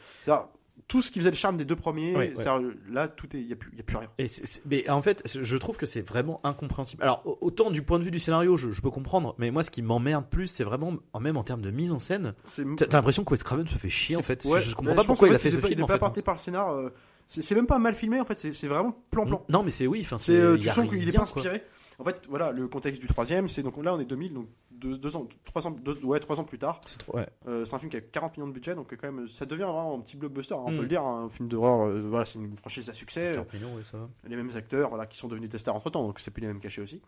Tout 0.87 1.01
ce 1.01 1.11
qui 1.11 1.19
faisait 1.19 1.31
le 1.31 1.35
charme 1.37 1.55
des 1.57 1.65
deux 1.65 1.75
premiers, 1.75 2.15
Ouais, 2.15 2.33
ouais. 2.37 2.61
là, 2.91 3.07
tout 3.07 3.35
est, 3.35 3.39
il 3.39 3.47
y 3.47 3.53
a 3.53 3.55
plus, 3.55 3.69
il 3.73 3.77
y 3.77 3.81
a 3.81 3.83
plus 3.83 3.97
rien. 3.97 4.09
Et 4.17 4.27
c'est- 4.27 4.45
c'est- 4.45 4.61
mais 4.65 4.89
en 4.89 5.01
fait, 5.01 5.23
je 5.41 5.57
trouve 5.57 5.77
que 5.77 5.85
c'est 5.85 6.01
vraiment 6.01 6.39
incompréhensible. 6.43 7.01
Alors, 7.03 7.21
au- 7.25 7.37
autant 7.41 7.71
du 7.71 7.81
point 7.83 7.99
de 7.99 8.03
vue 8.03 8.11
du 8.11 8.19
scénario, 8.19 8.57
je, 8.57 8.71
je 8.71 8.81
peux 8.81 8.91
comprendre, 8.91 9.33
mais 9.37 9.49
moi, 9.49 9.63
ce 9.63 9.71
qui 9.71 9.81
m'emmerde 9.81 10.25
plus, 10.29 10.47
c'est 10.47 10.63
vraiment, 10.63 10.93
en 11.13 11.19
même 11.19 11.37
en 11.37 11.43
termes 11.43 11.61
de 11.61 11.71
mise 11.71 11.91
en 11.91 11.99
scène, 11.99 12.33
t'as 12.77 12.85
l'impression 12.97 13.23
que 13.23 13.31
Wes 13.33 13.43
Craven 13.43 13.65
se 13.67 13.77
fait 13.77 13.89
chier, 13.89 14.15
en 14.17 14.21
fait. 14.23 14.43
Ouais, 14.45 14.61
je, 14.61 14.71
je 14.71 14.75
comprends 14.75 14.91
pas 14.93 14.97
pense 14.97 15.05
pourquoi 15.07 15.29
il 15.29 15.35
a 15.35 15.39
fait, 15.39 15.51
ce 15.51 15.57
est 15.57 15.61
pas- 15.61 15.67
film, 15.67 15.79
Il 15.79 15.83
en 15.83 15.85
est 15.85 15.87
pas 15.87 15.93
fait. 15.93 15.97
apporté 15.97 16.21
par 16.21 16.35
le 16.35 16.39
scénar. 16.39 16.71
euh, 16.73 16.89
c'est 17.27 17.55
même 17.55 17.67
pas 17.67 17.79
mal 17.79 17.95
filmé, 17.95 18.19
en 18.19 18.25
fait, 18.25 18.35
c'est 18.37 18.67
vraiment 18.67 18.95
plan-plan. 19.09 19.43
Non, 19.49 19.63
mais 19.63 19.71
c'est 19.71 19.87
oui, 19.87 20.01
enfin, 20.03 20.17
C'est, 20.17 20.35
euh, 20.35 20.57
tu 20.57 20.67
sens 20.69 20.87
qu'il 20.89 21.07
est 21.07 21.11
pas 21.13 21.23
inspiré. 21.23 21.63
En 21.99 22.03
fait, 22.03 22.23
voilà, 22.27 22.51
le 22.51 22.67
contexte 22.67 22.99
du 23.01 23.07
troisième, 23.07 23.47
c'est 23.47 23.61
donc 23.63 23.81
là 23.83 23.93
on 23.93 23.99
est 23.99 24.05
2000, 24.05 24.33
donc 24.33 24.47
deux, 24.83 24.97
deux 24.97 25.15
ans, 25.15 25.27
trois 25.45 25.65
ans, 25.67 25.71
deux- 25.71 25.97
ouais, 26.05 26.19
trois 26.19 26.39
ans 26.39 26.43
plus 26.43 26.59
tard. 26.59 26.79
C'est 26.85 26.99
trop, 26.99 27.17
ouais. 27.17 27.27
Euh, 27.47 27.65
un 27.71 27.79
film 27.79 27.89
qui 27.89 27.97
a 27.97 28.01
40 28.01 28.37
millions 28.37 28.47
de 28.47 28.53
budget, 28.53 28.75
donc 28.75 28.95
quand 28.95 29.11
même, 29.11 29.27
ça 29.27 29.45
devient 29.45 29.63
vraiment 29.63 29.95
un 29.95 29.99
petit 30.01 30.15
blockbuster, 30.17 30.53
hein, 30.53 30.63
on 30.65 30.71
Mm. 30.71 30.75
peut 30.75 30.81
le 30.83 30.87
dire, 30.87 31.01
hein, 31.03 31.23
un 31.25 31.29
film 31.29 31.49
d'horreur. 31.49 31.87
euh, 31.87 32.01
voilà, 32.09 32.25
c'est 32.25 32.37
une 32.39 32.57
franchise 32.57 32.89
à 32.89 32.93
succès. 32.93 33.31
40 33.33 33.53
millions, 33.53 33.73
ouais, 33.75 33.83
ça 33.83 33.97
va. 33.97 34.09
les 34.27 34.35
mêmes 34.35 34.51
acteurs, 34.55 34.89
voilà, 34.89 35.05
qui 35.05 35.17
sont 35.17 35.27
devenus 35.27 35.49
des 35.49 35.57
stars 35.57 35.75
entre 35.75 35.89
temps, 35.89 36.03
donc 36.05 36.19
c'est 36.19 36.31
plus 36.31 36.41
les 36.41 36.47
mêmes 36.47 36.59
cachets 36.59 36.81
aussi. 36.81 37.01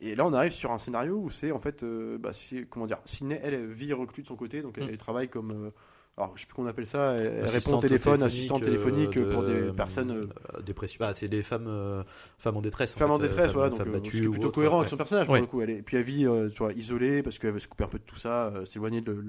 Et 0.00 0.16
là, 0.16 0.26
on 0.26 0.32
arrive 0.32 0.50
sur 0.52 0.72
un 0.72 0.78
scénario 0.78 1.14
où 1.16 1.30
c'est 1.30 1.52
en 1.52 1.60
fait, 1.60 1.82
euh, 1.84 2.18
bah, 2.18 2.32
comment 2.70 2.86
dire, 2.86 2.98
Sidney, 3.04 3.40
elle, 3.42 3.66
vit 3.66 3.92
reclus 3.92 4.22
de 4.22 4.26
son 4.26 4.36
côté, 4.36 4.60
donc 4.60 4.76
elle, 4.78 4.86
Mm. 4.86 4.90
elle 4.90 4.98
travaille 4.98 5.28
comme, 5.28 5.50
euh, 5.52 5.70
alors 6.18 6.32
je 6.36 6.42
sais 6.42 6.46
plus 6.46 6.54
qu'on 6.54 6.66
appelle 6.66 6.86
ça, 6.86 7.16
elle, 7.18 7.44
répond 7.46 7.78
au 7.78 7.80
téléphone, 7.80 8.22
assistante 8.22 8.62
téléphonique 8.62 9.16
euh, 9.16 9.30
pour 9.30 9.42
de- 9.44 9.48
des 9.68 9.72
personnes. 9.72 10.10
euh, 10.10 10.24
euh, 10.58 10.60
dépressives. 10.62 11.02
Ah, 11.02 11.14
c'est 11.14 11.28
des 11.28 11.42
femmes, 11.42 11.66
euh, 11.68 12.02
femmes 12.38 12.56
en 12.58 12.60
détresse. 12.60 12.94
Femme 12.94 13.10
en 13.10 13.16
fait, 13.18 13.24
euh, 13.24 13.28
détresse, 13.28 13.46
femmes- 13.46 13.54
voilà, 13.54 13.70
donc 13.70 13.78
femmes 13.78 13.88
euh, 13.88 13.92
battues 13.92 14.10
ce 14.10 14.16
qui 14.18 14.24
est 14.24 14.26
ou 14.28 14.32
plutôt 14.32 14.50
cohérent 14.50 14.76
ouais. 14.76 14.80
avec 14.80 14.90
son 14.90 14.96
personnage 14.98 15.26
pour 15.26 15.36
le 15.36 15.46
coup. 15.46 15.62
Elle 15.62 15.70
est, 15.70 15.76
et 15.78 15.82
puis 15.82 15.96
elle 15.96 16.02
vit, 16.02 16.26
euh, 16.26 16.48
tu 16.50 16.58
vois, 16.58 16.72
isolée 16.74 17.22
parce 17.22 17.38
qu'elle 17.38 17.52
veut 17.52 17.58
se 17.58 17.68
couper 17.68 17.84
un 17.84 17.88
peu 17.88 17.98
de 17.98 18.04
tout 18.04 18.16
ça, 18.16 18.48
euh, 18.48 18.64
s'éloigner 18.66 19.00
de, 19.00 19.24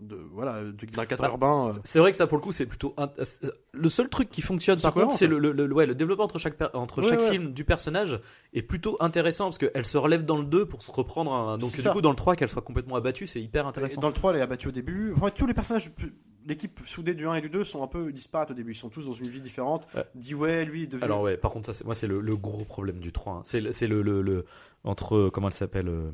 de, 0.00 0.16
voilà, 0.32 0.64
du- 0.64 0.86
d'un 0.86 1.04
cadre 1.06 1.22
Bah, 1.22 1.28
urbain. 1.28 1.68
euh. 1.68 1.72
C'est 1.84 1.98
vrai 1.98 2.10
que 2.10 2.16
ça, 2.16 2.26
pour 2.26 2.38
le 2.38 2.42
coup, 2.42 2.52
c'est 2.52 2.66
plutôt. 2.66 2.94
euh, 2.98 3.06
Le 3.72 3.88
seul 3.88 4.08
truc 4.08 4.30
qui 4.30 4.40
fonctionne, 4.42 4.78
C'est 4.78 4.84
par 4.84 4.94
cohérent, 4.94 5.08
contre, 5.08 5.18
c'est 5.18 5.26
le, 5.26 5.38
le, 5.38 5.52
le- 5.52 5.72
ouais, 5.72 5.84
le 5.86 5.94
développement 5.94 6.24
entre 6.24 6.38
chaque, 6.38 6.56
per- 6.56 6.68
entre 6.74 7.02
Ouais, 7.02 7.08
chaque 7.08 7.20
ouais. 7.20 7.30
film 7.30 7.52
du 7.52 7.64
personnage 7.64 8.18
est 8.54 8.62
plutôt 8.62 8.96
intéressant 9.00 9.44
parce 9.44 9.58
qu'elle 9.58 9.84
se 9.86 9.98
relève 9.98 10.24
dans 10.24 10.38
le 10.38 10.44
2 10.44 10.66
pour 10.66 10.80
se 10.82 10.90
reprendre 10.90 11.32
un. 11.32 11.58
Donc, 11.58 11.72
du 11.74 11.82
ça. 11.82 11.90
coup, 11.92 12.00
dans 12.00 12.10
le 12.10 12.16
3, 12.16 12.36
qu'elle 12.36 12.48
soit 12.48 12.62
complètement 12.62 12.96
abattue, 12.96 13.26
c'est 13.26 13.40
hyper 13.42 13.64
Et 13.64 13.68
intéressant. 13.68 14.00
Dans 14.00 14.08
le 14.08 14.14
3, 14.14 14.32
elle 14.32 14.38
est 14.38 14.42
abattue 14.42 14.68
au 14.68 14.72
début. 14.72 15.12
Enfin, 15.14 15.28
tous 15.30 15.46
les 15.46 15.54
personnages, 15.54 15.90
l'équipe 16.46 16.80
soudée 16.86 17.14
du 17.14 17.26
1 17.26 17.34
et 17.34 17.40
du 17.42 17.50
2 17.50 17.62
sont 17.64 17.82
un 17.82 17.86
peu 17.88 18.12
disparates 18.12 18.52
au 18.52 18.54
début. 18.54 18.72
Ils 18.72 18.76
sont 18.76 18.88
tous 18.88 19.04
dans 19.04 19.12
une 19.12 19.28
vie 19.28 19.40
différente. 19.42 19.86
Ouais. 19.94 20.04
Dewey, 20.14 20.64
lui, 20.64 20.84
est 20.84 20.86
devenu. 20.86 21.04
Alors, 21.04 21.20
ouais, 21.22 21.36
par 21.36 21.50
contre, 21.50 21.66
ça, 21.66 21.72
c'est- 21.74 21.84
moi, 21.84 21.94
c'est 21.94 22.06
le, 22.06 22.20
le 22.20 22.36
gros 22.36 22.64
problème 22.64 22.98
du 23.00 23.12
3. 23.12 23.34
hein. 23.34 23.40
C'est 23.44 23.60
le, 23.60 23.72
c'est 23.72 23.86
le, 23.88 24.00
le, 24.02 24.22
le- 24.22 24.46
Entre. 24.84 25.28
Comment 25.32 25.48
elle 25.48 25.54
s'appelle 25.54 25.88
euh, 25.88 26.10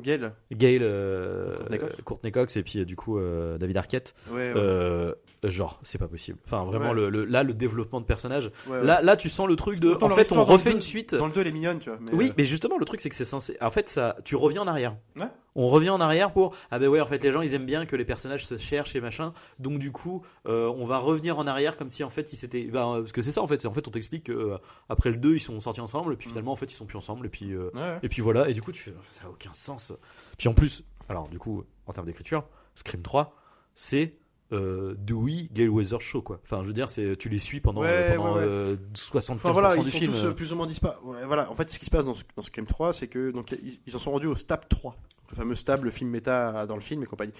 Gail. 0.00 0.32
Gail 0.52 0.80
euh, 0.82 1.56
Courtney 1.56 1.78
Cox. 1.78 1.96
Courtney 2.04 2.32
Cox 2.32 2.56
et 2.56 2.62
puis 2.62 2.78
euh, 2.80 2.84
du 2.84 2.96
coup 2.96 3.18
euh, 3.18 3.58
David 3.58 3.76
Arquette. 3.76 4.14
Ouais, 4.30 4.36
ouais. 4.36 4.52
Euh, 4.56 5.14
genre, 5.44 5.80
c'est 5.82 5.98
pas 5.98 6.06
possible. 6.08 6.38
Enfin, 6.46 6.64
vraiment, 6.64 6.90
Ouais. 6.90 6.94
le, 6.94 7.10
le- 7.10 7.24
là, 7.24 7.42
le 7.42 7.52
développement 7.52 8.00
de 8.00 8.06
personnage. 8.06 8.50
Ouais, 8.68 8.78
ouais. 8.78 8.84
Là, 8.84 9.02
là, 9.02 9.16
tu 9.16 9.28
sens 9.28 9.48
le 9.48 9.56
truc 9.56 9.80
de. 9.80 9.88
Autant 9.88 10.06
En 10.06 10.10
fait, 10.10 10.30
on 10.32 10.44
refait 10.44 10.70
deux- 10.70 10.76
une 10.76 10.80
suite. 10.80 11.14
Dans 11.16 11.26
le 11.26 11.32
2, 11.32 11.40
elle 11.40 11.48
est 11.48 11.52
mignonne, 11.52 11.78
tu 11.80 11.90
vois. 11.90 11.98
mais, 12.00 12.14
Oui, 12.16 12.28
euh, 12.30 12.32
mais 12.38 12.44
justement, 12.44 12.78
le 12.78 12.84
truc, 12.84 13.00
c'est 13.00 13.08
que 13.10 13.16
c'est 13.16 13.24
censé. 13.24 13.56
En 13.60 13.70
fait, 13.72 13.88
ça, 13.88 14.16
tu 14.24 14.36
reviens 14.36 14.62
en 14.62 14.68
arrière. 14.68 14.96
Ouais. 15.16 15.26
On 15.54 15.68
revient 15.68 15.90
en 15.90 16.00
arrière 16.00 16.32
pour. 16.32 16.54
Ah 16.70 16.78
ben 16.78 16.88
ouais, 16.88 17.00
en 17.00 17.06
fait, 17.06 17.22
les 17.22 17.30
gens, 17.32 17.42
ils 17.42 17.52
aiment 17.54 17.66
bien 17.66 17.84
que 17.84 17.94
les 17.96 18.04
personnages 18.04 18.46
se 18.46 18.56
cherchent 18.56 18.96
et 18.96 19.00
machin. 19.00 19.32
Donc, 19.58 19.78
du 19.78 19.92
coup, 19.92 20.24
euh, 20.46 20.72
on 20.76 20.84
va 20.86 20.98
revenir 20.98 21.38
en 21.38 21.46
arrière 21.46 21.76
comme 21.76 21.90
si, 21.90 22.02
en 22.04 22.08
fait, 22.10 22.32
ils 22.32 22.36
s'étaient. 22.36 22.64
Ben, 22.64 23.00
parce 23.00 23.12
que 23.12 23.20
c'est 23.20 23.30
ça, 23.30 23.42
en 23.42 23.46
fait. 23.46 23.60
C'est 23.60 23.68
en 23.68 23.72
fait, 23.72 23.86
on 23.86 23.90
t'explique 23.90 24.24
que 24.24 24.32
euh, 24.32 24.58
après 24.88 25.10
le 25.10 25.16
2, 25.16 25.34
ils 25.34 25.40
sont 25.40 25.58
sortis 25.60 25.80
ensemble. 25.82 26.14
Et 26.14 26.16
puis 26.16 26.28
Mm. 26.28 26.30
finalement, 26.30 26.52
en 26.52 26.56
fait, 26.56 26.66
ils 26.72 26.74
sont 26.74 26.86
plus 26.86 26.96
ensemble. 26.96 27.26
Et 27.26 27.30
puis, 27.30 27.52
euh, 27.52 27.70
ouais, 27.74 27.80
ouais. 27.80 27.98
et 28.02 28.08
puis 28.08 28.22
voilà. 28.22 28.48
Et 28.48 28.54
du 28.54 28.62
coup, 28.62 28.72
tu 28.72 28.82
fais. 28.82 28.94
Ça 29.06 29.26
a 29.26 29.28
aucun 29.28 29.52
sens. 29.52 29.92
Puis 30.38 30.48
en 30.48 30.54
plus, 30.54 30.84
alors, 31.08 31.28
du 31.28 31.38
coup, 31.38 31.64
en 31.86 31.92
termes 31.92 32.06
d'écriture, 32.06 32.44
Scream 32.74 33.02
3, 33.02 33.34
c'est. 33.74 34.14
Euh, 34.54 34.94
Dewey, 34.98 35.48
Gail 35.50 35.68
Weathers 35.68 36.02
Show 36.02 36.20
quoi. 36.20 36.38
Enfin, 36.44 36.60
je 36.62 36.66
veux 36.68 36.74
dire, 36.74 36.90
c'est 36.90 37.16
tu 37.16 37.30
les 37.30 37.38
suis 37.38 37.60
pendant, 37.60 37.80
Ouais, 37.80 38.16
pendant 38.16 38.34
ouais, 38.34 38.40
ouais. 38.40 38.46
euh, 38.46 38.76
75% 38.94 39.32
Enfin 39.36 39.50
voilà, 39.52 39.72
du 39.74 39.80
ils 39.80 39.84
sont 39.86 39.98
film. 39.98 40.12
tous 40.12 40.24
euh. 40.26 40.32
plus 40.32 40.52
ou 40.52 40.56
moins 40.56 40.66
dispas. 40.66 41.00
Ouais, 41.04 41.24
voilà, 41.24 41.50
en 41.50 41.54
fait, 41.54 41.70
ce 41.70 41.78
qui 41.78 41.86
se 41.86 41.90
passe 41.90 42.04
dans, 42.04 42.12
ce- 42.12 42.24
dans 42.36 42.42
Scream 42.42 42.66
3, 42.66 42.92
c'est 42.92 43.08
que 43.08 43.30
donc 43.30 43.52
ils, 43.52 43.80
ils 43.86 43.96
en 43.96 43.98
sont 43.98 44.10
rendus 44.10 44.26
au 44.26 44.34
Stab 44.34 44.68
3, 44.68 44.94
le 45.32 45.36
fameux 45.36 45.54
Stab, 45.56 45.84
le 45.84 45.90
film 45.90 46.10
méta 46.10 46.66
dans 46.66 46.76
le 46.76 46.80
film 46.80 47.02
et 47.02 47.06
compagnie. 47.06 47.32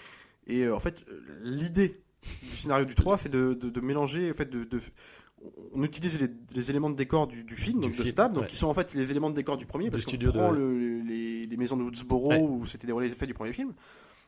Et 0.48 0.64
euh, 0.64 0.74
en 0.74 0.80
fait, 0.80 1.04
l'idée 1.42 2.00
du 2.42 2.48
scénario 2.48 2.84
du 2.84 2.94
3, 2.94 3.18
c'est 3.18 3.28
de, 3.28 3.54
de, 3.54 3.70
de 3.70 3.80
mélanger, 3.80 4.30
en 4.30 4.34
fait, 4.34 4.50
de, 4.50 4.64
de- 4.64 4.80
on 5.72 5.82
utilise 5.82 6.20
les, 6.20 6.28
les 6.54 6.70
éléments 6.70 6.88
de 6.90 6.94
décor 6.96 7.26
du, 7.26 7.42
du 7.44 7.56
film, 7.56 7.80
Du 7.80 7.88
donc 7.88 7.90
de 7.96 8.02
film, 8.02 8.08
Stab, 8.12 8.32
donc 8.32 8.42
ouais. 8.44 8.48
qui 8.48 8.56
sont 8.56 8.68
en 8.68 8.74
fait 8.74 8.94
les 8.94 9.10
éléments 9.10 9.28
de 9.30 9.34
décor 9.34 9.56
du 9.56 9.66
premier, 9.66 9.90
parce 9.90 10.04
qu'on 10.04 10.16
prend 10.16 10.52
de- 10.52 10.56
le- 10.56 11.00
les, 11.02 11.46
les 11.46 11.56
maisons 11.56 11.76
de 11.76 11.82
Woodsboro 11.82 12.28
Ouais. 12.28 12.38
où 12.40 12.64
s'étaient 12.66 12.86
déroulés 12.86 13.06
les 13.08 13.12
effets 13.12 13.26
du 13.26 13.34
premier 13.34 13.52
film, 13.52 13.72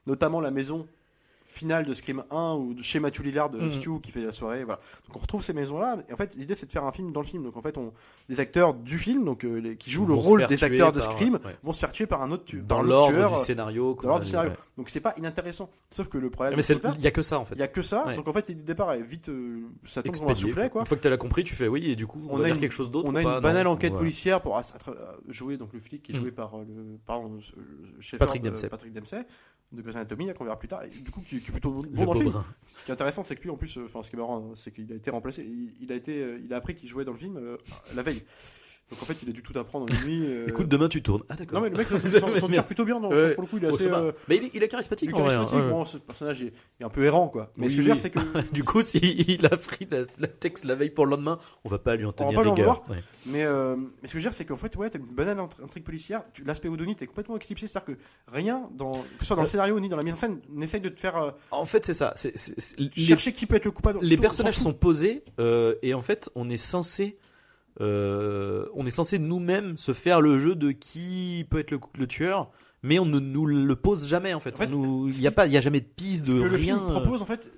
notamment 0.06 0.40
la 0.40 0.50
maison 0.50 0.86
finale 1.46 1.84
de 1.86 1.94
Scream 1.94 2.24
1 2.30 2.54
ou 2.54 2.74
de 2.74 2.82
chez 2.82 2.98
Matthew 3.00 3.20
Lillard 3.22 3.50
de 3.50 3.58
Mhm. 3.60 3.70
Stu 3.70 4.00
qui 4.00 4.10
fait 4.10 4.22
la 4.24 4.32
soirée 4.32 4.64
voilà 4.64 4.80
donc 5.06 5.16
on 5.16 5.20
retrouve 5.20 5.42
ces 5.42 5.52
maisons 5.52 5.78
là 5.78 5.96
et 6.08 6.12
en 6.12 6.16
fait 6.16 6.34
l'idée 6.36 6.54
c'est 6.54 6.66
de 6.66 6.72
faire 6.72 6.84
un 6.84 6.90
film 6.92 7.12
dans 7.12 7.20
le 7.20 7.26
film 7.26 7.44
donc 7.44 7.56
en 7.56 7.62
fait 7.62 7.78
on 7.78 7.92
les 8.28 8.40
acteurs 8.40 8.74
du 8.74 8.98
film 8.98 9.24
donc 9.24 9.44
euh, 9.44 9.56
les, 9.60 9.76
qui 9.76 9.90
jouent 9.90 10.06
le 10.06 10.14
rôle 10.14 10.46
des 10.46 10.64
acteurs 10.64 10.92
de 10.92 11.00
Scream 11.00 11.34
ouais. 11.44 11.56
vont 11.62 11.72
se 11.72 11.80
faire 11.80 11.92
tuer 11.92 12.06
par 12.06 12.22
un 12.22 12.30
autre 12.32 12.44
tu- 12.44 12.60
dans 12.62 12.82
l'ordre 12.82 13.12
du 13.12 13.20
euh, 13.22 13.36
scénario. 13.36 13.94
dans 14.02 14.08
l'ordre 14.08 14.24
du 14.24 14.30
scénario 14.30 14.50
ouais. 14.50 14.56
donc 14.78 14.90
c'est 14.90 15.00
pas 15.00 15.14
inintéressant 15.18 15.70
sauf 15.90 16.08
que 16.08 16.18
le 16.18 16.30
problème 16.30 16.54
Ah, 16.54 16.56
mais 16.56 16.92
il 16.96 17.02
y 17.04 17.06
a 17.06 17.10
que 17.10 17.22
ça 17.22 17.38
en 17.38 17.44
fait. 17.44 17.54
il 17.54 17.60
y 17.60 17.62
a 17.62 17.68
que 17.68 17.82
ça 17.82 18.06
Ouais. 18.06 18.16
donc 18.16 18.26
en 18.26 18.32
fait 18.32 18.48
l'idée 18.48 18.62
de 18.62 18.66
départ 18.66 18.92
est 18.92 19.02
vite 19.02 19.28
euh, 19.28 19.60
ça 19.86 20.02
tombe 20.02 20.14
comme 20.16 20.24
un 20.26 20.30
Expédié. 20.30 20.50
soufflet 20.52 20.70
quoi 20.70 20.80
Une 20.82 20.86
fois 20.86 20.96
que 20.96 21.02
tu 21.02 21.08
l'as 21.10 21.16
compris, 21.16 21.44
tu 21.44 21.54
fais 21.54 21.68
oui 21.68 21.90
et 21.90 21.94
du 21.96 22.06
coup 22.06 22.20
on, 22.28 22.40
a 22.40 22.44
dire 22.44 22.54
une- 22.54 22.60
quelque 22.60 22.72
chose 22.72 22.90
d'autre. 22.90 23.08
on 23.08 23.14
a 23.14 23.22
une 23.22 23.40
banale 23.40 23.66
enquête 23.68 23.92
policière 23.92 24.40
pour 24.40 24.56
att- 24.56 24.72
jouer 25.28 25.56
donc 25.56 25.72
le 25.72 25.80
flic 25.80 26.02
qui 26.02 26.12
est 26.12 26.14
Mm. 26.16 26.18
joué 26.18 26.30
par 26.32 26.54
euh, 26.58 26.64
le 26.66 26.74
euh, 27.08 28.16
Patrick 28.18 28.42
euh, 28.44 28.48
Dempsey. 28.48 28.68
Patrick 28.68 28.92
Dempsey 28.92 29.24
de 29.72 29.82
Grey's 29.82 29.96
Anatomy 29.96 30.32
qu'on 30.34 30.44
verra 30.44 30.58
plus 30.58 30.68
tard 30.68 30.82
du 30.88 31.10
coup 31.10 31.20
qui, 31.38 31.44
qui 31.44 31.50
est 31.50 31.52
plutôt 31.52 31.70
bon 31.70 31.82
Le 31.82 31.88
dans 31.88 32.00
le 32.00 32.06
beau 32.06 32.14
film 32.14 32.30
brun. 32.30 32.46
ce 32.66 32.84
qui 32.84 32.90
est 32.90 32.94
intéressant, 32.94 33.22
c'est 33.22 33.36
que 33.36 33.42
lui, 33.42 33.50
en 33.50 33.56
plus, 33.56 33.76
euh, 33.76 33.84
enfin, 33.86 34.02
ce 34.02 34.10
qui 34.10 34.16
est 34.16 34.18
marrant, 34.18 34.52
c'est 34.54 34.72
qu'il 34.72 34.92
a 34.92 34.96
été 34.96 35.10
remplacé. 35.10 35.44
Il, 35.44 35.72
il 35.80 35.92
a 35.92 35.94
été, 35.94 36.22
euh, 36.22 36.40
il 36.44 36.52
a 36.52 36.56
appris 36.56 36.74
qu'il 36.74 36.88
jouait 36.88 37.04
dans 37.04 37.12
le 37.12 37.18
film 37.18 37.36
euh, 37.36 37.56
la 37.94 38.02
veille. 38.02 38.22
Donc 38.90 39.02
en 39.02 39.06
fait, 39.06 39.16
il 39.22 39.28
a 39.30 39.32
dû 39.32 39.42
tout 39.42 39.58
apprendre 39.58 39.86
en 39.90 39.96
une 39.96 40.04
nuit. 40.06 40.22
euh, 40.26 40.46
Écoute, 40.46 40.68
demain 40.68 40.88
tu 40.88 41.02
tournes. 41.02 41.22
Ah 41.30 41.34
d'accord. 41.36 41.58
non 41.58 41.64
mais 41.64 41.70
le 41.70 41.76
mec 41.78 41.86
s'en- 41.86 41.98
tire 42.48 42.64
plutôt 42.64 42.84
bien. 42.84 43.00
Dans, 43.00 43.10
je 43.10 43.16
Ouais. 43.16 43.34
pour 43.34 43.42
le 43.44 43.48
coup, 43.48 43.56
il 43.56 43.64
est 43.64 43.68
assez. 43.68 43.86
euh. 43.90 44.12
Mais 44.28 44.36
il 44.36 44.44
est, 44.44 44.50
il 44.54 44.62
est 44.62 44.68
charismatique. 44.68 45.08
il 45.10 45.16
est 45.16 45.20
hein. 45.20 45.24
charismatique. 45.24 45.54
Ouais. 45.56 45.70
Bon, 45.70 45.84
ce 45.86 45.96
personnage 45.98 46.42
est, 46.42 46.52
est 46.80 46.84
un 46.84 46.90
peu 46.90 47.02
errant, 47.02 47.28
quoi. 47.28 47.50
Mais 47.56 47.66
Oui, 47.66 47.72
ce 47.72 47.76
que 47.78 47.82
je 47.82 47.88
veux 47.88 47.94
oui. 47.94 48.00
dire, 48.00 48.02
c'est 48.02 48.10
que. 48.44 48.52
Du 48.52 48.62
coup, 48.62 48.82
s'il 48.82 49.46
a 49.46 49.56
pris 49.56 49.88
la, 49.90 50.02
la 50.18 50.26
texte 50.28 50.64
la 50.66 50.74
veille 50.74 50.90
pour 50.90 51.06
le 51.06 51.12
lendemain, 51.12 51.38
on 51.64 51.68
va 51.70 51.78
pas 51.78 51.96
lui 51.96 52.04
en 52.04 52.12
tenir 52.12 52.38
rigueur. 52.40 52.84
Mais, 53.26 53.44
euh, 53.44 53.74
mais 53.76 53.86
ce 54.08 54.12
que 54.12 54.18
je 54.18 54.24
veux 54.24 54.30
dire, 54.30 54.34
c'est 54.34 54.44
qu'en 54.44 54.56
fait, 54.58 54.76
ouais, 54.76 54.90
t'as 54.90 54.98
une 54.98 55.06
banale 55.06 55.38
int- 55.38 55.64
intrigue 55.64 55.82
policière. 55.84 56.22
L'aspect 56.44 56.68
Odonite 56.68 57.00
est 57.02 57.06
complètement 57.06 57.36
éclipsé. 57.36 57.66
C'est-à-dire 57.66 57.96
que 57.96 58.00
rien, 58.30 58.68
dans, 58.76 58.92
que 58.92 58.98
ce 59.20 59.24
soit 59.26 59.36
dans 59.36 59.42
le 59.42 59.48
scénario 59.48 59.80
ni 59.80 59.88
dans 59.88 59.96
la 59.96 60.02
mise 60.02 60.12
en 60.14 60.18
scène, 60.18 60.40
n'essaye 60.50 60.80
de 60.82 60.90
te 60.90 61.00
faire 61.00 61.16
euh, 61.16 61.30
En 61.50 61.64
fait, 61.64 61.84
c'est 61.86 61.94
ça. 61.94 62.12
C'est- 62.16 62.34
chercher 62.96 63.32
qui 63.32 63.46
peut 63.46 63.56
être 63.56 63.64
le 63.64 63.70
coupable. 63.70 63.98
les 64.02 64.16
personnages 64.18 64.58
sont 64.58 64.74
posés 64.74 65.24
et 65.82 65.94
en 65.94 66.00
fait, 66.02 66.28
on 66.34 66.48
est 66.48 66.56
censé, 66.58 67.16
euh, 67.80 68.66
on 68.74 68.86
est 68.86 68.90
censé 68.90 69.18
nous-mêmes 69.18 69.76
se 69.76 69.92
faire 69.92 70.20
le 70.20 70.38
jeu 70.38 70.54
de 70.54 70.70
qui 70.72 71.46
peut 71.50 71.58
être 71.58 71.70
le, 71.70 71.80
le 71.98 72.06
tueur, 72.06 72.50
mais 72.82 72.98
on 72.98 73.06
ne 73.06 73.18
nous 73.18 73.46
le 73.46 73.76
pose 73.76 74.06
jamais 74.06 74.34
en 74.34 74.40
fait. 74.40 74.54
En 74.60 74.64
ce 75.10 75.16
il 75.16 75.22
y 75.22 75.26
a 75.26 75.32
pas, 75.32 75.46
il 75.46 75.52
y 75.52 75.56
a 75.56 75.60
jamais 75.60 75.80
de 75.80 75.86
piste 75.86 76.26
Ce 76.26 76.32
de 76.32 76.38
que 76.38 76.44
le 76.44 76.56
rien. 76.56 76.76
film 76.78 76.86
propose, 76.86 77.22
en 77.22 77.26
fait, 77.26 77.50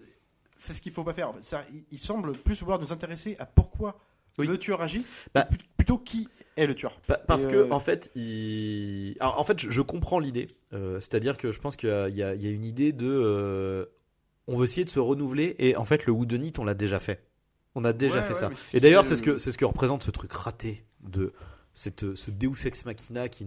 c'est 0.57 0.73
ce 0.73 0.81
qu'il 0.81 0.93
faut 0.93 1.05
pas 1.05 1.13
faire. 1.15 1.29
En 1.31 1.33
fait. 1.35 1.41
C'est-à-dire, 1.43 1.69
Il, 1.91 1.99
semble 1.99 2.33
plus 2.33 2.61
vouloir 2.61 2.81
nous 2.81 2.93
intéresser 2.93 3.37
à 3.39 3.45
pourquoi 3.47 3.99
Oui. 4.39 4.47
le 4.47 4.57
tueur 4.59 4.81
agit, 4.81 5.05
Bah- 5.35 5.43
que 5.43 5.55
plut- 5.57 5.67
plutôt 5.77 5.99
qui 5.99 6.29
est 6.57 6.67
le 6.67 6.75
tueur. 6.75 6.99
Pa- 7.07 7.19
Parce 7.19 7.47
que 7.47 7.57
euh, 7.57 7.71
en 7.71 7.79
fait, 7.79 8.11
il... 8.15 9.15
Alors, 9.21 9.39
en 9.39 9.45
fait, 9.45 9.61
je, 9.61 9.71
je 9.71 9.83
comprends 9.83 10.19
l'idée. 10.19 10.47
Euh, 10.73 10.99
C'est-à-dire 11.01 11.37
que 11.37 11.53
je 11.53 11.61
pense 11.61 11.77
qu'il 11.77 11.89
y, 11.91 12.23
a- 12.23 12.35
y 12.35 12.49
une 12.51 12.65
idée 12.65 12.93
de, 12.93 13.07
euh, 13.07 13.85
on 14.47 14.57
veut 14.57 14.65
essayer 14.65 14.85
de 14.85 14.91
se 14.91 14.99
renouveler 15.01 15.55
et 15.59 15.77
en 15.77 15.85
fait, 15.85 16.07
le 16.07 16.13
Whodunit, 16.13 16.53
on 16.59 16.65
l'a 16.65 16.75
déjà 16.75 16.99
fait. 16.99 17.26
On 17.79 17.85
a 17.85 17.93
déjà 17.93 18.17
Ouais, 18.17 18.23
fait 18.23 18.33
ouais, 18.33 18.35
ça. 18.41 18.51
Et 18.75 18.81
d'ailleurs, 18.81 19.05
c'est- 19.05 19.15
ce 19.17 19.23
que 19.23 19.37
c'est 19.39 19.53
ce 19.53 19.59
que 19.59 19.65
représente 19.67 20.03
ce 20.03 20.11
truc 20.11 20.33
raté 20.33 20.85
de 21.03 21.33
cette 21.75 22.15
ce 22.17 22.31
Deus 22.31 22.67
ex 22.67 22.87
machina 22.87 23.29
qui, 23.29 23.47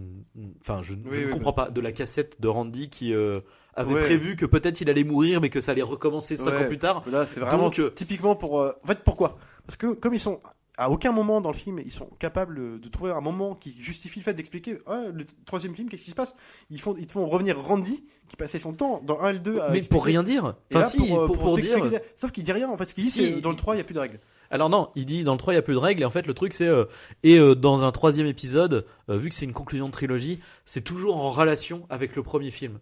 enfin, 0.60 0.82
je, 0.82 0.94
je 0.94 1.08
Oui, 1.10 1.26
ne 1.26 1.32
comprends 1.32 1.52
pas 1.52 1.68
de 1.70 1.80
la 1.80 1.90
cassette 1.90 2.40
de 2.40 2.46
Randy 2.46 2.88
qui 2.88 3.12
euh, 3.12 3.40
avait 3.74 3.92
Ouais. 3.92 4.00
prévu 4.02 4.36
que 4.36 4.46
peut-être 4.46 4.80
il 4.80 4.88
allait 4.88 5.02
mourir, 5.04 5.40
mais 5.40 5.48
que 5.50 5.60
ça 5.60 5.72
allait 5.72 5.82
recommencer 5.82 6.36
cinq 6.36 6.52
Ouais. 6.52 6.64
ans 6.64 6.68
plus 6.68 6.78
tard. 6.78 7.02
Là, 7.10 7.26
c'est 7.26 7.40
vraiment 7.40 7.64
Donc, 7.64 7.80
euh, 7.80 7.90
typiquement 7.90 8.36
pour. 8.36 8.60
euh, 8.60 8.72
En 8.84 8.86
fait, 8.86 9.02
pourquoi? 9.04 9.36
Parce 9.66 9.76
que 9.76 9.94
comme 9.94 10.14
ils 10.14 10.20
sont 10.20 10.38
à 10.80 10.90
aucun 10.90 11.12
moment 11.12 11.42
dans 11.42 11.50
le 11.52 11.56
film, 11.56 11.78
ils 11.78 11.90
sont 11.90 12.08
capables 12.18 12.80
de 12.80 12.88
trouver 12.88 13.12
un 13.12 13.20
moment 13.20 13.54
qui 13.54 13.76
justifie 13.80 14.18
le 14.20 14.24
fait 14.24 14.32
d'expliquer. 14.34 14.78
Ah, 14.86 15.04
le 15.12 15.24
troisième 15.44 15.74
film, 15.74 15.90
qu'est-ce 15.90 16.04
qui 16.04 16.10
se 16.10 16.14
passe? 16.14 16.34
Ils 16.70 16.80
font, 16.80 16.96
ils 16.98 17.06
te 17.06 17.12
font 17.12 17.28
revenir 17.28 17.60
Randy 17.60 18.02
qui 18.28 18.36
passait 18.36 18.58
son 18.58 18.72
temps 18.72 19.02
dans 19.04 19.20
1 19.20 19.28
et 19.28 19.32
le 19.34 19.38
2 19.40 19.58
à 19.58 19.70
mais 19.70 19.76
expliquer. 19.76 19.88
pour 19.88 20.04
rien 20.06 20.22
dire. 20.22 20.54
Enfin, 20.74 20.84
si, 20.84 21.02
euh, 21.12 21.26
pour, 21.26 21.38
pour 21.38 21.56
t'expliquer 21.56 21.90
dire. 21.90 22.00
Sauf 22.16 22.32
qu'il 22.32 22.44
dit 22.44 22.52
rien 22.52 22.70
en 22.70 22.78
fait. 22.78 22.86
Ce 22.86 22.94
qu'il 22.94 23.04
dit, 23.04 23.10
Si. 23.10 23.34
c'est 23.34 23.40
dans 23.42 23.50
le 23.50 23.56
3, 23.56 23.74
il 23.74 23.76
n'y 23.76 23.82
a 23.82 23.84
plus 23.84 23.94
de 23.94 24.00
règles. 24.00 24.20
Alors 24.50 24.68
non, 24.68 24.90
il 24.96 25.06
dit 25.06 25.22
dans 25.22 25.32
le 25.32 25.38
3 25.38 25.52
il 25.52 25.56
y 25.56 25.58
a 25.58 25.62
plus 25.62 25.74
de 25.74 25.78
règles 25.78 26.02
et 26.02 26.04
en 26.04 26.10
fait 26.10 26.26
le 26.26 26.34
truc 26.34 26.52
c'est 26.52 26.66
euh, 26.66 26.86
et 27.22 27.38
euh, 27.38 27.54
dans 27.54 27.84
un 27.84 27.92
troisième 27.92 28.26
épisode, 28.26 28.84
euh, 29.08 29.16
vu 29.16 29.28
que 29.28 29.34
c'est 29.34 29.44
une 29.44 29.52
conclusion 29.52 29.86
de 29.86 29.92
trilogie, 29.92 30.40
c'est 30.64 30.82
toujours 30.82 31.16
en 31.18 31.30
relation 31.30 31.86
avec 31.88 32.16
le 32.16 32.22
premier 32.22 32.50
film. 32.50 32.80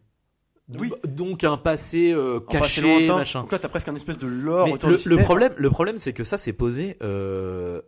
Oui. 0.79 0.93
Donc 1.07 1.45
un 1.45 1.57
passé 1.57 2.13
euh, 2.13 2.41
passé 2.41 2.59
caché, 2.59 2.81
lointain. 2.83 3.17
machin. 3.19 3.41
Donc 3.41 3.53
là, 3.53 3.59
t'as 3.59 3.69
presque 3.69 3.89
un 3.89 3.95
espèce 3.95 4.19
de 4.19 4.27
lore 4.27 4.67
Mais 4.67 4.75
autour 4.75 4.91
le, 4.91 4.97
du 4.99 5.09
le 5.09 5.17
problème, 5.19 5.55
le 5.57 5.71
problème 5.71 5.99
c'est 5.99 6.13
que 6.13 6.25
ça 6.25 6.37
c'est 6.37 6.53
posé. 6.53 6.97
euh, 7.03 7.81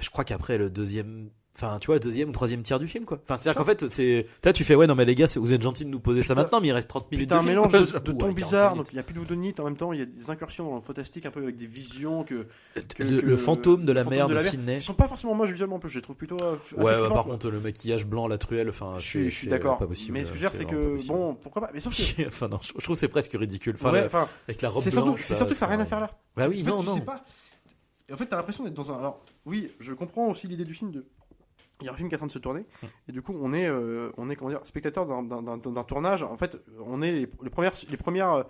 je 0.00 0.10
crois 0.10 0.24
qu'après 0.24 0.58
le 0.58 0.68
deuxième 0.68 1.30
Enfin, 1.58 1.78
tu 1.80 1.86
vois, 1.86 1.98
deuxième 1.98 2.28
ou 2.28 2.32
troisième 2.32 2.62
tiers 2.62 2.78
du 2.78 2.86
film, 2.86 3.06
quoi. 3.06 3.18
Enfin, 3.24 3.36
c'est-à-dire 3.38 3.58
qu'en 3.58 3.64
fait, 3.64 3.88
c'est. 3.88 4.26
Tu 4.54 4.62
fais, 4.62 4.74
ouais, 4.74 4.86
non, 4.86 4.94
mais 4.94 5.06
les 5.06 5.14
gars, 5.14 5.26
vous 5.36 5.52
êtes 5.54 5.62
gentils 5.62 5.86
de 5.86 5.90
nous 5.90 6.00
poser 6.00 6.22
ça 6.22 6.34
Putain. 6.34 6.42
maintenant, 6.42 6.60
mais 6.60 6.68
il 6.68 6.72
reste 6.72 6.88
30 6.90 7.08
Puis 7.08 7.16
minutes. 7.16 7.30
t'as 7.30 7.36
de 7.36 7.40
un 7.40 7.42
film, 7.44 7.54
mélange 7.54 7.72
de, 7.72 7.78
de 7.98 8.12
ouais, 8.12 8.18
45 8.18 8.34
bizarres, 8.34 8.72
minutes. 8.72 8.76
donc 8.86 8.92
il 8.92 8.96
n'y 8.96 9.00
a 9.00 9.02
plus 9.02 9.14
d'oudonite, 9.14 9.60
en 9.60 9.64
même 9.64 9.76
temps 9.76 9.92
il 9.94 9.98
y 10.00 10.02
a 10.02 10.06
des 10.06 10.30
incursions 10.30 10.68
dans 10.68 10.74
le 10.74 10.80
fantastique 10.82 11.24
un 11.24 11.30
peu 11.30 11.42
avec 11.42 11.56
des 11.56 11.66
visions 11.66 12.24
que, 12.24 12.46
que- 12.94 13.02
De- 13.02 13.20
que- 13.20 13.26
le 13.26 13.36
fantôme 13.38 13.86
de 13.86 13.92
la 13.92 14.04
fantôme 14.04 14.28
de 14.28 14.34
mer. 14.34 14.42
Sydney. 14.42 14.76
Ils 14.76 14.82
sont 14.82 14.92
pas 14.94 15.08
forcément 15.08 15.34
moches 15.34 15.50
visuellement, 15.50 15.76
en 15.76 15.78
plus 15.78 15.88
je 15.88 15.96
les 15.96 16.02
trouve 16.02 16.16
plutôt. 16.16 16.36
euh, 16.42 16.56
assez 16.56 16.74
Ouais, 16.76 16.84
ouais, 16.84 17.08
par 17.08 17.24
quoi. 17.24 17.32
contre, 17.32 17.48
le 17.50 17.58
maquillage 17.60 18.06
blanc, 18.06 18.28
la 18.28 18.36
truelle, 18.36 18.68
enfin. 18.68 18.96
je 18.98 19.06
suis, 19.06 19.30
suis 19.30 19.44
c'est 19.46 19.50
d'accord. 19.50 19.82
Mais 20.10 20.24
ce 20.24 20.32
que 20.32 20.36
je 20.36 20.44
veux 20.44 20.48
dire, 20.50 20.52
c'est 20.52 20.66
que 20.66 20.96
bon, 21.08 21.34
pourquoi 21.36 21.62
pas. 21.62 21.70
Mais 21.72 21.80
sauf 21.80 21.94
que. 22.16 22.26
enfin, 22.28 22.48
non, 22.48 22.60
je 22.62 22.68
trouve 22.72 22.94
que 22.96 23.00
c'est 23.00 23.08
presque 23.08 23.32
ridicule. 23.32 23.76
Enfin, 23.78 23.92
Ouais, 23.92 24.04
enfin, 24.04 24.28
avec 24.46 24.60
la 24.60 24.68
robe 24.68 24.84
blanche. 24.84 25.22
c'est 25.22 25.34
surtout 25.34 25.52
que 25.54 25.58
ça 25.58 25.66
n'a 25.66 25.72
rien 25.76 25.80
à 25.80 25.86
faire 25.86 26.00
là. 26.00 26.10
Bah 26.36 26.46
oui, 26.48 26.62
non, 26.62 26.82
non. 26.82 26.98
En 28.12 28.16
fait, 28.16 28.26
t'as 28.26 28.36
l'impression 28.36 28.62
d'être 28.62 28.74
dans 28.74 28.92
un. 28.92 28.98
Alors, 28.98 29.24
oui, 29.46 29.72
je 29.80 29.92
comprends 29.92 30.30
aussi 30.30 30.46
l'idée 30.46 30.64
du 30.64 30.74
film 30.74 30.92
de. 30.92 31.06
Il 31.82 31.86
y 31.86 31.88
a 31.88 31.92
un 31.92 31.96
film 31.96 32.08
qui 32.08 32.14
est 32.14 32.16
en 32.16 32.20
train 32.20 32.26
de 32.26 32.32
se 32.32 32.38
tourner, 32.38 32.64
et 33.06 33.12
du 33.12 33.20
coup, 33.20 33.34
on 33.38 33.52
est, 33.52 33.68
euh, 33.68 34.10
on 34.16 34.30
est 34.30 34.36
comment 34.36 34.50
dire, 34.50 34.60
spectateur 34.64 35.04
d'un- 35.06 35.84
tournage. 35.84 36.22
En 36.22 36.36
fait, 36.38 36.58
on 36.84 37.02
est 37.02 37.12
les, 37.12 37.28
les 37.42 37.50
premières, 37.50 37.74
les 37.90 37.96
premières 37.98 38.32
euh, 38.32 38.42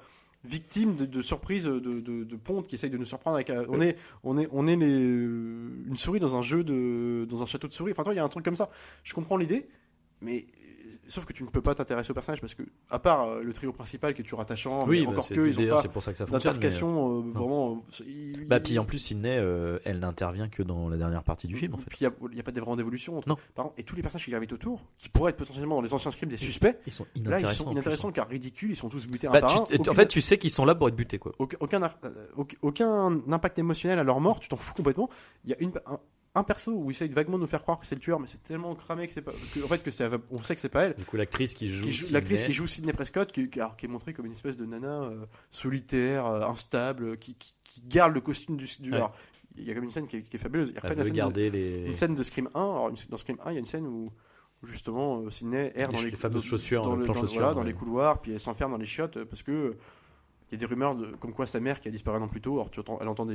victimes 0.45 0.95
de, 0.95 1.07
de 1.07 1.23
surprises 1.23 1.65
de, 1.65 1.79
de, 1.81 2.23
de 2.23 2.37
pontes 2.37 2.69
qui 2.69 2.77
essayent 2.77 2.91
de 2.91 2.99
nous 2.99 3.05
surprendre. 3.05 3.35
Avec, 3.37 3.51
euh, 3.51 3.67
on 3.69 3.81
est, 3.81 3.97
on 4.23 4.39
est, 4.39 4.49
on 4.53 4.67
est 4.69 4.77
les, 4.77 4.87
une 4.87 5.97
souris 5.97 6.21
dans 6.21 6.37
un 6.37 6.43
jeu 6.43 6.63
de, 6.63 7.27
dans 7.29 7.43
un 7.43 7.47
château 7.47 7.67
de 7.67 7.73
souris. 7.73 7.91
Enfin, 7.91 8.05
toi, 8.05 8.13
il 8.15 8.17
y 8.17 8.21
a 8.21 8.25
un 8.25 8.29
truc 8.29 8.45
comme 8.45 8.55
ça. 8.55 8.71
Je 9.03 9.13
comprends 9.13 9.37
l'idée, 9.37 9.67
mais 10.21 10.47
sauf 11.09 11.25
que 11.25 11.33
tu 11.33 11.43
ne 11.45 11.49
peux 11.49 11.63
pas 11.63 11.75
t'intéresser 11.75 12.11
au 12.11 12.15
personnage 12.15 12.41
parce 12.41 12.55
que, 12.55 12.63
à 12.91 12.99
part 12.99 13.25
euh, 13.29 13.43
le 13.43 13.53
trio 13.53 13.73
principal 13.73 14.15
qui 14.15 14.21
est 14.21 14.25
toujours 14.25 14.41
attachant, 14.41 14.87
Oui, 14.87 15.01
mais 15.01 15.07
bah, 15.07 15.13
encore 15.13 15.29
que 15.29 15.35
ils 15.47 15.61
ont 15.61 15.75
pas 15.75 15.83
c'est 15.83 15.89
pour 15.89 16.03
ça 16.03 16.13
que 16.13 16.19
ça 16.19 16.27
fonctionne. 16.27 16.59
mais- 16.61 16.67
euh, 16.67 17.23
vraiment. 17.33 17.83
euh, 18.01 18.05
il- 18.07 18.47
Bah, 18.47 18.61
puis 18.61 18.79
en 18.79 18.85
plus, 18.85 18.99
Sydney, 18.99 19.39
euh, 19.39 19.79
elle 19.85 19.99
n'intervient 20.01 20.49
que 20.49 20.63
dans 20.63 20.89
la 20.89 20.97
dernière 20.97 21.23
partie 21.23 21.47
du 21.47 21.57
film, 21.57 21.75
en 21.75 21.79
fait. 21.79 21.87
Puis 21.91 21.99
il 22.01 22.11
n'y 22.35 22.41
a, 22.41 22.43
pas 22.43 22.51
de 22.53 22.61
vraiment 22.61 22.77
d'évolution. 22.77 23.19
entre- 23.19 23.29
Non. 23.29 23.37
Par 23.55 23.67
contre, 23.67 23.75
et 23.79 23.83
tous 23.83 23.97
les 23.97 24.03
personnages 24.03 24.25
qui 24.25 24.31
gravitent 24.31 24.53
autour, 24.53 24.83
qui 24.99 25.09
pourraient 25.09 25.31
être 25.31 25.37
potentiellement 25.37 25.77
dans 25.77 25.83
les 25.83 25.95
anciens 25.95 26.11
scripts 26.11 26.31
des 26.31 26.37
suspects, 26.37 26.77
Ils 26.87 26.93
sont 26.93 27.05
là 27.05 27.11
ils 27.15 27.21
inintéressants. 27.23 27.65
sont 27.65 27.69
en 27.69 27.73
inintéressants 27.73 28.09
hein. 28.09 28.13
car 28.13 28.29
ridicules, 28.29 28.71
ils 28.71 28.77
sont 28.77 28.89
tous 28.89 29.07
butés 29.07 29.27
un 29.29 29.33
Bah, 29.33 29.41
par 29.41 29.51
tu- 29.51 29.57
un. 29.57 29.61
En 29.61 29.81
Aucune- 29.81 29.95
fait, 29.95 30.07
tu 30.09 30.21
sais 30.21 30.39
qu'ils 30.39 30.51
sont 30.51 30.65
là 30.65 30.75
pour 30.75 30.89
être 30.89 30.97
butés, 30.97 31.19
quoi. 31.19 31.33
aucun, 32.63 33.23
impact 33.31 33.59
émotionnel 33.59 33.99
à 33.99 34.05
leur 34.05 34.21
mort, 34.21 34.41
tu 34.41 34.49
t'en 34.49 34.57
fous 34.57 34.75
complètement. 34.75 35.09
Il 35.45 35.51
y 35.51 35.55
a 35.55 35.57
une, 35.61 35.73
un, 35.87 35.99
un 36.37 36.43
perso 36.45 36.73
où 36.73 36.91
ils 36.91 36.95
essayent 36.95 37.09
vaguement 37.09 37.37
de 37.37 37.43
nous 37.43 37.47
faire 37.49 37.63
croire 37.63 37.79
que 37.81 37.87
c'est 37.87 37.95
le 37.97 38.01
tueur, 38.01 38.21
mais 38.21 38.27
c'est 38.29 38.43
tellement 38.43 38.75
cramé 38.75 39.07
que 39.07 39.13
c'est 39.13 39.23
pas. 39.23 39.33
que, 39.33 39.65
en 39.65 39.67
fait, 39.69 39.83
que 39.83 39.91
c'est, 39.91 40.09
on 40.31 40.43
sait 40.43 40.55
que 40.55 40.61
c'est 40.61 40.69
pas 40.69 40.85
elle. 40.85 40.95
Du 40.95 41.05
coup, 41.05 41.17
l'actrice 41.17 41.55
qui 41.55 41.67
joue. 41.69 41.85
Qui 41.85 41.93
joue- 41.93 42.05
Sydney- 42.05 42.13
L'actrice 42.15 42.43
qui 42.45 42.53
joue 42.53 42.67
Sidney 42.67 42.93
Prescott, 42.93 43.33
qui, 43.33 43.51
qui- 43.51 43.61
alors, 43.61 43.77
qui 43.77 43.87
est 43.87 43.89
montrée 43.89 44.13
comme 44.13 44.27
une 44.27 44.33
espèce 44.33 44.57
de 44.57 44.65
nana 44.67 45.03
euh, 45.03 45.25
solitaire, 45.51 46.27
euh, 46.27 46.43
instable, 46.43 47.17
qui, 47.19 47.35
qui, 47.35 47.83
garde 47.87 48.15
le 48.15 48.21
costume 48.21 48.57
du. 48.57 48.67
du- 48.81 48.91
Ouais. 48.91 48.97
alors, 48.97 49.13
il 49.57 49.65
y 49.65 49.71
a 49.71 49.75
comme 49.75 49.85
une 49.85 49.91
scène 49.91 50.07
qui 50.07 50.19
est, 50.19 50.23
qui 50.23 50.37
est 50.37 50.39
fabuleuse. 50.39 50.71
Il 50.71 50.75
y 50.75 50.87
a 50.87 50.95
de- 51.05 51.11
garder 51.11 51.51
les. 51.51 51.87
une 51.87 51.95
scène 51.95 52.15
de 52.15 52.23
Scream 52.23 52.49
1. 52.55 52.61
Alors, 52.61 52.89
une- 52.91 52.97
dans 53.09 53.17
Scream 53.17 53.39
1, 53.45 53.51
il 53.51 53.55
y 53.55 53.57
a 53.57 53.61
une 53.61 53.67
scène 53.67 53.87
où 53.87 54.13
où 54.63 54.67
justement 54.67 55.21
euh, 55.21 55.31
Sydney 55.31 55.71
erre 55.75 55.89
Les 55.91 55.97
dans 55.99 56.03
les, 56.03 56.11
les 56.13 56.17
fameuses 56.17 56.43
chaussures, 56.45 56.81
dans, 56.83 56.93
le 56.95 57.01
le- 57.01 57.05
plan 57.05 57.13
dans- 57.15 57.21
chaussures, 57.21 57.41
voilà, 57.41 57.53
dans 57.55 57.61
ouais. 57.61 57.67
les 57.67 57.75
couloirs, 57.75 58.23
puis 58.23 58.33
elle 58.33 58.41
s'enferme 58.41 58.71
dans 58.73 58.79
les 58.79 58.87
chiottes 58.87 59.19
euh, 59.19 59.25
parce 59.27 59.43
que 59.43 59.53
euh, 59.53 59.77
il 60.49 60.53
y 60.53 60.55
a 60.55 60.59
des 60.59 60.67
rumeurs 60.67 60.95
de, 60.95 61.07
comme 61.17 61.33
quoi 61.33 61.45
sa 61.47 61.59
mère 61.61 61.81
qui 61.81 61.89
a 61.89 61.91
disparu 61.91 62.19
un 62.19 62.23
an 62.23 62.29
plus 62.29 62.41
tôt. 62.41 62.55
Alors 62.55 62.71
tu 62.71 62.79
entends, 62.81 62.99
elle 63.01 63.09
entend 63.09 63.27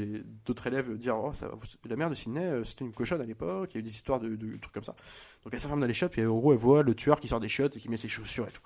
d'autres 0.45 0.67
élèves 0.67 0.97
dire 0.97 1.17
oh, 1.17 1.33
ça, 1.33 1.49
la 1.89 1.95
mère 1.97 2.09
de 2.09 2.15
Sydney 2.15 2.43
euh, 2.45 2.63
c'était 2.63 2.85
une 2.85 2.93
cochonne 2.93 3.21
à 3.21 3.25
l'époque. 3.25 3.71
Il 3.73 3.75
y 3.75 3.77
a 3.77 3.81
eu 3.81 3.83
des 3.83 3.91
histoires 3.91 4.19
de, 4.19 4.35
de 4.35 4.57
trucs 4.57 4.73
comme 4.73 4.83
ça. 4.83 4.95
Donc 5.43 5.53
elle 5.53 5.59
s'enferme 5.59 5.81
dans 5.81 5.87
les 5.87 5.93
chiottes, 5.93 6.11
puis 6.13 6.25
en 6.25 6.37
gros 6.37 6.53
elle 6.53 6.59
voit 6.59 6.83
le 6.83 6.95
tueur 6.95 7.19
qui 7.19 7.27
sort 7.27 7.39
des 7.39 7.49
chiottes 7.49 7.75
et 7.75 7.79
qui 7.79 7.89
met 7.89 7.97
ses 7.97 8.07
chaussures 8.07 8.47
et 8.47 8.51
tout. 8.51 8.61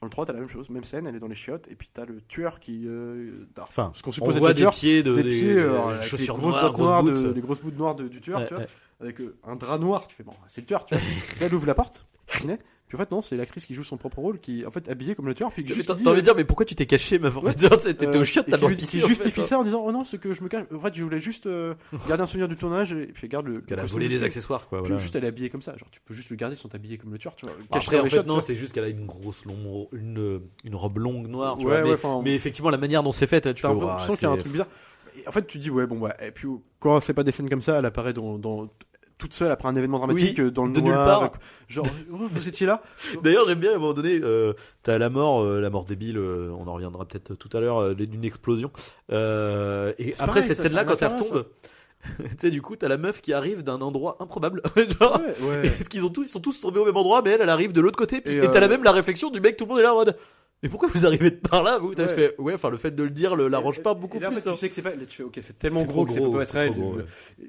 Dans 0.00 0.06
le 0.06 0.10
3, 0.10 0.24
t'as 0.24 0.32
la 0.32 0.38
même 0.40 0.48
chose, 0.48 0.70
même 0.70 0.82
scène, 0.84 1.06
elle 1.06 1.14
est 1.16 1.18
dans 1.20 1.28
les 1.28 1.34
chiottes, 1.34 1.68
et 1.70 1.76
puis 1.76 1.90
t'as 1.92 2.06
le 2.06 2.22
tueur 2.22 2.58
qui. 2.58 2.84
euh, 2.86 3.44
Enfin, 3.60 3.88
parce 3.90 4.00
qu'on 4.00 4.08
on 4.08 4.12
suppose 4.12 4.34
être 4.36 4.38
voit 4.40 4.54
des 4.54 4.62
tueur, 4.62 4.70
pieds 4.72 5.02
de 5.02 5.14
des 5.14 5.22
des- 5.22 5.28
pieds, 5.30 5.54
des 5.54 5.58
euh, 5.60 6.00
chaussures 6.00 6.36
les 6.36 6.40
grosses 6.40 6.54
noires, 6.54 6.72
grosses 6.72 6.86
noires 6.88 7.02
boots. 7.02 7.22
de, 7.22 7.28
les 7.32 7.40
grosses 7.42 7.60
bouts 7.60 7.70
noires 7.72 7.94
de- 7.94 8.08
du 8.08 8.18
tueur, 8.22 8.38
Ouais, 8.40 8.46
tu 8.46 8.54
vois 8.54 8.62
ouais. 8.62 8.68
avec 9.00 9.20
euh, 9.20 9.36
un 9.44 9.56
drap 9.56 9.78
noir. 9.78 10.08
Tu 10.08 10.16
fais 10.16 10.22
bon, 10.22 10.32
c'est 10.46 10.62
le 10.62 10.66
tueur, 10.66 10.86
tu 10.86 10.94
vois. 10.94 11.04
Elle 11.42 11.54
ouvre 11.54 11.66
la 11.66 11.74
porte, 11.74 12.06
Sydney, 12.28 12.58
puis 12.90 12.96
en 12.96 13.04
fait, 13.04 13.10
non, 13.12 13.22
c'est 13.22 13.36
l'actrice 13.36 13.66
qui 13.66 13.74
joue 13.74 13.84
son 13.84 13.96
propre 13.96 14.18
rôle, 14.18 14.40
qui 14.40 14.62
est 14.62 14.66
en 14.66 14.72
fait 14.72 14.88
habillée 14.88 15.14
comme 15.14 15.26
le 15.28 15.34
tueur, 15.34 15.52
puis 15.52 15.64
T'as 15.64 15.92
envie 15.92 16.02
de 16.02 16.08
euh, 16.08 16.20
dire, 16.20 16.34
mais 16.34 16.42
pourquoi 16.44 16.66
tu 16.66 16.74
t'es 16.74 16.86
caché, 16.86 17.20
meuf 17.20 17.36
En 17.36 17.40
Ouais. 17.42 17.52
fait, 17.52 17.68
t'étais 17.84 18.06
euh, 18.08 18.20
au 18.20 18.24
chiotte, 18.24 18.48
et 18.48 18.50
t'as 18.50 18.56
le 18.58 18.74
pisser, 18.74 18.98
justifie 18.98 19.42
fait. 19.42 19.46
ça 19.46 19.60
en 19.60 19.62
disant 19.62 19.80
oh 19.86 19.92
non, 19.92 20.02
c'est 20.02 20.18
que 20.18 20.34
je 20.34 20.42
me 20.42 20.48
cache. 20.48 20.64
En 20.74 20.80
fait, 20.80 20.92
je 20.92 21.04
voulais 21.04 21.20
juste 21.20 21.46
euh, 21.46 21.74
garder 22.08 22.24
un 22.24 22.26
souvenir 22.26 22.48
du 22.48 22.56
tournage, 22.56 22.92
et 22.92 23.06
puis 23.06 23.28
garde 23.28 23.46
le. 23.46 23.60
Qu'elle 23.60 23.78
a 23.78 23.84
volé 23.84 24.06
de 24.06 24.10
des 24.10 24.24
accessoires, 24.24 24.66
quoi. 24.68 24.82
Puis 24.82 24.88
Voilà. 24.88 25.00
Juste, 25.00 25.14
elle 25.14 25.22
est 25.24 25.28
habillée 25.28 25.50
comme 25.50 25.62
ça. 25.62 25.76
Genre, 25.76 25.88
tu 25.92 26.00
peux 26.04 26.14
juste 26.14 26.30
le 26.30 26.36
garder 26.36 26.56
sans 26.56 26.68
t'habiller 26.68 26.98
comme 26.98 27.12
le 27.12 27.18
tueur, 27.18 27.36
tu 27.36 27.46
vois. 27.46 27.54
Après, 27.70 27.98
dans 27.98 28.02
en 28.04 28.06
fait, 28.08 28.26
non, 28.26 28.40
c'est 28.40 28.56
juste 28.56 28.72
qu'elle 28.74 28.82
a 28.84 28.88
une 28.88 29.06
grosse 29.06 29.44
longue, 29.44 29.86
une, 29.92 30.40
une 30.64 30.74
robe 30.74 30.98
longue 30.98 31.28
noire, 31.28 31.58
tu 31.58 31.66
Ouais, 31.66 31.80
vois. 31.96 32.16
ouais, 32.18 32.22
Mais, 32.24 32.34
effectivement, 32.34 32.70
la 32.70 32.78
manière 32.78 33.04
dont 33.04 33.12
c'est 33.12 33.28
fait, 33.28 33.46
là, 33.46 33.54
tu 33.54 33.62
sens 33.62 34.16
qu'il 34.18 34.26
y 34.26 34.30
a 34.30 34.32
un 34.32 34.36
truc 34.36 34.50
bizarre. 34.50 34.66
En 35.28 35.32
fait, 35.32 35.46
tu 35.46 35.58
dis, 35.58 35.70
ouais, 35.70 35.86
bon, 35.86 35.98
bah, 36.00 36.16
et 36.24 36.30
puis 36.32 36.48
quand 36.80 36.98
c'est 37.00 37.14
pas 37.14 37.22
des 37.24 37.30
scènes 37.32 37.48
comme 37.50 37.62
ça, 37.62 37.78
elle 37.78 37.86
apparaît 37.86 38.12
dans- 38.12 38.68
toute 39.20 39.32
seule 39.34 39.52
après 39.52 39.68
un 39.68 39.76
événement 39.76 39.98
dramatique, 39.98 40.38
Oui, 40.38 40.44
euh, 40.46 40.50
dans 40.50 40.66
le 40.66 40.72
de 40.72 40.80
nulle 40.80 40.92
noir. 40.92 41.06
part. 41.20 41.22
euh, 41.24 41.28
Genre, 41.68 41.86
vous 42.08 42.48
étiez 42.48 42.66
là 42.66 42.82
D'ailleurs, 43.22 43.46
j'aime 43.46 43.60
bien 43.60 43.70
à 43.70 43.74
un 43.76 43.78
moment 43.78 43.92
donné, 43.92 44.18
euh, 44.22 44.54
t'as 44.82 44.98
la 44.98 45.10
mort, 45.10 45.42
euh, 45.44 45.60
la 45.60 45.70
mort 45.70 45.84
débile, 45.84 46.18
euh, 46.18 46.50
on 46.58 46.66
en 46.66 46.72
reviendra 46.74 47.04
peut-être 47.06 47.34
tout 47.36 47.54
à 47.56 47.60
l'heure, 47.60 47.94
d'une 47.94 48.24
explosion. 48.24 48.72
Et 49.10 49.14
après 49.14 50.26
pareil, 50.26 50.42
cette 50.42 50.60
scène-là, 50.60 50.84
quand 50.84 51.00
elle 51.00 51.08
retombe, 51.12 51.46
tu 52.18 52.24
sais, 52.38 52.50
du 52.50 52.62
coup, 52.62 52.76
t'as 52.76 52.88
la 52.88 52.96
meuf 52.96 53.20
qui 53.20 53.32
arrive 53.34 53.62
d'un 53.62 53.80
endroit 53.82 54.16
improbable. 54.20 54.62
Genre, 55.00 55.20
Ouais, 55.20 55.46
ouais. 55.62 55.68
Parce 55.70 55.88
qu'ils 55.90 56.06
ont 56.06 56.08
tous, 56.10 56.22
ils 56.22 56.28
sont 56.28 56.40
tous 56.40 56.58
tombés 56.60 56.80
au 56.80 56.86
même 56.86 56.96
endroit, 56.96 57.20
mais 57.22 57.32
elle, 57.32 57.42
elle 57.42 57.50
arrive 57.50 57.72
de 57.72 57.80
l'autre 57.82 57.98
côté. 57.98 58.20
Puis, 58.22 58.36
Et, 58.38 58.50
t'as 58.50 58.60
la 58.60 58.68
même 58.68 58.82
la 58.82 58.92
réflexion 58.92 59.30
du 59.30 59.40
mec, 59.40 59.56
tout 59.58 59.64
le 59.64 59.70
monde 59.70 59.80
est 59.80 59.82
là 59.82 59.92
en 59.92 59.96
mode. 59.98 60.16
Mais 60.62 60.68
pourquoi 60.68 60.88
vous 60.92 61.06
arrivez 61.06 61.30
de 61.30 61.36
par 61.36 61.62
là, 61.62 61.78
vous? 61.78 61.94
T'as 61.94 62.04
Ouais. 62.06 62.14
fait, 62.14 62.34
ouais, 62.38 62.52
enfin, 62.54 62.68
le 62.70 62.76
fait 62.76 62.90
de 62.90 63.02
le 63.02 63.08
dire 63.10 63.34
l'arrange 63.36 63.82
pas 63.82 63.94
beaucoup 63.94 64.18
et 64.18 64.20
là, 64.20 64.28
en 64.28 64.32
plus. 64.32 64.40
fait, 64.42 64.50
hein. 64.50 64.52
tu 64.52 64.58
sais 64.58 64.68
que 64.68 64.74
c'est 64.74 64.82
pas. 64.82 64.94
là, 64.94 65.06
tu 65.06 65.16
fais, 65.16 65.22
ok, 65.22 65.38
c'est 65.40 65.58
tellement 65.58 65.80
C'est 65.80 65.86
gros 65.86 66.04
que 66.04 66.12
peut 66.12 66.32
pas 66.32 66.44
c'est 66.44 66.58
réel. 66.58 66.72
ouais. 66.78 67.04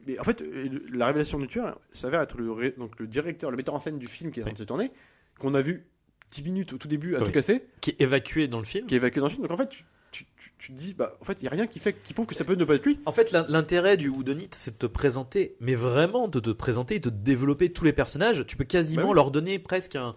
Mais 0.07 0.17
en 0.19 0.23
fait, 0.23 0.41
euh, 0.41 0.69
la 0.93 1.07
révélation 1.07 1.37
du 1.39 1.47
tueur 1.47 1.77
s'avère 1.91 2.21
être 2.21 2.37
le, 2.37 2.51
ré- 2.51 2.73
donc, 2.77 2.97
le 2.99 3.07
directeur, 3.07 3.51
le 3.51 3.57
metteur 3.57 3.75
en 3.75 3.79
scène 3.79 3.97
du 3.99 4.07
film 4.07 4.31
qui 4.31 4.39
est 4.39 4.43
en 4.43 4.45
train 4.45 4.53
de 4.53 4.57
se 4.57 4.63
tourner, 4.63 4.91
qu'on 5.39 5.53
a 5.55 5.61
vu 5.61 5.85
10 6.31 6.43
minutes 6.43 6.71
au 6.73 6.77
tout 6.77 6.87
début 6.87 7.15
à 7.15 7.19
Oui. 7.19 7.25
tout 7.25 7.31
casser, 7.31 7.65
Qui 7.81 7.89
est 7.91 8.01
évacué 8.01 8.47
dans 8.47 8.59
le 8.59 8.63
film. 8.65 8.85
qui 8.87 8.93
est 8.93 8.97
évacué 8.97 9.19
dans 9.19 9.27
le 9.27 9.31
film. 9.31 9.41
Donc 9.45 9.51
en 9.51 9.57
fait, 9.57 9.69
tu, 9.69 9.83
tu, 10.11 10.25
tu- 10.37 10.53
tu 10.57 10.71
te 10.71 10.77
dis, 10.77 10.93
bah, 10.93 11.17
en 11.19 11.25
fait, 11.25 11.41
il 11.41 11.43
y 11.43 11.47
a 11.47 11.51
rien 11.51 11.67
qui 11.67 11.79
fait 11.79 11.91
qui 11.91 12.13
prouve 12.13 12.27
que 12.27 12.35
ça 12.35 12.45
peut 12.45 12.55
ne 12.55 12.63
pas 12.63 12.75
être 12.75 12.85
lui. 12.85 12.97
En 13.05 13.11
fait, 13.11 13.31
l'in- 13.33 13.45
l'intérêt 13.49 13.97
du 13.97 14.07
Whodunit, 14.07 14.47
c'est 14.51 14.71
de 14.73 14.77
te 14.77 14.85
présenter, 14.85 15.57
mais 15.59 15.75
vraiment 15.75 16.29
de 16.29 16.39
te 16.39 16.51
présenter 16.51 16.95
et 16.95 16.99
de 17.01 17.09
développer 17.09 17.73
tous 17.73 17.83
les 17.83 17.91
personnages. 17.93 18.45
Tu 18.47 18.55
peux 18.55 18.63
quasiment 18.63 19.01
Bah 19.03 19.09
oui. 19.09 19.15
leur 19.15 19.31
donner 19.31 19.59
presque 19.59 19.97
un 19.97 20.15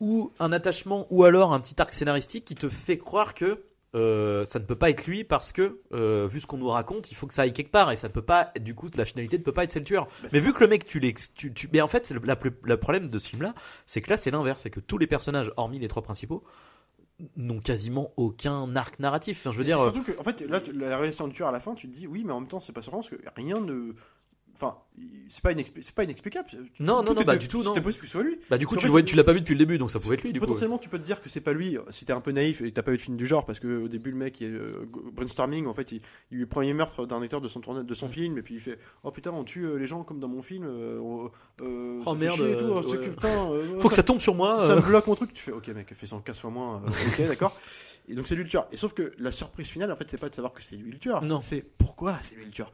ou 0.00 0.32
un 0.40 0.52
attachement 0.52 1.06
ou 1.10 1.24
alors 1.24 1.52
un 1.52 1.60
petit 1.60 1.80
arc 1.80 1.92
scénaristique 1.92 2.44
qui 2.44 2.54
te 2.54 2.68
fait 2.68 2.98
croire 2.98 3.34
que 3.34 3.62
euh, 3.94 4.44
ça 4.44 4.58
ne 4.58 4.64
peut 4.64 4.74
pas 4.74 4.90
être 4.90 5.06
lui 5.06 5.22
parce 5.22 5.52
que 5.52 5.78
euh, 5.92 6.26
vu 6.28 6.40
ce 6.40 6.46
qu'on 6.48 6.56
nous 6.56 6.68
raconte, 6.68 7.12
il 7.12 7.14
faut 7.14 7.28
que 7.28 7.32
ça 7.34 7.42
aille 7.42 7.52
quelque 7.52 7.70
part 7.70 7.92
et 7.92 7.96
ça 7.96 8.08
peut 8.08 8.22
pas. 8.22 8.50
Du 8.60 8.74
coup, 8.74 8.88
la 8.96 9.04
finalité 9.04 9.38
ne 9.38 9.44
peut 9.44 9.52
pas 9.52 9.62
être 9.62 9.70
c'est 9.70 9.78
le 9.78 9.84
tueur. 9.84 10.06
Bah, 10.22 10.28
mais 10.32 10.40
vu 10.40 10.52
que 10.52 10.60
le 10.64 10.68
mec, 10.68 10.84
tu 10.84 10.98
l'ex, 10.98 11.32
tu, 11.32 11.52
tu- 11.54 11.68
mais 11.72 11.80
en 11.80 11.86
fait, 11.86 12.04
c'est 12.04 12.14
le, 12.14 12.20
la 12.24 12.34
plus- 12.34 12.50
le 12.64 12.76
problème 12.76 13.08
de 13.08 13.18
ce 13.18 13.28
film-là, 13.28 13.54
c'est 13.86 14.00
que 14.00 14.10
là, 14.10 14.16
c'est 14.16 14.32
l'inverse, 14.32 14.62
c'est 14.62 14.70
que 14.70 14.80
tous 14.80 14.98
les 14.98 15.06
personnages, 15.06 15.52
hormis 15.56 15.78
les 15.78 15.86
trois 15.86 16.02
principaux, 16.02 16.42
n'ont 17.36 17.60
quasiment 17.60 18.12
aucun 18.16 18.74
arc 18.74 18.98
narratif. 18.98 19.38
Enfin, 19.42 19.52
je 19.52 19.58
veux 19.58 19.64
dire. 19.64 19.78
euh, 19.80 19.92
surtout 19.92 20.02
que, 20.02 20.18
en 20.18 20.24
fait, 20.24 20.40
là, 20.40 20.60
la 20.72 20.96
révélation 20.96 21.28
du 21.28 21.34
tueur 21.34 21.48
à 21.48 21.52
la 21.52 21.60
fin, 21.60 21.74
tu 21.76 21.88
te 21.88 21.94
dis, 21.96 22.08
oui, 22.08 22.24
mais 22.26 22.32
en 22.32 22.40
même 22.40 22.48
temps, 22.48 22.58
c'est 22.58 22.72
pas 22.72 22.82
surprenant 22.82 23.02
parce 23.08 23.10
que 23.14 23.22
rien 23.36 23.60
ne. 23.60 23.92
Enfin, 24.54 24.76
c'est 25.28 25.42
pas, 25.42 25.52
inexpli- 25.52 25.82
c'est 25.82 25.94
pas 25.94 26.04
inexplicable. 26.04 26.48
Non, 26.78 27.02
non, 27.02 27.12
non, 27.14 27.22
bah, 27.22 27.34
de- 27.34 27.40
du 27.40 27.48
tout. 27.48 27.64
C'était 27.64 27.80
possible 27.80 28.02
que 28.02 28.06
ce 28.06 28.12
soit 28.12 28.22
lui. 28.22 28.38
Bah 28.48 28.56
du 28.56 28.66
coup 28.68 28.76
tu 28.76 28.88
tu 29.04 29.16
l'as 29.16 29.24
pas 29.24 29.32
vu 29.32 29.40
depuis 29.40 29.54
le 29.54 29.58
début 29.58 29.78
donc 29.78 29.90
ça 29.90 29.98
pouvait 29.98 30.14
être 30.14 30.22
lui 30.22 30.32
du 30.32 30.38
coup. 30.38 30.46
Potentiellement, 30.46 30.78
tu 30.78 30.88
peux 30.88 30.98
te 30.98 31.04
dire 31.04 31.20
que 31.20 31.28
c'est 31.28 31.40
pas 31.40 31.52
lui 31.52 31.76
si 31.90 32.04
t'es 32.04 32.12
un 32.12 32.20
peu 32.20 32.30
naïf 32.30 32.60
et 32.60 32.70
t'as 32.70 32.82
pas 32.82 32.92
eu 32.92 32.96
de 32.96 33.02
film 33.02 33.16
du 33.16 33.26
genre 33.26 33.44
parce 33.44 33.58
que 33.58 33.82
au 33.84 33.88
début 33.88 34.12
le 34.12 34.16
mec 34.16 34.40
il 34.40 34.46
est 34.46 34.50
euh, 34.50 34.86
brainstorming 35.12 35.66
en 35.66 35.74
fait 35.74 35.90
il, 35.90 36.00
il 36.30 36.38
eut 36.38 36.40
le 36.42 36.46
premier 36.46 36.72
meurtre 36.72 37.04
d'un 37.06 37.20
acteur 37.22 37.40
de 37.40 37.48
son 37.48 37.60
tournage 37.60 37.84
de 37.84 37.94
son 37.94 38.08
film 38.08 38.38
et 38.38 38.42
puis 38.42 38.54
il 38.54 38.60
fait 38.60 38.78
oh 39.02 39.10
putain 39.10 39.32
on 39.32 39.42
tue 39.42 39.64
euh, 39.64 39.74
les 39.76 39.86
gens 39.86 40.04
comme 40.04 40.20
dans 40.20 40.28
mon 40.28 40.42
film 40.42 40.64
euh, 40.66 41.00
Oh, 41.00 41.30
ça 42.04 42.14
merde, 42.14 42.40
et 42.40 42.56
tout, 42.56 42.64
oh, 42.68 42.80
ouais. 42.80 42.98
que, 42.98 43.08
putain, 43.10 43.50
Faut 43.80 43.88
que 43.88 43.94
ça 43.94 44.02
tombe 44.02 44.18
sur 44.20 44.34
moi. 44.34 44.60
ça 44.66 44.76
me 44.76 44.80
bloque 44.82 45.06
mon 45.08 45.14
truc 45.16 45.32
tu 45.34 45.42
fais 45.42 45.52
ok 45.52 45.66
mec 45.68 45.92
fais 45.92 46.06
115 46.06 46.38
fois 46.40 46.50
moins 46.50 46.82
ok 46.86 47.26
d'accord 47.26 47.56
et 48.08 48.14
donc 48.14 48.26
c'est 48.28 48.34
lui 48.34 48.42
le 48.44 48.48
tueur 48.50 48.66
et 48.72 48.76
sauf 48.76 48.92
que 48.94 49.12
la 49.18 49.30
surprise 49.30 49.68
finale 49.68 49.90
en 49.90 49.96
fait 49.96 50.10
c'est 50.10 50.18
pas 50.18 50.28
de 50.28 50.34
savoir 50.34 50.52
que 50.52 50.62
c'est 50.62 50.76
lui 50.76 50.90
le 50.92 50.98
tueur 50.98 51.22
Non. 51.24 51.40
c'est 51.40 51.62
pourquoi 51.62 52.18
c'est 52.22 52.34
lui 52.34 52.44
le 52.44 52.50
tueur 52.50 52.72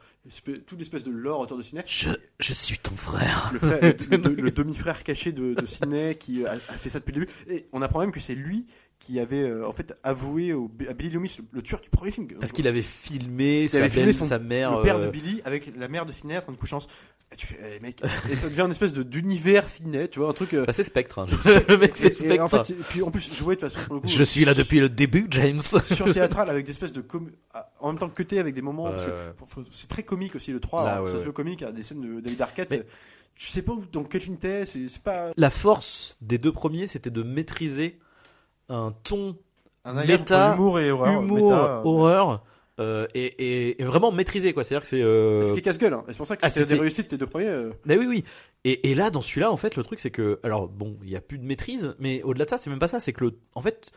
toute 0.67 0.77
l'espèce 0.79 1.03
de 1.03 1.11
lore 1.11 1.39
autour 1.39 1.57
de 1.57 1.61
Sidney 1.63 1.83
Je, 1.87 2.09
je 2.39 2.53
suis 2.53 2.77
ton 2.77 2.95
frère. 2.95 3.49
le, 3.53 3.59
frère- 3.59 3.81
le- 3.81 4.17
le- 4.35 4.41
le 4.41 4.51
demi-frère 4.51 5.03
caché 5.03 5.31
de, 5.31 5.53
de 5.53 5.65
Sidney 5.65 6.15
qui 6.15 6.45
a, 6.45 6.51
a 6.51 6.57
fait 6.57 6.89
ça 6.89 6.99
depuis 6.99 7.13
le 7.13 7.25
début. 7.25 7.33
Et 7.49 7.67
on 7.71 7.81
apprend 7.81 7.99
même 8.01 8.11
que 8.11 8.19
c'est 8.19 8.35
lui 8.35 8.65
qui 9.01 9.19
avait 9.19 9.41
euh, 9.41 9.67
en 9.67 9.71
fait 9.71 9.93
avoué 10.03 10.53
au, 10.53 10.69
à 10.87 10.93
Billy 10.93 11.09
Loomis, 11.09 11.35
le, 11.39 11.45
le 11.53 11.61
tueur 11.63 11.81
du 11.81 11.89
premier 11.89 12.11
film. 12.11 12.27
Parce 12.39 12.51
qu'il 12.51 12.67
avait 12.67 12.83
filmé 12.83 13.63
Il 13.63 13.69
sa 13.69 13.77
avait 13.79 13.89
belle, 13.89 14.13
son- 14.13 14.25
sa 14.25 14.37
mère. 14.37 14.77
le 14.77 14.83
père 14.83 14.97
euh, 14.97 15.07
de 15.07 15.11
Billy 15.11 15.41
avec 15.43 15.75
la 15.75 15.87
mère 15.87 16.05
de 16.05 16.11
Sidney 16.11 16.37
en 16.37 16.41
train 16.41 16.51
de 16.53 16.57
coucher. 16.57 16.77
Et 17.33 17.35
tu 17.35 17.47
fais, 17.47 17.57
eh, 17.77 17.79
mec, 17.79 18.01
et 18.29 18.35
ça 18.35 18.47
devient 18.49 18.61
une 18.61 18.71
espèce 18.71 18.93
d'univers 18.93 19.67
Sidney, 19.67 20.07
tu 20.09 20.19
vois, 20.19 20.29
un 20.29 20.33
truc. 20.33 20.53
euh, 20.53 20.65
bah, 20.65 20.73
c'est 20.73 20.83
Spectre. 20.83 21.17
hein. 21.19 21.25
le 21.67 21.77
mec 21.77 21.93
c'est 21.95 22.07
et 22.07 22.11
Spectre. 22.11 22.43
en 22.43 22.49
fait, 22.49 22.73
puis 22.89 23.01
en 23.01 23.09
plus, 23.09 23.33
jouer 23.33 23.55
de 23.55 23.61
façon 23.61 23.79
pour 23.85 23.95
le 23.95 24.01
coup, 24.01 24.07
je 24.07 24.23
suis 24.23 24.45
là 24.45 24.53
depuis 24.53 24.79
le 24.79 24.89
début, 24.89 25.25
James. 25.31 25.61
sur 25.61 26.13
théâtral 26.13 26.49
avec 26.49 26.65
des 26.65 26.71
espèces 26.71 26.93
de 26.93 27.01
com- 27.01 27.31
en 27.79 27.87
même 27.87 27.97
temps 27.97 28.09
que 28.09 28.37
avec 28.37 28.53
des 28.53 28.61
moments. 28.61 28.91
c'est 29.71 29.87
très 29.87 30.03
comique 30.03 30.35
aussi 30.35 30.51
le 30.51 30.59
3 30.59 30.83
Là, 30.83 30.91
alors, 30.93 31.05
ouais, 31.05 31.11
ça 31.11 31.17
se 31.17 31.23
veut 31.23 31.31
comique 31.31 31.63
des 31.63 31.81
scènes 31.83 32.01
de 32.01 32.19
David 32.21 32.41
Arquette 32.41 32.71
Mais- 32.71 32.85
tu 33.33 33.47
sais 33.49 33.61
pas 33.63 33.71
où, 33.71 33.83
dans 33.91 34.03
quel 34.03 34.21
film 34.21 34.37
t'es 34.37 34.65
c'est 34.65 35.01
pas 35.01 35.31
La 35.37 35.49
force 35.49 36.17
des 36.21 36.37
deux 36.37 36.51
premiers, 36.51 36.85
c'était 36.85 37.09
de 37.09 37.23
maîtriser 37.23 37.97
un 38.73 38.93
ton 39.03 39.35
un 39.85 39.93
Méta, 40.05 40.53
humour 40.55 40.79
et 40.79 40.91
horreur 40.91 41.21
humour, 41.21 41.37
méta, 41.49 41.65
euh, 41.79 41.81
horreur, 41.83 42.43
euh, 42.79 43.07
et, 43.15 43.25
et- 43.25 43.81
et 43.81 43.85
vraiment 43.85 44.11
maîtrisé 44.11 44.53
quoi. 44.53 44.63
C'est-à-dire 44.63 44.81
que 44.83 44.87
c'est. 44.87 45.01
euh, 45.01 45.43
Ce 45.43 45.53
qui 45.53 45.61
casse-gueule, 45.61 45.93
hein. 45.93 46.03
C'est 46.07 46.17
pour 46.17 46.27
ça 46.27 46.37
que 46.37 46.41
ah, 46.45 46.49
c'est- 46.49 46.65
des 46.65 46.75
réussites 46.75 47.11
les 47.11 47.17
deux 47.17 47.25
premiers. 47.27 47.47
euh, 47.47 47.71
Mais 47.85 47.97
oui, 47.97 48.05
oui. 48.07 48.23
Et, 48.63 48.91
et 48.91 48.95
là, 48.95 49.09
dans 49.09 49.21
celui-là, 49.21 49.51
en 49.51 49.57
fait, 49.57 49.75
le 49.75 49.83
truc, 49.83 49.99
c'est 49.99 50.11
que, 50.11 50.39
alors 50.43 50.67
bon, 50.67 50.97
il 51.03 51.09
y 51.09 51.15
a 51.15 51.21
plus 51.21 51.39
de 51.39 51.45
maîtrise, 51.45 51.95
mais 51.99 52.21
au-delà 52.23 52.45
de 52.45 52.49
ça, 52.51 52.57
c'est 52.57 52.69
même 52.69 52.77
pas 52.79 52.87
ça. 52.87 52.99
C'est 52.99 53.11
que 53.13 53.23
le, 53.25 53.39
en 53.55 53.61
fait, 53.61 53.91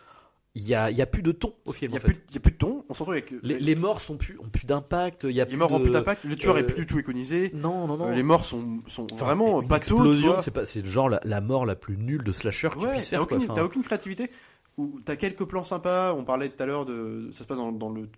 il 0.55 0.63
y 0.67 0.75
a, 0.75 0.91
il 0.91 0.97
y 0.97 1.03
a 1.03 1.07
plus 1.07 1.21
de 1.23 1.33
ton 1.33 1.53
au 1.67 1.73
Il 1.73 1.75
film. 1.75 1.93
y 1.93 1.95
a 1.97 1.99
en 1.99 2.01
fait. 2.01 2.07
plus, 2.09 2.17
il 2.31 2.35
y 2.35 2.39
a 2.39 2.41
plus 2.41 2.53
de 2.53 2.57
ton. 2.57 2.85
On 2.89 2.95
s'en 2.95 3.05
trouve 3.05 3.13
avec. 3.15 3.35
Les, 3.43 3.59
les 3.59 3.75
morts 3.75 4.01
sont 4.01 4.17
plus, 4.17 4.39
ont 4.39 4.49
plus 4.49 4.65
d'impact. 4.67 5.25
Il 5.25 5.33
y 5.37 5.41
a 5.41 5.45
Il 5.45 5.47
est 5.47 5.47
plus 5.49 5.57
mort 5.59 5.73
en 5.73 5.79
de- 5.79 5.83
plus 5.83 5.91
d'impact. 5.93 6.25
Le 6.25 6.37
tueur 6.37 6.55
euh, 6.55 6.59
est 6.61 6.63
plus 6.63 6.77
du 6.77 6.87
tout 6.87 6.99
iconisé. 6.99 7.51
Non, 7.55 7.87
non, 7.87 7.97
non. 7.99 8.11
Les 8.11 8.23
morts 8.23 8.45
sont, 8.47 8.81
sont 8.87 9.07
vraiment 9.17 9.61
bateaux. 9.61 9.97
explosion, 9.97 10.39
c'est 10.39 10.51
pas, 10.53 10.65
c'est 10.65 10.87
genre 10.87 11.09
la, 11.11 11.21
la 11.25 11.41
mort 11.43 11.67
la 11.67 11.75
plus 11.75 11.99
nulle 11.99 12.25
de 12.25 12.33
slasher 12.33 12.69
que 12.71 12.79
tu 12.81 12.87
puisses 12.89 13.09
faire. 13.09 13.21
aucune, 13.23 13.47
t'as 13.47 13.65
aucune 13.65 13.83
créativité. 13.83 14.31
Ou 14.77 14.99
t'as 15.05 15.17
quelques 15.17 15.45
plans 15.45 15.65
sympas. 15.65 16.13
On 16.15 16.25
parlait 16.25 16.49
tout 16.49 16.63
à 16.63 16.67
l'heure 16.67 16.85
de. 16.85 17.29
Ça 17.31 17.45
se 17.45 17.49
passe 17.49 17.59
dans, 17.59 17.73
dans 17.73 17.91
le 17.91 18.09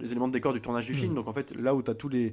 les 0.00 0.12
éléments 0.12 0.28
de 0.28 0.32
décor 0.32 0.52
du 0.52 0.60
tournage 0.60 0.86
du 0.86 0.92
Mm. 0.92 0.96
film. 0.96 1.14
Donc 1.14 1.26
en 1.28 1.32
fait, 1.32 1.54
là 1.56 1.74
où 1.74 1.82
t'as 1.82 1.94
tous 1.94 2.08
les 2.08 2.32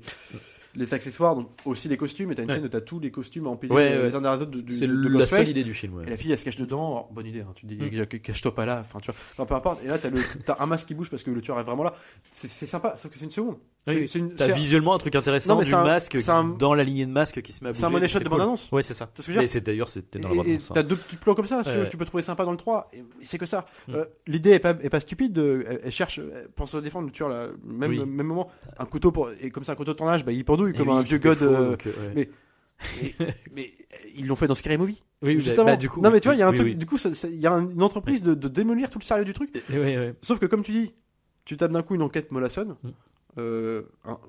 les 0.77 0.93
accessoires, 0.93 1.35
donc 1.37 1.47
aussi 1.63 1.87
les 1.87 1.95
costumes, 1.95 2.31
et 2.31 2.35
t'as 2.35 2.43
une 2.43 2.49
Ouais. 2.49 2.55
scène 2.55 2.65
où 2.65 2.69
t'as 2.69 2.81
tous 2.81 2.99
les 2.99 3.09
costumes 3.09 3.47
empilés 3.47 3.73
Ouais, 3.73 3.89
ouais. 3.97 4.07
les 4.09 4.15
uns 4.15 4.19
derrière 4.21 4.39
les 4.41 4.45
autres 4.45 4.57
c'est 4.67 4.85
la 4.87 5.25
seule 5.25 5.47
idée 5.47 5.63
du 5.63 5.73
film. 5.73 5.93
ouais. 5.95 6.03
Et 6.05 6.09
la 6.09 6.17
fille, 6.17 6.31
elle 6.31 6.37
se 6.37 6.43
cache 6.43 6.57
dedans. 6.57 6.91
Alors, 6.91 7.11
bonne 7.13 7.25
idée, 7.25 7.39
hein, 7.41 7.53
tu 7.55 7.65
te 7.65 7.73
dis, 7.73 7.77
Mm. 7.77 8.05
cache-toi 8.19 8.53
pas 8.53 8.65
là. 8.65 8.81
Enfin, 8.81 8.99
tu 8.99 9.09
vois. 9.09 9.15
Enfin, 9.33 9.45
peu 9.45 9.55
importe. 9.55 9.83
Et 9.85 9.87
là, 9.87 9.97
t'as 9.97 10.09
le, 10.09 10.19
t'as 10.45 10.57
un 10.59 10.65
masque 10.65 10.87
qui 10.89 10.93
bouge 10.93 11.09
parce 11.09 11.23
que 11.23 11.31
le 11.31 11.39
tueur 11.41 11.57
est 11.59 11.63
vraiment 11.63 11.83
là. 11.85 11.93
C'est 12.29 12.49
sympa, 12.65 12.97
sauf 12.97 13.09
que 13.11 13.17
c'est 13.17 13.23
une 13.25 13.31
seconde. 13.31 13.55
Oui, 13.87 14.05
une, 14.15 14.31
T'as 14.33 14.47
visuellement 14.51 14.95
un 14.95 14.97
truc 14.97 15.15
intéressant 15.15 15.55
Non, 15.57 15.61
du 15.61 15.73
un- 15.73 15.83
masque 15.83 16.17
un- 16.27 16.43
dans 16.43 16.73
la 16.73 16.83
lignée 16.83 17.05
de 17.05 17.11
masque 17.11 17.41
qui 17.43 17.51
se 17.51 17.63
met 17.63 17.69
à 17.69 17.73
c'est 17.73 17.83
un 17.83 17.89
money 17.89 18.07
shot 18.07 18.17
de 18.19 18.23
cool. 18.23 18.31
bande-annonce. 18.31 18.71
Ouais, 18.71 18.81
c'est 18.81 18.95
ça. 18.95 19.11
Ce 19.13 19.31
Mais 19.31 19.45
c'est 19.45 19.61
d'ailleurs 19.61 19.89
c'était 19.89 20.17
dans 20.17 20.29
la 20.29 20.33
Et- 20.33 20.37
bande 20.37 20.47
et 20.47 20.51
annonce. 20.53 20.71
t'as 20.73 20.81
deux 20.81 20.95
petits 20.95 21.17
plans 21.17 21.35
comme 21.35 21.45
ça, 21.45 21.61
Ouais, 21.63 21.87
tu 21.89 21.95
peux 21.97 22.05
trouver 22.05 22.23
sympa 22.23 22.45
dans 22.45 22.51
le 22.51 22.57
3, 22.57 22.89
et 22.93 23.03
c'est 23.21 23.37
que 23.37 23.45
ça. 23.45 23.65
Mm. 23.87 23.93
Euh, 23.95 24.05
L'idée 24.25 24.51
est 24.51 24.59
pas, 24.59 24.71
est 24.81 24.89
pas 24.89 24.99
stupide, 24.99 25.33
de- 25.33 25.63
elle, 25.67 25.81
elle 25.83 25.91
cherche, 25.91 26.17
elle 26.19 26.49
pense 26.55 26.73
à 26.73 26.81
défendre 26.81 27.05
le 27.05 27.11
tueur 27.11 27.29
là, 27.29 27.49
même, 27.63 27.91
Oui. 27.91 27.99
même 27.99 28.25
moment, 28.25 28.49
un 28.79 28.85
couteau 28.85 29.11
pour, 29.11 29.29
et 29.39 29.51
comme 29.51 29.63
c'est 29.63 29.71
un 29.71 29.75
couteau 29.75 29.93
de 29.93 29.97
tournage, 29.97 30.25
bah, 30.25 30.31
il 30.31 30.43
pendouille 30.43 30.71
Et 30.71 30.77
comme 30.77 30.89
oui, 30.89 30.95
un 30.95 31.01
vieux 31.03 31.19
god. 31.19 31.37
euh, 31.43 31.75
euh, 31.85 31.91
ouais. 32.15 32.15
mais- 32.15 33.15
mais 33.53 33.73
ils 34.15 34.25
l'ont 34.25 34.35
fait 34.35 34.47
dans 34.47 34.55
Scary 34.55 34.77
Movie. 34.79 35.03
Oui, 35.21 35.35
bah, 35.35 35.51
avant. 35.53 35.65
bah, 35.65 35.77
du 35.77 35.89
coup. 35.89 36.01
non 36.01 36.09
mais 36.09 36.19
tu 36.19 36.27
vois, 36.27 36.35
il 36.35 36.39
y 36.39 36.41
a 36.41 36.47
un 36.47 36.51
oui, 36.51 36.55
truc, 36.55 36.67
oui. 36.69 36.75
du 36.75 36.85
coup, 36.87 36.97
il 37.25 37.39
y 37.39 37.45
a 37.47 37.51
un- 37.53 37.69
une 37.69 37.83
entreprise 37.83 38.23
de, 38.23 38.33
de 38.33 38.47
démolir 38.47 38.89
tout 38.89 38.97
le 38.99 39.03
sérieux 39.03 39.25
du 39.25 39.33
truc. 39.33 39.51
Ouais, 39.69 39.77
ouais. 39.77 40.13
Sauf 40.21 40.39
que 40.39 40.47
comme 40.47 40.63
tu 40.63 40.71
dis, 40.71 40.93
tu 41.45 41.55
tapes 41.55 41.71
d'un 41.71 41.83
coup 41.83 41.93
une 41.95 42.01
enquête 42.01 42.31
mollassonne, 42.31 42.75
Mm. 42.83 42.89
Euh, 43.37 43.83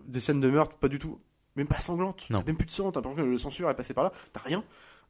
des 0.06 0.20
scènes 0.20 0.40
de 0.40 0.50
meurtre, 0.50 0.76
pas 0.76 0.88
du 0.88 0.98
tout, 0.98 1.18
même 1.56 1.66
pas 1.68 1.80
sanglantes, 1.80 2.26
Non. 2.30 2.42
même 2.46 2.56
plus 2.56 2.66
de 2.66 2.70
sang, 2.70 2.90
t'as 2.92 3.00
l'impression 3.00 3.24
que 3.24 3.30
le 3.30 3.38
censure 3.38 3.70
est 3.70 3.74
passé 3.76 3.94
par 3.94 4.04
là, 4.04 4.12
t'as 4.32 4.40
rien. 4.40 4.62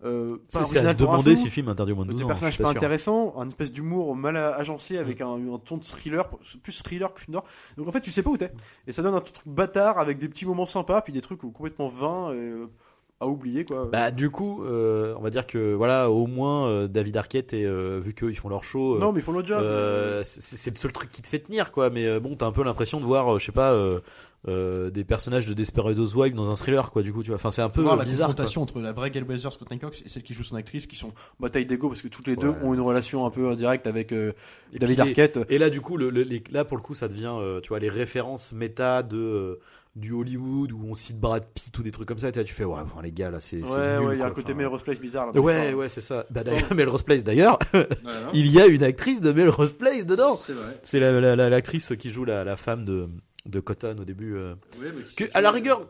Euh, 0.04 0.36
pas 0.52 0.62
C'est 0.64 0.80
à 0.80 0.90
se 0.90 0.96
demander 0.96 1.34
si 1.36 1.44
le 1.44 1.50
film 1.50 1.68
interdit 1.70 1.92
au 1.92 1.96
moins 1.96 2.04
de 2.04 2.10
Des 2.10 2.16
12 2.16 2.24
ans. 2.24 2.28
personnages 2.28 2.58
pas 2.58 2.64
pas 2.64 2.70
intéressants, 2.70 3.32
un 3.38 3.46
espèce 3.46 3.72
d'humour 3.72 4.14
mal 4.14 4.36
agencé 4.36 4.96
Mm. 4.96 5.00
avec 5.00 5.20
un, 5.22 5.54
un 5.54 5.58
ton 5.58 5.78
de 5.78 5.84
thriller, 5.84 6.28
plus 6.62 6.82
thriller 6.82 7.14
que 7.14 7.20
film 7.22 7.32
d'horreur. 7.32 7.48
Donc 7.78 7.88
en 7.88 7.92
fait, 7.92 8.02
tu 8.02 8.10
sais 8.10 8.22
pas 8.22 8.28
où 8.28 8.36
t'es. 8.36 8.52
Et 8.86 8.92
ça 8.92 9.02
donne 9.02 9.14
un 9.14 9.22
truc 9.22 9.36
bâtard 9.46 9.98
avec 9.98 10.18
des 10.18 10.28
petits 10.28 10.44
moments 10.44 10.66
sympas, 10.66 11.00
puis 11.00 11.14
des 11.14 11.22
trucs 11.22 11.40
complètement 11.40 11.88
vains 11.88 12.30
euh, 12.34 12.66
à 13.20 13.26
oublier 13.28 13.64
quoi. 13.64 13.88
Bah 13.90 14.10
du 14.10 14.28
coup, 14.30 14.62
euh, 14.64 15.14
on 15.18 15.22
va 15.22 15.30
dire 15.30 15.46
que 15.46 15.72
voilà, 15.74 16.10
au 16.10 16.26
moins 16.26 16.68
euh, 16.68 16.86
David 16.88 17.16
Arquette 17.16 17.54
et 17.54 17.64
euh, 17.64 17.98
vu 18.02 18.12
qu'ils 18.14 18.36
font 18.36 18.48
leur 18.50 18.62
show, 18.64 18.96
euh, 18.96 18.98
non, 19.00 19.12
mais 19.12 19.20
ils 19.20 19.22
font 19.22 19.32
le 19.32 19.44
job. 19.44 19.58
euh, 19.62 20.20
c'est 20.24 20.70
le 20.70 20.76
seul 20.76 20.92
truc 20.92 21.10
qui 21.10 21.22
te 21.22 21.28
fait 21.28 21.38
tenir 21.38 21.72
quoi. 21.72 21.88
Mais 21.88 22.06
euh, 22.06 22.20
bon, 22.20 22.36
t'as 22.36 22.46
un 22.46 22.52
peu 22.52 22.62
l'impression 22.62 23.00
de 23.00 23.04
voir, 23.06 23.34
euh, 23.34 23.38
je 23.38 23.46
sais 23.46 23.52
pas, 23.52 23.72
euh, 23.72 24.00
euh, 24.48 24.90
des 24.90 25.02
personnages 25.02 25.46
de 25.46 25.54
Desperate 25.54 25.96
Housewives 25.98 26.34
dans 26.34 26.50
un 26.50 26.54
thriller 26.56 26.90
quoi. 26.92 27.02
Du 27.02 27.10
coup, 27.12 27.22
tu 27.22 27.28
vois, 27.30 27.36
enfin 27.36 27.50
c'est 27.50 27.62
un 27.62 27.70
peu 27.70 27.80
Voir 27.80 27.94
euh, 27.94 27.96
la 27.98 28.04
bizarre. 28.04 28.26
quoi. 28.28 28.34
confrontation 28.34 28.62
entre 28.62 28.80
la 28.80 28.92
vraie 28.92 29.10
Gail 29.10 29.24
Scott 29.38 29.66
Cox 29.80 30.02
et 30.04 30.08
celle 30.10 30.22
qui 30.22 30.34
joue 30.34 30.42
son 30.44 30.56
actrice, 30.56 30.86
qui 30.86 30.96
sont 30.96 31.12
bataille 31.40 31.64
d'ego 31.64 31.88
parce 31.88 32.02
que 32.02 32.08
toutes 32.08 32.26
les 32.28 32.36
deux 32.36 32.50
Ouais, 32.50 32.56
ont 32.62 32.74
une 32.74 32.80
relation 32.80 33.24
un 33.24 33.30
peu 33.30 33.48
indirecte 33.48 33.86
avec 33.86 34.12
euh, 34.12 34.32
David 34.78 35.00
puis, 35.00 35.08
Arquette. 35.08 35.38
Et 35.48 35.56
là, 35.56 35.70
du 35.70 35.80
coup, 35.80 35.96
le, 35.96 36.10
le- 36.10 36.22
les- 36.22 36.44
là 36.50 36.66
pour 36.66 36.76
le 36.76 36.82
coup, 36.82 36.94
ça 36.94 37.08
devient, 37.08 37.32
euh, 37.40 37.60
tu 37.62 37.70
vois, 37.70 37.78
les 37.78 37.88
références 37.88 38.52
méta 38.52 39.02
de 39.02 39.16
euh, 39.16 39.60
du 39.96 40.12
Hollywood 40.12 40.72
où 40.72 40.84
on 40.88 40.94
cite 40.94 41.18
Brad 41.18 41.44
Pitt 41.54 41.76
ou 41.78 41.82
des 41.82 41.90
trucs 41.90 42.06
comme 42.06 42.18
ça. 42.18 42.28
Et 42.28 42.32
tu 42.44 42.52
fais, 42.52 42.64
ouais, 42.64 42.78
enfin 42.80 43.00
les 43.02 43.10
gars 43.12 43.30
là, 43.30 43.40
c'est 43.40 43.56
Ouais, 43.62 43.98
nul, 43.98 44.06
ouais, 44.08 44.16
il 44.16 44.20
y 44.20 44.22
a 44.22 44.26
un 44.26 44.30
côté 44.30 44.52
Melrose 44.54 44.82
Place 44.82 45.00
bizarre. 45.00 45.32
là, 45.32 45.40
Ouais, 45.40 45.72
ouais, 45.74 45.88
c'est 45.88 46.00
ça. 46.02 46.26
Bah 46.30 46.44
d'ailleurs, 46.44 46.74
Melrose 46.74 47.02
Place 47.02 47.24
d'ailleurs, 47.24 47.58
il 48.34 48.46
y 48.46 48.60
a 48.60 48.66
une 48.66 48.82
actrice 48.84 49.20
de 49.20 49.32
Melrose 49.32 49.72
Place 49.72 50.04
dedans. 50.06 50.36
C'est 50.36 50.52
vrai. 50.52 50.78
C'est 50.82 51.00
la- 51.00 51.34
la- 51.34 51.48
l'actrice 51.48 51.92
qui 51.98 52.10
joue 52.10 52.24
la, 52.26 52.44
la 52.44 52.56
femme 52.56 52.84
de, 52.84 53.08
de 53.46 53.58
Cotton 53.60 53.96
au 54.00 54.04
début. 54.04 54.36
euh, 54.36 54.54
Ouais, 54.80 54.92
mais 54.94 55.02
que, 55.16 55.24
à 55.34 55.40
la 55.40 55.50
rigueur, 55.50 55.88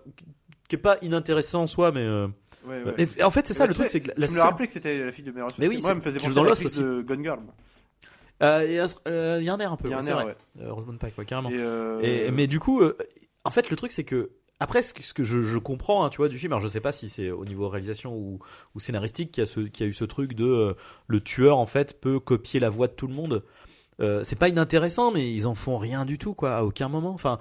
qui 0.68 0.76
est 0.76 0.78
pas 0.78 0.98
inintéressant 1.02 1.62
en 1.62 1.66
soi, 1.66 1.90
mais. 1.92 2.00
euh, 2.06 2.28
Ouais, 2.66 2.82
ouais. 2.84 2.94
et- 3.18 3.22
en 3.24 3.30
fait, 3.30 3.46
c'est 3.46 3.54
ça 3.54 3.64
Mais 3.64 3.68
le 3.68 3.74
tu 3.74 3.78
truc, 3.80 3.90
c'est 3.90 4.00
que 4.00 4.12
tu 4.12 4.20
la 4.20 4.26
me 4.26 4.28
seule- 4.28 4.38
l'as 4.38 4.44
rappelé 4.44 4.66
que 4.66 4.72
c'était 4.72 5.04
la 5.04 5.12
fille 5.12 5.24
de 5.24 5.30
Melrose 5.32 5.52
Mais 5.58 5.66
Place. 5.66 5.76
oui, 5.78 5.82
Moi, 5.82 5.90
elle 5.90 5.96
me 5.96 6.00
faisait 6.00 6.18
penser 6.18 6.30
à 6.30 6.34
dans 6.34 6.42
Lost 6.44 6.62
l'actrice 6.62 6.78
de 6.80 7.02
Gone 7.02 7.22
Girl. 7.22 7.38
Euh, 8.42 8.64
Il 8.66 8.72
y, 8.74 8.78
a 8.78 8.84
un- 8.84 8.86
euh, 9.08 9.36
il 9.40 9.44
y 9.46 9.48
a 9.48 9.54
un 9.54 9.58
air 9.58 9.72
un 9.72 9.76
peu. 9.76 9.88
Il 9.88 9.92
y 9.92 9.94
a 9.94 9.98
un 9.98 10.02
air, 10.04 10.26
ouais. 10.26 10.36
Rosamund 10.68 10.98
Pike, 10.98 11.16
ouais, 11.18 11.24
carrément. 11.24 11.50
Mais 11.50 12.46
du 12.46 12.60
coup, 12.60 12.82
en 13.46 13.50
fait, 13.50 13.70
le 13.70 13.76
truc, 13.76 13.92
c'est 13.92 14.04
que. 14.04 14.30
Après, 14.58 14.82
ce 14.82 14.94
que, 14.94 15.22
je, 15.22 15.58
comprends, 15.58 16.06
hein, 16.06 16.08
tu 16.08 16.16
vois, 16.16 16.28
du 16.28 16.38
film, 16.38 16.52
alors 16.52 16.62
je 16.62 16.68
sais 16.68 16.80
pas 16.80 16.90
si 16.90 17.10
c'est 17.10 17.30
au 17.30 17.44
niveau 17.44 17.68
réalisation 17.68 18.14
ou, 18.16 18.40
scénaristique 18.78 19.30
qu'il 19.32 19.44
y, 19.44 19.82
a 19.82 19.86
eu 19.86 19.92
ce 19.92 20.04
truc 20.06 20.32
de 20.32 20.46
euh, 20.46 20.74
le 21.08 21.20
tueur, 21.20 21.58
en 21.58 21.66
fait, 21.66 22.00
peut 22.00 22.18
copier 22.18 22.58
la 22.58 22.70
voix 22.70 22.86
de 22.86 22.94
tout 22.94 23.06
le 23.06 23.12
monde. 23.12 23.44
Euh, 24.00 24.22
c'est 24.22 24.38
pas 24.38 24.48
inintéressant, 24.48 25.12
mais 25.12 25.30
ils 25.30 25.46
en 25.46 25.54
font 25.54 25.76
rien 25.76 26.06
du 26.06 26.16
tout, 26.16 26.32
quoi, 26.32 26.56
à 26.56 26.62
aucun 26.64 26.88
moment. 26.88 27.12
Enfin, 27.12 27.38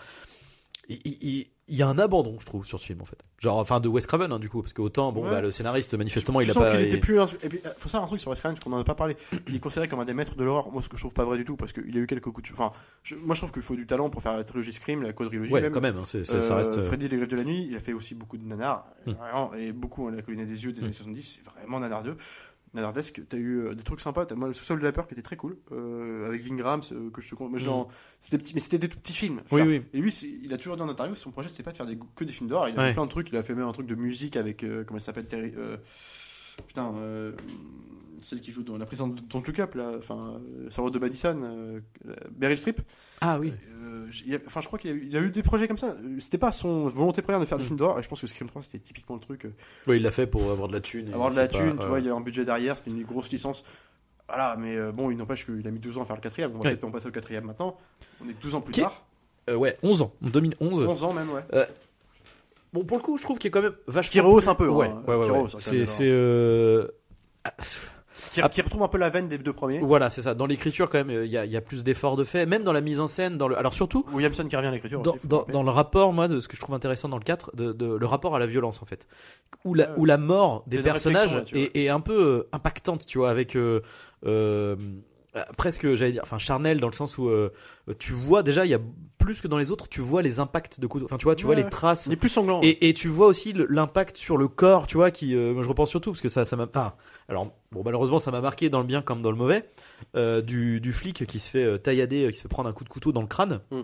il 1.67 1.75
y 1.75 1.81
a 1.81 1.87
un 1.87 1.97
abandon, 1.97 2.37
je 2.39 2.45
trouve, 2.45 2.63
sur 2.65 2.79
ce 2.79 2.85
film, 2.85 3.01
en 3.01 3.05
fait. 3.05 3.17
Genre, 3.39 3.57
enfin, 3.57 3.79
de 3.79 3.87
Wes 3.87 4.05
Craven, 4.05 4.31
hein, 4.31 4.37
du 4.39 4.49
coup, 4.49 4.61
parce 4.61 4.73
que 4.73 4.81
autant, 4.83 5.11
bon, 5.11 5.23
Ouais. 5.23 5.31
bah, 5.31 5.41
le 5.41 5.49
scénariste, 5.49 5.95
manifestement, 5.95 6.39
tu 6.39 6.45
il 6.45 6.51
a 6.51 6.53
pas. 6.53 6.71
qu'il 6.71 6.81
était 6.81 6.95
il- 6.95 6.99
plus. 6.99 7.19
ins- 7.19 7.25
Et 7.41 7.49
puis, 7.49 7.59
euh, 7.65 7.69
faut 7.77 7.89
savoir 7.89 8.03
un 8.03 8.07
truc 8.07 8.19
sur 8.19 8.29
Wes 8.29 8.39
Craven, 8.39 8.55
parce 8.55 8.63
qu'on 8.63 8.71
en 8.73 8.79
a 8.79 8.83
pas 8.83 8.93
parlé. 8.93 9.17
Il 9.47 9.55
est 9.55 9.59
considéré 9.59 9.87
comme 9.87 9.99
un 9.99 10.05
des 10.05 10.13
maîtres 10.13 10.35
de 10.35 10.43
l'horreur. 10.43 10.71
Moi, 10.71 10.81
ce 10.83 10.89
que 10.89 10.95
je 10.95 11.01
trouve 11.01 11.13
pas 11.13 11.25
vrai 11.25 11.37
du 11.37 11.43
tout, 11.43 11.55
parce 11.55 11.73
qu'il 11.73 11.97
a 11.97 11.99
eu 11.99 12.05
quelques 12.07 12.25
coups 12.31 12.47
de. 12.49 12.53
Enfin, 12.53 12.71
je- 13.03 13.15
moi, 13.15 13.33
je 13.33 13.39
trouve 13.39 13.51
qu'il 13.51 13.63
faut 13.63 13.75
du 13.75 13.87
talent 13.87 14.09
pour 14.11 14.21
faire 14.21 14.37
la 14.37 14.43
trilogie 14.43 14.73
Scream, 14.73 15.01
la 15.01 15.13
quadrilogie 15.13 15.51
Ouais, 15.51 15.61
même. 15.61 15.71
quand 15.71 15.81
même, 15.81 15.97
hein, 15.97 16.05
ça 16.05 16.17
Euh, 16.19 16.55
reste. 16.55 16.77
euh, 16.77 16.81
Freddy 16.83 17.07
les 17.07 17.17
griffes 17.17 17.29
de 17.29 17.37
la 17.37 17.43
nuit, 17.43 17.65
il 17.67 17.75
a 17.75 17.79
fait 17.79 17.93
aussi 17.93 18.13
beaucoup 18.13 18.37
de 18.37 18.43
nanars, 18.45 18.85
Hmm. 19.07 19.11
vraiment, 19.13 19.53
et 19.55 19.71
beaucoup, 19.71 20.07
hein, 20.07 20.11
la 20.15 20.21
colline 20.21 20.45
des 20.45 20.63
yeux 20.65 20.71
des 20.71 20.81
Hmm. 20.81 20.85
années 20.85 20.93
70, 20.93 21.39
c'est 21.43 21.59
vraiment 21.59 21.79
nanardeux. 21.79 22.15
Nanardesque, 22.75 23.21
t'as 23.27 23.37
eu 23.37 23.59
euh, 23.67 23.73
des 23.73 23.83
trucs 23.83 24.01
sympas, 24.01 24.25
t'as 24.25 24.35
moi 24.35 24.47
le 24.47 24.53
sous-sol 24.53 24.79
de 24.79 24.83
la 24.83 24.91
peur 24.91 25.07
qui 25.07 25.13
était 25.13 25.21
très 25.23 25.35
cool, 25.37 25.57
euh, 25.71 26.27
avec 26.27 26.41
Vingrams, 26.41 26.81
euh, 26.91 27.09
que 27.09 27.21
je 27.21 27.29
te 27.29 27.35
Hmm. 27.65 27.67
l'en- 27.69 27.87
c'était 28.19 28.37
petit, 28.37 28.53
mais 28.53 28.59
c'était 28.59 28.77
des 28.77 28.89
tout 28.89 28.99
petits 28.99 29.13
films. 29.13 29.41
Oui, 29.51 29.61
oui. 29.61 29.81
Et 29.93 29.99
lui, 29.99 30.11
il 30.43 30.53
a 30.53 30.57
toujours 30.57 30.75
dit 30.75 30.81
en 30.83 30.89
interview, 30.89 31.15
son 31.15 31.31
projet 31.31 31.49
c'était 31.49 31.63
pas 31.63 31.71
de 31.71 31.77
faire 31.77 31.85
des, 31.85 31.97
que 32.15 32.23
des 32.23 32.31
films 32.31 32.49
d'horreur, 32.49 32.69
il 32.69 32.77
a 32.77 32.81
Ouais. 32.81 32.87
fait 32.89 32.93
plein 32.93 33.05
de 33.05 33.09
trucs, 33.11 33.29
il 33.29 33.37
a 33.37 33.43
fait 33.43 33.55
même 33.55 33.67
un 33.67 33.71
truc 33.71 33.87
de 33.87 33.95
musique 33.95 34.35
avec, 34.35 34.63
euh, 34.63 34.83
comment 34.83 34.97
elle 34.97 35.03
s'appelle, 35.03 35.25
Terry, 35.25 35.53
putain, 36.67 36.93
euh, 36.97 37.31
celle 38.21 38.41
qui 38.41 38.51
joue 38.51 38.63
dans 38.63 38.77
la 38.77 38.85
prison 38.85 39.07
de 39.07 39.19
Don't 39.21 39.43
Look 39.45 39.59
Up, 39.59 39.75
là, 39.75 39.91
enfin, 39.97 40.39
euh, 40.59 40.69
Sarah 40.69 40.89
de 40.89 40.99
Madison, 40.99 41.39
euh, 41.43 41.79
Beryl 42.31 42.57
Streep. 42.57 42.81
Ah 43.21 43.37
oui. 43.39 43.53
Euh, 43.83 44.07
enfin, 44.45 44.61
je 44.61 44.67
crois 44.67 44.79
qu'il 44.79 44.91
a, 44.91 44.93
eu- 44.93 45.05
il 45.09 45.15
a 45.17 45.19
eu 45.21 45.29
des 45.29 45.43
projets 45.43 45.67
comme 45.67 45.77
ça. 45.77 45.87
Euh, 46.03 46.15
C'était 46.19 46.37
pas 46.37 46.51
son 46.51 46.87
volonté 46.87 47.21
première 47.21 47.39
de 47.39 47.45
faire 47.45 47.57
des 47.57 47.63
Mm. 47.63 47.67
films 47.67 47.77
d'horreur. 47.79 47.99
Et 47.99 48.03
je 48.03 48.09
pense 48.09 48.21
que 48.21 48.27
Scream 48.27 48.47
3 48.49 48.61
c'était 48.61 48.79
typiquement 48.79 49.15
le 49.15 49.21
truc. 49.21 49.45
euh, 49.45 49.49
Ouais, 49.87 49.97
il 49.97 50.03
l'a 50.03 50.11
fait 50.11 50.27
pour 50.27 50.49
avoir 50.51 50.67
de 50.67 50.73
la 50.73 50.81
thune. 50.81 51.13
avoir 51.13 51.29
de 51.29 51.35
la 51.35 51.47
pas- 51.47 51.57
thune, 51.59 51.77
tu 51.79 51.87
vois, 51.87 51.99
il 51.99 52.05
y 52.05 52.09
a 52.09 52.13
un 52.15 52.21
budget 52.21 52.45
derrière. 52.45 52.77
C'était 52.77 52.91
une 52.91 53.03
grosse 53.03 53.31
licence. 53.31 53.63
Voilà, 54.27 54.55
mais 54.57 54.75
euh, 54.75 54.91
bon, 54.91 55.11
il 55.11 55.17
n'empêche 55.17 55.45
qu'il 55.45 55.67
a 55.67 55.71
mis 55.71 55.79
12 55.79 55.97
ans 55.97 56.01
à 56.01 56.05
faire 56.05 56.15
le 56.15 56.21
quatrième. 56.21 56.51
On 56.51 56.53
va 56.55 56.59
Ouais. 56.61 56.69
peut-être 56.71 56.83
en 56.85 56.91
passer 56.91 57.07
au 57.07 57.11
quatrième 57.11 57.45
maintenant. 57.45 57.77
On 58.23 58.27
est 58.29 58.41
12 58.41 58.55
ans 58.55 58.61
plus 58.61 58.71
Qui- 58.73 58.81
tard. 58.81 59.05
Euh, 59.49 59.55
ouais, 59.55 59.77
11 59.83 60.01
ans, 60.01 60.11
en 60.25 60.29
2011. 60.29 60.81
11 60.81 61.03
ans 61.03 61.13
même, 61.13 61.29
ouais. 61.29 61.65
Bon, 62.73 62.83
pour 62.83 62.97
le 62.97 63.03
coup, 63.03 63.17
je 63.17 63.23
trouve 63.23 63.37
qu'il 63.37 63.47
est 63.49 63.51
quand 63.51 63.61
même 63.61 63.75
vachement. 63.87 64.11
Qui 64.11 64.19
rehausse 64.19 64.45
plus- 64.45 64.49
un 64.51 64.55
peu, 64.55 64.69
hein. 64.69 64.73
Ouais, 64.73 64.89
ouais, 65.07 65.15
ouais. 65.15 65.29
Ouais. 65.29 65.37
hein, 65.37 65.45
C'est. 65.59 65.85
c'est, 65.85 66.09
euh, 66.09 66.87
Qui, 68.31 68.41
qui 68.49 68.61
retrouve 68.61 68.81
un 68.83 68.87
peu 68.87 68.97
la 68.97 69.09
veine 69.09 69.27
des 69.27 69.37
deux 69.37 69.51
premiers. 69.53 69.79
Voilà, 69.79 70.09
c'est 70.09 70.21
ça. 70.21 70.33
Dans 70.33 70.45
l'écriture, 70.45 70.89
quand 70.89 71.03
même, 71.03 71.23
il 71.25 71.29
y 71.29 71.37
a, 71.37 71.45
il 71.45 71.51
y 71.51 71.57
a 71.57 71.61
plus 71.61 71.83
d'efforts 71.83 72.15
de 72.15 72.23
fait. 72.23 72.45
Même 72.45 72.63
dans 72.63 72.71
la 72.73 72.81
mise 72.81 73.01
en 73.01 73.07
scène, 73.07 73.37
dans 73.37 73.47
le. 73.47 73.57
Alors, 73.57 73.73
surtout. 73.73 74.05
Williamson 74.13 74.45
qui 74.47 74.55
revient 74.55 74.67
à 74.69 74.71
l'écriture 74.71 75.01
Dans, 75.01 75.15
aussi. 75.15 75.27
dans- 75.27 75.35
le 75.37 75.39
rappeler. 75.41 75.53
dans 75.53 75.63
le 75.63 75.69
rapport, 75.69 76.13
moi, 76.13 76.27
de 76.27 76.39
ce 76.39 76.47
que 76.47 76.55
je 76.55 76.61
trouve 76.61 76.75
intéressant 76.75 77.09
dans 77.09 77.17
le 77.17 77.23
4, 77.23 77.55
de, 77.55 77.73
de- 77.73 77.95
le 77.95 78.05
rapport 78.05 78.35
à 78.35 78.39
la 78.39 78.45
violence, 78.47 78.81
en 78.81 78.85
fait. 78.85 79.07
Où 79.65 79.73
la, 79.73 79.97
où 79.99 80.05
la 80.05 80.17
mort 80.17 80.63
des 80.67 80.79
personnages 80.81 81.35
là, 81.35 81.43
est, 81.53 81.75
est 81.77 81.89
un 81.89 81.99
peu 81.99 82.13
euh, 82.17 82.47
impactante, 82.53 83.05
tu 83.05 83.17
vois, 83.17 83.29
avec. 83.29 83.55
euh, 83.55 83.81
euh, 84.25 84.75
euh, 84.75 84.75
presque, 85.57 85.95
j'allais 85.95 86.13
dire, 86.13 86.21
enfin, 86.23 86.37
charnel, 86.37 86.79
dans 86.79 86.87
le 86.87 86.93
sens 86.93 87.17
où 87.17 87.27
euh, 87.29 87.51
tu 87.99 88.13
vois, 88.13 88.43
déjà, 88.43 88.65
il 88.65 88.69
y 88.71 88.73
a 88.73 88.79
plus 89.17 89.41
que 89.41 89.47
dans 89.47 89.57
les 89.57 89.71
autres, 89.71 89.87
tu 89.89 90.01
vois 90.01 90.21
les 90.21 90.39
impacts 90.39 90.79
de 90.79 90.87
couteau. 90.87 91.05
Enfin, 91.05 91.17
tu 91.17 91.23
vois, 91.25 91.35
tu 91.35 91.45
vois 91.45 91.55
Ouais. 91.55 91.63
les 91.63 91.69
traces. 91.69 92.05
Il 92.05 92.13
est 92.13 92.17
plus 92.17 92.29
sanglant. 92.29 92.59
Et, 92.63 92.87
et 92.89 92.93
tu 92.93 93.07
vois 93.07 93.27
aussi 93.27 93.53
l'impact 93.53 94.17
sur 94.17 94.37
le 94.37 94.47
corps, 94.47 94.87
tu 94.87 94.97
vois, 94.97 95.11
qui, 95.11 95.35
euh, 95.35 95.53
moi, 95.53 95.63
je 95.63 95.69
repense 95.69 95.89
surtout 95.89 96.11
parce 96.11 96.21
que 96.21 96.29
ça, 96.29 96.45
ça 96.45 96.55
m'a 96.55 96.67
pas. 96.67 96.97
Alors, 97.27 97.51
bon, 97.71 97.81
malheureusement, 97.83 98.19
ça 98.19 98.31
m'a 98.31 98.41
marqué 98.41 98.69
dans 98.69 98.79
le 98.79 98.85
bien 98.87 99.01
comme 99.01 99.21
dans 99.21 99.31
le 99.31 99.37
mauvais, 99.37 99.69
euh, 100.15 100.41
du, 100.41 100.79
du 100.79 100.93
flic 100.93 101.25
qui 101.25 101.39
se 101.39 101.49
fait 101.49 101.63
euh, 101.63 101.77
taillader, 101.77 102.25
euh, 102.25 102.29
qui 102.31 102.37
se 102.37 102.43
fait 102.43 102.47
prendre 102.47 102.69
un 102.69 102.73
coup 102.73 102.83
de 102.83 102.89
couteau 102.89 103.11
dans 103.11 103.21
le 103.21 103.27
crâne. 103.27 103.61
Mm. 103.71 103.81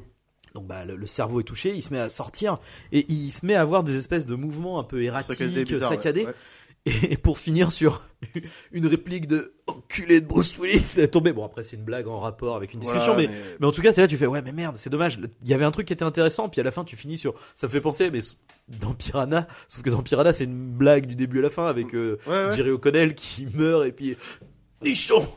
Donc, 0.53 0.67
bah, 0.67 0.83
le, 0.83 0.97
le 0.97 1.07
cerveau 1.07 1.39
est 1.39 1.45
touché, 1.45 1.73
il 1.73 1.81
se 1.81 1.93
met 1.93 1.99
à 1.99 2.09
sortir 2.09 2.57
et 2.91 3.05
il 3.09 3.31
se 3.31 3.45
met 3.45 3.55
à 3.55 3.61
avoir 3.61 3.83
des 3.83 3.95
espèces 3.95 4.25
de 4.25 4.35
mouvements 4.35 4.79
un 4.79 4.83
peu 4.83 5.01
erratiques, 5.01 5.41
bizarre, 5.63 5.89
ouais. 5.89 5.95
saccadés. 5.95 6.25
Ouais. 6.25 6.33
Et 6.85 7.15
pour 7.17 7.37
finir 7.37 7.71
sur 7.71 8.01
une 8.71 8.87
réplique 8.87 9.27
de 9.27 9.53
enculé 9.67 10.19
de 10.19 10.25
Bruce 10.25 10.57
Willis, 10.57 10.99
est 10.99 11.09
tombé. 11.09 11.31
Bon, 11.31 11.45
après, 11.45 11.61
c'est 11.61 11.75
une 11.75 11.83
blague 11.83 12.07
en 12.07 12.19
rapport 12.19 12.55
avec 12.55 12.73
une 12.73 12.79
discussion, 12.79 13.13
Voilà, 13.13 13.29
mais 13.29 13.35
mais 13.59 13.67
en 13.67 13.71
tout 13.71 13.81
cas, 13.81 13.93
c'est 13.93 14.01
là 14.01 14.07
tu 14.07 14.17
fais 14.17 14.25
ouais 14.25 14.41
mais 14.41 14.51
merde, 14.51 14.77
c'est 14.77 14.89
dommage. 14.89 15.19
Il 15.43 15.47
y 15.47 15.53
avait 15.53 15.65
un 15.65 15.71
truc 15.71 15.85
qui 15.87 15.93
était 15.93 16.03
intéressant, 16.03 16.49
puis 16.49 16.59
à 16.59 16.63
la 16.63 16.71
fin 16.71 16.83
tu 16.83 16.95
finis 16.95 17.17
sur 17.19 17.35
ça 17.53 17.67
me 17.67 17.71
fait 17.71 17.81
penser 17.81 18.09
mais 18.09 18.19
dans 18.67 18.93
Piranha, 18.93 19.47
sauf 19.67 19.83
que 19.83 19.89
dans 19.91 20.01
Piranha 20.01 20.33
c'est 20.33 20.45
une 20.45 20.71
blague 20.71 21.05
du 21.05 21.15
début 21.15 21.39
à 21.39 21.43
la 21.43 21.49
fin 21.51 21.67
avec 21.67 21.93
euh, 21.93 22.17
Ouais, 22.25 22.45
ouais. 22.45 22.51
Jerry 22.51 22.71
O'Connell 22.71 23.13
qui 23.13 23.47
meurt 23.53 23.85
et 23.85 23.91
puis 23.91 24.15
Nichon 24.83 25.27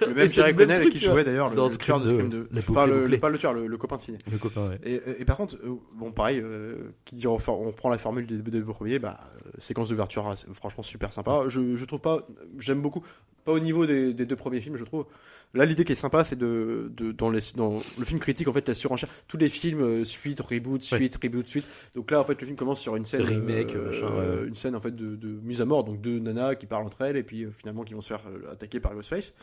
Le 0.00 0.14
même 0.14 0.28
même 0.28 0.56
Connell 0.56 0.90
qui 0.90 0.98
jouait 0.98 1.24
d'ailleurs 1.24 1.50
le, 1.50 1.56
dans 1.56 1.66
le 1.66 1.76
tueur 1.76 2.00
de 2.00 2.06
Scream 2.06 2.28
Scream 2.28 2.30
2, 2.30 2.36
2. 2.38 2.48
la 2.50 2.60
boucle 2.60 2.70
Enfin, 2.70 2.86
le, 2.86 3.18
pas 3.18 3.28
le 3.30 3.38
tueur, 3.38 3.52
le, 3.52 3.66
le 3.66 3.76
copain 3.76 3.96
de 3.96 4.02
ciné. 4.02 4.18
Le 4.30 4.38
copain, 4.38 4.68
ouais. 4.68 4.78
Et, 4.84 5.00
et 5.20 5.24
par 5.24 5.36
contre, 5.36 5.56
euh, 5.64 5.74
bon, 5.94 6.12
pareil, 6.12 6.40
euh, 6.42 6.92
qui 7.04 7.14
dit 7.14 7.26
on, 7.26 7.36
prend 7.36 7.88
la 7.88 7.98
formule 7.98 8.26
des, 8.26 8.38
deux 8.38 8.64
premiers, 8.64 8.98
bah, 8.98 9.20
euh, 9.46 9.50
séquence 9.58 9.88
d'ouverture, 9.88 10.26
hein, 10.26 10.34
franchement 10.52 10.82
super 10.82 11.12
sympa. 11.12 11.44
Je, 11.48 11.76
je 11.76 11.84
trouve 11.84 12.00
pas, 12.00 12.26
j'aime 12.58 12.80
beaucoup, 12.80 13.04
pas 13.44 13.52
au 13.52 13.60
niveau 13.60 13.86
des, 13.86 14.12
des 14.14 14.26
deux 14.26 14.36
premiers 14.36 14.60
films, 14.60 14.76
je 14.76 14.84
trouve. 14.84 15.06
Là, 15.54 15.66
l'idée 15.66 15.84
qui 15.84 15.92
est 15.92 15.96
sympa, 15.96 16.24
c'est 16.24 16.36
de, 16.36 16.90
de 16.96 17.12
dans, 17.12 17.30
les, 17.30 17.40
dans 17.56 17.74
le 17.98 18.04
film 18.04 18.20
critique, 18.20 18.48
en 18.48 18.52
fait, 18.52 18.66
la 18.66 18.74
surenchère. 18.74 19.08
Tous 19.28 19.36
les 19.36 19.48
films, 19.48 19.82
euh, 19.82 20.04
suite, 20.04 20.40
reboot, 20.40 20.82
suite, 20.82 21.18
reboot, 21.22 21.46
suite. 21.46 21.66
Donc 21.94 22.10
là, 22.10 22.20
en 22.20 22.24
fait, 22.24 22.40
le 22.40 22.46
film 22.46 22.56
commence 22.56 22.80
sur 22.80 22.96
une 22.96 23.04
scène, 23.04 23.22
Remake, 23.22 23.74
machin, 23.76 24.06
ouais. 24.06 24.46
une 24.46 24.54
scène 24.54 24.74
en 24.74 24.80
fait 24.80 24.94
de, 24.94 25.16
de 25.16 25.28
mise 25.28 25.60
à 25.60 25.64
mort, 25.64 25.84
donc 25.84 26.00
deux 26.00 26.18
nanas 26.18 26.54
qui 26.54 26.66
parlent 26.66 26.86
entre 26.86 27.02
elles 27.02 27.16
et 27.16 27.22
puis 27.22 27.44
euh, 27.44 27.50
finalement 27.50 27.84
qui 27.84 27.94
vont 27.94 28.00
se 28.00 28.08
faire 28.08 28.22
euh, 28.26 28.52
attaquer 28.52 28.80
par 28.80 28.94
Ghostface. 28.94 29.34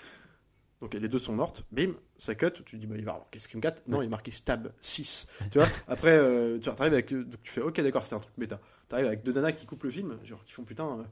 Donc 0.82 0.93
les 0.93 1.10
deux 1.10 1.20
sont 1.20 1.34
mortes, 1.34 1.66
bim, 1.72 1.93
ça 2.18 2.36
cut, 2.36 2.52
tu 2.54 2.64
te 2.64 2.76
dis 2.78 2.88
bah 2.88 2.95
il 2.97 3.04
va 3.04 3.12
avoir 3.12 3.26
marqué 3.26 3.39
Scream 3.39 3.60
4, 3.60 3.84
non 3.88 4.02
il 4.02 4.06
est 4.06 4.10
marqué 4.10 4.32
Stab 4.32 4.72
6. 4.80 5.28
tu 5.52 5.58
vois, 5.58 5.68
après 5.89 6.18
euh, 6.18 6.58
tu 6.58 6.70
arrives 6.70 6.93
avec, 6.93 7.14
donc 7.14 7.41
tu 7.43 7.52
fais 7.52 7.60
ok 7.62 7.82
d'accord 7.82 8.04
c'était 8.04 8.16
un 8.16 8.20
truc 8.20 8.34
méta. 8.38 8.62
Tu 8.88 8.95
arrives 8.95 9.08
avec 9.08 9.24
deux 9.24 9.34
nanas 9.34 9.52
qui 9.52 9.66
coupent 9.66 9.84
le 9.84 9.89
film, 9.89 10.18
genre 10.24 10.43
qui 10.45 10.54
font 10.54 10.64
putain, 10.64 10.86
euh, 10.86 11.04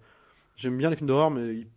j'aime 0.56 0.78
bien 0.78 0.90
les 0.90 0.96
films 0.96 1.10
d'horreur 1.10 1.32
mais 1.32 1.54
ils, 1.54 1.68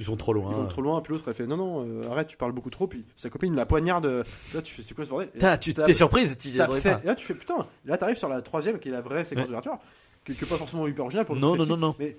Ils 0.00 0.06
vont 0.06 0.16
trop 0.16 0.32
loin. 0.32 0.50
ils 0.50 0.56
vont 0.56 0.66
trop 0.66 0.82
loin, 0.82 1.00
puis 1.00 1.12
l'autre 1.12 1.24
elle 1.28 1.34
fait 1.34 1.46
non 1.46 1.56
non 1.56 1.86
euh, 1.86 2.10
arrête 2.10 2.26
tu 2.26 2.36
parles 2.36 2.50
beaucoup 2.52 2.70
trop, 2.70 2.86
puis 2.88 3.04
sa 3.14 3.30
copine 3.30 3.54
la 3.54 3.64
poignarde, 3.66 4.06
euh, 4.06 4.24
là 4.54 4.60
tu 4.62 4.74
fais 4.74 4.82
c'est 4.82 4.94
quoi 4.94 5.04
ce 5.04 5.10
bordel? 5.10 5.30
T'as- 5.38 5.56
tu 5.56 5.72
t'es 5.72 5.92
surprise, 5.94 6.36
tu 6.36 6.50
tapes 6.52 6.72
et 6.74 7.06
là 7.06 7.14
tu 7.14 7.24
fais 7.24 7.34
putain, 7.34 7.66
là 7.84 7.96
t'arrives 7.96 8.16
sur 8.18 8.28
la 8.28 8.42
troisième 8.42 8.78
qui 8.80 8.88
est 8.88 8.92
la 8.92 9.02
vraie 9.02 9.24
séquence 9.24 9.42
Ouais. 9.42 9.46
d'ouverture, 9.48 9.78
qui 10.24 10.34
qui 10.34 10.44
est 10.44 10.48
pas 10.48 10.56
forcément 10.56 10.86
hyper 10.88 11.04
originale 11.04 11.24
pour 11.26 11.34
le 11.36 11.40
Non, 11.40 11.54
non, 11.56 11.64
non, 11.66 11.76
non. 11.76 11.94
mais 11.98 12.16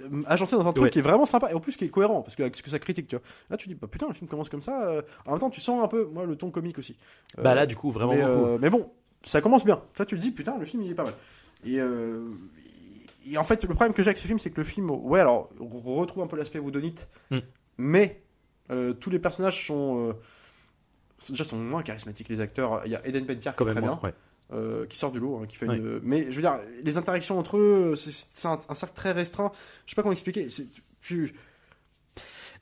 euh, 0.00 0.22
agencé 0.26 0.56
dans 0.56 0.66
un 0.66 0.72
truc 0.72 0.84
Ouais. 0.84 0.90
qui 0.90 0.98
est 1.00 1.02
vraiment 1.02 1.26
sympa 1.26 1.50
et 1.50 1.54
en 1.54 1.60
plus 1.60 1.76
qui 1.76 1.84
est 1.84 1.88
cohérent 1.88 2.22
parce 2.22 2.34
que 2.34 2.42
avec 2.42 2.56
ce 2.56 2.62
que 2.62 2.70
ça 2.70 2.78
critique 2.78 3.06
tu 3.08 3.16
vois 3.16 3.24
là 3.50 3.56
tu 3.56 3.68
dis 3.68 3.74
bah 3.74 3.86
putain 3.90 4.08
le 4.08 4.14
film 4.14 4.28
commence 4.28 4.48
comme 4.48 4.62
ça 4.62 4.84
euh, 4.88 5.02
en 5.26 5.32
même 5.32 5.40
temps 5.40 5.50
tu 5.50 5.60
sens 5.60 5.84
un 5.84 5.88
peu 5.88 6.04
moi 6.06 6.24
le 6.24 6.34
ton 6.36 6.50
comique 6.50 6.78
aussi 6.78 6.96
Euh, 7.38 7.42
Bah 7.42 7.54
là, 7.54 7.66
du 7.66 7.76
coup, 7.76 7.90
vraiment 7.90 8.12
mais, 8.14 8.22
euh, 8.24 8.58
mais 8.60 8.70
bon 8.70 8.90
ça 9.22 9.40
commence 9.40 9.64
bien 9.64 9.80
ça 9.96 10.04
tu 10.06 10.14
le 10.16 10.20
dis 10.20 10.30
putain 10.30 10.56
le 10.58 10.64
film 10.64 10.82
il 10.82 10.90
est 10.90 10.94
pas 10.94 11.04
mal 11.04 11.14
et, 11.66 11.78
euh, 11.80 12.24
et 13.30 13.38
en 13.38 13.44
fait 13.44 13.62
le 13.64 13.74
problème 13.74 13.94
que 13.94 14.02
j'ai 14.02 14.08
avec 14.08 14.18
ce 14.18 14.26
film 14.26 14.38
c'est 14.38 14.50
que 14.50 14.60
le 14.60 14.64
film 14.64 14.90
ouais 14.90 15.20
alors 15.20 15.50
on 15.60 15.96
retrouve 15.96 16.22
un 16.22 16.26
peu 16.26 16.36
l'aspect 16.36 16.58
woodonite 16.58 17.08
Mm. 17.30 17.38
mais 17.78 18.22
euh, 18.70 18.92
tous 18.94 19.10
les 19.10 19.18
personnages 19.18 19.66
sont 19.66 20.08
euh, 20.10 20.12
déjà 21.30 21.44
sont 21.44 21.58
moins 21.58 21.82
charismatiques 21.82 22.28
les 22.28 22.40
acteurs 22.40 22.82
il 22.86 22.92
y 22.92 22.96
a 22.96 23.06
Eden 23.06 23.26
Panettiere 23.26 23.54
qui 23.56 23.62
est 23.62 23.66
très 23.66 23.80
moins, 23.80 23.94
bien 23.96 24.00
ouais. 24.02 24.14
euh, 24.52 24.86
qui 24.86 24.98
sort 24.98 25.10
du 25.12 25.18
lot, 25.20 25.38
hein, 25.42 25.46
qui 25.46 25.56
fait 25.56 25.66
Ouais. 25.68 25.76
une... 25.76 26.00
Mais 26.02 26.30
je 26.30 26.36
veux 26.36 26.42
dire, 26.42 26.58
les 26.82 26.96
interactions 26.98 27.38
entre 27.38 27.56
eux, 27.56 27.94
c'est- 27.96 28.46
un, 28.46 28.58
un 28.68 28.74
cercle 28.74 28.94
très 28.94 29.12
restreint. 29.12 29.50
Je 29.86 29.90
sais 29.92 29.96
pas 29.96 30.02
comment 30.02 30.12
expliquer. 30.12 30.48
Tu, 31.00 31.34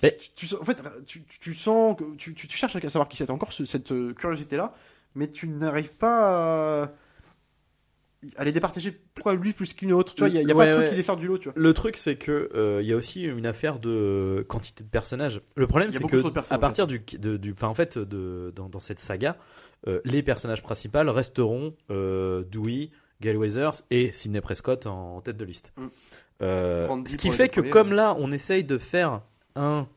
Mais- 0.03 0.17
tu, 0.17 0.47
tu- 0.47 0.55
en 0.57 0.65
fait, 0.65 0.83
tu, 1.07 1.55
sens 1.55 1.97
que 1.97 2.15
tu, 2.17 2.35
cherches 2.49 2.77
à 2.77 2.81
savoir 2.89 3.09
qui 3.09 3.17
c'est. 3.17 3.31
Encore 3.31 3.53
ce- 3.53 3.65
cette 3.65 3.93
euh, 3.93 4.15
curiosité-là, 4.15 4.75
mais 5.15 5.29
tu 5.29 5.49
n'arrives 5.49 5.93
pas 5.97 6.83
à, 6.85 6.91
à 8.37 8.45
les 8.45 8.53
départager. 8.53 8.93
Pourquoi 9.14 9.35
lui 9.35 9.53
plus 9.53 9.75
qu'une 9.75 9.93
autre 9.93 10.14
Tu 10.14 10.20
vois, 10.20 10.29
il 10.29 10.35
y 10.35 10.39
a, 10.39 10.43
y 10.43 10.51
a 10.51 10.55
Ouais, 10.55 10.64
pas 10.64 10.66
de 10.66 10.73
truc 10.73 10.85
ouais. 10.85 10.91
qui 10.91 10.97
les 10.97 11.03
sort 11.03 11.16
du 11.16 11.27
lot, 11.27 11.39
tu 11.39 11.49
vois. 11.49 11.55
Le 11.57 11.73
truc, 11.75 11.97
c'est 11.97 12.16
que 12.16 12.51
euh, 12.55 12.81
il 12.83 12.89
y 12.89 12.93
a 12.93 12.97
aussi 12.97 13.25
une 13.25 13.47
affaire 13.47 13.79
de 13.79 14.45
quantité 14.49 14.85
de 14.85 14.89
personnages. 14.89 15.41
Le 15.57 15.66
problème, 15.66 15.91
c'est 15.91 16.03
que 16.07 16.53
à 16.53 16.59
partir 16.59 16.87
du, 16.87 17.01
de- 17.18 17.37
du, 17.37 17.53
enfin, 17.53 17.68
en 17.68 17.75
fait, 17.75 17.99
de, 17.99 18.53
dans, 18.55 18.68
dans 18.68 18.81
cette 18.81 19.01
saga, 19.01 19.37
euh, 19.87 20.01
les 20.05 20.23
personnages 20.23 20.62
principaux 20.62 21.12
resteront 21.12 21.75
euh, 21.91 22.45
Dewey, 22.51 22.91
Gail 23.20 23.37
Weathers 23.37 23.83
et 23.91 24.12
Sidney 24.12 24.41
Prescott 24.41 24.87
en, 24.87 25.20
tête 25.20 25.37
de 25.37 25.45
liste. 25.45 25.73
Mm. 25.77 25.87
Ce 26.41 27.16
qui 27.16 27.31
fait 27.31 27.49
que 27.49 27.61
premiers, 27.61 27.70
comme 27.70 27.93
là, 27.93 28.16
on 28.18 28.31
essaye 28.33 28.64
de 28.64 28.79
faire 28.79 29.23
un. 29.55 29.89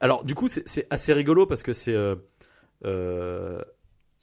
alors, 0.00 0.24
du 0.24 0.34
coup, 0.34 0.48
c'est 0.48 0.86
assez 0.90 1.12
rigolo 1.12 1.46
parce 1.46 1.62
que 1.62 1.72
c'est. 1.72 1.94
euh, 2.84 3.62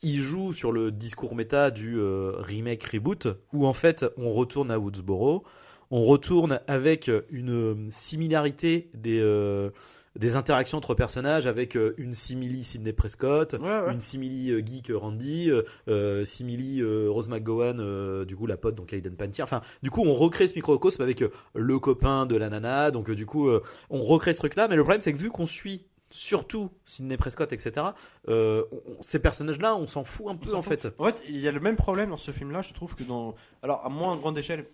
il 0.01 0.19
joue 0.21 0.53
sur 0.53 0.71
le 0.71 0.91
discours 0.91 1.35
méta 1.35 1.71
du 1.71 1.97
euh, 1.99 2.33
remake 2.37 2.83
reboot 2.83 3.27
où 3.53 3.65
en 3.67 3.73
fait 3.73 4.05
on 4.17 4.31
retourne 4.31 4.71
à 4.71 4.79
Woodsboro, 4.79 5.43
on 5.91 6.03
retourne 6.03 6.59
avec 6.67 7.09
une 7.31 7.51
euh, 7.51 7.75
similarité 7.89 8.89
des 8.93 9.19
euh, 9.19 9.69
des 10.17 10.35
interactions 10.35 10.77
entre 10.79 10.95
personnages 10.95 11.45
avec 11.47 11.77
euh, 11.77 11.93
une 11.97 12.13
simili 12.13 12.63
Sidney 12.63 12.93
Prescott, 12.93 13.53
Ouais, 13.53 13.59
ouais. 13.61 13.93
une 13.93 13.99
simili 13.99 14.51
euh, 14.51 14.61
geek 14.65 14.91
Randy, 14.93 15.49
euh, 15.51 15.61
euh, 15.87 16.25
simili 16.25 16.81
euh, 16.81 17.07
Rose 17.09 17.29
McGowan, 17.29 17.79
euh, 17.79 18.25
du 18.25 18.35
coup 18.35 18.47
la 18.47 18.57
pote 18.57 18.75
donc 18.75 18.91
Aiden 18.91 19.15
Pantier. 19.15 19.43
Enfin, 19.43 19.61
du 19.83 19.91
coup 19.91 20.01
on 20.03 20.13
recrée 20.13 20.47
ce 20.47 20.55
microcosme 20.55 21.01
avec 21.03 21.21
euh, 21.21 21.29
le 21.53 21.77
copain 21.79 22.25
de 22.25 22.35
la 22.35 22.49
nana, 22.49 22.89
donc 22.91 23.09
euh, 23.09 23.15
du 23.15 23.25
coup 23.27 23.47
euh, 23.49 23.61
on 23.91 24.03
recrée 24.03 24.33
ce 24.33 24.39
truc 24.39 24.55
là. 24.55 24.67
Mais 24.67 24.75
le 24.75 24.83
problème 24.83 25.01
c'est 25.01 25.13
que 25.13 25.17
vu 25.19 25.29
qu'on 25.29 25.45
suit 25.45 25.85
surtout 26.09 26.71
Sidney 26.85 27.17
Prescott, 27.17 27.51
etc. 27.53 27.87
euh, 28.27 28.63
on- 28.71 29.01
ces 29.01 29.19
personnages-là, 29.19 29.75
on 29.75 29.87
s'en 29.87 30.03
fout 30.03 30.27
un 30.29 30.35
peu 30.35 30.53
en 30.53 30.61
fait. 30.61 30.87
En 30.97 31.05
fait, 31.05 31.23
il 31.27 31.37
y 31.37 31.47
a 31.47 31.51
le 31.51 31.59
même 31.59 31.75
problème 31.75 32.09
dans 32.09 32.17
ce 32.17 32.31
film-là, 32.31 32.61
je 32.61 32.73
trouve, 32.73 32.95
que 32.95 33.03
dans. 33.03 33.35
Alors, 33.61 33.85
à 33.85 33.89
moins 33.89 34.15
grande 34.17 34.37
échelle, 34.37 34.65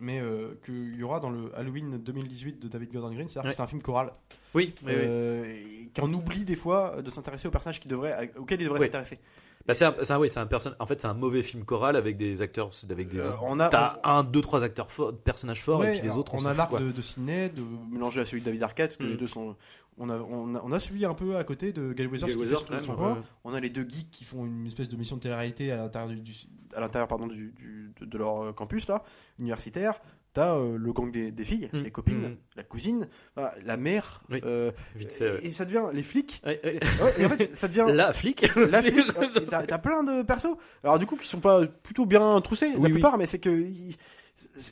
mais 0.00 0.20
euh, 0.20 0.54
qu'il 0.64 0.94
y 0.96 1.02
aura 1.02 1.20
dans 1.20 1.30
le 1.30 1.52
Halloween 1.56 1.98
2018 1.98 2.60
de 2.60 2.68
David 2.68 2.92
Gordon 2.92 3.14
Green, 3.14 3.28
c'est-à-dire 3.28 3.48
Ouais. 3.48 3.52
que 3.52 3.56
c'est 3.56 3.62
un 3.62 3.66
film 3.68 3.82
choral. 3.82 4.12
Oui, 4.54 4.74
Euh, 4.86 5.44
et 5.46 5.88
qu'on 5.98 6.12
oublie 6.12 6.44
des 6.44 6.56
fois 6.56 7.00
de 7.02 7.10
s'intéresser 7.10 7.48
aux 7.48 7.52
personnages 7.52 7.80
qui 7.80 7.88
devraient, 7.88 8.32
auxquels 8.36 8.60
il 8.60 8.64
devrait 8.64 8.80
Oui. 8.80 8.86
s'intéresser. 8.86 9.18
Bah, 9.66 9.72
c'est 9.72 9.86
un, 9.86 9.94
c'est 10.02 10.12
un- 10.12 10.18
oui, 10.18 10.28
c'est 10.28 10.40
un 10.40 10.46
person- 10.46 10.74
En 10.78 10.84
fait, 10.86 11.00
c'est 11.00 11.06
un 11.06 11.14
mauvais 11.14 11.42
film 11.42 11.64
choral 11.64 11.96
avec 11.96 12.18
des 12.18 12.42
acteurs, 12.42 12.68
avec 12.90 13.08
des. 13.08 13.20
Euh, 13.22 13.30
on 13.40 13.58
a- 13.60 13.70
T'as 13.70 13.98
un, 14.04 14.22
deux, 14.22 14.42
trois 14.42 14.62
acteurs 14.62 14.90
forts, 14.92 15.16
personnages 15.16 15.62
forts, 15.62 15.80
Ouais, 15.80 15.86
et 15.88 15.90
puis 15.92 16.00
les 16.00 16.08
alors, 16.08 16.18
autres, 16.18 16.34
on, 16.34 16.42
on, 16.42 16.44
a 16.44 16.66
quoi. 16.66 16.80
de, 16.80 16.92
de 16.92 17.00
Sidney, 17.00 17.48
de 17.48 17.62
mélanger 17.90 18.20
à 18.20 18.26
celui 18.26 18.40
de 18.42 18.44
David 18.44 18.62
Arquette, 18.62 18.88
parce 18.90 18.96
que 18.98 19.04
Mm. 19.04 19.08
les 19.12 19.16
deux 19.16 19.26
sont. 19.26 19.56
On 19.96 20.10
a, 20.10 20.18
on, 20.18 20.54
a, 20.56 20.60
on 20.64 20.72
a 20.72 20.80
celui 20.80 21.04
un 21.04 21.14
peu 21.14 21.36
à 21.36 21.44
côté 21.44 21.72
de 21.72 21.94
Weathers, 21.96 22.28
qui 22.28 22.34
Weathers, 22.36 22.68
même, 22.70 22.80
ouais, 22.98 23.12
ouais. 23.12 23.18
On 23.44 23.54
a 23.54 23.60
les 23.60 23.70
deux 23.70 23.88
geeks 23.88 24.10
qui 24.10 24.24
font 24.24 24.44
une 24.44 24.66
espèce 24.66 24.88
de 24.88 24.96
mission 24.96 25.16
de 25.16 25.20
télé-réalité 25.22 25.70
à 25.70 25.76
l'intérieur 25.76 26.10
du, 26.10 26.20
du- 26.20 26.34
à 26.74 26.80
l'intérieur 26.80 27.06
pardon 27.06 27.28
du, 27.28 27.52
du- 27.52 27.92
de, 28.00 28.04
de 28.04 28.18
leur 28.18 28.42
euh, 28.46 28.52
campus 28.52 28.88
là, 28.88 29.04
universitaire. 29.38 30.00
T'as 30.32 30.56
euh, 30.58 30.76
le 30.76 30.92
gang 30.92 31.12
des, 31.12 31.30
des 31.30 31.44
filles, 31.44 31.68
Mm. 31.72 31.78
les 31.82 31.90
copines, 31.92 32.28
Mm. 32.30 32.36
la 32.56 32.62
cousine, 32.64 33.08
voilà, 33.36 33.54
la 33.64 33.76
mère, 33.76 34.24
Oui, 34.30 34.40
euh, 34.44 34.72
Vite 34.96 35.12
fait. 35.12 35.30
ouais. 35.30 35.46
et 35.46 35.50
ça 35.50 35.64
devient 35.64 35.84
les 35.92 36.02
flics. 36.02 36.42
Ouais, 36.44 36.60
ouais. 36.64 36.80
Ouais, 36.82 37.12
et 37.20 37.26
en 37.26 37.28
fait, 37.28 37.54
ça 37.54 37.68
devient 37.68 37.86
La 37.94 38.12
flic. 38.12 38.44
la 38.56 38.82
t'as 38.82 39.64
t'as 39.64 39.78
plein 39.78 40.02
de 40.02 40.24
persos. 40.24 40.56
Alors 40.82 40.98
du 40.98 41.06
coup, 41.06 41.14
qui 41.14 41.28
sont 41.28 41.38
pas 41.38 41.64
plutôt 41.84 42.04
bien 42.04 42.40
troussés, 42.40 42.66
Oui, 42.70 42.74
la 42.74 42.80
oui. 42.86 42.92
plupart, 42.94 43.16
mais 43.16 43.26
c'est 43.26 43.38
que 43.38 43.64